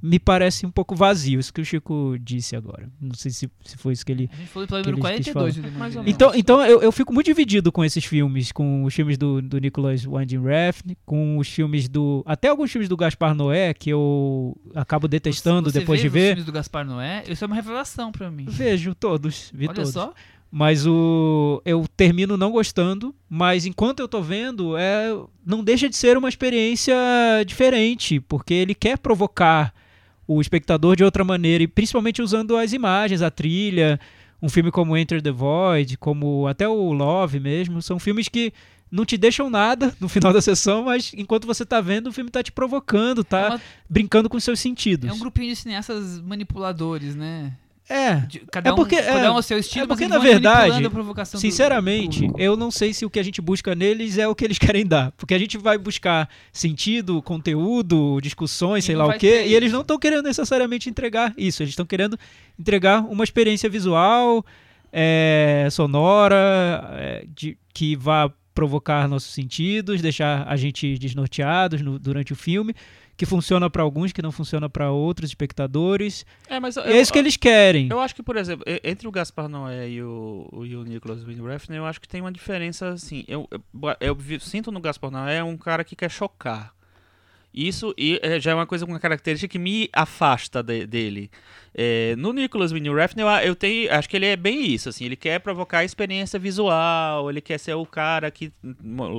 me 0.00 0.18
parece 0.18 0.64
um 0.64 0.70
pouco 0.70 0.94
vazio. 0.94 1.40
Isso 1.40 1.52
que 1.52 1.60
o 1.60 1.64
Chico 1.64 2.16
disse 2.20 2.54
agora. 2.54 2.88
Não 3.00 3.14
sei 3.14 3.30
se, 3.30 3.50
se 3.64 3.76
foi 3.76 3.92
isso 3.92 4.06
que 4.06 4.12
ele. 4.12 4.30
A 4.32 4.36
gente 4.36 4.48
falou 4.48 4.66
do 4.66 4.76
número 4.76 5.08
ele 5.08 5.16
quis 5.18 5.32
42 5.32 5.54
do 5.56 5.62
Demônio 5.62 5.78
Mais 5.78 5.96
ou 5.96 6.02
Neon. 6.02 6.12
Então, 6.14 6.32
então 6.34 6.64
eu, 6.64 6.82
eu 6.82 6.92
fico 6.92 7.12
muito 7.12 7.26
dividido 7.26 7.72
com 7.72 7.84
esses 7.84 8.04
filmes, 8.04 8.52
com 8.52 8.84
os 8.84 8.94
filmes 8.94 9.18
do, 9.18 9.42
do 9.42 9.58
Nicholas 9.58 10.04
Winding 10.04 10.42
Refn, 10.42 10.94
com 11.04 11.38
os 11.38 11.48
filmes 11.48 11.88
do. 11.88 12.22
Até 12.24 12.48
alguns 12.48 12.70
filmes 12.70 12.88
do 12.88 12.96
Gaspar 12.96 13.34
Noé, 13.34 13.74
que 13.74 13.90
eu 13.90 14.56
acabo 14.74 15.08
detestando 15.08 15.70
Você 15.70 15.80
depois 15.80 16.00
vê 16.00 16.08
de 16.08 16.12
ver. 16.12 16.20
os 16.20 16.28
filmes 16.28 16.44
do 16.44 16.52
Gaspar 16.52 16.86
Noé, 16.86 17.24
isso 17.28 17.42
é 17.42 17.46
uma 17.46 17.56
revelação 17.56 18.12
pra 18.12 18.30
mim. 18.30 18.46
Vejo 18.48 18.94
todos, 18.94 19.50
vi 19.52 19.66
Olha 19.66 19.74
todos. 19.74 19.92
só. 19.92 20.14
Mas 20.50 20.86
o 20.86 21.60
eu 21.64 21.84
termino 21.94 22.36
não 22.36 22.50
gostando, 22.50 23.14
mas 23.28 23.66
enquanto 23.66 24.00
eu 24.00 24.08
tô 24.08 24.22
vendo, 24.22 24.76
é 24.78 25.08
não 25.44 25.62
deixa 25.62 25.88
de 25.90 25.96
ser 25.96 26.16
uma 26.16 26.28
experiência 26.28 26.94
diferente, 27.46 28.18
porque 28.20 28.54
ele 28.54 28.74
quer 28.74 28.96
provocar 28.98 29.74
o 30.26 30.40
espectador 30.40 30.96
de 30.96 31.04
outra 31.04 31.22
maneira, 31.24 31.62
e 31.64 31.68
principalmente 31.68 32.22
usando 32.22 32.56
as 32.56 32.72
imagens, 32.72 33.20
a 33.22 33.30
trilha, 33.30 34.00
um 34.40 34.48
filme 34.48 34.70
como 34.70 34.96
Enter 34.96 35.20
the 35.20 35.30
Void, 35.30 35.96
como 35.98 36.46
até 36.46 36.66
o 36.68 36.92
Love 36.92 37.40
mesmo, 37.40 37.82
são 37.82 37.98
filmes 37.98 38.28
que 38.28 38.52
não 38.90 39.04
te 39.04 39.18
deixam 39.18 39.50
nada 39.50 39.94
no 40.00 40.08
final 40.08 40.32
da 40.32 40.40
sessão, 40.40 40.84
mas 40.84 41.12
enquanto 41.14 41.46
você 41.46 41.64
tá 41.66 41.78
vendo, 41.80 42.06
o 42.06 42.12
filme 42.12 42.30
tá 42.30 42.42
te 42.42 42.50
provocando, 42.52 43.22
tá 43.22 43.38
É, 43.40 43.48
uma- 43.50 43.60
brincando 43.88 44.30
com 44.30 44.40
seus 44.40 44.60
sentidos. 44.60 45.10
é 45.10 45.12
um 45.12 45.18
grupinho 45.18 45.48
de 45.52 45.56
cineastas 45.56 46.20
manipuladores, 46.22 47.14
né? 47.14 47.52
É, 47.90 48.22
cada, 48.50 48.70
É 48.70 48.74
porque- 48.74 48.96
um, 48.96 49.02
cada 49.04 49.24
é- 49.26 49.30
um 49.30 49.34
ao 49.36 49.42
seu 49.42 49.58
estilo, 49.58 49.84
é 49.84 49.88
porque, 49.88 50.06
na 50.06 50.18
verdade, 50.18 50.82
do- 50.86 51.14
Sinceramente, 51.38 52.28
do 52.28 52.38
eu 52.38 52.56
não 52.56 52.70
sei 52.70 52.92
se 52.92 53.06
o 53.06 53.10
que 53.10 53.18
a 53.18 53.22
gente 53.22 53.40
busca 53.40 53.74
neles 53.74 54.18
é 54.18 54.28
o 54.28 54.34
que 54.34 54.44
eles 54.44 54.58
querem 54.76 54.84
dar. 54.86 55.10
Porque 55.12 55.32
a 55.34 55.38
gente 55.38 55.56
vai 55.56 55.78
buscar 55.78 56.28
sentido, 56.52 57.22
conteúdo, 57.22 58.20
discussões, 58.22 58.84
E 58.84 58.86
sei 58.88 58.96
lá 58.96 59.06
o 59.06 59.18
quê, 59.18 59.44
e 59.46 59.54
eles 59.54 59.72
não 59.72 59.80
estão 59.80 59.98
querendo 59.98 60.24
necessariamente 60.24 60.90
entregar 60.90 61.32
isso. 61.36 61.62
Eles 61.62 61.70
estão 61.72 61.86
querendo 61.86 62.18
entregar 62.58 63.00
uma 63.04 63.24
experiência 63.24 63.70
visual, 63.70 64.44
é, 64.92 65.68
sonora, 65.70 66.90
é, 66.92 67.24
de- 67.34 67.56
que 67.72 67.96
vá 67.96 68.30
provocar 68.54 69.06
nossos 69.08 69.32
sentidos, 69.32 70.02
deixar 70.02 70.44
a 70.48 70.56
gente 70.56 70.98
desnorteados 70.98 71.80
no- 71.80 71.98
durante 71.98 72.32
o 72.32 72.36
filme, 72.36 72.74
que 73.18 73.26
funciona 73.26 73.68
para 73.68 73.82
alguns, 73.82 74.12
que 74.12 74.22
não 74.22 74.30
funciona 74.30 74.70
para 74.70 74.92
outros 74.92 75.28
espectadores. 75.28 76.24
É, 76.48 76.60
mas 76.60 76.76
eu, 76.76 76.84
é 76.84 77.00
isso 77.00 77.12
que 77.12 77.18
eles 77.18 77.36
querem. 77.36 77.88
Eu 77.90 77.98
acho 77.98 78.14
que, 78.14 78.22
por 78.22 78.36
exemplo, 78.36 78.64
entre 78.84 79.08
o 79.08 79.10
Gaspar 79.10 79.48
Noé 79.48 79.90
e 79.90 80.00
o, 80.02 80.48
o, 80.52 80.64
e 80.64 80.76
o 80.76 80.84
Nicholas 80.84 81.24
Winding 81.24 81.44
Refn, 81.44 81.74
eu 81.74 81.84
acho 81.84 82.00
que 82.00 82.06
tem 82.06 82.20
uma 82.20 82.30
diferença, 82.30 82.90
assim, 82.90 83.24
eu, 83.26 83.48
eu, 84.00 84.16
eu 84.30 84.40
sinto 84.40 84.70
no 84.70 84.78
Gaspar 84.80 85.10
Noé 85.10 85.42
um 85.42 85.56
cara 85.58 85.82
que 85.82 85.96
quer 85.96 86.08
chocar. 86.10 86.72
Isso 87.52 87.92
e, 87.98 88.20
é, 88.22 88.38
já 88.38 88.52
é 88.52 88.54
uma 88.54 88.66
coisa, 88.66 88.84
uma 88.84 89.00
característica 89.00 89.50
que 89.50 89.58
me 89.58 89.88
afasta 89.92 90.62
de- 90.62 90.86
dele. 90.86 91.28
É, 91.74 92.14
no 92.16 92.32
Nicholas 92.32 92.70
Winding 92.70 92.94
Refn, 92.94 93.18
eu, 93.20 93.26
eu 93.28 93.56
tenho, 93.56 93.92
acho 93.92 94.08
que 94.08 94.16
ele 94.16 94.26
é 94.26 94.36
bem 94.36 94.64
isso, 94.72 94.88
assim, 94.88 95.06
ele 95.06 95.16
quer 95.16 95.40
provocar 95.40 95.82
experiência 95.82 96.38
visual, 96.38 97.28
ele 97.28 97.40
quer 97.40 97.58
ser 97.58 97.74
o 97.74 97.84
cara 97.84 98.30
que, 98.30 98.52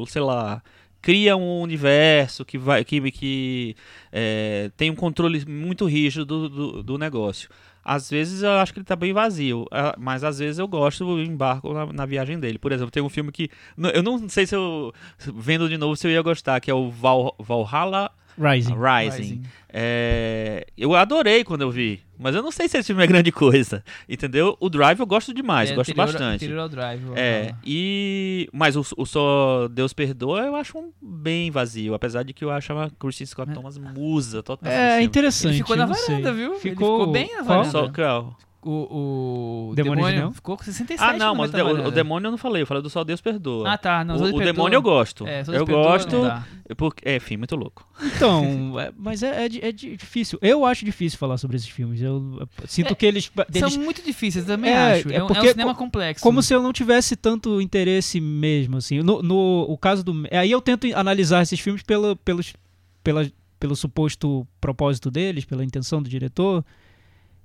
sei 0.08 0.22
lá, 0.22 0.64
cria 1.02 1.36
um 1.36 1.62
universo 1.62 2.46
que 2.46 2.58
vai 2.58 2.84
que, 2.84 3.12
que 3.12 3.76
é, 4.12 4.72
tem 4.76 4.90
um 4.90 4.96
controle 4.96 5.44
muito 5.46 5.86
rígido 5.86 6.26
do, 6.26 6.50
do, 6.50 6.84
do 6.84 6.98
negócio. 6.98 7.50
Às 7.84 8.10
vezes 8.10 8.44
eu 8.44 8.52
acho 8.52 8.74
que 8.74 8.80
ele 8.80 8.86
tá 8.86 8.96
bem 8.96 9.14
vazio, 9.14 9.66
ah, 9.72 9.96
mas 9.98 10.24
às 10.24 10.38
vezes 10.40 10.60
eu 10.60 10.68
gosto 10.68 11.06
do 11.06 11.22
embarco 11.24 11.74
na, 11.74 11.86
na 11.92 12.06
viagem 12.06 12.40
dele. 12.40 12.60
Por 12.60 12.72
exemplo, 12.72 12.92
tem 12.92 13.02
um 13.02 13.10
filme 13.10 13.32
que. 13.32 13.50
Eu 13.94 14.04
não 14.04 14.30
sei 14.30 14.46
se 14.46 14.56
eu. 14.56 14.94
Vendo 15.18 15.68
de 15.68 15.78
novo 15.78 15.96
se 15.96 16.06
eu 16.06 16.12
ia 16.12 16.22
gostar, 16.22 16.60
que 16.60 16.70
é 16.70 16.74
o 16.74 16.90
Val, 16.90 17.36
Valhalla 17.40 18.12
Rising. 18.40 18.74
Rising. 18.76 19.42
É, 19.72 20.66
eu 20.78 20.96
adorei 20.96 21.44
quando 21.44 21.62
eu 21.62 21.70
vi, 21.70 22.00
mas 22.18 22.34
eu 22.34 22.42
não 22.42 22.52
sei 22.52 22.68
se 22.68 22.78
esse 22.78 22.88
filme 22.88 23.04
é 23.04 23.08
grande 23.08 23.32
coisa, 23.34 23.84
entendeu? 24.08 24.58
O 24.60 24.70
Drive 24.70 25.00
eu 25.00 25.06
gosto 25.06 25.34
demais, 25.34 25.70
É, 25.70 25.76
gosto 25.76 25.92
anterior- 25.92 26.08
bastante. 26.08 26.36
anterior 26.46 26.60
ao 26.62 26.70
Drive, 26.70 27.02
É, 27.16 27.54
e. 27.64 28.50
Mas 28.52 28.76
o, 28.76 28.84
o 28.98 29.06
Só 29.06 29.68
Deus 29.68 29.94
Perdoa 29.94 30.42
eu 30.42 30.56
acho 30.56 30.78
um 30.78 30.92
bem 31.02 31.52
vazio, 31.52 31.94
apesar 31.94 32.24
de 32.24 32.34
que 32.34 32.44
eu 32.44 32.50
acho 32.50 32.74
a 32.74 32.90
Kristen 33.00 33.28
Scott 33.28 33.54
Thomas 33.54 33.78
musa 33.78 34.42
total. 34.42 34.72
É, 34.72 35.02
interessante. 35.04 35.52
Ele 35.52 35.58
ficou 35.60 35.76
na 35.76 35.94
sei. 35.94 36.16
varanda, 36.16 36.34
viu? 36.34 36.52
Ele 36.54 36.60
Ficou, 36.60 37.00
ficou 37.00 37.12
bem 37.14 37.28
na 37.28 37.44
qual? 37.44 37.46
varanda. 37.64 37.70
Só, 37.70 37.90
qual? 37.90 38.38
O, 38.62 39.70
o 39.70 39.74
Demônio 39.74 40.04
de 40.06 40.12
demônio 40.12 40.34
ficou 40.34 40.58
com 40.58 40.64
67 40.66 41.02
Ah, 41.02 41.18
não, 41.18 41.34
mas 41.34 41.54
o, 41.54 41.58
o 41.88 41.92
demônio 41.92 42.28
eu 42.28 42.32
não 42.32 42.38
falei, 42.38 42.62
eu 42.62 42.68
falei 42.68 42.84
do 42.84 42.90
Só 42.90 43.06
Deus 43.06 43.22
Perdoa. 43.22 43.72
Ah, 43.72 43.78
tá. 43.78 44.04
Não, 44.04 44.18
o, 44.18 44.36
o 44.36 44.40
demônio 44.40 44.76
eu 44.76 44.82
gosto. 44.82 45.26
É, 45.26 45.42
eu 45.42 45.66
Perdoa 45.66 45.84
gosto. 45.84 46.22
dá. 46.24 46.44
Porque, 46.76 47.08
é, 47.08 47.16
enfim, 47.16 47.38
muito 47.38 47.56
louco. 47.56 47.88
Então, 48.04 48.44
é, 48.78 48.92
mas 48.98 49.24
é, 49.24 49.46
é 49.46 49.50
é 49.70 49.72
di- 49.72 49.96
difícil. 49.96 50.38
Eu 50.42 50.66
acho 50.66 50.84
difícil 50.84 51.18
falar 51.18 51.38
sobre 51.38 51.56
esses 51.56 51.70
filmes. 51.70 52.02
Eu 52.02 52.46
sinto 52.68 52.92
É, 52.92 52.96
que 52.96 53.06
eles, 53.06 53.32
eles 53.54 53.72
São 53.74 53.82
muito 53.82 54.02
difíceis, 54.04 54.46
eu 54.48 54.56
também 54.56 54.72
É, 54.72 55.00
acho. 55.00 55.10
é 55.10 55.16
É, 55.16 55.24
um, 55.24 55.28
porque 55.28 55.52
cinema 55.52 55.74
co- 55.74 55.80
complexo. 55.80 56.22
como 56.22 56.42
se 56.44 56.54
eu 56.54 56.62
não 56.62 56.74
tivesse 56.74 57.16
tanto 57.16 57.62
interesse 57.62 58.20
mesmo, 58.20 58.76
assim. 58.76 59.02
No, 59.02 59.22
no 59.24 59.66
o 59.70 59.78
caso 59.78 60.04
do. 60.04 60.14
Aí 60.32 60.52
eu 60.52 60.60
tento 60.62 60.86
analisar 60.96 61.42
esses 61.44 61.62
filmes 61.62 61.82
pelo, 61.82 62.16
pelos, 62.18 62.54
pela, 63.02 63.26
pelo 63.58 63.76
suposto 63.76 64.46
propósito 64.60 65.10
deles, 65.10 65.46
pela 65.46 65.64
intenção 65.64 66.02
do 66.02 66.10
diretor. 66.10 66.64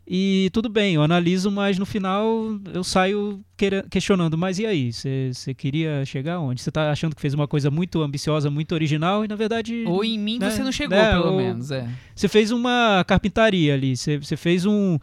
E 0.07 0.51
tudo 0.53 0.69
bem, 0.69 0.97
eu 0.97 1.03
analiso, 1.03 1.51
mas 1.51 1.79
no 1.79 1.87
final 1.87 2.29
eu 2.73 2.85
saio 2.85 3.43
questionando. 3.91 4.37
Mas 4.37 4.59
e 4.59 4.67
aí? 4.67 4.93
Você 4.93 5.55
queria 5.57 6.05
chegar 6.05 6.41
onde? 6.41 6.61
Você 6.61 6.71
tá 6.71 6.91
achando 6.91 7.15
que 7.17 7.23
fez 7.23 7.33
uma 7.33 7.49
coisa 7.49 7.71
muito 7.71 8.03
ambiciosa, 8.03 8.51
muito 8.51 8.75
original 8.75 9.25
e 9.25 9.29
na 9.29 9.37
verdade. 9.37 9.85
Ou 9.87 10.05
em 10.05 10.19
mim 10.19 10.39
né, 10.39 10.51
você 10.51 10.63
não 10.63 10.73
chegou, 10.73 10.99
né, 10.99 11.13
pelo 11.13 11.37
menos. 11.37 11.71
É. 11.71 11.89
Você 12.15 12.29
fez 12.29 12.51
uma 12.51 13.03
carpintaria 13.07 13.73
ali, 13.73 13.97
você 13.97 14.19
você 14.19 14.37
fez 14.37 14.67
um, 14.67 14.99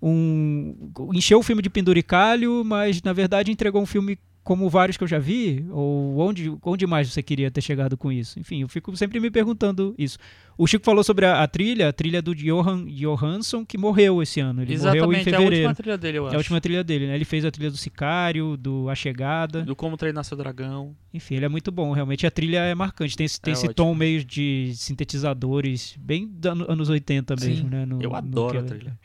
um. 0.00 0.74
encheu 1.12 1.38
o 1.38 1.42
filme 1.42 1.60
de 1.60 1.68
penduricalho, 1.68 2.64
mas 2.64 3.02
na 3.02 3.12
verdade 3.12 3.52
entregou 3.52 3.82
um 3.82 3.86
filme 3.86 4.18
como 4.46 4.70
vários 4.70 4.96
que 4.96 5.02
eu 5.02 5.08
já 5.08 5.18
vi? 5.18 5.66
Ou 5.70 6.18
onde, 6.20 6.56
onde 6.62 6.86
mais 6.86 7.12
você 7.12 7.20
queria 7.20 7.50
ter 7.50 7.60
chegado 7.60 7.96
com 7.96 8.12
isso? 8.12 8.38
Enfim, 8.38 8.62
eu 8.62 8.68
fico 8.68 8.96
sempre 8.96 9.18
me 9.18 9.28
perguntando 9.28 9.92
isso. 9.98 10.18
O 10.56 10.68
Chico 10.68 10.84
falou 10.84 11.02
sobre 11.02 11.26
a, 11.26 11.42
a 11.42 11.48
trilha, 11.48 11.88
a 11.88 11.92
trilha 11.92 12.22
do 12.22 12.32
Johan 12.32 12.86
Johansson, 12.86 13.64
que 13.66 13.76
morreu 13.76 14.22
esse 14.22 14.38
ano. 14.38 14.62
Ele 14.62 14.76
morreu 14.78 14.92
em 14.92 14.96
Exatamente, 14.96 15.16
é 15.16 15.20
a 15.20 15.24
fevereiro. 15.24 15.54
última 15.68 15.74
trilha 15.74 15.98
dele, 15.98 16.18
eu 16.18 16.24
É 16.24 16.26
acho. 16.28 16.36
a 16.36 16.38
última 16.38 16.60
trilha 16.60 16.84
dele, 16.84 17.06
né? 17.08 17.14
Ele 17.16 17.24
fez 17.24 17.44
a 17.44 17.50
trilha 17.50 17.70
do 17.72 17.76
Sicário, 17.76 18.56
do 18.56 18.88
A 18.88 18.94
Chegada. 18.94 19.62
Do 19.64 19.74
Como 19.74 19.96
Treinar 19.96 20.22
Seu 20.22 20.36
Dragão. 20.36 20.94
Enfim, 21.12 21.34
ele 21.34 21.44
é 21.44 21.48
muito 21.48 21.72
bom, 21.72 21.90
realmente 21.92 22.24
a 22.24 22.30
trilha 22.30 22.58
é 22.60 22.74
marcante. 22.74 23.16
Tem 23.16 23.26
esse, 23.26 23.40
tem 23.40 23.50
É 23.50 23.52
esse 23.52 23.64
ótimo. 23.66 23.74
tom 23.74 23.94
meio 23.96 24.24
de 24.24 24.72
sintetizadores, 24.76 25.96
bem 25.98 26.26
dos 26.28 26.52
anos 26.68 26.88
80 26.88 27.36
Sim. 27.36 27.48
mesmo, 27.48 27.70
né? 27.70 27.84
no- 27.84 28.00
Eu 28.02 28.14
adoro 28.14 28.58
a 28.58 28.62
trilha. 28.62 28.98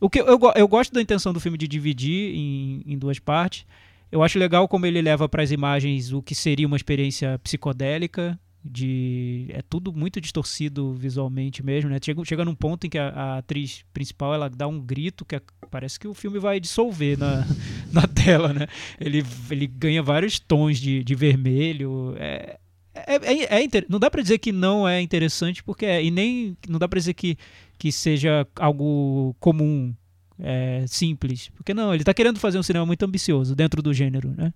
O 0.00 0.08
que 0.08 0.20
eu, 0.20 0.38
go- 0.38 0.52
eu 0.56 0.66
gosto 0.66 0.92
da 0.94 1.02
intenção 1.02 1.32
do 1.32 1.40
filme 1.40 1.58
de 1.58 1.68
dividir 1.68 2.34
em, 2.34 2.82
em 2.86 2.98
duas 2.98 3.18
partes. 3.18 3.66
Eu 4.10 4.22
acho 4.22 4.38
legal 4.38 4.66
como 4.68 4.86
ele 4.86 5.00
leva 5.00 5.28
para 5.28 5.42
as 5.42 5.50
imagens 5.50 6.12
o 6.12 6.20
que 6.22 6.34
seria 6.34 6.66
uma 6.66 6.76
experiência 6.76 7.38
psicodélica. 7.42 8.38
De, 8.62 9.46
é 9.54 9.62
tudo 9.62 9.90
muito 9.90 10.20
distorcido 10.20 10.92
visualmente 10.92 11.62
mesmo, 11.64 11.88
né? 11.88 11.96
Chega, 12.04 12.22
chega 12.26 12.44
num 12.44 12.54
ponto 12.54 12.86
em 12.86 12.90
que 12.90 12.98
a, 12.98 13.08
a 13.08 13.38
atriz 13.38 13.86
principal 13.90 14.34
ela 14.34 14.50
dá 14.50 14.68
um 14.68 14.78
grito 14.78 15.24
que 15.24 15.34
é- 15.36 15.40
parece 15.70 15.98
que 15.98 16.06
o 16.06 16.12
filme 16.12 16.38
vai 16.38 16.60
dissolver 16.60 17.18
na, 17.18 17.46
na 17.90 18.06
tela, 18.06 18.52
né? 18.52 18.66
Ele, 19.00 19.24
ele 19.50 19.66
ganha 19.66 20.02
vários 20.02 20.38
tons 20.38 20.78
de, 20.78 21.02
de 21.02 21.14
vermelho. 21.14 22.14
É, 22.18 22.58
é, 22.94 23.14
é, 23.16 23.60
é 23.60 23.62
inter- 23.64 23.86
não 23.88 23.98
dá 23.98 24.10
pra 24.10 24.20
dizer 24.20 24.36
que 24.36 24.52
não 24.52 24.86
é 24.86 25.00
interessante, 25.00 25.64
porque 25.64 25.86
é, 25.86 26.04
e 26.04 26.10
nem 26.10 26.54
não 26.68 26.78
dá 26.78 26.86
pra 26.86 26.98
dizer 26.98 27.14
que, 27.14 27.38
que 27.78 27.90
seja 27.90 28.46
algo 28.56 29.34
comum, 29.40 29.94
é, 30.42 30.84
simples. 30.86 31.50
Porque 31.56 31.72
não, 31.74 31.94
ele 31.94 32.04
tá 32.04 32.12
querendo 32.14 32.38
fazer 32.38 32.58
um 32.58 32.62
cinema 32.62 32.84
muito 32.86 33.02
ambicioso 33.04 33.54
dentro 33.54 33.82
do 33.82 33.92
gênero, 33.94 34.32
né? 34.36 34.52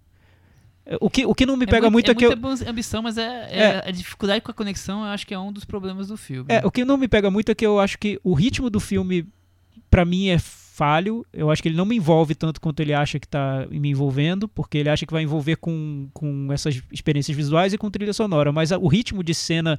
É, 0.87 0.97
O 1.01 1.09
que, 1.09 1.25
o 1.25 1.35
que 1.35 1.47
não 1.47 1.57
me 1.57 1.67
pega 1.67 1.89
muito, 1.91 2.09
é 2.09 2.13
é 2.13 2.15
que 2.15 2.25
eu, 2.27 2.37
muita 2.37 2.69
ambição, 2.71 3.03
mas 3.03 3.17
é, 3.17 3.49
é- 3.51 3.89
a 3.89 3.91
dificuldade 3.91 4.41
com 4.43 4.51
a 4.51 4.55
conexão, 4.55 5.01
eu 5.05 5.07
acho 5.11 5.27
que 5.27 5.33
é 5.35 5.39
um 5.39 5.53
dos 5.53 5.65
problemas 5.65 6.09
do 6.09 6.17
filme. 6.17 6.47
É, 6.53 6.65
o 6.67 6.71
que 6.71 6.85
não 6.85 6.97
me 6.97 7.09
pega 7.09 7.31
muito 7.31 7.51
é 7.51 7.55
que 7.55 7.65
eu 7.65 7.81
acho 7.81 7.99
que 7.99 8.21
o 8.23 8.35
ritmo 8.35 8.69
do 8.69 8.79
filme, 8.81 9.27
pra 9.91 10.05
mim, 10.05 10.29
é 10.29 10.39
falho. 10.39 11.25
Eu 11.33 11.51
acho 11.51 11.63
que 11.63 11.69
ele 11.69 11.77
não 11.77 11.87
me 11.87 11.95
envolve 11.97 12.35
tanto 12.35 12.61
quanto 12.61 12.81
ele 12.81 12.93
acha 12.93 13.19
que 13.21 13.29
tá 13.29 13.65
me 13.71 13.89
envolvendo, 13.91 14.49
porque 14.49 14.77
ele 14.77 14.89
acha 14.89 15.07
que 15.07 15.13
vai 15.13 15.23
envolver 15.23 15.57
com, 15.57 16.09
com 16.13 16.53
essas 16.53 16.83
experiências 16.93 17.37
visuais 17.37 17.73
e 17.73 17.79
com 17.79 17.89
trilha 17.91 18.13
sonora. 18.13 18.51
Mas 18.53 18.73
a- 18.73 18.79
o 18.79 18.89
ritmo 18.89 19.23
de 19.23 19.33
cena 19.33 19.79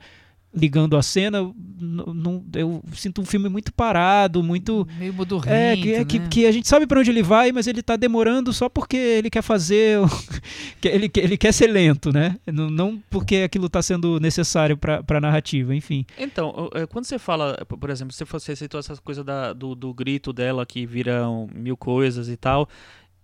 ligando 0.55 0.95
a 0.95 1.03
cena, 1.03 1.39
não, 1.79 2.43
eu 2.55 2.81
sinto 2.93 3.21
um 3.21 3.25
filme 3.25 3.49
muito 3.49 3.73
parado, 3.73 4.41
muito. 4.41 4.87
Meio 4.97 5.13
modorrento, 5.13 5.53
É, 5.53 5.75
que, 5.75 5.93
é 5.93 6.05
que, 6.05 6.19
né? 6.19 6.27
que 6.29 6.45
a 6.45 6.51
gente 6.51 6.67
sabe 6.67 6.87
pra 6.87 6.99
onde 6.99 7.09
ele 7.11 7.21
vai, 7.21 7.51
mas 7.51 7.67
ele 7.67 7.83
tá 7.83 7.95
demorando 7.95 8.53
só 8.53 8.69
porque 8.69 8.95
ele 8.95 9.29
quer 9.29 9.41
fazer. 9.41 9.99
o- 9.99 10.05
que 10.79 10.87
ele, 10.87 11.09
que- 11.09 11.19
ele 11.19 11.37
quer 11.37 11.51
ser 11.53 11.67
lento, 11.67 12.11
né? 12.13 12.37
Não, 12.47 12.69
não 12.69 13.03
porque 13.09 13.37
aquilo 13.37 13.67
tá 13.69 13.81
sendo 13.81 14.19
necessário 14.19 14.77
pra, 14.77 15.03
pra 15.03 15.19
narrativa, 15.21 15.75
enfim. 15.75 16.05
Então, 16.17 16.69
é, 16.73 16.85
quando 16.85 17.05
você 17.05 17.19
fala, 17.19 17.55
p- 17.67 17.77
por 17.77 17.89
exemplo, 17.89 18.13
se 18.13 18.23
você 18.23 18.55
citou 18.55 18.79
essa 18.79 18.95
coisa 18.97 19.23
da- 19.23 19.51
do, 19.53 19.75
do 19.75 19.93
grito 19.93 20.31
dela 20.31 20.65
que 20.65 20.85
viram 20.85 21.47
mil 21.53 21.75
coisas 21.75 22.29
e 22.29 22.37
tal. 22.37 22.67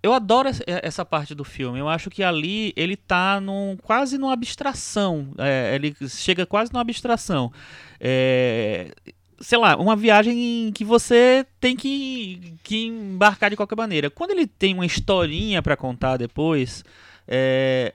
Eu 0.03 0.13
adoro 0.13 0.49
essa- 0.49 0.63
é, 0.65 0.81
essa 0.87 1.05
parte 1.05 1.35
do 1.35 1.43
filme. 1.43 1.79
Eu 1.79 1.87
acho 1.87 2.09
que 2.09 2.23
ali 2.23 2.73
ele 2.75 2.95
tá 2.97 3.39
num, 3.39 3.77
quase 3.81 4.17
numa 4.17 4.33
abstração. 4.33 5.29
É, 5.37 5.75
ele 5.75 5.95
chega 6.09 6.45
quase 6.45 6.71
numa 6.73 6.81
abstração. 6.81 7.51
É, 7.99 8.91
sei 9.39 9.57
lá, 9.57 9.75
uma 9.75 9.95
viagem 9.95 10.67
em 10.67 10.71
que 10.71 10.83
você 10.83 11.45
tem 11.59 11.75
que, 11.75 12.55
que 12.63 12.85
embarcar 12.87 13.49
de 13.51 13.55
qualquer 13.55 13.75
maneira. 13.75 14.09
Quando 14.09 14.31
ele 14.31 14.47
tem 14.47 14.73
uma 14.73 14.85
historinha 14.85 15.61
pra 15.61 15.77
contar 15.77 16.17
depois, 16.17 16.83
é, 17.27 17.93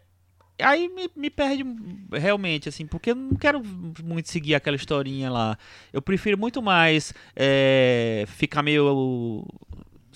aí 0.63 0.89
me, 0.89 1.11
me 1.17 1.29
perde 1.31 1.65
realmente, 2.13 2.69
assim, 2.69 2.87
porque 2.87 3.11
eu 3.11 3.15
não 3.17 3.37
quero 3.37 3.61
muito 4.05 4.31
seguir 4.31 4.55
aquela 4.55 4.77
historinha 4.77 5.29
lá. 5.31 5.59
Eu 5.93 6.01
prefiro 6.01 6.39
muito 6.39 6.63
mais 6.63 7.13
é, 7.35 8.25
ficar 8.29 8.63
meio, 8.63 9.45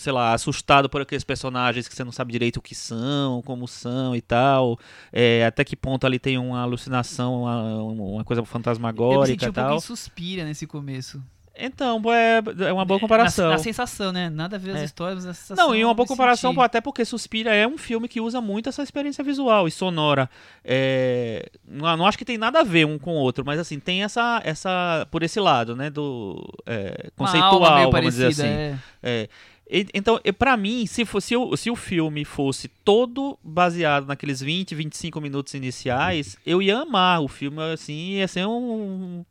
sei 0.01 0.12
lá, 0.12 0.32
assustado 0.32 0.88
por 0.88 1.03
aqueles 1.03 1.22
personagens 1.24 1.86
que 1.86 1.94
você 1.94 2.03
não 2.03 2.12
sabe 2.12 2.32
direito 2.32 2.57
o 2.57 2.62
que 2.62 2.74
são, 2.74 3.42
como 3.42 3.68
são 3.68 4.16
e 4.16 4.20
tal. 4.20 4.78
é, 5.12 5.44
até 5.44 5.62
que 5.64 5.76
ponto 5.76 6.07
ali 6.07 6.18
tem 6.18 6.38
uma 6.38 6.61
alucinação, 6.62 7.42
uma, 7.42 7.82
uma 7.82 8.24
coisa 8.24 8.40
Eu 8.40 8.46
fantasmagórica 8.46 9.26
senti 9.26 9.44
e 9.44 9.48
um 9.48 9.53
tal. 9.53 9.76
em 9.76 9.80
suspira 9.80 10.44
nesse 10.44 10.66
começo. 10.66 11.22
Então, 11.62 12.01
é, 12.11 12.40
é 12.68 12.72
uma 12.72 12.86
boa 12.86 12.98
comparação. 12.98 13.46
Na, 13.46 13.53
na 13.53 13.59
sensação, 13.59 14.12
né? 14.12 14.30
Nada 14.30 14.57
a 14.57 14.59
ver 14.59 14.70
as 14.70 14.80
É. 14.80 14.84
histórias, 14.84 15.16
mas 15.16 15.26
a 15.26 15.34
sensação. 15.34 15.66
Não, 15.66 15.74
e 15.74 15.84
uma 15.84 15.92
boa 15.92 16.07
comparação, 16.07 16.53
senti. 16.53 16.62
até 16.64 16.80
porque 16.80 17.05
Suspira 17.05 17.55
é 17.55 17.66
um 17.66 17.76
filme 17.76 18.09
que 18.09 18.18
usa 18.18 18.40
muito 18.40 18.70
essa 18.70 18.82
experiência 18.82 19.22
visual 19.22 19.68
e 19.68 19.70
sonora. 19.70 20.30
É, 20.64 21.51
não, 21.68 21.96
não 21.98 22.07
acho 22.07 22.16
que 22.16 22.24
tem 22.24 22.38
nada 22.38 22.61
a 22.61 22.62
ver 22.64 22.86
um 22.86 22.98
com 22.98 23.11
o 23.12 23.18
outro, 23.18 23.44
mas 23.44 23.59
assim, 23.61 23.78
tem 23.78 24.03
essa, 24.03 24.40
essa 24.42 25.07
por 25.11 25.22
esse 25.22 25.38
lado, 25.38 25.76
né, 25.76 25.90
do 25.90 26.42
é, 26.64 27.11
conceitual, 27.16 27.90
vamos 27.90 28.14
dizer 28.14 28.34
parecida, 28.34 28.46
assim. 28.72 28.78
é. 29.03 29.28
É. 29.71 29.87
Então, 29.95 30.21
pra 30.37 30.57
mim, 30.57 30.85
se, 30.87 31.05
fosse, 31.05 31.29
se, 31.29 31.37
o, 31.37 31.57
se 31.57 31.71
o 31.71 31.77
filme 31.77 32.25
fosse 32.25 32.68
todo 32.85 33.39
baseado 33.43 34.07
naqueles 34.07 34.41
20, 34.41 34.75
25 34.75 35.21
minutos 35.21 35.55
iniciais, 35.55 36.37
eu 36.45 36.61
ia 36.61 36.79
amar 36.79 37.23
o 37.23 37.29
filme, 37.29 37.62
assim, 37.62 38.16
ia 38.16 38.29
ser 38.29 38.47
um... 38.47 39.25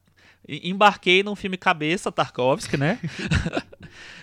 Embarquei 0.47 1.21
num 1.21 1.35
filme 1.35 1.57
cabeça, 1.57 2.11
Tarkovsky, 2.11 2.75
né? 2.75 2.97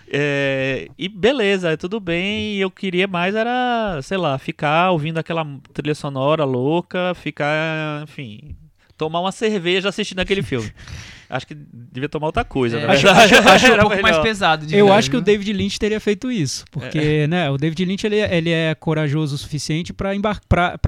É, 0.09 0.89
e 0.97 1.09
beleza, 1.09 1.77
tudo 1.77 1.99
bem. 1.99 2.57
Eu 2.57 2.71
queria 2.71 3.09
mais 3.09 3.35
era, 3.35 4.01
sei 4.03 4.17
lá, 4.17 4.39
ficar 4.39 4.93
ouvindo 4.93 5.19
aquela 5.19 5.45
trilha 5.73 5.97
sonora 5.97 6.45
louca, 6.45 7.13
ficar, 7.15 8.05
enfim, 8.05 8.57
tomar 8.97 9.21
uma 9.21 9.33
cerveja 9.33 9.89
assistindo 9.89 10.21
aquele 10.21 10.43
filme. 10.43 10.73
Acho 11.29 11.47
que 11.47 11.55
devia 11.55 12.09
tomar 12.09 12.27
outra 12.29 12.45
coisa, 12.45 12.79
É, 12.79 12.87
na 12.87 12.93
acho, 12.93 13.09
acho- 13.09 13.35
acho 13.49 13.73
um 13.75 13.79
pouco 13.79 14.03
mais 14.03 14.19
pesado 14.19 14.67
de 14.67 14.77
Eu 14.77 14.93
acho 14.93 15.11
que 15.11 15.17
o 15.17 15.21
viu? 15.21 15.25
David 15.25 15.53
Lynch 15.53 15.79
teria 15.79 15.99
feito 16.01 16.31
isso, 16.31 16.65
porque, 16.71 17.27
né, 17.27 17.51
o 17.51 17.57
David 17.59 17.85
Lynch 17.85 18.07
ele, 18.07 18.17
é- 18.19 18.37
ele 18.37 18.51
é 18.51 18.75
corajoso 18.75 19.35
o 19.35 19.39
suficiente 19.39 19.93
pra 19.93 20.13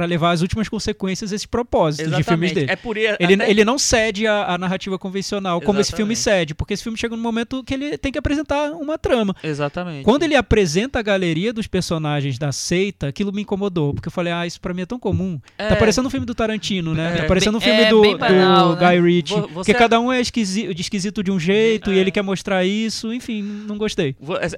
levar 0.06 0.30
as 0.30 0.42
últimas 0.42 0.68
consequências 0.68 1.32
esses 1.32 1.46
propósitos 1.46 2.06
de 2.16 2.22
filmes 2.22 2.50
Exatamente. 2.52 2.54
dele. 2.54 2.70
É 2.72 2.76
por 2.76 2.96
Ele, 2.96 3.08
até- 3.08 3.50
ele 3.50 3.64
não 3.64 3.78
cede 3.78 4.26
à, 4.26 4.54
à 4.54 4.58
narrativa 4.58 4.98
convencional 4.98 5.60
como 5.60 5.80
esse 5.80 5.92
filme 5.94 6.12
Exatamente. 6.12 6.40
cede, 6.40 6.54
porque 6.54 6.74
esse 6.74 6.82
filme 6.82 6.98
chega 6.98 7.16
num 7.16 7.22
momento 7.22 7.62
que 7.64 7.74
ele 7.74 7.96
tem 7.98 8.12
que 8.12 8.18
apresentar 8.18 8.72
uma 8.72 8.98
trama. 8.98 9.34
Exatamente. 9.42 10.04
Quando 10.04 10.22
ele 10.22 10.34
apresenta 10.36 10.98
a 10.98 11.02
galeria 11.02 11.52
dos 11.52 11.66
personagens 11.66 12.38
da 12.38 12.52
seita, 12.52 13.08
aquilo 13.08 13.32
me 13.32 13.42
incomodou, 13.42 13.94
porque 13.94 14.08
eu 14.08 14.12
falei, 14.12 14.32
ah, 14.32 14.46
isso 14.46 14.60
pra 14.60 14.72
mim 14.74 14.82
é 14.82 14.86
tão 14.86 14.98
comum. 14.98 15.40
É, 15.56 15.68
Tá 15.68 15.76
parecendo 15.76 16.08
um 16.08 16.10
filme 16.10 16.26
do 16.26 16.34
Tarantino, 16.34 16.94
né? 16.94 17.14
É, 17.14 17.20
tá 17.22 17.24
parecendo 17.26 17.58
um 17.58 17.60
filme 17.60 17.80
é 17.82 17.90
do, 17.90 18.00
bem 18.00 18.12
do 18.12 18.18
banal, 18.18 18.76
né? 18.76 18.88
Guy 18.96 19.00
Ritchie, 19.00 19.34
Vo- 19.34 19.40
você- 19.42 19.52
porque 19.54 19.74
cada 19.74 20.00
um 20.00 20.12
é 20.12 20.20
esquisito, 20.28 20.74
de 20.74 20.80
esquisito 20.82 21.22
de 21.22 21.30
um 21.30 21.38
jeito 21.40 21.90
e 21.92 21.98
ele 21.98 22.10
quer 22.10 22.22
mostrar 22.22 22.64
isso, 22.64 23.12
enfim, 23.12 23.42
não 23.42 23.76
gostei. 23.76 24.14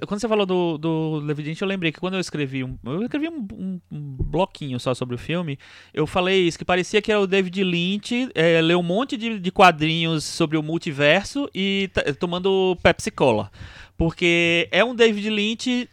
Quando 0.07 0.21
você 0.21 0.29
falou 0.29 0.45
do, 0.45 0.77
do 0.79 1.21
David 1.27 1.49
Lynch, 1.49 1.63
eu 1.63 1.69
lembrei 1.69 1.91
que 1.93 1.99
quando 2.01 2.15
eu 2.15 2.21
escrevi 2.21 2.63
um, 2.63 2.77
eu 2.85 3.03
escrevi 3.03 3.29
um, 3.29 3.47
um- 3.53 3.81
um 3.91 4.01
bloquinho 4.21 4.79
só 4.79 4.93
sobre 4.95 5.15
o 5.15 5.19
filme, 5.19 5.59
eu 5.95 6.07
falei 6.07 6.47
isso, 6.47 6.59
que 6.59 6.65
parecia 6.65 7.01
que 7.01 7.11
era 7.11 7.21
o 7.21 7.27
David 7.27 7.63
Lynch 7.65 8.29
é, 8.35 8.61
leu 8.61 8.79
um 8.81 8.83
monte 8.83 9.17
de, 9.17 9.39
de 9.39 9.51
quadrinhos 9.51 10.25
sobre 10.25 10.57
o 10.59 10.63
multiverso 10.63 11.49
e 11.55 11.91
t- 11.95 12.13
tomando 12.15 12.77
Pepsi 12.83 13.11
Cola. 13.11 13.51
Porque 13.97 14.69
é 14.71 14.85
um 14.85 14.95
David 14.95 15.29
Lynch 15.31 15.89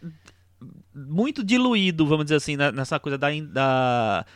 muito 0.94 1.44
diluído, 1.44 2.04
vamos 2.06 2.24
dizer 2.24 2.36
assim, 2.36 2.56
nessa 2.56 2.98
coisa 2.98 3.16
da, 3.16 3.28
da- 3.52 4.26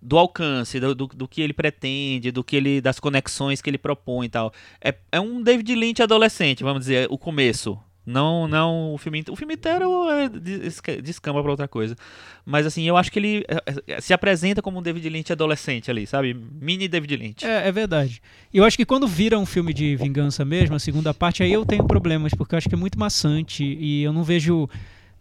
do 0.00 0.18
alcance, 0.18 0.80
do, 0.80 0.94
do, 0.94 1.06
do 1.06 1.28
que 1.28 1.40
ele 1.40 1.52
pretende, 1.52 2.30
do 2.30 2.42
que 2.42 2.56
ele, 2.56 2.80
das 2.80 2.98
conexões 2.98 3.62
que 3.62 3.70
ele 3.70 3.78
propõe 3.78 4.26
e 4.26 4.30
tal. 4.30 4.52
É, 4.80 4.94
é 5.10 5.20
um 5.20 5.42
David 5.42 5.74
Lynch 5.74 6.02
adolescente, 6.02 6.62
vamos 6.62 6.80
dizer, 6.80 7.06
o 7.10 7.18
começo. 7.18 7.78
Não, 8.04 8.48
não 8.48 8.94
o 8.94 8.98
filme, 8.98 9.24
o 9.30 9.36
filme 9.36 9.54
inteiro 9.54 10.10
é, 10.10 10.28
desca- 10.28 11.00
descamba 11.00 11.40
pra 11.40 11.52
outra 11.52 11.68
coisa. 11.68 11.96
Mas 12.44 12.66
assim, 12.66 12.82
eu 12.82 12.96
acho 12.96 13.12
que 13.12 13.18
ele 13.20 13.44
é, 13.46 13.94
é, 13.94 14.00
se 14.00 14.12
apresenta 14.12 14.60
como 14.60 14.80
um 14.80 14.82
David 14.82 15.08
Lynch 15.08 15.32
adolescente 15.32 15.88
ali, 15.88 16.04
sabe? 16.04 16.34
Mini 16.34 16.88
David 16.88 17.16
Lynch. 17.16 17.46
É, 17.46 17.68
é 17.68 17.70
verdade. 17.70 18.20
Eu 18.52 18.64
acho 18.64 18.76
que 18.76 18.84
quando 18.84 19.06
vira 19.06 19.38
um 19.38 19.46
filme 19.46 19.72
de 19.72 19.94
vingança 19.94 20.44
mesmo, 20.44 20.74
a 20.74 20.80
segunda 20.80 21.14
parte, 21.14 21.44
aí 21.44 21.52
eu 21.52 21.64
tenho 21.64 21.84
problemas, 21.84 22.34
porque 22.34 22.56
eu 22.56 22.58
acho 22.58 22.68
que 22.68 22.74
é 22.74 22.78
muito 22.78 22.98
maçante 22.98 23.62
e 23.62 24.02
eu 24.02 24.12
não 24.12 24.24
vejo 24.24 24.68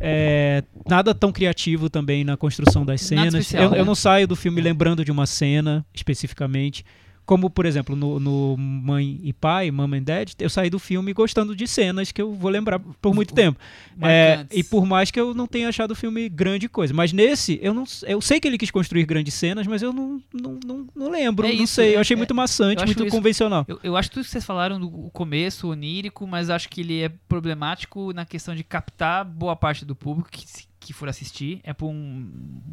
é, 0.01 0.63
nada 0.89 1.13
tão 1.13 1.31
criativo 1.31 1.89
também 1.89 2.23
na 2.23 2.35
construção 2.35 2.85
das 2.85 3.01
cenas. 3.01 3.33
especial, 3.33 3.63
eu, 3.63 3.69
né? 3.71 3.79
eu 3.79 3.85
não 3.85 3.95
saio 3.95 4.27
do 4.27 4.35
filme 4.35 4.59
lembrando 4.59 5.05
de 5.05 5.11
uma 5.11 5.25
cena 5.25 5.85
especificamente. 5.93 6.83
Como, 7.31 7.49
por 7.49 7.65
exemplo, 7.65 7.95
no, 7.95 8.19
no 8.19 8.57
Mãe 8.57 9.17
e 9.23 9.31
Pai, 9.31 9.71
Mom 9.71 9.93
and 9.93 10.03
Dad, 10.03 10.33
eu 10.37 10.49
saí 10.49 10.69
do 10.69 10.77
filme 10.77 11.13
gostando 11.13 11.55
de 11.55 11.65
cenas 11.65 12.11
que 12.11 12.21
eu 12.21 12.33
vou 12.33 12.51
lembrar 12.51 12.77
por 12.77 13.15
muito 13.15 13.33
tempo. 13.33 13.57
É, 14.01 14.45
e 14.51 14.61
por 14.65 14.85
mais 14.85 15.11
que 15.11 15.17
eu 15.17 15.33
não 15.33 15.47
tenha 15.47 15.69
achado 15.69 15.91
o 15.91 15.95
filme 15.95 16.27
grande 16.27 16.67
coisa. 16.67 16.93
Mas 16.93 17.13
nesse, 17.13 17.57
eu 17.63 17.73
não 17.73 17.85
eu 18.05 18.19
sei 18.19 18.37
que 18.41 18.49
ele 18.49 18.57
quis 18.57 18.69
construir 18.69 19.05
grandes 19.05 19.33
cenas, 19.33 19.65
mas 19.65 19.81
eu 19.81 19.93
não, 19.93 20.21
não, 20.33 20.59
não, 20.65 20.87
não 20.93 21.09
lembro. 21.09 21.47
É 21.47 21.53
não 21.53 21.63
isso, 21.63 21.75
sei. 21.75 21.93
é- 21.93 21.95
Eu 21.95 22.01
achei 22.01 22.15
é- 22.15 22.17
muito 22.17 22.35
maçante, 22.35 22.83
muito 22.83 23.05
isso- 23.05 23.15
convencional. 23.15 23.63
Eu, 23.65 23.79
eu 23.81 23.95
acho 23.95 24.11
tudo 24.11 24.25
que 24.25 24.29
vocês 24.29 24.43
falaram 24.43 24.77
do 24.77 24.89
começo, 25.13 25.69
onírico, 25.69 26.27
mas 26.27 26.49
acho 26.49 26.67
que 26.67 26.81
ele 26.81 27.01
é 27.01 27.07
problemático 27.29 28.11
na 28.11 28.25
questão 28.25 28.53
de 28.53 28.63
captar 28.65 29.23
boa 29.23 29.55
parte 29.55 29.85
do 29.85 29.95
público 29.95 30.29
que, 30.29 30.43
que 30.81 30.91
for 30.91 31.07
assistir. 31.07 31.61
É 31.63 31.71
para 31.71 31.87
um 31.87 32.29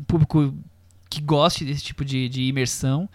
público 0.09 0.53
que 1.09 1.21
goste 1.21 1.65
desse 1.65 1.85
tipo 1.85 2.05
de, 2.05 2.29
de 2.29 2.43
imersão. 2.43 3.09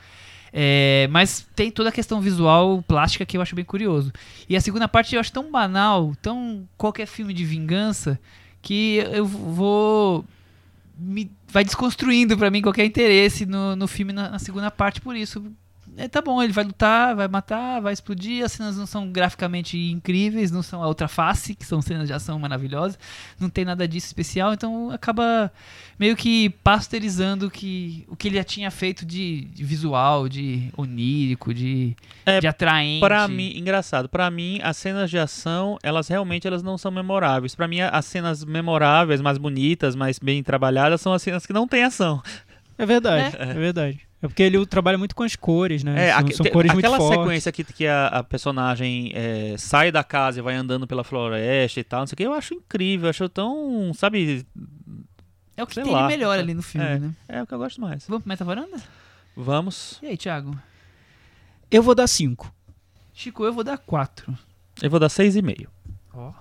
É, 0.56 1.08
mas 1.10 1.48
tem 1.56 1.72
toda 1.72 1.90
a 1.90 1.92
questão 1.92 2.22
visual, 2.22 2.84
plástica, 2.88 3.26
que 3.26 3.36
eu 3.36 3.42
acho 3.42 3.56
bem 3.56 3.66
curioso. 3.66 4.14
E 4.48 4.56
a 4.56 4.62
segunda 4.62 4.88
parte 4.88 5.16
eu 5.16 5.20
acho 5.20 5.34
tão 5.34 5.52
banal, 5.52 6.16
tão 6.22 6.68
qualquer 6.78 7.08
filme 7.08 7.34
de 7.34 7.44
vingança, 7.44 8.20
que 8.62 8.98
eu 9.12 9.26
vou. 9.26 10.24
Me, 10.96 11.32
vai 11.48 11.64
desconstruindo 11.64 12.38
pra 12.38 12.52
mim 12.52 12.62
qualquer 12.62 12.86
interesse 12.86 13.48
no, 13.48 13.76
no 13.76 13.88
filme 13.88 14.14
na, 14.14 14.30
na 14.30 14.40
segunda 14.40 14.70
parte 14.70 15.02
por 15.02 15.16
isso. 15.16 15.44
É, 15.96 16.08
tá 16.08 16.22
bom, 16.22 16.42
ele 16.42 16.54
vai 16.54 16.64
lutar, 16.64 17.16
vai 17.16 17.28
matar, 17.28 17.80
vai 17.80 17.94
explodir. 17.94 18.44
As 18.44 18.52
cenas 18.52 18.78
não 18.78 18.86
são 18.86 19.12
graficamente 19.12 19.78
incríveis, 19.78 20.52
não 20.52 20.64
são 20.64 20.84
a 20.84 20.88
outra 20.88 21.08
face, 21.08 21.54
que 21.56 21.66
são 21.66 21.82
cenas 21.82 22.08
de 22.08 22.14
ação 22.14 22.40
maravilhosas. 22.40 22.98
Não 23.40 23.50
tem 23.50 23.64
nada 23.64 23.88
disso 23.88 24.08
especial, 24.08 24.54
então 24.54 24.90
acaba 24.92 25.52
meio 26.00 26.16
que 26.16 26.50
pasteurizando 26.64 27.50
que, 27.50 28.06
o 28.08 28.16
que 28.16 28.28
ele 28.28 28.38
já 28.38 28.44
tinha 28.44 28.72
feito 28.72 29.06
de, 29.06 29.46
de 29.46 29.64
visual, 29.64 30.28
de 30.28 30.70
onírico, 30.76 31.54
de, 31.54 31.96
É, 32.26 32.40
de 32.40 32.48
atraente. 32.48 33.00
Pra 33.00 33.28
mim, 33.28 33.56
engraçado, 33.56 34.10
pra 34.10 34.30
mim 34.32 34.60
as 34.64 34.78
cenas 34.78 35.10
de 35.10 35.20
ação, 35.20 35.78
elas 35.84 36.08
realmente 36.08 36.48
elas 36.48 36.64
não 36.64 36.78
são 36.78 36.92
memoráveis. 36.92 37.54
Pra 37.56 37.68
mim 37.68 37.82
as 37.82 38.06
cenas 38.06 38.44
memoráveis, 38.44 39.22
mais 39.22 39.38
bonitas, 39.38 39.96
mais 39.96 40.18
bem 40.18 40.42
trabalhadas 40.42 41.02
são 41.02 41.14
as 41.14 41.22
cenas 41.22 41.46
que 41.46 41.54
não 41.54 41.68
tem 41.68 41.84
ação. 41.84 42.22
É 42.78 42.86
verdade, 42.88 43.36
é, 43.38 43.54
verdade. 43.54 44.13
É 44.24 44.28
porque 44.28 44.42
ele 44.42 44.66
trabalha 44.66 44.98
muito 44.98 45.14
com 45.16 45.22
as 45.24 45.36
cores, 45.36 45.84
né? 45.84 46.08
É, 46.08 46.12
são, 46.12 46.20
aque- 46.22 46.34
são 46.34 46.44
te- 46.46 46.52
cores 46.52 46.72
muito 46.72 46.86
aquela 46.86 46.98
fortes. 46.98 47.20
sequência 47.20 47.52
que, 47.52 47.64
que 47.66 47.86
a, 47.86 48.08
a 48.08 48.24
personagem 48.24 49.12
é, 49.14 49.56
sai 49.58 49.92
da 49.92 50.04
casa 50.04 50.40
e 50.40 50.42
vai 50.42 50.56
andando 50.56 50.88
pela 50.88 51.04
floresta 51.04 51.80
e 51.80 51.84
tal, 51.84 52.00
não 52.00 52.08
sei 52.08 52.14
o 52.14 52.18
que, 52.18 52.24
eu 52.24 52.34
acho 52.34 52.54
incrível, 52.54 53.08
eu 53.08 53.10
acho 53.10 53.28
tão, 53.28 53.92
sabe, 53.94 54.46
É 55.58 55.62
o 55.64 55.68
que 55.68 55.76
tem 55.76 55.84
lá. 55.92 56.04
de 56.04 56.08
melhor 56.08 56.40
ali 56.40 56.54
no 56.54 56.62
filme, 56.64 56.88
É. 56.88 57.00
né? 57.00 57.14
é 57.28 57.44
o 57.44 57.46
que 57.46 57.54
eu 57.54 57.58
gosto 57.60 57.82
mais. 57.82 58.08
Vamos 58.08 58.24
pro 58.24 58.30
Meta 58.30 58.46
Varanda? 58.46 58.78
Vamos, 59.36 60.00
E 60.02 60.08
aí, 60.08 60.16
Thiago? 60.18 60.58
Eu 61.70 61.84
vou 61.84 61.94
dar 61.94 62.08
5. 62.08 62.50
Chico, 63.14 63.44
eu 63.44 63.52
vou 63.54 63.64
dar 63.64 63.78
4. 63.78 64.34
eu 64.82 64.90
vou 64.90 65.00
dar 65.02 65.10
6,5. 65.10 65.68
Ó. 66.14 66.32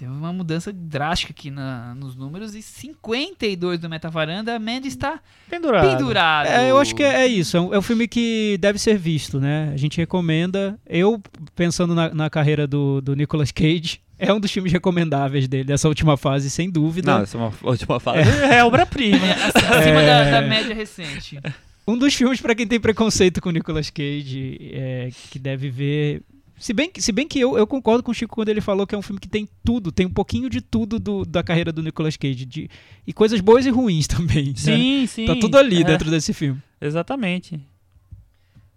Teve 0.00 0.10
uma 0.12 0.32
mudança 0.32 0.72
drástica 0.72 1.30
aqui 1.32 1.50
na- 1.50 1.94
nos 1.94 2.16
números 2.16 2.54
e 2.54 2.62
52 2.62 3.78
do 3.78 3.86
Metavaranda, 3.86 4.56
a 4.56 4.58
Mandy 4.58 4.88
está 4.88 5.20
Pendurado. 5.50 5.86
pendurado. 5.98 6.46
É, 6.46 6.70
eu 6.70 6.78
acho 6.78 6.94
que 6.94 7.02
é, 7.02 7.20
é 7.22 7.26
isso. 7.26 7.54
É 7.54 7.60
um, 7.60 7.74
é 7.74 7.78
um 7.78 7.82
filme 7.82 8.08
que 8.08 8.56
deve 8.62 8.78
ser 8.78 8.96
visto, 8.96 9.38
né? 9.38 9.70
A 9.74 9.76
gente 9.76 9.98
recomenda. 9.98 10.78
Eu, 10.86 11.22
pensando 11.54 11.94
na, 11.94 12.14
na 12.14 12.30
carreira 12.30 12.66
do, 12.66 13.02
do 13.02 13.14
Nicolas 13.14 13.52
Cage, 13.52 14.00
é 14.18 14.32
um 14.32 14.40
dos 14.40 14.50
filmes 14.50 14.72
recomendáveis 14.72 15.46
dele, 15.46 15.64
dessa 15.64 15.86
última 15.86 16.16
fase, 16.16 16.48
sem 16.48 16.70
dúvida. 16.70 17.12
Não, 17.16 17.22
essa 17.22 17.36
é 17.36 17.40
uma 17.40 17.52
última 17.62 18.00
fase. 18.00 18.30
É, 18.50 18.64
obra-prima. 18.64 19.26
É, 19.26 19.32
ac- 19.32 19.56
acima 19.58 20.00
É. 20.02 20.30
da, 20.30 20.40
da 20.40 20.46
média 20.48 20.74
recente. 20.74 21.38
Um 21.86 21.98
dos 21.98 22.14
filmes 22.14 22.40
pra 22.40 22.54
quem 22.54 22.66
tem 22.66 22.80
preconceito 22.80 23.38
com 23.42 23.50
o 23.50 23.52
Nicolas 23.52 23.90
Cage, 23.90 24.70
é, 24.72 25.10
que 25.30 25.38
deve 25.38 25.68
ver. 25.68 26.22
Se 26.60 26.72
bem, 26.74 26.90
que- 26.90 27.00
se 27.00 27.10
bem 27.10 27.26
que 27.26 27.40
eu, 27.40 27.56
eu 27.56 27.66
concordo 27.66 28.02
com 28.02 28.10
o 28.10 28.14
Chico 28.14 28.34
quando 28.34 28.50
ele 28.50 28.60
falou 28.60 28.86
que 28.86 28.94
é 28.94 28.98
um 28.98 29.02
filme 29.02 29.18
que 29.18 29.26
tem 29.28 29.48
tudo, 29.64 29.90
tem 29.90 30.04
um 30.06 30.10
pouquinho 30.12 30.50
de 30.50 30.60
tudo 30.60 31.00
do- 31.00 31.24
da 31.24 31.42
carreira 31.42 31.72
do 31.72 31.82
Nicolas 31.82 32.16
Cage. 32.18 32.44
de- 32.44 32.68
e 33.06 33.12
coisas 33.14 33.40
boas 33.40 33.64
e 33.64 33.70
ruins 33.70 34.06
também. 34.08 34.48
né? 34.48 34.54
Sim, 34.56 35.06
sim. 35.06 35.24
Tá 35.26 35.34
tudo 35.36 35.56
ali 35.56 35.80
É, 35.80 35.84
dentro 35.84 36.10
desse 36.10 36.32
filme. 36.34 36.60
Exatamente. 36.80 37.58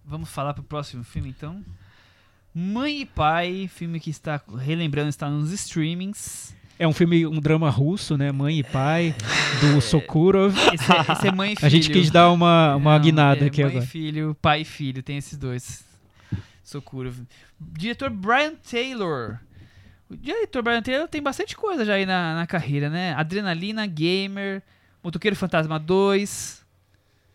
Vamos 0.04 0.28
falar 0.30 0.54
pro 0.54 0.62
próximo 0.62 1.04
filme, 1.04 1.28
então. 1.28 1.62
Mãe 2.54 3.00
e 3.02 3.06
Pai, 3.06 3.68
filme 3.72 3.98
que 4.00 4.10
está, 4.10 4.40
relembrando, 4.58 5.08
está 5.08 5.28
nos 5.28 5.50
streamings. 5.52 6.54
É 6.78 6.86
um 6.88 6.92
filme, 6.92 7.26
um 7.26 7.38
drama 7.40 7.70
russo, 7.70 8.16
né? 8.16 8.32
Mãe 8.32 8.58
e 8.58 8.64
pai, 8.64 9.14
do 9.60 9.80
Sokurov. 9.80 10.54
Esse 10.72 10.90
é, 10.92 11.12
esse 11.12 11.28
é 11.28 11.32
mãe 11.32 11.52
e 11.52 11.56
filho. 11.56 11.66
A 11.66 11.68
gente 11.68 11.88
quis 11.90 12.10
dar 12.10 12.30
uma, 12.32 12.74
uma 12.76 12.98
guinada 12.98 13.44
é 13.44 13.46
aqui 13.46 13.62
mãe 13.62 13.70
agora. 13.70 13.84
e 13.84 13.86
filho, 13.86 14.36
pai 14.42 14.62
e 14.62 14.64
filho, 14.64 15.00
tem 15.02 15.16
esses 15.16 15.38
dois. 15.38 15.84
Socorro. 16.80 17.12
Diretor 17.60 18.10
Brian 18.10 18.54
Taylor. 18.68 19.38
O 20.10 20.16
diretor 20.16 20.62
Brian 20.62 20.82
Taylor 20.82 21.08
tem 21.08 21.22
bastante 21.22 21.56
coisa 21.56 21.84
já 21.84 21.94
aí 21.94 22.04
na, 22.06 22.34
na 22.34 22.46
carreira, 22.46 22.90
né? 22.90 23.14
Adrenalina, 23.14 23.86
Gamer, 23.86 24.62
Motoqueiro 25.02 25.34
Fantasma 25.36 25.78
2. 25.78 26.64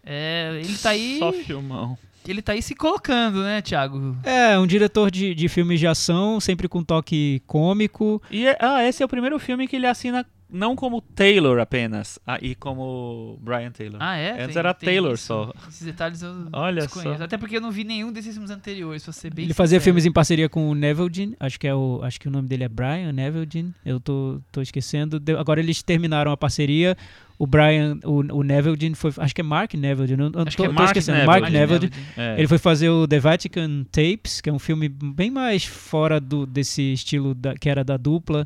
É, 0.04 0.60
ele 0.64 0.78
tá 0.78 0.90
aí. 0.92 1.18
Só 1.20 1.32
filmão. 1.34 1.98
Ele 2.28 2.42
tá 2.42 2.52
aí 2.52 2.62
se 2.62 2.76
colocando, 2.76 3.42
né, 3.42 3.62
Thiago? 3.62 4.16
É, 4.24 4.58
um 4.60 4.68
diretor 4.68 5.10
de, 5.10 5.34
de 5.34 5.48
filmes 5.50 5.80
de 5.80 5.88
ação, 5.88 6.40
sempre 6.40 6.68
com 6.68 6.84
toque 6.84 7.42
cômico. 7.48 8.22
E 8.30 8.46
é- 8.46 8.58
ah, 8.60 8.84
esse 8.84 9.02
é 9.02 9.06
o 9.06 9.10
primeiro 9.10 9.40
filme 9.40 9.68
que 9.68 9.76
ele 9.78 9.88
assina 9.88 10.26
não 10.52 10.76
como 10.76 11.02
Taylor 11.02 11.60
apenas, 11.60 12.18
ah, 12.26 12.38
e 12.42 12.56
como 12.56 13.38
Brian 13.42 13.72
Taylor. 13.72 13.98
Ah, 14.02 14.18
é? 14.18 14.32
Antes 14.32 14.48
Tem- 14.48 14.58
era 14.58 14.74
tem 14.74 14.88
Taylor 14.90 15.14
isso. 15.14 15.26
só. 15.28 15.54
Esses 15.68 15.86
detalhes 15.86 16.22
eu 16.22 16.34
Olha 16.54 16.82
desconheço. 16.84 17.18
só. 17.20 17.24
Até 17.24 17.38
porque 17.38 17.58
eu 17.58 17.62
não 17.62 17.72
vi 17.72 17.84
nenhum 17.84 18.12
desses 18.12 18.34
filmes 18.34 18.50
anteriores, 18.52 19.04
pra 19.04 19.14
ser 19.14 19.34
bem 19.34 19.46
Ele 19.46 19.54
fazia 19.54 19.78
sincero. 19.80 19.84
filmes 19.86 20.06
em 20.06 20.12
parceria 20.12 20.50
com 20.50 20.70
o 20.70 20.76
Neville 20.76 21.10
Dean, 21.10 21.32
acho 21.40 21.60
que 21.60 21.68
é 21.68 21.76
o, 21.76 22.00
acho 22.04 22.20
que 22.20 22.28
o 22.28 22.32
nome 22.32 22.48
dele 22.48 22.64
é 22.64 22.70
Brian 22.70 23.12
Neville 23.14 23.46
Dean. 23.46 23.74
Eu 23.86 24.00
tô, 24.00 24.40
tô 24.52 24.62
esquecendo. 24.62 25.20
De- 25.20 25.36
agora 25.36 25.60
eles 25.60 25.84
terminaram 25.84 26.32
a 26.32 26.38
parceria. 26.38 26.98
O 27.38 27.48
Brian, 27.48 27.98
o, 28.04 28.40
o 28.40 28.44
Neville 28.44 28.76
Dean 28.76 28.94
foi, 28.96 29.14
acho 29.18 29.34
que 29.34 29.40
é 29.40 29.44
Mark 29.44 29.74
Neville 29.74 30.08
Dean. 30.14 30.26
Eu, 30.26 30.32
eu 30.34 30.42
Acho 30.48 30.58
tô, 30.58 30.64
que 30.64 30.70
é 30.70 30.74
tô 30.74 30.76
Mark 30.76 30.88
esquecendo. 30.88 31.18
Neville. 31.20 31.40
Mark 31.42 31.52
Neville 31.54 31.80
Dean. 31.80 31.90
Neville. 31.90 32.14
É. 32.18 32.40
Ele 32.40 32.48
foi 32.50 32.58
fazer 32.58 32.90
o 32.90 33.08
The 33.08 33.20
Vatican 33.20 33.84
Tapes, 33.92 34.42
que 34.42 34.50
é 34.50 34.54
um 34.54 34.60
filme 34.60 34.90
bem 34.90 35.32
mais 35.32 35.64
fora 35.64 36.20
do, 36.20 36.46
desse 36.46 36.82
estilo 36.92 37.34
da- 37.34 37.54
que 37.56 37.70
era 37.70 37.82
da 37.84 37.96
dupla. 37.96 38.46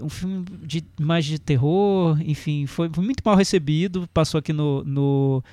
Um 0.00 0.08
filme 0.08 0.44
de, 0.62 0.84
mais 1.00 1.24
de 1.24 1.38
terror, 1.38 2.18
enfim, 2.24 2.66
foi, 2.66 2.88
foi 2.92 3.04
muito 3.04 3.22
mal 3.24 3.36
recebido, 3.36 4.08
passou 4.12 4.38
aqui 4.38 4.52
no, 4.52 4.84
no, 4.84 5.44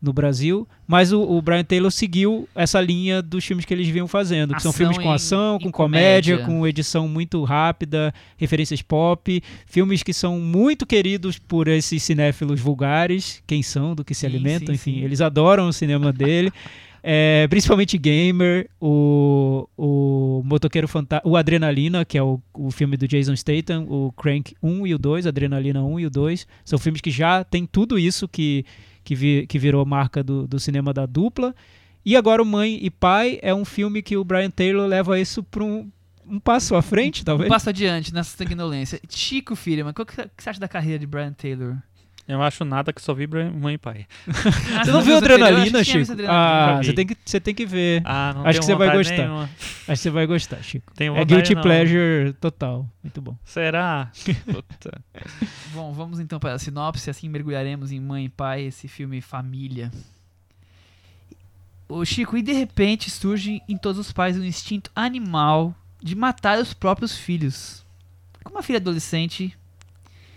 no 0.00 0.12
Brasil. 0.12 0.68
Mas 0.86 1.12
o, 1.12 1.20
o 1.22 1.40
Brian 1.40 1.64
Taylor 1.64 1.90
seguiu 1.90 2.48
essa 2.54 2.80
linha 2.80 3.22
dos 3.22 3.44
filmes 3.44 3.64
que 3.64 3.72
eles 3.72 3.88
vinham 3.88 4.06
fazendo, 4.06 4.54
que 4.54 4.60
são 4.60 4.70
Ação 4.70 4.78
filmes 4.78 4.98
com 4.98 5.10
ação, 5.10 5.56
em 5.56 5.64
com 5.64 5.72
comédia, 5.72 6.36
comédia. 6.36 6.58
com 6.58 6.66
edição 6.66 7.08
muito 7.08 7.42
rápida, 7.42 8.12
referências 8.36 8.82
pop, 8.82 9.42
filmes 9.66 10.02
que 10.02 10.12
são 10.12 10.38
muito 10.38 10.84
queridos 10.84 11.38
por 11.38 11.66
esses 11.68 12.02
cinéfilos 12.02 12.60
vulgares, 12.60 13.42
quem 13.46 13.62
são, 13.62 13.94
do 13.94 14.04
que 14.04 14.14
se 14.14 14.20
Sim, 14.20 14.26
alimentam, 14.26 14.66
sim, 14.68 14.74
enfim, 14.74 14.94
sim. 14.98 15.04
eles 15.04 15.20
adoram 15.20 15.68
o 15.68 15.72
cinema 15.72 16.12
dele. 16.12 16.52
É, 17.06 17.46
principalmente 17.48 17.98
Gamer, 17.98 18.66
o, 18.80 19.68
o 19.76 20.42
Motoqueiro 20.42 20.88
o 21.22 21.36
Adrenalina, 21.36 22.02
que 22.02 22.16
é 22.16 22.22
o, 22.22 22.40
o 22.54 22.70
filme 22.70 22.96
do 22.96 23.06
Jason 23.06 23.36
Statham, 23.36 23.84
o 23.90 24.10
Crank 24.12 24.54
1 24.62 24.86
e 24.86 24.94
o 24.94 24.98
2, 24.98 25.26
Adrenalina 25.26 25.82
1 25.84 26.00
e 26.00 26.06
o 26.06 26.10
2, 26.10 26.46
são 26.64 26.78
filmes 26.78 27.02
que 27.02 27.10
já 27.10 27.44
tem 27.44 27.66
tudo 27.66 27.98
isso 27.98 28.26
que, 28.26 28.64
que, 29.04 29.14
vi- 29.14 29.46
que 29.46 29.58
virou 29.58 29.84
marca 29.84 30.22
do, 30.24 30.46
do 30.46 30.58
cinema 30.58 30.94
da 30.94 31.04
dupla. 31.04 31.54
E 32.06 32.16
agora 32.16 32.42
o 32.42 32.46
Mãe 32.46 32.78
e 32.80 32.88
Pai 32.90 33.38
é 33.42 33.54
um 33.54 33.66
filme 33.66 34.00
que 34.00 34.16
o 34.16 34.24
Brian 34.24 34.50
Taylor 34.50 34.86
leva 34.86 35.20
isso 35.20 35.42
para 35.42 35.62
um, 35.62 35.90
um 36.26 36.40
passo 36.40 36.74
à 36.74 36.80
frente, 36.80 37.22
talvez. 37.22 37.50
Um 37.50 37.52
passo 37.52 37.68
adiante 37.68 38.14
nessa 38.14 38.34
tecnolência. 38.34 38.98
Chico 39.10 39.54
Firman, 39.54 39.90
o 39.90 39.94
que, 39.94 40.06
que 40.06 40.42
você 40.42 40.48
acha 40.48 40.58
da 40.60 40.68
carreira 40.68 40.98
de 41.00 41.06
Brian 41.06 41.34
Taylor? 41.34 41.76
Eu 42.26 42.42
acho 42.42 42.64
nada 42.64 42.90
que 42.90 43.02
só 43.02 43.12
vi 43.12 43.26
Bra- 43.26 43.50
mãe 43.50 43.74
e 43.74 43.78
pai. 43.78 44.06
Ah, 44.74 44.82
Você 44.84 44.90
não 44.92 45.02
viu 45.02 45.16
Adrenalina, 45.18 45.84
Chico? 45.84 46.10
Adrenalina. 46.12 46.78
Ah, 46.78 46.82
você 46.82 46.92
tem, 46.94 47.06
que, 47.06 47.16
você 47.22 47.38
tem 47.38 47.54
que 47.54 47.66
ver. 47.66 48.00
Ah, 48.04 48.32
não 48.34 48.46
Acho 48.46 48.60
que 48.60 48.64
você 48.64 48.74
vai 48.74 48.96
gostar. 48.96 49.16
nenhuma. 49.18 49.42
Acho 49.42 49.86
que 49.86 49.96
você 49.96 50.10
vai 50.10 50.26
gostar, 50.26 50.62
Chico. 50.62 50.90
Tenho 50.94 51.14
É 51.16 51.24
guilty 51.24 51.54
não. 51.54 51.60
pleasure 51.62 52.32
total. 52.40 52.88
Muito 53.02 53.20
bom. 53.20 53.36
Será? 53.44 54.10
Puta. 54.50 55.02
Bom, 55.74 55.92
vamos 55.92 56.18
então 56.18 56.40
para 56.40 56.54
a 56.54 56.58
sinopse, 56.58 57.10
assim 57.10 57.28
mergulharemos 57.28 57.92
em 57.92 58.00
Mãe 58.00 58.24
e 58.24 58.28
Pai, 58.30 58.62
esse 58.62 58.88
filme 58.88 59.20
família. 59.20 59.90
Ô 61.88 62.04
Chico, 62.04 62.36
e 62.38 62.42
de 62.42 62.52
repente 62.52 63.10
surge 63.10 63.60
em 63.68 63.76
todos 63.76 63.98
os 63.98 64.12
pais 64.12 64.38
um 64.38 64.44
instinto 64.44 64.90
animal 64.96 65.74
de 66.02 66.14
matar 66.14 66.58
os 66.58 66.72
próprios 66.72 67.16
filhos. 67.16 67.84
Como 68.42 68.58
a 68.58 68.62
filha 68.62 68.78
adolescente 68.78 69.54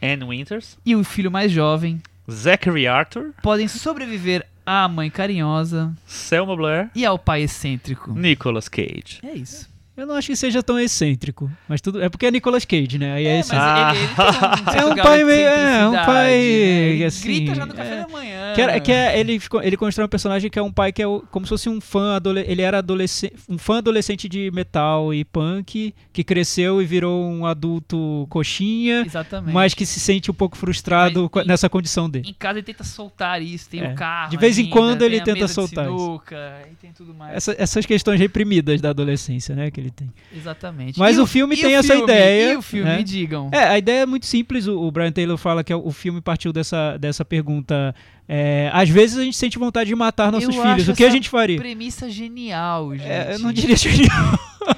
Anne 0.02 0.24
Winters. 0.24 0.78
e 0.86 0.96
o 0.96 1.04
filho 1.04 1.32
mais 1.32 1.52
jovem 1.52 2.02
Zachary 2.30 2.88
Arthur. 2.88 3.32
podem 3.42 3.68
sobreviver 3.68 4.46
à 4.66 4.88
mãe 4.88 5.10
carinhosa 5.10 5.94
Selma 6.06 6.56
Blair. 6.56 6.90
e 6.94 7.06
ao 7.06 7.18
pai 7.18 7.44
excêntrico. 7.44 8.12
Nicolas 8.14 8.68
Cage. 8.68 9.20
É 9.24 9.34
isso. 9.34 9.68
Eu 9.96 10.06
não 10.06 10.14
acho 10.14 10.28
que 10.28 10.36
seja 10.36 10.62
tão 10.62 10.80
excêntrico. 10.80 11.50
Mas 11.68 11.82
tudo. 11.82 12.00
É 12.04 12.08
porque 12.08 12.28
é 12.28 12.32
Nicolas 12.32 12.64
Cage, 12.66 13.00
né? 13.00 13.14
Aí 13.14 13.26
é, 13.26 13.36
É, 13.36 13.38
mas 13.38 13.52
Ah. 13.54 13.94
ele, 13.96 14.04
ele 14.04 14.72
tem 14.72 14.86
um 14.86 14.90
É 14.92 14.94
um 14.94 14.96
pai 14.96 15.24
meio- 15.24 15.48
é, 15.48 15.88
um 15.88 15.94
excentricidade, 15.94 16.06
pai, 16.06 16.96
né? 17.00 17.06
Assim, 17.06 17.24
grita 17.24 17.56
já 17.56 17.66
no 17.66 17.74
café 17.74 17.94
é. 17.94 17.98
da 18.02 18.08
manhã. 18.08 18.37
Que, 18.58 18.72
é- 18.72 18.80
que 18.80 18.92
é, 18.92 19.20
ele, 19.20 19.40
ele 19.64 19.78
constrói 19.78 20.06
um 20.06 20.10
personagem 20.10 20.50
que 20.50 20.58
é 20.60 20.62
um 20.62 20.72
pai 20.72 20.92
que 20.92 21.02
é 21.02 21.08
o- 21.08 21.22
como 21.32 21.46
se 21.46 21.50
fosse 21.50 21.70
um 21.70 21.80
fã 21.80 22.20
ele 22.46 22.62
era 22.62 22.80
adolescente, 22.80 23.34
um 23.48 23.58
fã 23.58 23.78
adolescente 23.78 24.28
de 24.28 24.50
metal 24.52 25.14
e 25.14 25.24
punk 25.24 25.94
que 26.12 26.24
cresceu 26.24 26.82
e 26.82 26.86
virou 26.86 27.26
um 27.30 27.46
adulto 27.46 28.26
coxinha, 28.30 29.04
Exatamente. 29.06 29.54
mas 29.54 29.74
que 29.74 29.86
se 29.86 30.00
sente 30.00 30.32
um 30.32 30.34
pouco 30.34 30.58
frustrado 30.58 31.30
Mas 31.34 31.44
em- 31.46 31.48
nessa 31.48 31.70
condição 31.70 32.10
dele. 32.10 32.30
Em 32.30 32.34
casa 32.34 32.60
ele 32.60 32.66
tenta 32.66 32.84
soltar 32.84 33.42
isso, 33.42 33.70
tem 33.70 33.82
É. 33.82 33.92
o 33.92 33.96
carro. 33.96 34.30
De 34.32 34.38
vez 34.38 34.58
em 34.58 34.64
ainda, 34.64 34.74
quando 34.74 35.02
ele 35.04 35.22
tenta 35.22 35.48
soltar 35.48 35.86
isso. 35.88 35.98
sinuca, 35.98 36.62
e 36.72 36.76
tem 36.76 36.92
tudo 36.92 37.14
mais. 37.14 37.36
Essa- 37.36 37.56
essas 37.58 37.86
questões 37.86 38.20
reprimidas 38.20 38.82
da 38.82 38.90
adolescência, 38.90 39.56
né, 39.56 39.70
que 39.72 39.80
ele 39.80 39.92
tem. 39.92 40.10
Exatamente. 40.36 40.98
Mas 41.00 41.18
E 41.18 41.20
o 41.22 41.26
filme 41.28 41.56
tem 41.56 41.76
o 41.76 41.80
essa 41.80 41.94
filme? 41.94 42.04
ideia, 42.04 42.54
E 42.54 42.58
o 42.58 42.62
filme, 42.62 42.90
né? 42.90 43.04
digam. 43.04 43.50
É, 43.52 43.64
a 43.66 43.78
ideia 43.78 44.02
é 44.02 44.06
muito 44.06 44.26
simples. 44.26 44.68
O, 44.68 44.80
o 44.82 44.92
Brian 44.92 45.12
Taylor 45.12 45.38
fala 45.38 45.64
que 45.64 45.72
é 45.72 45.76
o, 45.76 45.88
o 45.88 45.92
filme 45.92 46.22
partiu 46.22 46.52
dessa, 46.54 46.98
dessa 46.98 47.24
pergunta. 47.26 47.94
É, 48.28 48.70
às 48.74 48.90
vezes 48.90 49.18
a 49.18 49.24
gente 49.24 49.38
sente 49.38 49.58
vontade 49.58 49.88
de 49.90 49.96
matar 49.96 50.32
nossos 50.32 50.48
Eu 50.56 50.62
filhos. 50.62 50.82
acho 50.84 50.92
O 50.92 50.96
que 50.96 51.04
a 51.06 51.10
gente 51.10 51.30
faria? 51.30 51.58
Premissa 51.58 52.10
genial, 52.10 52.94
gente. 52.96 53.08
É, 53.08 53.34
eu 53.34 53.40
não 53.40 53.52
diria 53.54 53.76
genial. 53.76 54.40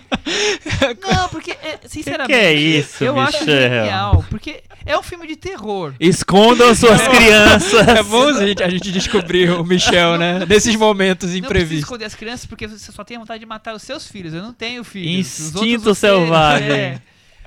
Não, 1.01 1.29
porque, 1.29 1.51
é, 1.51 1.77
Que 1.77 1.89
sinceramente. 1.89 2.27
que 2.37 2.45
é 2.45 2.53
isso, 2.53 3.03
Eu 3.03 3.19
acho 3.19 3.39
Michel? 3.39 3.59
genial. 3.59 4.25
Porque 4.29 4.61
é 4.85 4.97
um 4.97 5.01
filme 5.01 5.25
de 5.27 5.35
terror. 5.35 5.93
Escondam 5.99 6.73
suas 6.75 7.01
crianças. 7.07 7.87
É 7.87 8.03
bom 8.03 8.27
a 8.29 8.45
gente, 8.45 8.63
a 8.63 8.69
gente 8.69 8.91
descobrir 8.91 9.49
o 9.49 9.63
Michel, 9.63 10.17
né? 10.17 10.45
Nesses 10.47 10.75
momentos 10.75 11.31
Não 11.31 11.37
imprevistos. 11.37 11.79
esconder 11.83 12.05
as 12.05 12.15
crianças 12.15 12.45
porque 12.45 12.67
você 12.67 12.91
só 12.91 13.03
tem 13.03 13.17
vontade 13.17 13.39
de 13.39 13.45
matar 13.45 13.73
os 13.73 13.81
seus 13.81 14.07
filhos. 14.07 14.33
Eu 14.33 14.43
não 14.43 14.53
tenho 14.53 14.83
filhos. 14.83 15.39
Instinto 15.39 15.95
selvagem. 15.95 16.69
É. 16.71 17.01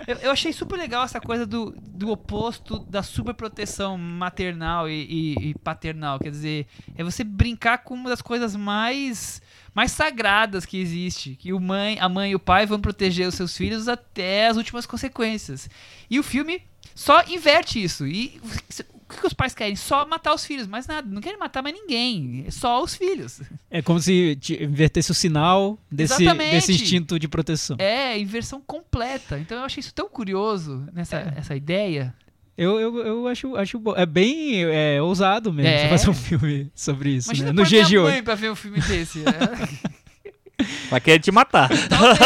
Eu, 0.06 0.16
eu 0.16 0.30
achei 0.30 0.52
super 0.52 0.76
legal 0.78 1.04
essa 1.04 1.20
coisa 1.20 1.46
do, 1.46 1.74
do 1.88 2.10
oposto 2.10 2.78
da 2.80 3.02
superproteção 3.02 3.96
maternal 3.96 4.88
e, 4.88 5.02
e- 5.38 5.50
e 5.50 5.54
paternal. 5.58 6.18
Quer 6.18 6.30
dizer, 6.30 6.66
é 6.96 7.04
você 7.04 7.22
brincar 7.24 7.78
com 7.78 7.94
uma 7.94 8.10
das 8.10 8.22
coisas 8.22 8.56
mais 8.56 9.40
mais 9.74 9.90
sagradas 9.92 10.66
que 10.66 10.76
existe, 10.78 11.34
que 11.34 11.50
o 11.52 11.58
mãe, 11.58 11.98
a 11.98 12.06
mãe 12.06 12.32
e 12.32 12.34
o 12.34 12.38
pai 12.38 12.66
vão 12.66 12.78
proteger 12.78 13.26
os 13.26 13.34
seus 13.34 13.56
filhos 13.56 13.88
até 13.88 14.48
as 14.48 14.58
últimas 14.58 14.84
consequências. 14.84 15.68
E 16.10 16.18
o 16.18 16.22
filme 16.22 16.60
só 16.94 17.22
inverte 17.24 17.82
isso. 17.82 18.06
E 18.06 18.38
o 19.16 19.20
que 19.20 19.26
os 19.26 19.32
pais 19.32 19.54
querem? 19.54 19.76
Só 19.76 20.06
matar 20.06 20.34
os 20.34 20.44
filhos, 20.44 20.66
mais 20.66 20.86
nada. 20.86 21.08
Não 21.10 21.20
querem 21.20 21.38
matar 21.38 21.62
mais 21.62 21.74
ninguém. 21.74 22.44
É 22.46 22.50
só 22.50 22.82
os 22.82 22.94
filhos. 22.94 23.40
É 23.70 23.80
como 23.82 24.00
se 24.00 24.36
te- 24.40 24.62
invertesse 24.62 25.10
o 25.10 25.14
sinal 25.14 25.78
desse, 25.90 26.24
desse 26.50 26.72
instinto 26.72 27.18
de 27.18 27.28
proteção. 27.28 27.76
É, 27.78 28.18
inversão 28.18 28.60
completa. 28.60 29.38
Então 29.38 29.58
eu 29.58 29.64
achei 29.64 29.80
isso 29.80 29.94
tão 29.94 30.08
curioso 30.08 30.86
nessa 30.92 31.16
É. 31.16 31.34
essa 31.36 31.54
ideia. 31.56 32.14
Eu, 32.56 32.78
eu, 32.78 32.98
eu 32.98 33.26
acho, 33.28 33.56
acho 33.56 33.78
bom. 33.78 33.94
É 33.96 34.04
bem 34.04 34.62
é, 34.64 35.00
ousado 35.00 35.52
mesmo 35.52 35.70
É. 35.70 35.88
fazer 35.88 36.10
um 36.10 36.14
filme 36.14 36.70
sobre 36.74 37.10
isso. 37.10 37.28
Imagina 37.30 37.52
Né? 37.52 37.62
No 37.62 37.66
dia 37.66 37.82
de 37.84 37.96
hoje. 37.98 38.22
pra 38.22 38.34
ver 38.34 38.50
um 38.50 38.54
filme 38.56 38.78
desse. 38.80 39.20
É, 39.20 39.92
Vai 40.90 41.00
querer 41.00 41.18
te 41.18 41.30
matar. 41.30 41.68
Talvez. 41.88 42.18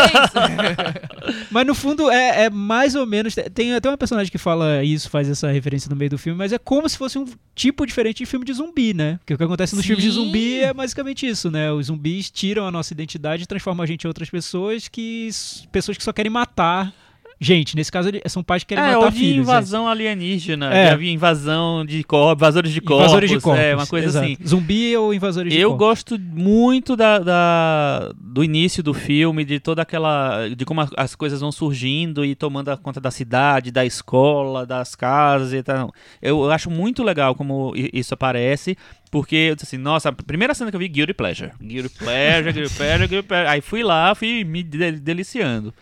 Mas 1.51 1.67
no 1.67 1.75
fundo 1.75 2.11
é, 2.11 2.45
é 2.45 2.51
mais 2.51 2.95
ou 2.95 3.07
menos. 3.07 3.35
Tem 3.55 3.75
até 3.75 3.89
uma 3.89 3.97
personagem 3.97 4.31
que 4.31 4.39
fala 4.39 4.83
isso, 4.85 5.11
faz 5.11 5.29
essa 5.29 5.51
referência 5.51 5.89
no 5.89 5.97
meio 5.97 6.11
do 6.11 6.19
filme, 6.19 6.39
mas 6.39 6.53
é 6.53 6.59
como 6.59 6.89
se 6.89 6.97
fosse 6.97 7.19
um 7.19 7.27
tipo 7.55 7.87
diferente 7.87 8.19
de 8.19 8.27
filme 8.27 8.45
de 8.45 8.53
zumbi, 8.53 8.95
né? 8.95 9.17
Porque 9.19 9.35
o 9.35 9.39
que 9.39 9.45
acontece 9.45 9.75
nos 9.75 9.83
Sim. 9.83 9.89
filmes 9.89 10.05
de 10.05 10.11
zumbi 10.11 10.61
é 10.61 10.73
basicamente 10.73 11.27
isso, 11.27 11.51
né? 11.51 11.73
Os 11.73 11.87
zumbis 11.87 12.31
tiram 12.31 12.67
a 12.67 12.71
nossa 12.71 12.93
identidade 12.93 13.43
e 13.43 13.47
transformam 13.47 13.83
a 13.83 13.87
gente 13.87 14.05
em 14.05 14.09
outras 14.09 14.31
pessoas 14.31 14.89
que. 14.89 15.29
pessoas 15.73 15.97
que 15.97 16.05
só 16.05 16.13
querem 16.13 16.31
matar 16.31 16.93
gente. 17.41 17.77
Nesse 17.77 17.91
caso, 17.93 18.11
são 18.27 18.43
pais 18.43 18.63
que 18.65 18.75
querem 18.75 18.91
É, 18.91 18.95
matar 18.97 19.11
de 19.13 19.19
filhos. 19.19 19.37
invasão 19.43 19.87
alienígena. 19.89 20.73
É. 20.75 20.91
Havia 20.91 21.11
invasão 21.13 21.85
de 21.85 22.03
corpos, 22.05 22.41
invasores 22.43 22.73
de 22.73 22.79
é. 22.79 22.83
corpos. 22.83 23.05
Invasores 23.07 23.31
de 23.31 23.41
corpos. 23.41 23.63
É, 23.63 23.75
uma 23.75 23.87
coisa 23.87 24.07
exato. 24.09 24.25
assim. 24.27 24.37
Zumbi 24.47 24.97
ou 24.97 25.13
invasores 25.15 25.53
de 25.53 25.59
Eu 25.61 25.71
corpos. 25.71 25.87
gosto 25.87 26.19
muito 26.19 26.97
da, 26.97 27.19
da- 27.19 28.13
do 28.19 28.43
início 28.45 28.83
do 28.83 28.95
filme, 28.95 29.45
de 29.45 29.61
toda 29.61 29.83
aquela. 29.83 30.49
de 30.49 30.65
como 30.65 30.87
as 30.97 31.15
coisas 31.15 31.41
vão 31.41 31.53
surgindo 31.53 32.25
e 32.25 32.35
tomando 32.35 32.71
a 32.71 32.77
conta 32.77 33.01
da 33.01 33.11
cidade, 33.11 33.71
da 33.71 33.85
escola, 33.85 34.65
das 34.67 34.95
casas 34.95 35.53
e 35.53 35.63
tal. 35.63 35.93
Eu 36.23 36.51
acho 36.51 36.71
muito 36.71 37.03
legal 37.03 37.35
como 37.35 37.73
isso 37.93 38.15
aparece. 38.15 38.77
Porque 39.09 39.37
eu 39.37 39.55
disse 39.55 39.67
assim, 39.77 39.83
nossa, 39.83 40.09
a 40.09 40.13
primeira 40.13 40.53
cena 40.53 40.69
que 40.69 40.77
eu 40.77 40.81
vi, 40.81 40.89
Guilty 40.89 41.15
Pleasure. 41.15 41.53
Guilty 41.63 41.89
Pleasure, 41.97 42.53
Guilty 42.53 42.75
Pleasure, 42.75 43.07
Guilty 43.09 43.29
Pleasure. 43.29 43.49
Aí 43.51 43.61
fui 43.61 43.83
lá, 43.83 44.15
fui 44.17 44.43
me 44.45 44.63
de- 44.65 44.93
deliciando. 44.99 45.73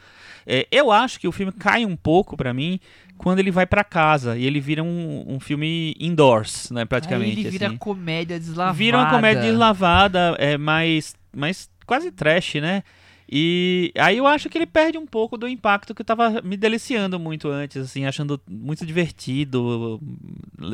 É, 0.47 0.67
eu 0.71 0.91
acho 0.93 1.19
que 1.19 1.29
o 1.29 1.33
filme 1.33 1.53
cai 1.53 1.85
um 1.85 1.97
pouco 1.97 2.37
pra 2.37 2.53
mim 2.53 2.79
quando 3.17 3.39
ele 3.39 3.51
vai 3.51 3.67
pra 3.67 3.85
casa 3.85 4.37
e 4.37 4.45
ele 4.45 4.61
vira 4.61 4.83
um, 4.83 5.25
um 5.27 5.41
filme 5.41 5.95
indoors, 5.99 6.71
né, 6.71 6.85
praticamente. 6.85 7.39
Aí 7.39 7.41
ele 7.41 7.51
vira 7.51 7.69
assim. 7.69 7.77
comédia 7.77 8.39
deslavada. 8.39 8.77
Vira 8.77 8.99
uma 8.99 9.11
comédia 9.11 9.43
deslavada, 9.43 10.37
é 10.39 10.59
mais, 10.59 11.15
mais 11.35 11.71
quase 11.87 12.11
trash, 12.11 12.57
né? 12.57 12.83
E 13.31 13.91
aí 13.97 14.19
eu 14.19 14.27
acho 14.27 14.51
que 14.51 14.59
ele 14.59 14.67
perde 14.67 14.99
um 14.99 15.07
pouco 15.07 15.39
do 15.39 15.49
impacto 15.49 15.95
que 15.95 16.03
eu 16.03 16.07
tava 16.07 16.43
me 16.43 16.57
deliciando 16.57 17.19
muito 17.19 17.49
antes, 17.49 17.79
assim, 17.79 18.05
achando 18.05 18.41
muito 18.49 18.85
divertido. 18.85 20.01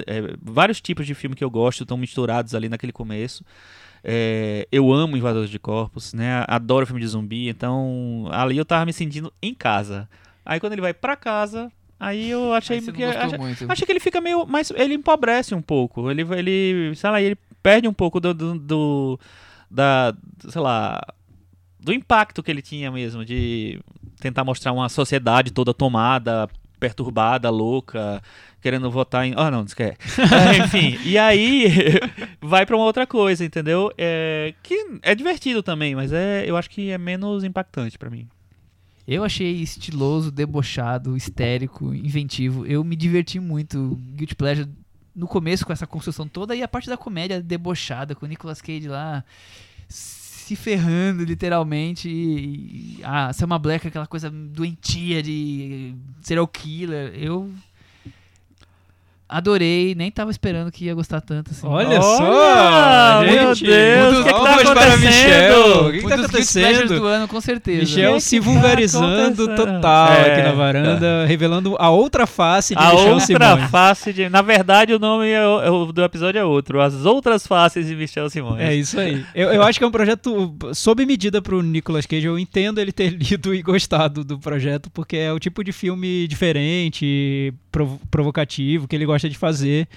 É, 0.06 0.34
vários 0.42 0.80
tipos 0.80 1.06
de 1.06 1.14
filme 1.14 1.36
que 1.36 1.44
eu 1.44 1.50
gosto 1.50 1.84
estão 1.84 1.96
misturados 1.96 2.54
ali 2.54 2.68
naquele 2.68 2.92
começo. 2.92 3.44
É, 4.02 4.66
eu 4.72 4.92
amo 4.92 5.16
Invasores 5.16 5.50
de 5.50 5.58
Corpos, 5.58 6.14
né? 6.14 6.44
Adoro 6.48 6.86
filme 6.86 7.00
de 7.00 7.06
zumbi, 7.08 7.48
então 7.48 8.26
ali 8.30 8.56
eu 8.56 8.64
tava 8.64 8.86
me 8.86 8.92
sentindo 8.92 9.32
em 9.42 9.54
casa. 9.54 10.08
Aí 10.44 10.58
quando 10.58 10.72
ele 10.72 10.80
vai 10.82 10.94
pra 10.94 11.16
casa, 11.16 11.70
aí 11.98 12.30
eu 12.30 12.52
achei 12.54 12.78
Aí 12.78 12.82
que 12.92 13.02
achei-. 13.04 13.38
Achei 13.68 13.86
que 13.86 13.92
ele 13.92 14.00
fica 14.00 14.20
meio. 14.20 14.46
Mas 14.46 14.70
ele 14.70 14.94
empobrece 14.94 15.54
um 15.54 15.62
pouco. 15.62 16.10
Ele, 16.10 16.22
ele 16.22 16.94
sei 16.96 17.10
lá, 17.10 17.20
ele 17.20 17.36
perde 17.62 17.86
um 17.86 17.92
pouco 17.92 18.18
do, 18.20 18.32
do, 18.32 18.58
do- 18.58 19.20
da, 19.70 20.14
sei 20.48 20.60
lá, 20.60 21.00
do 21.78 21.92
impacto 21.92 22.42
que 22.42 22.50
ele 22.50 22.62
tinha 22.62 22.90
mesmo 22.90 23.24
de 23.24 23.78
tentar 24.20 24.44
mostrar 24.44 24.72
uma 24.72 24.88
sociedade 24.88 25.50
toda 25.52 25.72
tomada, 25.72 26.48
perturbada, 26.78 27.50
louca, 27.50 28.22
querendo 28.60 28.90
votar 28.90 29.26
em. 29.26 29.34
Ah, 29.36 29.50
não, 29.50 29.60
não 29.60 29.66
quer. 29.66 29.96
enfim, 30.64 30.98
e 31.04 31.16
aí 31.18 31.68
vai 32.40 32.64
pra 32.64 32.76
uma 32.76 32.84
outra 32.84 33.06
coisa, 33.06 33.44
entendeu? 33.44 33.92
É, 33.96 34.54
que 34.62 34.98
é 35.02 35.14
divertido 35.14 35.62
também, 35.62 35.94
mas 35.94 36.12
é, 36.12 36.44
eu 36.48 36.56
acho 36.56 36.70
que 36.70 36.90
é 36.90 36.98
menos 36.98 37.44
impactante 37.44 37.98
pra 37.98 38.10
mim. 38.10 38.28
Eu 39.06 39.24
achei 39.24 39.60
estiloso, 39.60 40.30
debochado, 40.30 41.16
histérico, 41.16 41.92
inventivo. 41.92 42.64
Eu 42.64 42.84
me 42.84 42.94
diverti 42.94 43.40
muito. 43.40 43.98
Guilty 44.14 44.36
Pleasure 44.36 44.68
no 45.14 45.26
começo 45.26 45.66
com 45.66 45.72
essa 45.72 45.86
construção 45.86 46.28
toda 46.28 46.54
e 46.54 46.62
a 46.62 46.68
parte 46.68 46.88
da 46.88 46.96
comédia 46.96 47.42
debochada 47.42 48.14
com 48.14 48.24
o 48.24 48.28
Nicolas 48.28 48.62
Cage 48.62 48.86
lá 48.86 49.24
se 49.88 50.54
ferrando 50.54 51.24
literalmente 51.24 52.08
e, 52.08 52.98
e 52.98 53.04
a 53.04 53.32
Selma 53.32 53.58
Black 53.58 53.86
aquela 53.86 54.06
coisa 54.06 54.30
doentia 54.30 55.22
de 55.22 55.94
serial 56.22 56.46
killer. 56.46 57.12
Eu 57.14 57.52
adorei, 59.30 59.94
nem 59.94 60.10
tava 60.10 60.30
esperando 60.30 60.70
que 60.70 60.86
ia 60.86 60.94
gostar 60.94 61.20
tanto 61.20 61.50
assim. 61.52 61.66
Olha, 61.66 62.00
Olha, 62.00 62.02
só! 62.02 63.22
meu 63.22 63.54
gente. 63.54 63.66
Deus, 63.70 64.18
o 64.18 64.24
que 64.24 64.32
que 64.32 64.40
tá 64.42 64.54
acontecendo? 64.54 65.00
Michel. 65.00 65.86
O 65.86 65.92
que, 65.92 65.98
que 66.00 66.08
tá 66.08 66.14
acontecendo? 66.16 66.98
do 67.00 67.06
ano, 67.06 67.28
com 67.28 67.40
certeza. 67.40 67.80
Michel 67.80 68.14
que 68.14 68.20
se 68.20 68.38
tá 68.40 68.44
vulgarizando 68.44 69.44
acontecendo? 69.44 69.56
total 69.56 70.12
É. 70.12 70.32
aqui 70.32 70.42
na 70.42 70.52
varanda, 70.52 71.26
revelando 71.26 71.76
a 71.78 71.90
outra 71.90 72.26
face 72.26 72.74
de 72.74 72.82
A 72.82 72.90
Michel 72.90 73.12
outra 73.14 73.26
Simões. 73.26 73.70
face 73.70 74.12
de. 74.12 74.28
Na 74.28 74.42
verdade, 74.42 74.92
o 74.92 74.98
nome 74.98 75.26
é 75.28 75.40
é 75.40 75.92
do 75.92 76.04
episódio 76.04 76.38
é 76.38 76.44
outro. 76.44 76.80
As 76.80 77.04
outras 77.04 77.46
faces 77.46 77.86
de 77.86 77.94
Michel 77.94 78.28
Simões. 78.28 78.60
É 78.60 78.74
isso 78.74 78.98
aí. 78.98 79.24
Eu, 79.34 79.50
eu 79.52 79.62
acho 79.62 79.78
que 79.78 79.84
é 79.84 79.86
um 79.88 79.90
projeto 79.92 80.54
sob 80.74 81.04
medida 81.06 81.40
pro 81.40 81.62
Nicolas 81.62 82.06
Cage. 82.06 82.26
Eu 82.26 82.38
entendo 82.38 82.80
ele 82.80 82.92
ter 82.92 83.10
lido 83.14 83.54
e 83.54 83.62
gostado 83.62 84.24
do 84.24 84.38
projeto, 84.38 84.90
porque 84.90 85.16
é 85.16 85.32
o 85.32 85.38
tipo 85.38 85.62
de 85.62 85.72
filme 85.72 86.26
diferente, 86.28 87.52
provocativo, 88.10 88.86
que 88.88 88.96
ele 88.96 89.06
gosta 89.06 89.28
de 89.28 89.38
fazer. 89.38 89.88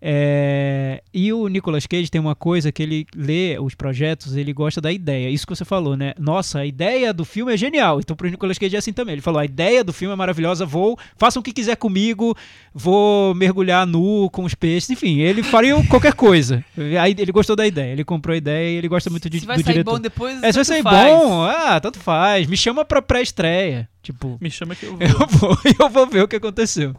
É, 0.00 1.02
E 1.12 1.32
o 1.32 1.48
Nicolas 1.48 1.86
Cage 1.86 2.10
tem 2.10 2.20
uma 2.20 2.34
coisa 2.34 2.70
que 2.70 2.82
ele 2.82 3.06
lê 3.14 3.58
os 3.58 3.74
projetos, 3.74 4.36
ele 4.36 4.52
gosta 4.52 4.80
da 4.80 4.92
ideia. 4.92 5.28
Isso 5.30 5.46
que 5.46 5.54
você 5.54 5.64
falou, 5.64 5.96
né? 5.96 6.12
Nossa, 6.18 6.60
a 6.60 6.66
ideia 6.66 7.12
do 7.12 7.24
filme 7.24 7.52
é 7.52 7.56
genial. 7.56 7.98
Então 8.00 8.14
pro 8.14 8.28
Nicolas 8.28 8.58
Cage 8.58 8.76
é 8.76 8.78
assim 8.78 8.92
também. 8.92 9.14
Ele 9.14 9.22
falou: 9.22 9.40
a 9.40 9.44
ideia 9.44 9.82
do 9.82 9.92
filme 9.92 10.12
é 10.12 10.16
maravilhosa, 10.16 10.66
vou, 10.66 10.98
façam 11.16 11.40
o 11.40 11.42
que 11.42 11.52
quiser 11.52 11.76
comigo, 11.76 12.36
vou 12.74 13.34
mergulhar 13.34 13.86
nu 13.86 14.28
com 14.30 14.44
os 14.44 14.54
peixes. 14.54 14.90
Enfim, 14.90 15.20
ele 15.20 15.42
faria 15.42 15.74
qualquer 15.88 16.14
coisa. 16.14 16.64
Aí 17.00 17.14
ele 17.18 17.32
gostou 17.32 17.56
da 17.56 17.66
ideia, 17.66 17.92
ele 17.92 18.04
comprou 18.04 18.34
a 18.34 18.36
ideia 18.36 18.70
e 18.70 18.76
ele 18.76 18.88
gosta 18.88 19.08
muito 19.10 19.28
de, 19.30 19.40
Se 19.40 19.46
vai 19.46 19.56
do 19.56 19.64
sair 19.64 19.72
diretor. 19.72 19.92
bom 19.92 20.00
depois, 20.00 20.42
é, 20.42 20.52
se 20.52 20.58
vai 20.58 20.64
tanto 20.64 20.66
sair 20.66 20.82
faz. 20.82 21.12
bom, 21.12 21.42
ah, 21.44 21.80
tanto 21.80 21.98
faz. 21.98 22.46
Me 22.46 22.56
chama 22.56 22.84
pra 22.84 23.00
pré-estreia. 23.00 23.88
Tipo, 24.02 24.38
Me 24.40 24.50
chama 24.50 24.74
que 24.76 24.86
eu 24.86 24.96
vou. 24.96 25.02
eu 25.02 25.26
vou, 25.26 25.58
eu 25.80 25.88
vou 25.88 26.06
ver 26.06 26.22
o 26.22 26.28
que 26.28 26.36
aconteceu. 26.36 26.94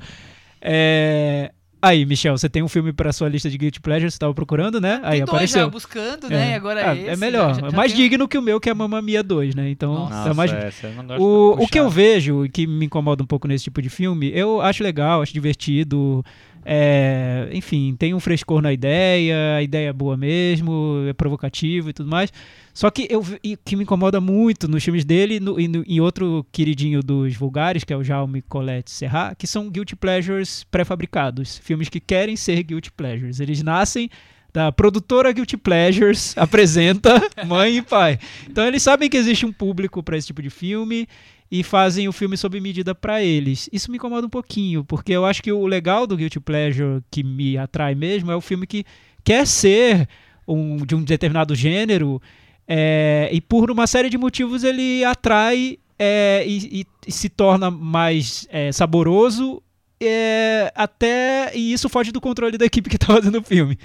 É, 0.61 1.51
Aí, 1.79 2.05
Michel, 2.05 2.35
você 2.35 2.49
tem 2.49 2.63
um 2.63 2.67
filme 2.67 2.91
pra 2.91 3.13
sua 3.13 3.29
lista 3.29 3.49
de 3.51 3.57
Guilty 3.57 3.79
Pleasure, 3.79 4.09
você 4.09 4.17
tava 4.17 4.33
procurando, 4.33 4.81
né? 4.81 4.99
Aí 5.03 5.17
Tem 5.17 5.19
dois 5.19 5.29
apareceu. 5.29 5.61
já 5.61 5.69
buscando, 5.69 6.27
né? 6.27 6.51
E 6.51 6.53
agora 6.55 6.89
Ah, 6.91 6.95
esse. 6.95 7.07
é 7.09 7.15
melhor, 7.15 7.53
já- 7.53 7.61
já 7.61 7.67
é 7.67 7.71
mais 7.71 7.91
tem- 7.93 8.01
digno 8.01 8.27
que 8.27 8.35
o 8.37 8.41
meu, 8.41 8.59
que 8.59 8.67
é 8.69 8.73
Mamma 8.73 8.99
Mia 8.99 9.21
2, 9.21 9.53
né? 9.53 9.69
Então, 9.69 9.93
Nossa, 9.93 10.29
é 10.29 10.33
mais... 10.33 10.51
essa 10.51 10.87
O, 11.19 11.51
o 11.63 11.67
que 11.67 11.79
eu 11.79 11.87
vejo 11.87 12.45
e 12.45 12.49
que 12.49 12.65
me 12.65 12.87
incomoda 12.87 13.21
um 13.21 13.27
pouco 13.27 13.47
nesse 13.47 13.65
tipo 13.65 13.79
de 13.79 13.89
filme, 13.89 14.31
eu 14.33 14.59
acho 14.59 14.81
legal, 14.83 15.21
acho 15.21 15.31
divertido. 15.33 16.25
É, 16.69 17.47
enfim, 17.53 17.95
tem 17.97 18.13
um 18.13 18.19
frescor 18.19 18.61
na 18.61 18.73
ideia, 18.73 19.55
a 19.55 19.63
ideia 19.63 19.87
é 19.87 19.93
boa 19.93 20.17
mesmo, 20.17 21.05
é 21.07 21.13
provocativo 21.13 21.89
e 21.89 21.93
tudo 21.93 22.09
mais. 22.09 22.31
Só 22.73 22.91
que 22.91 23.07
eu 23.09 23.23
que 23.63 23.77
me 23.77 23.83
incomoda 23.83 24.19
muito 24.19 24.67
nos 24.67 24.83
filmes 24.83 25.05
dele 25.05 25.39
no, 25.39 25.57
e 25.57 25.65
no- 25.69 25.83
em 25.87 26.01
outro 26.01 26.45
queridinho 26.51 27.01
dos 27.01 27.35
vulgares, 27.37 27.85
que 27.85 27.93
é 27.93 27.97
o 27.97 28.03
Jaume 28.03 28.41
Colette 28.41 28.91
Serra, 28.91 29.33
que 29.37 29.47
são 29.47 29.69
guilty 29.69 29.95
pleasures 29.95 30.65
pré-fabricados. 30.69 31.57
Filmes 31.63 31.87
que 31.87 32.01
querem 32.01 32.35
ser 32.35 32.61
guilty 32.63 32.91
pleasures. 32.91 33.39
Eles 33.39 33.63
nascem 33.63 34.09
da 34.53 34.69
produtora 34.71 35.31
Guilty 35.31 35.55
Pleasures 35.55 36.33
apresenta 36.37 37.21
mãe 37.45 37.77
e 37.77 37.81
pai. 37.81 38.19
Então 38.49 38.65
eles 38.67 38.83
sabem 38.83 39.09
que 39.09 39.15
existe 39.15 39.45
um 39.45 39.53
público 39.53 40.03
para 40.03 40.17
esse 40.17 40.27
tipo 40.27 40.41
de 40.41 40.49
filme 40.49 41.07
e 41.49 41.63
fazem 41.63 42.07
o 42.07 42.11
filme 42.11 42.35
sob 42.37 42.59
medida 42.59 42.93
para 42.93 43.23
eles. 43.23 43.69
Isso 43.71 43.89
me 43.89 43.97
incomoda 43.97 44.27
um 44.27 44.29
pouquinho, 44.29 44.83
porque 44.83 45.11
eu 45.13 45.25
acho 45.25 45.41
que 45.41 45.51
o 45.51 45.65
legal 45.65 46.05
do 46.05 46.17
Guilty 46.17 46.39
Pleasure 46.39 47.01
que 47.09 47.23
me 47.23 47.57
atrai 47.57 47.95
mesmo 47.95 48.31
é 48.31 48.35
o 48.35 48.41
filme 48.41 48.67
que 48.67 48.83
quer 49.23 49.45
ser 49.47 50.07
um, 50.47 50.77
de 50.85 50.95
um 50.95 51.03
determinado 51.03 51.55
gênero 51.55 52.21
é, 52.67 53.29
e 53.31 53.39
por 53.39 53.71
uma 53.71 53.87
série 53.87 54.09
de 54.09 54.17
motivos 54.17 54.63
ele 54.63 55.03
atrai 55.05 55.77
é, 55.97 56.43
e, 56.45 56.81
e- 56.81 56.85
e 57.07 57.11
se 57.11 57.29
torna 57.29 57.71
mais 57.71 58.45
é, 58.51 58.71
saboroso 58.71 59.63
é, 59.99 60.71
até 60.75 61.51
e 61.55 61.73
isso 61.73 61.89
foge 61.89 62.11
do 62.11 62.21
controle 62.21 62.57
da 62.57 62.65
equipe 62.65 62.89
que 62.89 62.97
tá 62.97 63.07
fazendo 63.07 63.39
o 63.39 63.43
filme. 63.43 63.77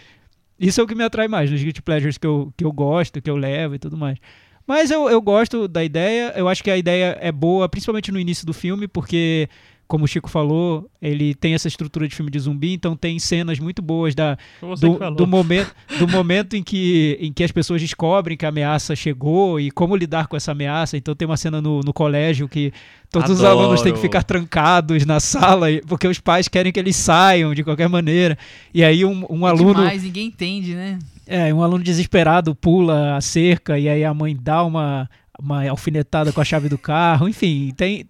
Isso 0.58 0.80
é 0.80 0.84
o 0.84 0.86
que 0.86 0.94
me 0.94 1.02
atrai 1.02 1.26
mais, 1.26 1.50
nos 1.50 1.62
Guilty 1.62 1.82
Pleasures 1.82 2.18
que 2.18 2.26
eu, 2.26 2.52
que 2.56 2.64
eu 2.64 2.72
gosto, 2.72 3.20
que 3.22 3.30
eu 3.30 3.36
levo 3.36 3.74
e 3.74 3.78
tudo 3.78 3.96
mais. 3.96 4.18
Mas 4.66 4.90
eu, 4.90 5.08
eu 5.10 5.20
gosto 5.20 5.66
da 5.66 5.82
ideia, 5.84 6.32
eu 6.36 6.48
acho 6.48 6.62
que 6.62 6.70
a 6.70 6.76
ideia 6.76 7.16
é 7.20 7.32
boa, 7.32 7.68
principalmente 7.68 8.12
no 8.12 8.18
início 8.18 8.46
do 8.46 8.54
filme, 8.54 8.86
porque, 8.86 9.48
como 9.88 10.04
o 10.04 10.08
Chico 10.08 10.30
falou, 10.30 10.88
ele 11.02 11.34
tem 11.34 11.52
essa 11.54 11.68
estrutura 11.68 12.08
de 12.08 12.14
filme 12.14 12.30
de 12.30 12.38
zumbi, 12.38 12.72
então 12.72 12.96
tem 12.96 13.18
cenas 13.18 13.58
muito 13.58 13.82
boas 13.82 14.14
da, 14.14 14.38
do, 14.80 15.10
do 15.14 15.26
momento, 15.26 15.74
do 15.98 16.08
momento 16.08 16.56
em, 16.56 16.62
que, 16.62 17.18
em 17.20 17.30
que 17.30 17.44
as 17.44 17.52
pessoas 17.52 17.80
descobrem 17.82 18.36
que 18.36 18.46
a 18.46 18.48
ameaça 18.48 18.96
chegou 18.96 19.60
e 19.60 19.70
como 19.70 19.94
lidar 19.94 20.28
com 20.28 20.36
essa 20.36 20.52
ameaça. 20.52 20.96
Então 20.96 21.14
tem 21.14 21.26
uma 21.26 21.36
cena 21.36 21.60
no, 21.60 21.80
no 21.80 21.92
colégio 21.92 22.48
que 22.48 22.72
todos 23.10 23.30
os 23.30 23.44
Adoro. 23.44 23.60
alunos 23.60 23.82
têm 23.82 23.92
que 23.92 23.98
ficar 24.00 24.22
trancados 24.22 25.04
na 25.04 25.20
sala 25.20 25.70
e- 25.70 25.82
porque 25.82 26.08
os 26.08 26.18
pais 26.18 26.48
querem 26.48 26.72
que 26.72 26.80
eles 26.80 26.96
saiam 26.96 27.52
de 27.54 27.62
qualquer 27.62 27.88
maneira. 27.88 28.38
E 28.72 28.82
aí 28.82 29.04
um, 29.04 29.26
um 29.28 29.46
É 29.46 29.50
aluno 29.50 29.74
Demais, 29.74 30.02
ninguém 30.02 30.28
entende, 30.28 30.74
né? 30.74 30.98
é, 31.26 31.52
um 31.52 31.62
aluno 31.62 31.84
desesperado 31.84 32.54
pula 32.54 33.16
a 33.16 33.20
cerca 33.20 33.78
e 33.78 33.88
aí 33.88 34.04
a 34.04 34.14
mãe 34.14 34.34
dá 34.40 34.64
uma, 34.64 35.08
uma 35.38 35.68
alfinetada 35.68 36.32
com 36.32 36.40
a 36.40 36.44
chave 36.44 36.68
do 36.70 36.78
carro. 36.78 37.28
Enfim, 37.28 37.72
tem, 37.76 38.06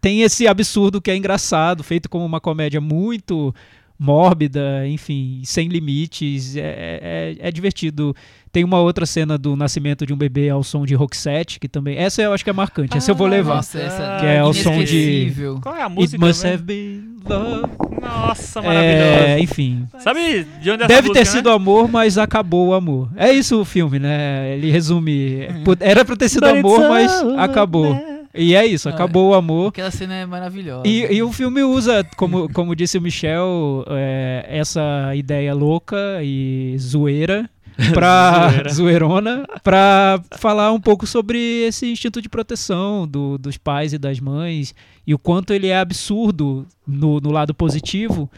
tem 0.00 0.22
esse 0.22 0.46
absurdo 0.46 1.00
que 1.00 1.10
é 1.10 1.16
engraçado, 1.16 1.82
feito 1.82 2.08
como 2.08 2.24
uma 2.24 2.40
comédia 2.40 2.80
muito 2.80 3.54
mórbida, 3.98 4.86
enfim, 4.88 5.42
sem 5.44 5.68
limites. 5.68 6.56
É, 6.56 7.36
é, 7.40 7.48
é 7.48 7.50
divertido. 7.52 8.16
Tem 8.52 8.64
uma 8.64 8.80
outra 8.80 9.04
cena 9.06 9.36
do 9.38 9.54
nascimento 9.54 10.04
de 10.04 10.12
um 10.12 10.16
bebê 10.16 10.48
ao 10.48 10.64
som 10.64 10.84
de 10.84 10.94
Roxette, 10.94 11.60
que 11.60 11.68
também. 11.68 11.96
Essa 11.98 12.22
eu 12.22 12.32
acho 12.32 12.42
que 12.42 12.50
é 12.50 12.52
marcante, 12.52 12.96
essa 12.96 13.10
eu 13.10 13.14
vou 13.14 13.26
Ah, 13.26 13.30
levar. 13.30 13.56
Nossa, 13.56 13.78
essa 13.78 14.16
Que 14.18 14.26
é 14.26 14.42
o 14.42 14.52
som 14.52 14.82
de-. 14.82 15.32
Qual 15.62 15.76
é 15.76 15.82
a 15.82 15.86
It 15.86 15.94
música? 15.94 16.26
must 16.26 16.42
mesmo? 16.42 16.54
have 16.54 16.62
been 16.64 17.16
love. 17.28 17.70
Nossa, 18.00 18.58
É, 18.60 18.62
maravilhosa. 18.62 19.38
enfim, 19.40 19.86
Sabe 19.98 20.46
de 20.62 20.70
onde 20.70 20.82
é 20.82 20.86
essa 20.86 20.88
Deve 20.88 21.08
ter 21.12 21.18
música, 21.20 21.36
sido 21.36 21.50
né? 21.50 21.54
amor, 21.54 21.88
mas 21.88 22.16
acabou 22.18 22.68
o 22.68 22.74
amor. 22.74 23.08
É 23.14 23.30
isso 23.30 23.60
o 23.60 23.64
filme, 23.64 23.98
né? 23.98 24.54
Ele 24.56 24.70
resume. 24.70 25.46
Pu- 25.64 25.76
Era 25.78 26.04
pra 26.04 26.16
ter 26.16 26.28
sido 26.30 26.44
amor, 26.46 26.80
mas 26.88 27.12
acabou. 27.38 27.94
E 28.34 28.54
é 28.54 28.64
isso, 28.64 28.88
Ah, 28.88 28.92
acabou 28.92 29.30
o 29.30 29.34
amor. 29.34 29.68
Aquela 29.68 29.90
cena 29.90 30.14
é 30.14 30.24
maravilhosa. 30.26 30.86
E, 30.86 31.04
e 31.12 31.22
o 31.22 31.32
filme 31.32 31.62
usa, 31.64 32.06
como, 32.16 32.48
como 32.52 32.76
disse 32.76 32.96
o 32.96 33.00
Michel, 33.02 33.84
é, 33.88 34.46
essa 34.48 35.12
ideia 35.16 35.52
louca 35.52 35.96
e 36.22 36.76
zoeira 36.78 37.50
pra 37.92 38.48
Zoeira. 38.50 38.68
zoeirona 38.70 39.46
para 39.64 40.20
falar 40.38 40.70
um 40.72 40.80
pouco 40.80 41.06
sobre 41.06 41.38
esse 41.66 41.90
instinto 41.90 42.20
de 42.22 42.28
proteção 42.28 43.06
do- 43.08 43.36
dos 43.38 43.56
pais 43.56 43.92
e 43.92 43.98
das 43.98 44.20
mães 44.20 44.74
e 45.06 45.14
o 45.14 45.18
quanto 45.18 45.52
ele 45.52 45.68
é 45.68 45.78
absurdo 45.78 46.66
no, 46.86 47.20
no 47.20 47.30
lado 47.32 47.54
positivo 47.54 48.30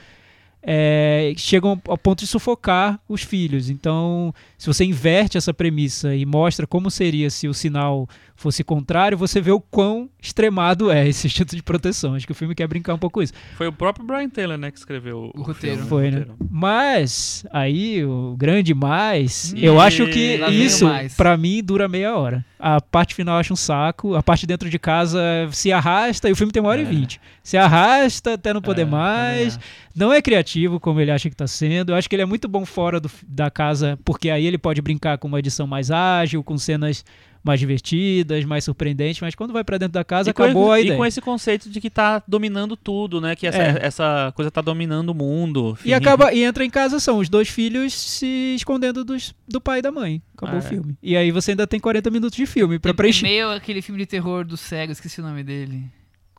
é, 0.63 1.33
chegam 1.37 1.81
ao 1.89 1.99
ponto 1.99 2.21
de 2.21 2.27
sufocar 2.27 3.01
os 3.09 3.23
filhos. 3.23 3.69
Então, 3.69 4.33
se 4.57 4.67
você 4.67 4.85
inverte 4.85 5.37
essa 5.37 5.53
premissa 5.53 6.15
e 6.15 6.25
mostra 6.25 6.67
como 6.67 6.91
seria 6.91 7.29
se 7.31 7.49
o 7.49 7.55
sinal 7.55 8.09
fosse 8.37 8.65
contrário, 8.65 9.17
você 9.17 9.41
vê 9.41 9.51
o 9.53 9.61
quão 9.61 10.09
extremado 10.21 10.91
é 10.91 11.07
esse 11.09 11.27
instinto 11.29 11.55
de 11.55 11.63
proteção. 11.63 12.15
Acho 12.15 12.27
que 12.27 12.33
o 12.33 12.35
filme 12.35 12.55
quer 12.55 12.67
brincar 12.67 12.95
um 12.95 12.99
pouco 12.99 13.15
com 13.15 13.23
isso. 13.23 13.33
Foi 13.57 13.67
o 13.69 13.73
próprio 13.73 14.05
Brian 14.07 14.29
Taylor, 14.29 14.57
né, 14.59 14.71
que 14.71 14.79
escreveu 14.79 15.31
o, 15.35 15.41
O 15.41 15.43
roteiro. 15.43 15.77
filme, 15.77 15.89
Foi, 15.89 16.11
né? 16.11 16.19
roteiro. 16.19 16.37
Mas, 16.51 17.45
aí, 17.53 18.05
o 18.05 18.35
grande 18.39 18.75
mais, 18.75 19.53
Hum, 19.55 19.59
eu 19.59 19.81
acho 19.81 20.07
que 20.09 20.37
lá 20.39 20.49
isso, 20.51 20.87
pra 21.17 21.37
mim, 21.37 21.63
dura 21.63 21.89
meia 21.89 22.17
hora. 22.17 22.45
A 22.59 22.81
parte 22.81 23.15
final 23.15 23.35
eu 23.37 23.41
acho 23.41 23.53
um 23.53 23.57
saco, 23.57 24.15
a 24.15 24.23
parte 24.23 24.47
dentro 24.47 24.71
de 24.71 24.79
casa 24.79 25.21
se 25.51 25.73
arrasta, 25.73 26.29
e 26.29 26.33
o 26.33 26.37
filme 26.37 26.53
tem 26.53 26.63
uma 26.63 26.69
hora 26.71 26.81
e 26.81 26.85
É. 26.85 26.89
vinte. 26.89 27.21
Se 27.43 27.57
arrasta 27.57 28.35
até 28.35 28.53
não 28.55 28.63
poder 28.63 28.83
É, 28.83 28.85
mais, 28.85 29.59
não 29.95 30.13
é 30.13 30.21
criativo 30.23 30.79
como 30.81 31.01
ele 31.01 31.11
acha 31.11 31.29
que 31.31 31.37
tá 31.37 31.47
sendo. 31.47 31.93
Eu 31.93 31.97
acho 31.97 32.09
que 32.09 32.15
ele 32.15 32.23
é 32.23 32.27
muito 32.27 32.49
bom 32.49 32.65
fora 32.65 32.99
do- 33.01 33.11
da 33.27 33.51
casa, 33.51 33.99
porque 34.05 34.31
aí 34.31 34.47
ele 34.47 34.59
pode 34.59 34.81
brincar 34.83 35.19
com 35.19 35.29
uma 35.29 35.39
edição 35.39 35.67
mais 35.67 35.91
ágil, 35.91 36.43
com 36.43 36.57
cenas 36.59 37.05
mais 37.45 37.59
divertidas, 37.59 38.45
mais 38.45 38.63
surpreendentes, 38.63 39.21
mas 39.21 39.35
quando 39.35 39.53
vai 39.53 39.65
pra 39.65 39.77
dentro 39.77 39.95
da 39.95 40.05
casa, 40.05 40.31
E 40.31 40.33
com 40.33 40.45
acabou 40.45 40.67
esse- 40.67 40.73
a 40.75 40.79
E 40.79 40.83
ideia. 40.85 40.97
com 40.97 41.05
esse 41.05 41.21
conceito 41.21 41.69
de 41.69 41.81
que 41.81 41.91
tá 41.91 42.23
dominando 42.29 42.77
tudo, 42.77 43.21
né? 43.21 43.35
Que 43.35 43.49
essa, 43.49 43.59
É. 43.61 43.79
essa 43.85 44.33
coisa 44.37 44.49
tá 44.49 44.61
dominando 44.61 45.09
o 45.09 45.15
mundo. 45.15 45.77
E 45.85 45.93
acaba 45.93 46.33
e 46.33 46.45
entra 46.45 46.65
em 46.65 46.71
casa 46.71 47.01
são 47.01 47.19
os 47.19 47.29
dois 47.29 47.49
filhos 47.49 47.93
se 47.95 48.55
escondendo 48.55 49.05
dos, 49.05 49.35
do 49.49 49.61
pai 49.61 49.81
e 49.81 49.83
da 49.83 49.91
mãe. 49.91 50.23
Acabou 50.37 50.55
É. 50.55 50.59
o 50.61 50.63
filme. 50.63 50.97
E 51.03 51.17
aí 51.17 51.33
você 51.33 51.51
ainda 51.51 51.67
tem 51.67 51.81
40 51.81 52.11
minutos 52.11 52.37
de 52.37 52.47
filme 52.47 52.79
pra 52.79 52.93
É 52.93 52.95
preencher. 52.95 53.25
meio 53.27 53.51
aquele 53.51 53.83
filme 53.83 53.99
de 54.01 54.07
terror 54.07 54.45
do 54.45 54.57
cego, 54.57 54.93
esqueci 54.93 55.21
o 55.21 55.25
nome 55.25 55.43
dele. 55.43 55.83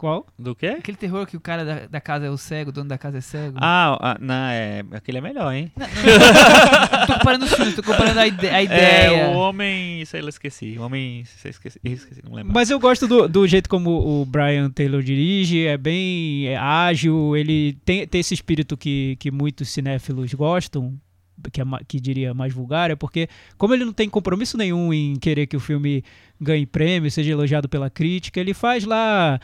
Qual? 0.04 0.28
Do 0.38 0.54
quê? 0.54 0.68
Aquele 0.68 0.98
terror 0.98 1.26
que 1.26 1.38
o 1.38 1.40
cara 1.40 1.64
da, 1.64 1.86
da 1.88 2.02
casa 2.02 2.26
é 2.26 2.30
o 2.30 2.38
cego, 2.38 2.72
o 2.72 2.74
dono 2.74 2.90
da 2.90 2.98
casa 2.98 3.20
é 3.20 3.22
cego. 3.22 3.58
Ah, 3.62 3.98
ah, 4.02 4.18
não, 4.20 4.36
é, 4.50 4.84
aquele 4.92 5.20
é 5.20 5.22
melhor, 5.22 5.54
hein? 5.54 5.72
Não 5.78 5.88
tô 7.08 7.14
comparando 7.14 7.46
os 7.46 7.54
filmes, 7.54 7.74
tô 7.74 7.82
comparando 7.84 8.20
a, 8.20 8.28
ide- 8.28 8.50
a 8.50 8.62
ideia. 8.62 9.18
É, 9.22 9.28
o 9.30 9.38
homem. 9.38 10.02
Isso 10.02 10.18
aí 10.18 10.22
eu 10.22 10.28
esqueci. 10.28 10.78
O 10.78 10.82
homem. 10.82 11.22
Isso 11.22 11.38
aí 11.38 11.48
eu 11.48 11.52
esqueci, 11.52 11.80
esqueci, 11.86 12.22
não 12.22 12.34
lembro. 12.36 12.52
Mas 12.54 12.70
eu 12.70 12.78
gosto 12.82 13.08
do, 13.08 13.30
do 13.30 13.48
jeito 13.48 13.70
como 13.70 13.92
o 14.22 14.26
Brian 14.26 14.70
Taylor 14.70 15.02
dirige, 15.02 15.66
é 15.66 15.78
bem 15.78 16.48
é 16.50 16.58
ágil, 16.58 17.38
ele 17.38 17.78
tem, 17.86 18.06
tem 18.06 18.20
esse 18.20 18.34
espírito 18.34 18.76
que, 18.76 19.16
que 19.22 19.32
muitos 19.32 19.70
cinéfilos 19.70 20.34
gostam, 20.34 21.00
que, 21.50 21.62
é, 21.62 21.66
que 21.88 21.98
diria 21.98 22.34
mais 22.34 22.54
vulgar, 22.54 22.92
é 22.92 22.96
porque, 22.98 23.30
como 23.58 23.74
ele 23.74 23.86
não 23.86 23.94
tem 23.94 24.10
compromisso 24.10 24.58
nenhum 24.58 24.94
em 24.94 25.16
querer 25.16 25.48
que 25.48 25.56
o 25.56 25.62
filme 25.62 26.04
ganhe 26.42 26.66
prêmio, 26.66 27.10
seja 27.10 27.32
elogiado 27.32 27.70
pela 27.70 27.90
crítica, 27.90 28.38
ele 28.38 28.54
faz 28.54 28.84
lá 28.84 29.40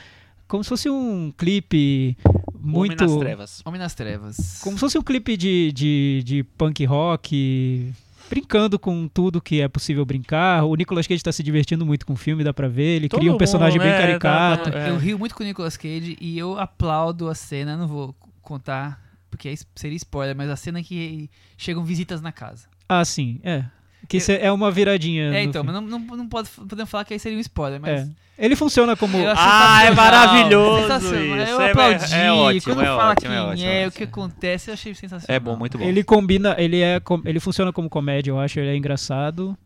como 0.50 0.64
se 0.64 0.70
fosse 0.70 0.90
um 0.90 1.32
clipe 1.38 2.18
muito. 2.60 3.02
Homem 3.02 3.08
nas 3.10 3.20
trevas. 3.20 3.62
Homem 3.64 3.80
nas 3.80 3.94
Trevas. 3.96 4.60
Como 4.62 4.76
se 4.76 4.80
fosse 4.82 4.98
um 4.98 5.02
clipe 5.02 5.38
de, 5.38 5.72
de, 5.72 6.22
de 6.26 6.44
punk 6.44 6.84
rock, 6.86 7.94
brincando 8.30 8.78
com 8.78 9.08
tudo 9.08 9.40
que 9.42 9.62
é 9.62 9.68
possível 9.68 10.04
brincar. 10.06 10.64
O 10.66 10.76
Nicolas 10.76 11.08
Cage 11.08 11.24
tá 11.24 11.32
se 11.32 11.42
divertindo 11.44 11.86
muito 11.86 12.06
com 12.06 12.14
o 12.14 12.18
filme, 12.18 12.44
dá 12.44 12.54
pra 12.54 12.68
ver. 12.68 12.98
Ele 12.98 13.08
Todo 13.10 13.20
cria 13.20 13.32
um 13.34 13.38
personagem 13.38 13.78
mundo, 13.80 13.88
bem 13.88 13.94
né, 13.94 14.00
caricato. 14.08 14.72
tá- 14.72 14.78
É. 14.80 14.90
Eu 14.90 14.98
rio 14.98 15.18
muito 15.18 15.36
com 15.36 15.44
o 15.44 15.46
Nicolas 15.46 15.78
Cage 15.78 16.18
e 16.20 16.38
eu 16.38 16.60
aplaudo 16.60 17.30
a 17.30 17.36
cena, 17.36 17.78
não 17.78 17.88
vou 17.88 18.14
contar, 18.42 19.02
porque 19.30 19.48
aí 19.50 19.58
seria 19.76 19.96
spoiler, 19.98 20.36
mas 20.36 20.50
a 20.50 20.56
cena 20.56 20.82
que 20.84 21.30
chegam 21.58 21.84
visitas 21.86 22.22
na 22.22 22.32
casa. 22.32 22.68
Ah, 22.90 23.06
sim, 23.06 23.40
é. 23.44 23.66
Que 24.08 24.18
isso 24.18 24.32
é 24.32 24.52
uma 24.52 24.72
viradinha. 24.72 25.34
É, 25.34 25.44
então, 25.44 25.64
filme. 25.64 25.80
mas 25.80 25.90
não, 25.90 26.00
não, 26.00 26.18
não 26.18 26.28
pode, 26.28 26.50
podemos 26.50 26.90
falar 26.90 27.04
que 27.06 27.14
aí 27.14 27.20
seria 27.20 27.38
um 27.38 27.42
spoiler, 27.42 27.80
mas... 27.80 28.02
É. 28.02 28.10
Ele 28.40 28.56
funciona 28.56 28.96
como. 28.96 29.18
Ah, 29.18 29.84
é 29.84 29.90
sensacional, 29.90 29.96
maravilhoso 29.96 30.82
sensacional. 30.82 31.38
isso, 31.38 31.52
Eu 31.52 31.62
é- 31.62 31.72
aplaudi. 31.72 32.14
é 32.16 32.32
ótimo, 32.32 32.62
Quando 32.74 32.82
é 32.82 32.86
fala 32.86 33.12
ótimo, 33.12 33.30
quem 33.30 33.38
é 33.38 33.42
ótimo, 33.42 33.68
é, 33.68 33.82
é 33.82 33.88
o 33.88 33.92
que 33.92 34.04
acontece, 34.04 34.70
eu 34.70 34.74
achei 34.76 34.94
sensacional. 34.96 35.36
É 35.36 35.40
bom, 35.42 35.58
muito 35.58 35.78
bom. 35.78 35.84
Ele 35.84 36.04
combina, 36.06 36.56
ele 36.58 36.82
é, 36.82 37.02
ele 37.26 37.40
funciona 37.42 37.74
como 37.74 37.90
comédia, 37.90 38.32
eu 38.32 38.40
acho, 38.40 38.58
ele 38.58 38.70
é 38.70 38.78
engraçado. 38.78 39.58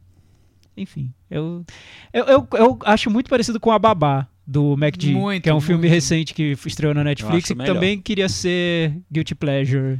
Enfim, 0.75 1.13
eu, 1.29 1.63
eu, 2.11 2.25
eu, 2.25 2.47
eu 2.53 2.79
acho 2.83 3.11
muito 3.11 3.29
parecido 3.29 3.59
com 3.59 3.71
a 3.71 3.77
Babá 3.77 4.27
do 4.45 4.75
MacD, 4.75 5.13
que 5.43 5.49
é 5.49 5.53
um 5.53 5.61
filme 5.61 5.81
muito. 5.81 5.93
recente 5.93 6.33
que 6.33 6.57
estreou 6.65 6.95
na 6.95 7.03
Netflix 7.03 7.51
e 7.51 7.53
que 7.53 7.59
melhor. 7.59 7.75
também 7.75 8.01
queria 8.01 8.27
ser 8.27 8.97
guilty 9.11 9.35
pleasure 9.35 9.99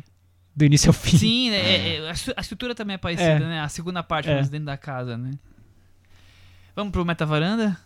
do 0.55 0.65
início 0.65 0.89
ao 0.89 0.93
fim. 0.93 1.17
Sim, 1.17 1.49
né, 1.51 1.57
é- 1.57 1.95
é, 1.97 2.09
a 2.09 2.11
estru- 2.13 2.33
a 2.37 2.41
estrutura 2.41 2.75
também 2.75 2.93
é 2.95 2.97
parecida, 2.97 3.29
É. 3.29 3.39
né? 3.39 3.61
A 3.61 3.69
segunda 3.69 4.03
parte, 4.03 4.25
É. 4.25 4.29
pelo 4.29 4.35
menos 4.37 4.49
dentro 4.49 4.65
da 4.67 4.77
casa, 4.77 5.17
né? 5.17 5.31
Vamos 6.75 6.91
pro 6.91 7.03
Metavaranda? 7.05 7.77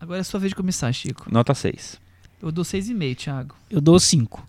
Agora 0.00 0.20
é 0.20 0.22
sua 0.22 0.40
vez 0.40 0.50
de 0.50 0.56
começar, 0.56 0.92
Chico. 0.92 1.26
Nota 1.32 1.54
6. 1.54 1.98
Eu 2.42 2.52
dou 2.52 2.64
6,5, 2.64 3.14
Thiago. 3.14 3.54
Eu 3.70 3.80
dou 3.80 3.98
5. 3.98 4.46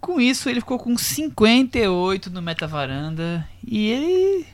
Com 0.00 0.20
isso, 0.20 0.48
ele 0.48 0.60
ficou 0.60 0.78
com 0.78 0.96
58 0.96 2.30
no 2.30 2.40
Metavaranda 2.40 3.48
e 3.66 3.86
ele 3.88 4.46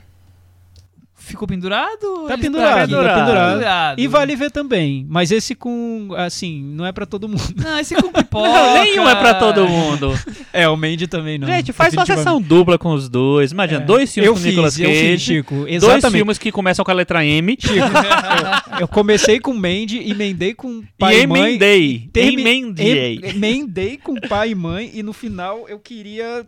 ficou 1.25 1.47
pendurado? 1.47 2.25
Tá 2.27 2.33
ele 2.33 2.41
pendurado, 2.43 2.91
tá 3.03 3.25
pendurado. 3.25 3.99
E 3.99 4.07
vale 4.07 4.35
ver 4.35 4.51
também, 4.51 5.05
mas 5.09 5.31
esse 5.31 5.55
com, 5.55 6.09
assim, 6.17 6.61
não 6.63 6.85
é 6.85 6.91
pra 6.91 7.05
todo 7.05 7.27
mundo. 7.27 7.43
Não, 7.55 7.79
esse 7.79 7.95
com 8.01 8.11
pipoca. 8.11 8.47
Não, 8.49 8.73
nenhum 8.83 9.07
é 9.09 9.15
pra 9.15 9.33
todo 9.35 9.67
mundo. 9.67 10.13
É, 10.55 10.69
o 10.69 10.77
Mandy 10.77 11.07
também 11.07 11.39
não. 11.39 11.47
Gente, 11.47 11.73
faz 11.73 11.93
uma 11.95 12.05
sessão 12.05 12.39
dupla 12.39 12.77
com 12.77 12.93
os 12.93 13.09
dois. 13.09 13.51
Imagina, 13.51 13.81
É. 13.81 13.83
dois 13.85 14.13
filmes 14.13 14.27
Eu 14.27 14.33
com 14.35 14.39
fiz, 14.39 14.49
Nicolas 14.51 14.79
eu 14.79 14.87
fiz, 14.87 14.99
Cage. 15.01 15.17
Chico, 15.17 15.55
Dois 15.55 15.73
exatamente. 15.73 16.11
filmes 16.11 16.37
que 16.37 16.51
começam 16.51 16.85
com 16.85 16.91
a 16.91 16.93
letra 16.93 17.25
M. 17.25 17.57
Chico, 17.59 17.73
eu, 17.73 18.79
eu 18.81 18.87
comecei 18.87 19.39
com 19.39 19.51
Mandy, 19.51 20.07
emendei 20.11 20.53
com 20.53 20.83
pai 20.99 21.21
e 21.21 21.23
e 21.23 21.27
mãe. 21.27 21.41
emendei. 21.41 22.09
termi- 22.13 22.41
Emendei. 22.43 23.15
em- 23.15 23.29
Emendei 23.29 23.97
com 23.97 24.13
pai 24.13 24.51
e 24.51 24.55
mãe 24.55 24.91
e 24.93 25.01
no 25.01 25.11
final 25.11 25.65
eu 25.67 25.79
queria 25.79 26.45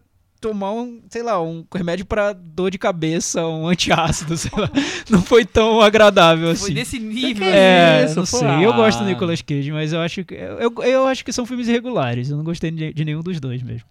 tomar 0.49 0.71
um, 0.71 1.01
sei 1.09 1.23
lá, 1.23 1.41
um 1.41 1.65
remédio 1.73 2.05
pra 2.05 2.31
dor 2.33 2.69
de 2.69 2.77
cabeça, 2.77 3.45
um 3.45 3.67
antiácido, 3.67 4.35
sei 4.37 4.51
lá. 4.55 4.69
Não 5.09 5.21
foi 5.21 5.43
tão 5.45 5.81
agradável 5.81 6.55
Foi 6.55 6.65
assim. 6.67 6.73
desse 6.73 6.99
nível. 6.99 7.47
É, 7.47 8.05
isso, 8.05 8.15
não 8.15 8.23
pô? 8.23 8.37
sei. 8.37 8.65
Eu 8.65 8.73
gosto 8.73 8.99
do 8.99 9.05
Ah. 9.05 9.07
Nicolas 9.07 9.41
Cage, 9.41 9.71
mas 9.71 9.91
eu 9.93 10.01
acho 10.01 10.23
que 10.23 10.35
eu, 10.35 10.59
eu, 10.59 10.83
eu 10.83 11.07
acho 11.07 11.25
que 11.25 11.33
são 11.33 11.45
filmes 11.45 11.67
irregulares. 11.67 12.29
Eu 12.29 12.37
não 12.37 12.43
gostei 12.43 12.69
de, 12.69 12.93
de 12.93 13.05
nenhum 13.05 13.21
dos 13.21 13.39
dois 13.39 13.63
mesmo. 13.63 13.87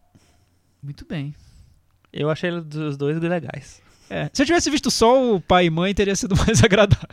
Muito 0.83 1.05
bem. 1.07 1.35
Eu 2.13 2.31
achei 2.31 2.51
os 2.51 2.97
dois 2.97 3.19
legais. 3.21 3.83
É, 4.09 4.31
Se 4.33 4.43
eu 4.43 4.47
tivesse 4.47 4.71
visto 4.71 4.91
só 4.91 5.35
o 5.35 5.41
pai 5.41 5.67
e 5.67 5.71
mãe, 5.71 5.93
teria 5.95 6.15
sido 6.15 6.37
mais 6.47 6.63
agradável. 6.63 7.09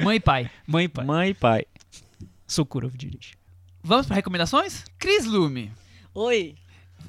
Mãe 0.00 0.16
e 0.18 0.20
pai. 0.20 0.50
Mãe 0.66 0.84
e 0.84 0.88
pai. 0.88 1.04
Mãe 1.04 1.30
e 1.30 1.34
pai. 1.34 1.64
Sokurov 2.46 2.94
dirige. 2.96 3.32
Vamos 3.82 4.06
para 4.06 4.16
recomendações? 4.16 4.84
Cris 4.98 5.24
Lume, 5.24 5.72
Oi. 6.14 6.54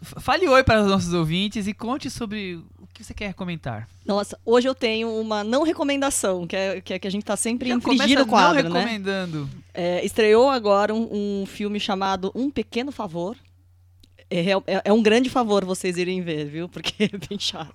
Fale 0.02 0.48
oi 0.48 0.64
para 0.64 0.82
os 0.82 0.88
nossos 0.88 1.14
ouvintes 1.14 1.68
e 1.68 1.74
conte 1.74 2.10
sobre 2.10 2.56
o 2.80 2.88
que 2.94 3.04
você 3.04 3.14
quer 3.14 3.34
comentar. 3.34 3.88
Nossa, 4.06 4.38
hoje 4.46 4.68
eu 4.68 4.74
tenho 4.76 5.10
uma 5.20 5.44
não 5.44 5.64
recomendação, 5.64 6.48
que 6.48 6.56
é 6.56 6.82
que, 6.82 6.94
é 6.94 7.00
que 7.00 7.08
a 7.08 7.12
gente 7.12 7.24
tá 7.26 7.36
sempre 7.36 7.70
Já 7.70 7.76
infringindo 7.76 8.24
o 8.24 8.28
quadro, 8.28 8.64
não 8.64 8.70
né? 8.72 8.80
recomendando. 8.80 9.50
É, 9.74 10.04
estreou 10.06 10.50
agora 10.50 10.94
um, 10.94 11.42
um 11.42 11.46
filme 11.46 11.80
chamado 11.80 12.32
Um 12.34 12.50
Pequeno 12.50 12.92
Favor. 12.92 13.36
É, 14.30 14.52
é- 14.52 14.82
é 14.86 14.94
um 14.94 15.02
grande 15.02 15.30
favor 15.30 15.64
vocês 15.64 15.98
irem 15.98 16.22
ver, 16.22 16.46
viu? 16.46 16.68
Porque 16.68 17.06
é 17.14 17.18
bem 17.30 17.40
chato. 17.40 17.74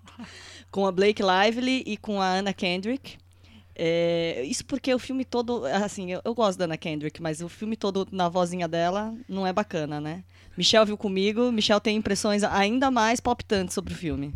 Com 0.71 0.87
a 0.87 0.93
Blake 0.93 1.23
Lively 1.23 1.83
e 1.87 1.97
com 1.97 2.21
a 2.21 2.27
Anna 2.39 2.53
Kendrick. 2.53 3.17
É, 3.75 4.45
isso 4.47 4.65
porque 4.65 4.93
o 4.93 4.99
filme 4.99 5.25
todo, 5.25 5.65
assim, 5.67 6.13
eu, 6.13 6.21
eu 6.25 6.35
gosto 6.35 6.59
da 6.59 6.67
Anna 6.67 6.77
Kendrick, 6.77 7.23
mas 7.23 7.41
o 7.41 7.49
filme 7.49 7.77
todo 7.77 8.07
na 8.13 8.29
vozinha 8.29 8.69
dela 8.69 9.15
não 9.29 9.47
é 9.47 9.53
bacana, 9.53 10.01
né? 10.01 10.23
Michelle 10.57 10.87
viu 10.87 10.97
comigo, 10.99 11.51
Michelle 11.51 11.81
tem 11.81 11.97
impressões 11.97 12.43
ainda 12.43 12.91
mais 12.91 13.21
palpitantes 13.21 13.75
sobre 13.75 13.95
o 13.95 13.97
filme. 13.97 14.35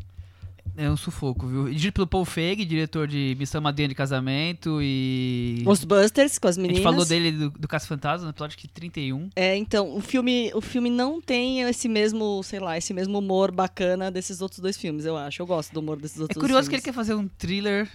É 0.79 0.91
um 0.91 0.97
sufoco, 0.97 1.47
viu? 1.47 1.65
Dirigido 1.67 1.95
pelo 1.95 2.07
Paul 2.07 2.25
Feig, 2.27 2.63
diretor 2.65 3.09
de 3.09 3.35
Missão 3.39 3.63
Madrinha 3.63 3.89
de 3.89 3.95
Casamento 3.95 4.79
e... 4.83 5.63
Ghostbusters 5.65 6.39
com 6.39 6.49
as 6.49 6.59
A 6.59 6.61
meninas. 6.61 6.83
gente 6.83 6.85
falou 6.85 7.05
dele 7.07 7.33
do, 7.33 7.51
do 7.51 7.67
Caso 7.67 7.87
Fantasma, 7.87 8.27
no 8.27 8.31
episódio 8.31 8.59
que 8.59 8.69
31. 8.69 9.31
É, 9.35 9.57
então, 9.57 9.97
o 9.97 10.03
filme, 10.03 10.51
o 10.55 10.61
filme 10.61 10.91
não 10.91 11.19
tem 11.21 11.63
esse 11.63 11.89
mesmo, 11.89 12.43
sei 12.43 12.61
lá, 12.61 12.77
esse 12.77 12.93
mesmo 12.93 13.19
humor 13.19 13.51
bacana 13.51 14.11
desses 14.11 14.43
outros 14.43 14.61
dois 14.61 14.77
filmes, 14.77 15.07
eu 15.07 15.17
acho. 15.17 15.41
Eu 15.41 15.47
gosto 15.47 15.73
do 15.73 15.81
humor 15.81 15.97
desses 15.99 16.19
É 16.19 16.23
outros 16.23 16.41
curioso 16.41 16.69
que 16.69 16.75
ele 16.77 16.83
quer 16.83 16.93
fazer 16.93 17.15
um 17.15 17.27
thriller... 17.27 17.89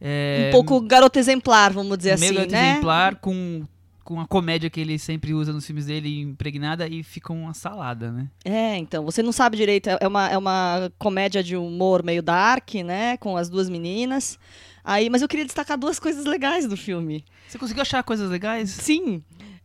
é, 0.00 0.46
Um 0.48 0.50
pouco 0.52 0.80
garoto 0.80 1.18
exemplar, 1.18 1.72
vamos 1.72 1.98
dizer 1.98 2.18
meio 2.18 2.40
assim, 2.40 2.50
né? 2.50 2.70
exemplar 2.72 3.16
com, 3.16 3.66
com 4.02 4.20
a 4.20 4.26
comédia 4.26 4.70
que 4.70 4.80
ele 4.80 4.98
sempre 4.98 5.34
usa 5.34 5.52
nos 5.52 5.66
filmes 5.66 5.86
dele 5.86 6.20
impregnada 6.20 6.88
e 6.88 7.02
fica 7.02 7.32
uma 7.32 7.52
salada, 7.52 8.10
né? 8.10 8.28
É, 8.44 8.76
então, 8.76 9.04
você 9.04 9.22
não 9.22 9.32
sabe 9.32 9.56
direito, 9.56 9.88
é 9.88 10.08
uma, 10.08 10.28
é 10.28 10.38
uma 10.38 10.90
comédia 10.98 11.42
de 11.42 11.56
humor 11.56 12.02
meio 12.02 12.22
dark, 12.22 12.74
né, 12.76 13.16
com 13.18 13.36
as 13.36 13.48
duas 13.48 13.68
meninas. 13.68 14.38
Aí, 14.82 15.10
mas 15.10 15.20
eu 15.20 15.28
queria 15.28 15.44
destacar 15.44 15.76
duas 15.76 15.98
coisas 15.98 16.24
legais 16.24 16.66
do 16.66 16.76
filme. 16.76 17.24
Você 17.46 17.58
conseguiu 17.58 17.82
achar 17.82 18.02
coisas 18.02 18.30
legais? 18.30 18.70
Sim, 18.70 19.22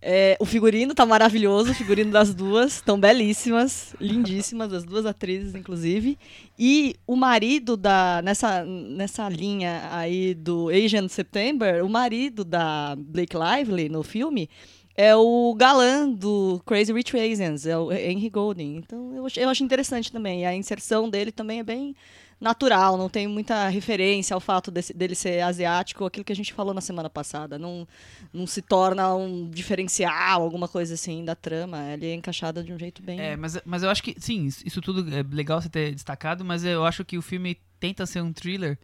é, 0.07 0.37
o 0.39 0.45
figurino 0.45 0.93
tá 0.93 1.03
maravilhoso, 1.03 1.71
o 1.71 1.73
figurino 1.73 2.11
das 2.11 2.31
duas, 2.31 2.75
estão 2.75 2.99
belíssimas, 2.99 3.95
lindíssimas, 3.99 4.71
as 4.71 4.83
duas 4.83 5.03
atrizes, 5.03 5.55
inclusive. 5.55 6.15
E 6.59 6.95
o 7.07 7.15
marido 7.15 7.75
da. 7.75 8.21
Nessa, 8.23 8.63
nessa 8.63 9.27
linha 9.27 9.89
aí 9.91 10.35
do 10.35 10.69
Asian 10.69 11.07
September, 11.07 11.83
o 11.83 11.89
marido 11.89 12.45
da 12.45 12.95
Blake 12.95 13.35
Lively 13.35 13.89
no 13.89 14.03
filme 14.03 14.47
é 14.95 15.15
o 15.15 15.55
galã 15.57 16.07
do 16.07 16.61
Crazy 16.67 16.93
Rich 16.93 17.17
Asians, 17.17 17.65
é 17.65 17.75
o 17.75 17.91
Henry 17.91 18.29
Golding. 18.29 18.75
Então 18.75 19.11
eu 19.15 19.25
acho, 19.25 19.39
eu 19.39 19.49
acho 19.49 19.63
interessante 19.63 20.11
também. 20.11 20.41
E 20.41 20.45
a 20.45 20.55
inserção 20.55 21.09
dele 21.09 21.31
também 21.31 21.61
é 21.61 21.63
bem 21.63 21.95
natural, 22.39 22.97
não 22.97 23.09
tem 23.09 23.27
muita 23.27 23.67
referência 23.69 24.33
ao 24.33 24.39
fato 24.39 24.69
desse- 24.69 24.93
dele 24.93 25.15
ser 25.15 25.41
asiático, 25.41 26.05
aquilo 26.05 26.23
que 26.25 26.33
a 26.33 26.35
gente 26.35 26.53
falou 26.53 26.73
na 26.73 26.81
semana 26.81 27.09
passada. 27.09 27.57
Não, 27.57 27.87
não 28.33 28.45
se 28.45 28.61
torna 28.61 29.15
um 29.15 29.49
diferencial, 29.49 30.41
alguma 30.43 30.67
coisa 30.67 30.93
assim 30.93 31.23
da 31.23 31.35
trama. 31.35 31.93
Ele 31.93 32.07
é 32.07 32.13
encaixado 32.13 32.63
de 32.63 32.73
um 32.73 32.77
jeito 32.79 33.01
bem. 33.01 33.19
É, 33.19 33.35
mas, 33.35 33.57
mas 33.65 33.83
eu 33.83 33.89
acho 33.89 34.03
que, 34.03 34.15
sim, 34.19 34.45
isso 34.45 34.81
tudo 34.81 35.13
é 35.15 35.23
legal 35.23 35.61
você 35.61 35.69
ter 35.69 35.93
destacado, 35.93 36.43
mas 36.43 36.63
eu 36.65 36.85
acho 36.85 37.05
que 37.05 37.17
o 37.17 37.21
filme 37.21 37.57
tenta 37.79 38.05
ser 38.05 38.21
um 38.21 38.33
thriller, 38.33 38.77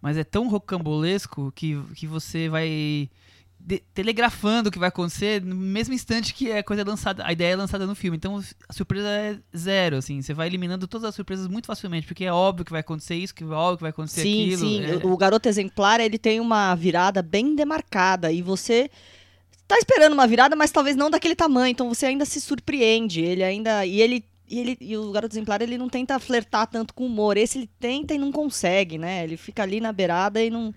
mas 0.00 0.16
é 0.16 0.24
tão 0.24 0.48
rocambolesco 0.48 1.52
que, 1.54 1.80
que 1.94 2.06
você 2.06 2.48
vai 2.48 3.08
telegrafando 3.94 4.68
o 4.68 4.72
que 4.72 4.78
vai 4.78 4.88
acontecer 4.88 5.42
no 5.42 5.54
mesmo 5.54 5.94
instante 5.94 6.34
que 6.34 6.50
a 6.50 6.62
coisa 6.62 6.82
é 6.82 6.84
lançada, 6.84 7.24
a 7.24 7.32
ideia 7.32 7.52
é 7.52 7.56
lançada 7.56 7.86
no 7.86 7.94
filme. 7.94 8.16
Então 8.16 8.42
a 8.68 8.72
surpresa 8.72 9.08
é 9.08 9.38
zero, 9.56 9.96
assim, 9.96 10.20
você 10.22 10.34
vai 10.34 10.46
eliminando 10.46 10.88
todas 10.88 11.08
as 11.08 11.14
surpresas 11.14 11.46
muito 11.46 11.66
facilmente, 11.66 12.06
porque 12.06 12.24
é 12.24 12.32
óbvio 12.32 12.64
que 12.64 12.72
vai 12.72 12.80
acontecer 12.80 13.14
isso, 13.14 13.34
que 13.34 13.44
é 13.44 13.46
óbvio 13.46 13.76
que 13.78 13.82
vai 13.82 13.90
acontecer 13.90 14.22
Sim, 14.22 14.42
aquilo. 14.44 14.58
sim. 14.68 14.84
é- 14.84 14.96
O, 15.06 15.12
o 15.12 15.16
garoto 15.16 15.48
exemplar, 15.48 16.00
ele 16.00 16.18
tem 16.18 16.40
uma 16.40 16.74
virada 16.74 17.22
bem 17.22 17.54
demarcada 17.54 18.32
e 18.32 18.42
você 18.42 18.90
tá 19.68 19.78
esperando 19.78 20.14
uma 20.14 20.26
virada, 20.26 20.56
mas 20.56 20.72
talvez 20.72 20.96
não 20.96 21.08
daquele 21.10 21.36
tamanho, 21.36 21.70
então 21.70 21.88
você 21.88 22.06
ainda 22.06 22.24
se 22.24 22.40
surpreende. 22.40 23.20
Ele 23.20 23.42
ainda 23.44 23.86
e 23.86 24.00
ele 24.00 24.24
e 24.48 24.58
ele 24.58 24.76
e 24.80 24.96
o 24.96 25.12
garoto 25.12 25.32
exemplar, 25.32 25.62
ele 25.62 25.78
não 25.78 25.88
tenta 25.88 26.18
flertar 26.18 26.66
tanto 26.66 26.92
com 26.92 27.04
o 27.04 27.06
humor. 27.06 27.36
Esse 27.36 27.58
ele 27.58 27.70
tenta 27.78 28.12
e 28.12 28.18
não 28.18 28.32
consegue, 28.32 28.98
né? 28.98 29.22
Ele 29.22 29.36
fica 29.36 29.62
ali 29.62 29.80
na 29.80 29.92
beirada 29.92 30.42
e 30.42 30.50
não 30.50 30.74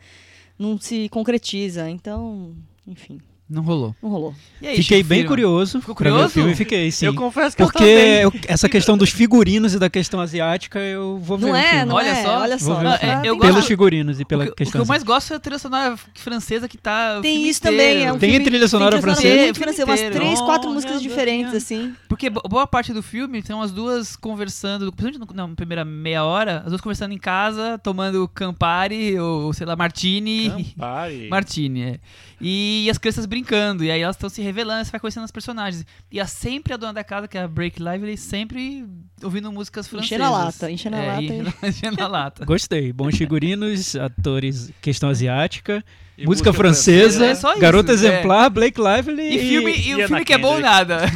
não 0.60 0.80
se 0.80 1.10
concretiza. 1.10 1.90
Então, 1.90 2.56
enfim, 2.88 3.20
Não 3.54 3.62
rolou. 3.64 3.96
não 4.02 4.10
rolou. 4.10 4.36
E 4.62 4.68
aí, 4.68 4.76
Fiquei 4.78 4.98
Chico 5.00 5.10
bem 5.10 5.26
curioso. 5.26 5.80
Ficou 5.80 5.94
ver 5.96 6.08
o 6.10 6.12
curioso? 6.12 6.30
filme, 6.34 6.56
fiquei, 6.56 6.90
sim. 6.92 7.06
Eu 7.06 7.14
confesso 7.14 7.56
que 7.56 7.64
Porque 7.64 7.84
eu 7.84 8.32
também. 8.32 8.42
eu- 8.42 8.54
essa 8.54 8.68
questão 8.68 8.98
dos 8.98 9.10
figurinos 9.10 9.74
e 9.74 9.80
da 9.80 9.90
questão 9.90 10.20
asiática, 10.20 10.80
eu 10.80 11.20
vou 11.20 11.38
ver 11.38 11.46
Não 11.46 11.54
o 11.54 11.56
é, 11.56 11.70
filme. 11.70 11.86
não 11.86 11.96
Olha 11.96 12.08
é. 12.08 12.24
só. 12.24 12.40
Olha 12.40 12.58
só. 12.60 12.74
ver 12.76 12.80
o 12.80 12.90
Não, 12.90 12.98
filme. 12.98 13.14
é, 13.14 13.18
eu 13.18 13.22
tem- 13.22 13.32
gosto- 13.34 13.52
Pelos 13.54 13.66
figurinos 13.68 14.20
e 14.20 14.26
pela 14.26 14.44
o, 14.44 14.48
que, 14.48 14.52
o 14.54 14.56
questão 14.56 14.72
que 14.72 14.78
eu 14.78 14.82
asiática. 14.82 14.94
mais 14.94 15.04
gosto 15.04 15.34
é 15.34 15.36
a 15.36 15.40
trilha 15.40 15.60
sonora 15.60 15.96
francesa 16.16 16.68
que 16.68 16.78
tá. 16.78 17.18
o 17.20 17.22
Tem 17.22 17.48
isso 17.48 17.62
também, 17.62 18.06
é 18.06 18.12
um 18.14 18.18
Tem 18.18 18.32
filme- 18.32 18.46
trilha 18.46 18.68
sonora 18.68 18.92
tem 18.92 19.02
trilha 19.02 19.16
francesa? 19.16 19.44
muito 19.44 19.60
francesa, 19.60 19.86
umas 19.86 20.02
três, 20.02 20.42
quatro 20.42 20.70
Oh, 20.70 20.74
músicas 20.74 21.02
diferentes, 21.02 21.52
Deus. 21.52 21.64
assim. 21.64 21.94
Porque 22.10 22.30
bo- 22.30 22.42
boa 22.50 22.66
parte 22.66 22.92
do 22.94 23.04
filme 23.04 23.44
são 23.46 23.62
as 23.62 23.72
duas 23.72 24.16
conversando, 24.16 24.92
principalmente 24.92 25.36
na 25.36 25.48
primeira 25.50 25.84
meia 25.86 26.24
hora, 26.24 26.60
as 26.66 26.70
duas 26.70 26.82
conversando 26.82 27.14
em 27.14 27.18
casa, 27.18 27.78
tomando 27.84 28.28
Campari 28.34 29.20
ou, 29.20 29.52
sei 29.54 29.66
lá, 29.68 29.76
Martini. 29.76 30.50
Campari. 30.50 31.28
Martini, 31.30 31.82
é. 31.84 32.00
E 32.46 32.88
as 32.90 32.98
crianças 32.98 33.26
brincando, 33.26 33.43
e 33.52 33.92
aí 33.92 34.02
elas 34.02 34.16
estão 34.16 34.30
se 34.30 34.42
revelando, 34.42 34.86
você 34.86 34.92
vai 34.92 35.00
conhecendo 35.00 35.24
as 35.24 35.32
personagens. 35.32 35.86
E 36.12 36.20
é 36.20 36.26
sempre 36.26 36.74
a 36.74 36.78
dona 36.78 36.94
da 36.94 37.04
casa, 37.04 37.28
que 37.28 37.38
é 37.38 37.42
a 37.42 37.48
Break 37.48 37.82
Lively, 37.82 38.18
sempre 38.18 38.86
ouvindo 39.22 39.52
músicas 39.52 39.88
francesas. 39.88 40.12
Enchendo 40.12 40.24
a 40.24 40.30
lata, 40.46 40.72
enchendo 40.72 40.96
a 40.96 41.00
É, 41.00 41.08
lata 41.08 41.22
e- 41.24 41.68
enchendo- 41.70 42.04
a 42.04 42.08
lata. 42.08 42.46
Gostei. 42.46 42.94
Bons 42.94 43.18
figurinos, 43.18 43.96
atores, 43.98 44.72
questão 44.82 45.10
asiática, 45.10 45.84
música, 46.18 46.30
música 46.30 46.54
francesa, 46.54 47.18
francesa. 47.26 47.48
É 47.48 47.52
isso, 47.52 47.60
garota 47.62 47.92
é. 47.92 47.96
exemplar, 47.96 48.50
Blake 48.50 48.80
Lively 48.80 49.36
E, 49.36 49.40
filme, 49.40 49.72
e, 49.72 49.90
e 49.90 49.96
o 50.04 50.08
filme 50.08 50.26
que 50.26 50.34
é 50.34 50.38
bom 50.38 50.60
nada. 50.60 51.02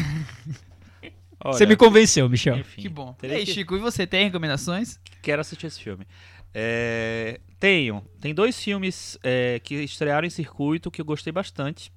Você 1.46 1.64
Olha, 1.64 1.68
me 1.70 1.76
convenceu, 1.78 2.28
Michel. 2.28 2.58
enfim, 2.58 2.82
Que 2.82 2.90
bom. 2.90 3.16
E 3.24 3.28
aí, 3.28 3.46
que- 3.46 3.54
Chico, 3.54 3.76
e 3.76 3.80
você 3.80 4.06
tem 4.08 4.26
recomendações? 4.26 5.00
Quero 5.22 5.40
assistir 5.40 5.68
esse 5.68 5.80
filme. 5.80 6.06
É, 6.54 7.40
tenho. 7.60 8.04
Tem 8.20 8.34
dois 8.34 8.60
filmes 8.62 9.18
é, 9.24 9.60
que 9.64 9.76
estrearam 9.76 10.26
em 10.26 10.30
circuito 10.32 10.90
que 10.90 11.00
eu 11.00 11.06
gostei 11.06 11.32
bastante. 11.32 11.92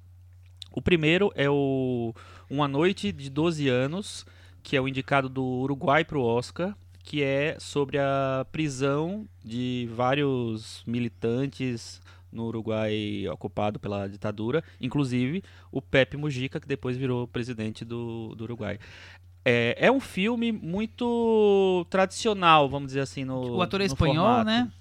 O 0.71 0.81
primeiro 0.81 1.31
é 1.35 1.49
o 1.49 2.13
Uma 2.49 2.67
Noite 2.67 3.11
de 3.11 3.29
12 3.29 3.67
Anos, 3.67 4.25
que 4.63 4.75
é 4.75 4.81
o 4.81 4.87
indicado 4.87 5.27
do 5.27 5.43
Uruguai 5.43 6.05
para 6.05 6.17
o 6.17 6.23
Oscar, 6.23 6.75
que 7.03 7.21
é 7.21 7.57
sobre 7.59 7.97
a 7.97 8.45
prisão 8.51 9.27
de 9.43 9.89
vários 9.93 10.83
militantes 10.85 12.01
no 12.31 12.45
Uruguai 12.45 13.27
ocupado 13.29 13.79
pela 13.79 14.07
ditadura, 14.07 14.63
inclusive 14.79 15.43
o 15.71 15.81
Pepe 15.81 16.15
Mujica, 16.15 16.59
que 16.59 16.67
depois 16.67 16.95
virou 16.95 17.27
presidente 17.27 17.83
do, 17.83 18.33
do 18.35 18.45
Uruguai. 18.45 18.79
É, 19.43 19.75
é 19.77 19.91
um 19.91 19.99
filme 19.99 20.51
muito 20.51 21.85
tradicional, 21.89 22.69
vamos 22.69 22.87
dizer 22.87 23.01
assim, 23.01 23.25
no 23.25 23.57
o 23.57 23.61
ator 23.61 23.81
é 23.81 23.85
no 23.85 23.87
espanhol, 23.87 24.15
formato. 24.15 24.45
né? 24.45 24.71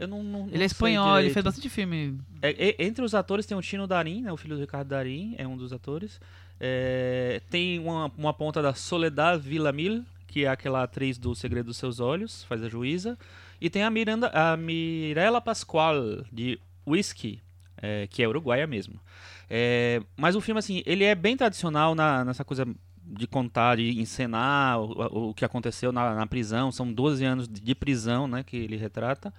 Eu 0.00 0.08
não, 0.08 0.22
não- 0.22 0.40
não 0.40 0.46
Ele 0.48 0.54
é 0.56 0.58
sei 0.58 0.66
espanhol, 0.66 1.18
ele 1.20 1.30
fez 1.30 1.44
bastante 1.44 1.68
filme. 1.68 2.18
É, 2.42 2.84
entre 2.84 3.04
os 3.04 3.14
atores 3.14 3.46
tem 3.46 3.56
o 3.56 3.62
Tino 3.62 3.86
Darim, 3.86 4.22
né, 4.22 4.32
o 4.32 4.36
filho 4.36 4.54
do 4.56 4.60
Ricardo 4.60 4.88
Darim, 4.88 5.34
é 5.38 5.46
um 5.46 5.56
dos 5.56 5.72
atores. 5.72 6.20
É, 6.58 7.40
tem 7.50 7.78
uma, 7.78 8.10
uma 8.16 8.32
ponta 8.34 8.60
da 8.62 8.74
Soledad 8.74 9.40
Villamil, 9.40 10.04
que 10.26 10.44
é 10.44 10.48
aquela 10.48 10.82
atriz 10.82 11.18
do 11.18 11.34
Segredo 11.34 11.66
dos 11.66 11.76
Seus 11.76 12.00
Olhos, 12.00 12.44
faz 12.44 12.62
a 12.62 12.68
juíza. 12.68 13.18
E 13.60 13.68
tem 13.68 13.82
a, 13.82 13.90
Miranda, 13.90 14.28
a 14.28 14.56
Mirella 14.56 15.40
Pascual, 15.40 15.94
de 16.32 16.58
Whisky, 16.86 17.40
é, 17.76 18.06
que 18.08 18.22
é 18.22 18.28
uruguaia 18.28 18.66
mesmo. 18.66 19.00
É, 19.48 20.00
mas 20.16 20.36
o 20.36 20.40
filme, 20.40 20.58
assim, 20.58 20.82
ele 20.86 21.04
é 21.04 21.14
bem 21.14 21.36
tradicional 21.36 21.94
na- 21.94 22.24
nessa 22.24 22.44
coisa 22.44 22.66
de 23.04 23.26
contar, 23.26 23.76
de 23.76 24.00
encenar 24.00 24.80
o, 24.80 25.30
o- 25.30 25.34
que 25.34 25.44
aconteceu 25.44 25.90
na, 25.92 26.14
na 26.14 26.26
prisão. 26.26 26.70
São 26.70 26.90
12 26.92 27.24
anos 27.24 27.48
de 27.48 27.74
prisão, 27.74 28.28
né, 28.28 28.42
que 28.44 28.56
ele 28.56 28.76
retrata. 28.76 29.32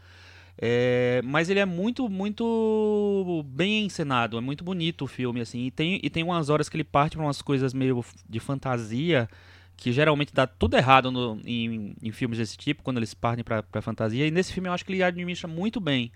É, 0.64 1.22
mas 1.26 1.50
ele 1.50 1.60
é 1.60 1.66
muito, 1.66 2.08
muito 2.08 3.44
bem 3.48 3.86
encenado, 3.86 4.38
é 4.38 4.42
muito 4.42 4.64
bonito 4.64 5.04
o 5.06 5.08
filme, 5.08 5.42
assim. 5.42 5.66
E 5.66 5.72
tem, 5.72 6.00
e 6.04 6.10
tem 6.10 6.24
umas 6.24 6.50
horas 6.50 6.70
que 6.70 6.76
ele 6.78 6.84
parte 6.84 7.18
para 7.18 7.26
umas 7.26 7.42
coisas 7.42 7.74
meio 7.74 8.04
de 8.30 8.40
fantasia, 8.40 9.28
que 9.76 9.92
geralmente 9.92 10.32
dá 10.34 10.46
tudo 10.46 10.78
errado 10.78 11.12
no- 11.12 11.40
em, 11.46 11.96
em 12.02 12.12
filmes 12.12 12.38
desse 12.38 12.58
tipo, 12.58 12.84
quando 12.84 12.98
eles 12.98 13.14
partem 13.14 13.44
para 13.44 13.82
fantasia. 13.82 14.28
E 14.28 14.32
nesse 14.32 14.54
filme 14.54 14.70
eu 14.70 14.74
acho 14.74 14.86
que 14.86 14.92
ele 14.94 15.02
administra 15.04 15.48
muito 15.48 15.80
bem. 15.80 16.12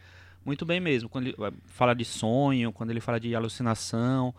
Muito 0.46 0.64
bem 0.64 0.80
mesmo. 0.80 1.10
Quando 1.10 1.28
ele 1.28 1.36
eh, 1.40 1.52
fala 1.66 1.96
de 1.96 2.06
sonho, 2.06 2.72
quando 2.72 2.92
ele 2.92 3.02
fala 3.02 3.20
de 3.20 3.34
alucinação. 3.36 4.34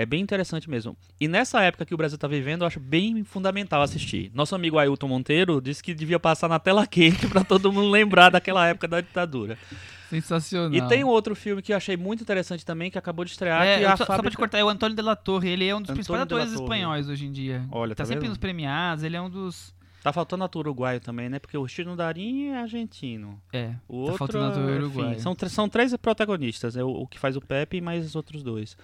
É 0.00 0.06
bem 0.06 0.20
interessante 0.20 0.70
mesmo. 0.70 0.96
E 1.20 1.26
nessa 1.26 1.60
época 1.60 1.84
que 1.84 1.92
o 1.92 1.96
Brasil 1.96 2.14
está 2.14 2.28
vivendo, 2.28 2.60
eu 2.62 2.68
acho 2.68 2.78
bem 2.78 3.24
fundamental 3.24 3.82
assistir. 3.82 4.30
Nosso 4.32 4.54
amigo 4.54 4.78
Ailton 4.78 5.08
Monteiro 5.08 5.60
disse 5.60 5.82
que 5.82 5.92
devia 5.92 6.20
passar 6.20 6.48
na 6.48 6.60
tela 6.60 6.86
quente 6.88 7.26
para 7.26 7.42
todo 7.42 7.72
mundo 7.72 7.90
lembrar 7.90 8.30
daquela 8.30 8.64
época 8.68 8.86
da 8.86 9.00
ditadura. 9.00 9.58
Sensacional. 10.08 10.72
E 10.72 10.88
tem 10.88 11.02
um 11.02 11.08
outro 11.08 11.34
filme 11.34 11.60
que 11.60 11.72
eu 11.72 11.76
achei 11.76 11.96
muito 11.96 12.22
interessante 12.22 12.64
também, 12.64 12.90
que 12.92 12.96
acabou 12.96 13.24
de 13.24 13.32
estrear, 13.32 13.66
É, 13.66 13.82
é 13.82 13.90
só, 13.90 13.96
só 13.96 14.04
pra 14.06 14.16
fábrica... 14.16 14.30
te 14.30 14.36
cortar, 14.36 14.58
é 14.58 14.64
o 14.64 14.68
Antônio 14.68 14.94
de 14.94 15.02
la 15.02 15.16
Torre, 15.16 15.48
ele 15.50 15.66
é 15.66 15.74
um 15.74 15.80
dos 15.82 15.90
Antônio 15.90 15.96
principais 15.96 16.22
atores 16.22 16.52
espanhóis 16.52 17.08
hoje 17.08 17.26
em 17.26 17.32
dia. 17.32 17.66
Olha, 17.70 17.94
tá 17.94 18.04
tá 18.04 18.06
sempre 18.06 18.20
vendo? 18.22 18.28
nos 18.30 18.38
premiados, 18.38 19.02
ele 19.04 19.16
é 19.16 19.20
um 19.20 19.28
dos... 19.28 19.74
Tá 20.02 20.12
faltando 20.12 20.44
ator 20.44 20.60
uruguaio 20.66 21.00
também, 21.00 21.28
né? 21.28 21.40
Porque 21.40 21.58
o 21.58 21.66
Chino 21.66 21.96
Darim 21.96 22.50
é 22.50 22.58
argentino. 22.60 23.38
É, 23.52 23.70
O 23.88 24.04
tá 24.06 24.12
outro, 24.12 24.16
faltando 24.18 24.44
ator 24.46 24.62
enfim, 24.62 24.78
uruguaio. 24.84 25.20
São, 25.20 25.34
tr- 25.34 25.46
são 25.48 25.68
três 25.68 25.94
protagonistas, 25.96 26.76
é 26.76 26.84
o, 26.84 26.88
o 26.88 27.06
que 27.06 27.18
faz 27.18 27.36
o 27.36 27.40
Pepe 27.40 27.78
e 27.78 27.80
mais 27.80 28.06
os 28.06 28.14
outros 28.14 28.44
dois. 28.44 28.76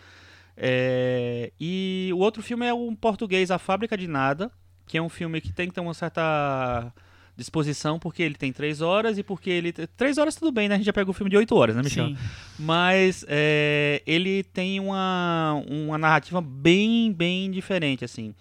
É, 0.56 1.52
e 1.60 2.10
o 2.14 2.18
outro 2.18 2.43
filme 2.43 2.66
é 2.66 2.72
um 2.74 2.94
português, 2.94 3.51
A 3.51 3.59
Fábrica 3.59 3.97
de 3.97 4.06
Nada, 4.06 4.51
que 4.86 4.97
é 4.98 5.02
um 5.02 5.09
filme 5.09 5.40
que 5.40 5.52
tem 5.52 5.68
que 5.68 5.74
ter 5.74 5.81
uma 5.81 5.94
certa 5.94 6.93
disposição, 7.36 7.98
porque 7.98 8.22
ele 8.22 8.36
tem 8.36 8.52
três 8.52 8.81
horas 8.81 9.18
e 9.18 9.22
porque 9.22 9.51
ele... 9.51 9.72
Três 9.72 10.18
horas 10.18 10.36
tudo 10.36 10.52
bem, 10.52 10.68
né? 10.68 10.76
A 10.76 10.78
gente 10.78 10.86
já 10.86 10.93
pegou 10.93 11.10
o 11.10 11.14
filme 11.14 11.31
de 11.31 11.36
oito 11.36 11.56
horas, 11.56 11.74
né, 11.74 11.82
Michel? 11.82 12.09
Sim. 12.09 12.16
Mas 12.59 13.24
é, 13.28 14.02
ele 14.06 14.44
tem 14.44 14.78
uma, 14.78 15.60
uma 15.68 15.98
narrativa 15.98 16.40
bem, 16.40 17.12
bem 17.12 17.51
diferente, 17.51 18.05
assim. 18.05 18.35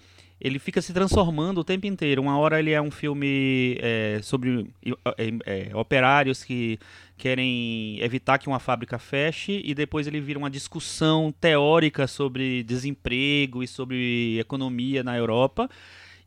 Ele 0.44 0.60
fica 0.60 0.82
se 0.82 0.92
transformando 0.92 1.62
o 1.62 1.64
tempo 1.64 1.88
inteiro. 1.88 2.22
Uma 2.22 2.38
hora 2.38 2.60
ele 2.60 2.72
é 2.72 2.82
um 2.82 2.92
filme 2.92 3.78
é, 3.80 4.20
sobre 4.22 4.70
é, 5.18 5.70
é, 5.70 5.76
operários 5.76 6.44
que 6.44 6.78
querem 7.18 7.98
evitar 8.02 8.38
que 8.38 8.48
uma 8.48 8.60
fábrica 8.60 9.00
feche 9.00 9.62
e 9.64 9.74
depois 9.74 10.06
ele 10.06 10.20
vira 10.20 10.38
uma 10.38 10.50
discussão 10.50 11.34
teórica 11.40 12.06
sobre 12.08 12.62
desemprego 12.64 13.64
e 13.64 13.68
sobre 13.68 14.38
economia 14.38 15.02
na 15.02 15.16
Europa 15.16 15.70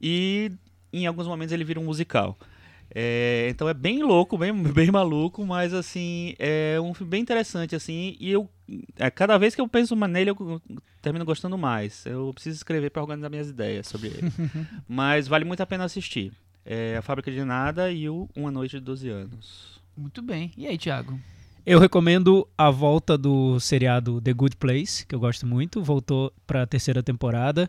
e 0.01 0.51
em 0.91 1.07
alguns 1.07 1.27
momentos 1.27 1.53
ele 1.53 1.65
vira 1.65 1.79
um 1.79 1.85
musical. 1.85 2.39
É, 2.95 3.49
então 3.51 3.69
é 3.69 3.75
bem 3.75 4.03
louco, 4.03 4.39
bem, 4.39 4.53
bem 4.73 4.91
maluco, 4.91 5.45
mas 5.45 5.75
assim, 5.75 6.35
é 6.39 6.79
um 6.81 6.95
filme 6.95 7.11
bem 7.11 7.21
interessante, 7.21 7.77
assim, 7.77 8.17
e 8.19 8.31
eu, 8.31 8.49
é, 8.99 9.11
cada 9.11 9.39
vez 9.39 9.55
que 9.55 9.61
eu 9.61 9.69
penso 9.69 9.95
nele, 9.95 10.31
eu 10.31 10.63
termino 11.01 11.25
gostando 11.25 11.57
mais. 11.57 12.05
Eu 12.07 12.33
preciso 12.35 12.57
escrever 12.57 12.91
para 12.91 13.03
organizar 13.03 13.29
minhas 13.29 13.49
ideias 13.49 13.87
sobre 13.87 14.09
ele. 14.09 14.33
mas 14.89 15.29
vale 15.29 15.45
muito 15.45 15.63
a 15.63 15.67
pena 15.67 15.85
assistir. 15.85 16.33
É 16.65 16.97
A 16.97 17.03
Fábrica 17.03 17.31
de 17.31 17.45
Nada 17.45 17.91
e 17.93 18.09
o 18.09 18.29
Uma 18.35 18.51
Noite 18.51 18.79
de 18.79 18.81
12 18.81 19.09
Anos. 19.09 19.81
Muito 19.97 20.21
bem. 20.21 20.53
E 20.57 20.67
aí, 20.67 20.77
Thiago? 20.77 21.19
Eu 21.65 21.81
recomendo 21.81 22.47
a 22.57 22.71
volta 22.71 23.17
do 23.19 23.59
seriado 23.59 24.21
The 24.21 24.33
Good 24.33 24.57
Place, 24.57 25.05
que 25.07 25.15
eu 25.15 25.19
gosto 25.19 25.47
muito, 25.47 25.83
voltou 25.83 26.33
para 26.47 26.63
a 26.63 26.67
terceira 26.67 27.03
temporada. 27.03 27.69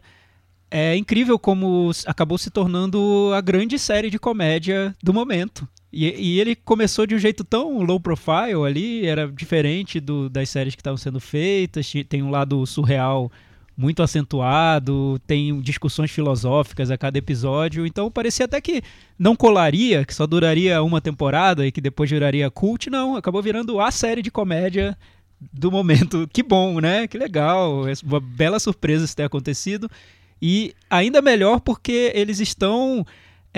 É 0.70 0.96
incrível 0.96 1.40
como 1.40 1.90
acabou 2.06 2.38
se 2.38 2.52
tornando 2.52 3.32
a 3.34 3.42
grande 3.42 3.80
série 3.80 4.10
de 4.10 4.20
comédia 4.20 4.96
do 5.02 5.14
momento. 5.14 5.68
E, 5.92 6.06
e 6.06 6.40
ele 6.40 6.56
começou 6.56 7.06
de 7.08 7.16
um 7.16 7.20
jeito 7.20 7.44
tão 7.44 7.82
low 7.82 8.00
profile 8.00 8.66
ali, 8.66 9.06
era 9.06 9.28
diferente 9.32 10.00
do- 10.00 10.30
das 10.30 10.50
séries 10.50 10.76
que 10.76 10.82
estavam 10.82 10.98
sendo 10.98 11.20
feitas, 11.20 11.92
tem 12.10 12.22
um 12.22 12.30
lado 12.30 12.66
surreal 12.66 13.32
muito 13.76 14.02
acentuado, 14.02 15.20
tem 15.28 15.62
discussões 15.62 16.10
filosóficas 16.12 16.90
a 16.90 16.98
cada 16.98 17.18
episódio, 17.18 17.86
então 17.86 18.10
parecia 18.10 18.46
até 18.46 18.60
que 18.60 18.82
não 19.20 19.36
colaria, 19.36 20.04
que 20.04 20.14
só 20.16 20.26
duraria 20.26 20.82
uma 20.82 21.00
temporada 21.00 21.66
e 21.66 21.72
que 21.72 21.80
depois 21.80 22.10
viraria 22.10 22.50
cult, 22.50 22.90
não, 22.90 23.16
acabou 23.16 23.42
virando 23.42 23.80
a 23.80 23.92
série 23.92 24.22
de 24.24 24.32
comédia 24.32 24.98
do 25.54 25.72
momento. 25.72 26.28
Que 26.34 26.42
bom, 26.42 26.80
né? 26.82 27.08
Que 27.08 27.18
legal, 27.20 27.88
é 27.88 27.94
uma 28.04 28.20
bela 28.20 28.60
surpresa 28.60 29.06
isso 29.06 29.16
ter 29.16 29.24
acontecido. 29.24 29.90
E 30.42 30.74
ainda 30.90 31.22
melhor 31.22 31.60
porque 31.60 32.12
eles 32.16 32.40
estão 32.40 33.06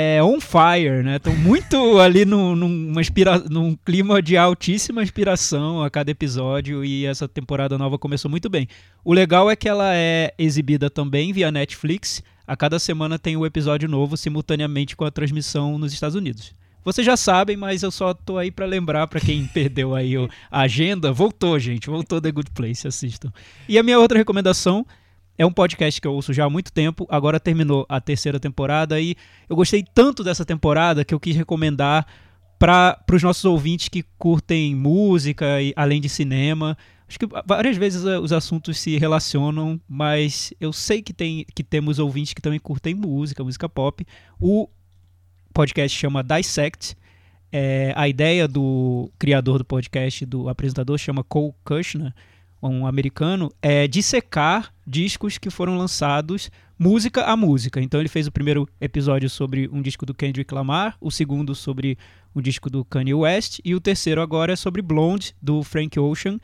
é, 0.01 0.23
on 0.23 0.39
fire, 0.39 1.03
né? 1.03 1.17
Estão 1.17 1.35
muito 1.35 1.75
ali 1.99 2.23
num, 2.23 2.55
numa 2.55 3.01
inspira 3.01 3.37
num 3.37 3.75
clima 3.75 4.21
de 4.21 4.37
altíssima 4.37 5.03
inspiração 5.03 5.83
a 5.83 5.89
cada 5.89 6.09
episódio 6.09 6.85
e 6.85 7.05
essa 7.05 7.27
temporada 7.27 7.77
nova 7.77 7.99
começou 7.99 8.31
muito 8.31 8.49
bem. 8.49 8.65
O 9.03 9.13
legal 9.13 9.51
é 9.51 9.57
que 9.57 9.67
ela 9.67 9.93
é 9.93 10.33
exibida 10.37 10.89
também 10.89 11.33
via 11.33 11.51
Netflix. 11.51 12.23
A 12.47 12.55
cada 12.55 12.79
semana 12.79 13.19
tem 13.19 13.35
um 13.35 13.45
episódio 13.45 13.89
novo 13.89 14.15
simultaneamente 14.15 14.95
com 14.95 15.03
a 15.03 15.11
transmissão 15.11 15.77
nos 15.77 15.91
Estados 15.91 16.15
Unidos. 16.15 16.55
Vocês 16.81 17.05
já 17.05 17.17
sabem, 17.17 17.57
mas 17.57 17.83
eu 17.83 17.91
só 17.91 18.13
tô 18.13 18.37
aí 18.37 18.49
para 18.49 18.65
lembrar 18.65 19.05
para 19.07 19.19
quem 19.19 19.45
perdeu 19.53 19.93
aí 19.93 20.13
a 20.49 20.61
agenda. 20.61 21.11
Voltou, 21.11 21.59
gente. 21.59 21.89
Voltou 21.89 22.21
The 22.21 22.31
Good 22.31 22.51
Place, 22.51 22.87
assistam. 22.87 23.33
E 23.67 23.77
a 23.77 23.83
minha 23.83 23.99
outra 23.99 24.17
recomendação 24.17 24.85
é 25.39 25.45
um 25.45 25.51
podcast 25.53 26.01
que 26.01 26.05
eu 26.05 26.13
ouço 26.13 26.33
já 26.33 26.43
há 26.43 26.49
muito 26.49 26.69
tempo, 26.69 27.07
agora 27.09 27.39
terminou 27.39 27.85
a 27.87 28.01
terceira 28.01 28.37
temporada 28.41 28.99
e 28.99 29.15
eu 29.47 29.55
gostei 29.55 29.81
tanto 29.81 30.21
dessa 30.21 30.43
temporada 30.43 31.05
que 31.05 31.13
eu 31.13 31.19
quis 31.19 31.33
recomendar 31.33 32.05
para 32.59 33.01
os 33.09 33.23
nossos 33.23 33.45
ouvintes 33.45 33.87
que 33.87 34.03
curtem 34.17 34.75
música 34.75 35.61
e 35.61 35.71
além 35.77 36.01
de 36.01 36.09
cinema. 36.09 36.77
Acho 37.07 37.17
que 37.17 37.25
várias 37.45 37.77
vezes 37.77 38.05
eh, 38.05 38.19
os 38.19 38.33
assuntos 38.33 38.77
se 38.77 38.97
relacionam, 38.97 39.79
mas 39.87 40.53
eu 40.59 40.73
sei 40.73 41.01
que, 41.01 41.13
tem, 41.13 41.45
que 41.55 41.63
temos 41.63 41.99
ouvintes 41.99 42.33
que 42.33 42.41
também 42.41 42.59
curtem 42.59 42.93
música, 42.93 43.41
música 43.41 43.69
pop. 43.69 44.05
O 44.41 44.67
podcast 45.53 45.97
chama 45.97 46.21
Dissect. 46.21 46.97
É, 47.49 47.93
a 47.95 48.09
ideia 48.09 48.45
do 48.45 49.09
criador 49.17 49.59
do 49.59 49.65
podcast, 49.65 50.25
do 50.25 50.49
apresentador, 50.49 50.97
chama 50.97 51.23
Cole 51.23 51.53
Kushner, 51.63 52.13
um 52.61 52.85
americano, 52.85 53.51
é 53.61 53.87
dissecar 53.87 54.73
discos 54.89 55.37
que 55.37 55.51
foram 55.51 55.77
lançados 55.77 56.49
música 56.77 57.23
a 57.25 57.37
música. 57.37 57.79
Então 57.79 57.99
ele 57.99 58.09
fez 58.09 58.25
o 58.25 58.31
primeiro 58.31 58.67
episódio 58.81 59.29
sobre 59.29 59.69
um 59.71 59.81
disco 59.81 60.03
do 60.05 60.15
Kendrick 60.15 60.51
Lamar, 60.51 60.97
o 60.99 61.11
segundo 61.11 61.53
sobre 61.53 61.95
um 62.35 62.41
disco 62.41 62.69
do 62.69 62.83
Kanye 62.83 63.13
West 63.13 63.59
e 63.63 63.75
o 63.75 63.79
terceiro 63.79 64.19
agora 64.21 64.53
é 64.53 64.55
sobre 64.55 64.81
Blonde 64.81 65.35
do 65.39 65.61
Frank 65.61 65.99
Ocean, 65.99 66.39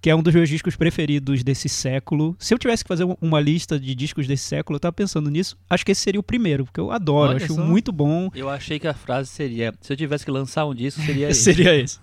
que 0.00 0.08
é 0.08 0.14
um 0.14 0.22
dos 0.22 0.32
meus 0.32 0.48
discos 0.48 0.76
preferidos 0.76 1.42
desse 1.42 1.68
século. 1.68 2.36
Se 2.38 2.54
eu 2.54 2.58
tivesse 2.58 2.84
que 2.84 2.88
fazer 2.88 3.04
uma 3.20 3.40
lista 3.40 3.80
de 3.80 3.96
discos 3.96 4.28
desse 4.28 4.44
século, 4.44 4.76
eu 4.76 4.80
tava 4.80 4.92
pensando 4.92 5.28
nisso. 5.28 5.56
Acho 5.68 5.84
que 5.84 5.90
esse 5.90 6.00
seria 6.00 6.20
o 6.20 6.22
primeiro, 6.22 6.66
porque 6.66 6.78
eu 6.78 6.92
adoro, 6.92 7.30
Olha 7.30 7.44
acho 7.44 7.54
só. 7.54 7.64
muito 7.64 7.90
bom. 7.90 8.30
Eu 8.32 8.48
achei 8.48 8.78
que 8.78 8.86
a 8.86 8.94
frase 8.94 9.28
seria: 9.28 9.74
se 9.80 9.92
eu 9.92 9.96
tivesse 9.96 10.24
que 10.24 10.30
lançar 10.30 10.66
um 10.66 10.74
disco, 10.74 11.02
seria 11.02 11.30
esse. 11.30 11.42
Seria 11.42 11.74
esse. 11.74 11.98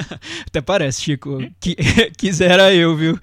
Até 0.46 0.60
parece, 0.60 1.00
Chico. 1.00 1.38
Que, 1.58 1.74
quisera 2.18 2.74
eu, 2.74 2.94
viu? 2.94 3.18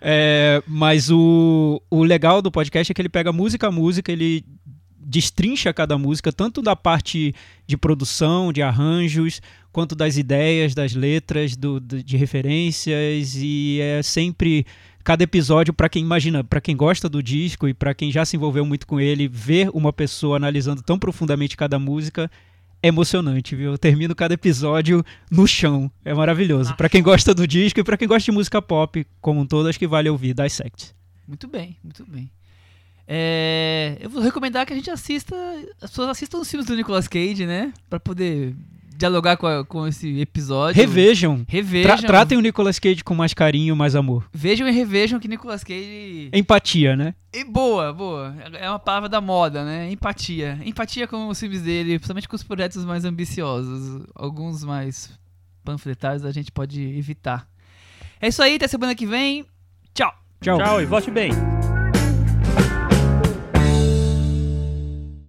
É, 0.00 0.62
mas 0.66 1.10
o, 1.10 1.82
o 1.90 2.02
legal 2.02 2.40
do 2.40 2.50
podcast 2.50 2.90
é 2.90 2.94
que 2.94 3.02
ele 3.02 3.08
pega 3.08 3.32
música 3.32 3.68
a 3.68 3.70
música, 3.70 4.10
ele 4.10 4.44
destrincha 4.98 5.72
cada 5.72 5.98
música, 5.98 6.32
tanto 6.32 6.62
da 6.62 6.76
parte 6.76 7.34
de 7.66 7.76
produção, 7.76 8.52
de 8.52 8.62
arranjos, 8.62 9.42
quanto 9.72 9.94
das 9.94 10.16
ideias, 10.16 10.74
das 10.74 10.94
letras, 10.94 11.56
do, 11.56 11.80
de 11.80 12.16
referências, 12.16 13.34
e 13.36 13.80
é 13.80 14.02
sempre 14.02 14.64
cada 15.02 15.24
episódio 15.24 15.74
para 15.74 15.88
quem 15.88 16.02
imagina, 16.02 16.44
para 16.44 16.60
quem 16.60 16.76
gosta 16.76 17.08
do 17.08 17.22
disco 17.22 17.66
e 17.66 17.74
para 17.74 17.94
quem 17.94 18.12
já 18.12 18.24
se 18.24 18.36
envolveu 18.36 18.64
muito 18.64 18.86
com 18.86 19.00
ele, 19.00 19.26
ver 19.26 19.68
uma 19.72 19.92
pessoa 19.92 20.36
analisando 20.36 20.82
tão 20.82 20.98
profundamente 20.98 21.56
cada 21.56 21.78
música 21.78 22.30
emocionante, 22.82 23.54
viu? 23.54 23.72
Eu 23.72 23.78
termino 23.78 24.14
cada 24.14 24.34
episódio 24.34 25.04
no 25.30 25.46
chão. 25.46 25.90
É 26.04 26.14
maravilhoso. 26.14 26.74
Pra 26.76 26.88
quem 26.88 27.02
gosta 27.02 27.34
do 27.34 27.46
disco 27.46 27.80
e 27.80 27.84
pra 27.84 27.96
quem 27.96 28.08
gosta 28.08 28.24
de 28.24 28.32
música 28.32 28.60
pop 28.60 29.06
como 29.20 29.40
um 29.40 29.46
todo, 29.46 29.68
acho 29.68 29.78
que 29.78 29.86
vale 29.86 30.08
ouvir 30.08 30.34
Dissect. 30.34 30.94
Muito 31.26 31.46
bem, 31.46 31.76
muito 31.82 32.04
bem. 32.06 32.30
É, 33.06 33.96
eu 34.00 34.08
vou 34.08 34.22
recomendar 34.22 34.64
que 34.64 34.72
a 34.72 34.76
gente 34.76 34.90
assista, 34.90 35.34
as 35.80 35.90
pessoas 35.90 36.10
assistam 36.10 36.38
os 36.38 36.48
filmes 36.48 36.66
do 36.66 36.76
Nicolas 36.76 37.08
Cage, 37.08 37.44
né? 37.44 37.72
Pra 37.88 37.98
poder 37.98 38.54
dialogar 39.00 39.36
com, 39.36 39.46
a- 39.46 39.64
com 39.64 39.86
esse 39.86 40.20
episódio. 40.20 40.76
Revejam. 40.80 41.44
Revejam. 41.48 41.96
Tra- 41.96 42.06
tratem 42.06 42.36
o 42.36 42.40
Nicolas 42.40 42.78
Cage 42.78 43.02
com 43.02 43.14
mais 43.14 43.32
carinho, 43.34 43.74
mais 43.74 43.96
amor. 43.96 44.28
Vejam 44.32 44.68
e 44.68 44.70
revejam 44.70 45.18
que 45.18 45.26
Nicolas 45.26 45.64
Cage. 45.64 46.30
Empatia, 46.32 46.94
né? 46.94 47.14
E 47.32 47.42
boa, 47.44 47.92
boa. 47.92 48.34
É 48.60 48.68
uma 48.68 48.78
palavra 48.78 49.08
da 49.08 49.20
moda, 49.20 49.64
né? 49.64 49.90
Empatia. 49.90 50.58
Empatia 50.64 51.06
com 51.08 51.28
os 51.28 51.40
filmes 51.40 51.62
dele, 51.62 51.98
principalmente 51.98 52.28
com 52.28 52.36
os 52.36 52.42
projetos 52.42 52.84
mais 52.84 53.04
ambiciosos. 53.04 54.04
Alguns 54.14 54.62
mais 54.62 55.10
panfletários 55.64 56.24
a 56.24 56.30
gente 56.30 56.52
pode 56.52 56.80
evitar. 56.96 57.46
É 58.20 58.28
isso 58.28 58.42
aí, 58.42 58.56
até 58.56 58.68
semana 58.68 58.94
que 58.94 59.06
vem. 59.06 59.46
Tchau. 59.94 60.12
Tchau. 60.42 60.58
Tchau 60.58 60.80
e 60.82 60.84
vote 60.86 61.10
bem. 61.10 61.30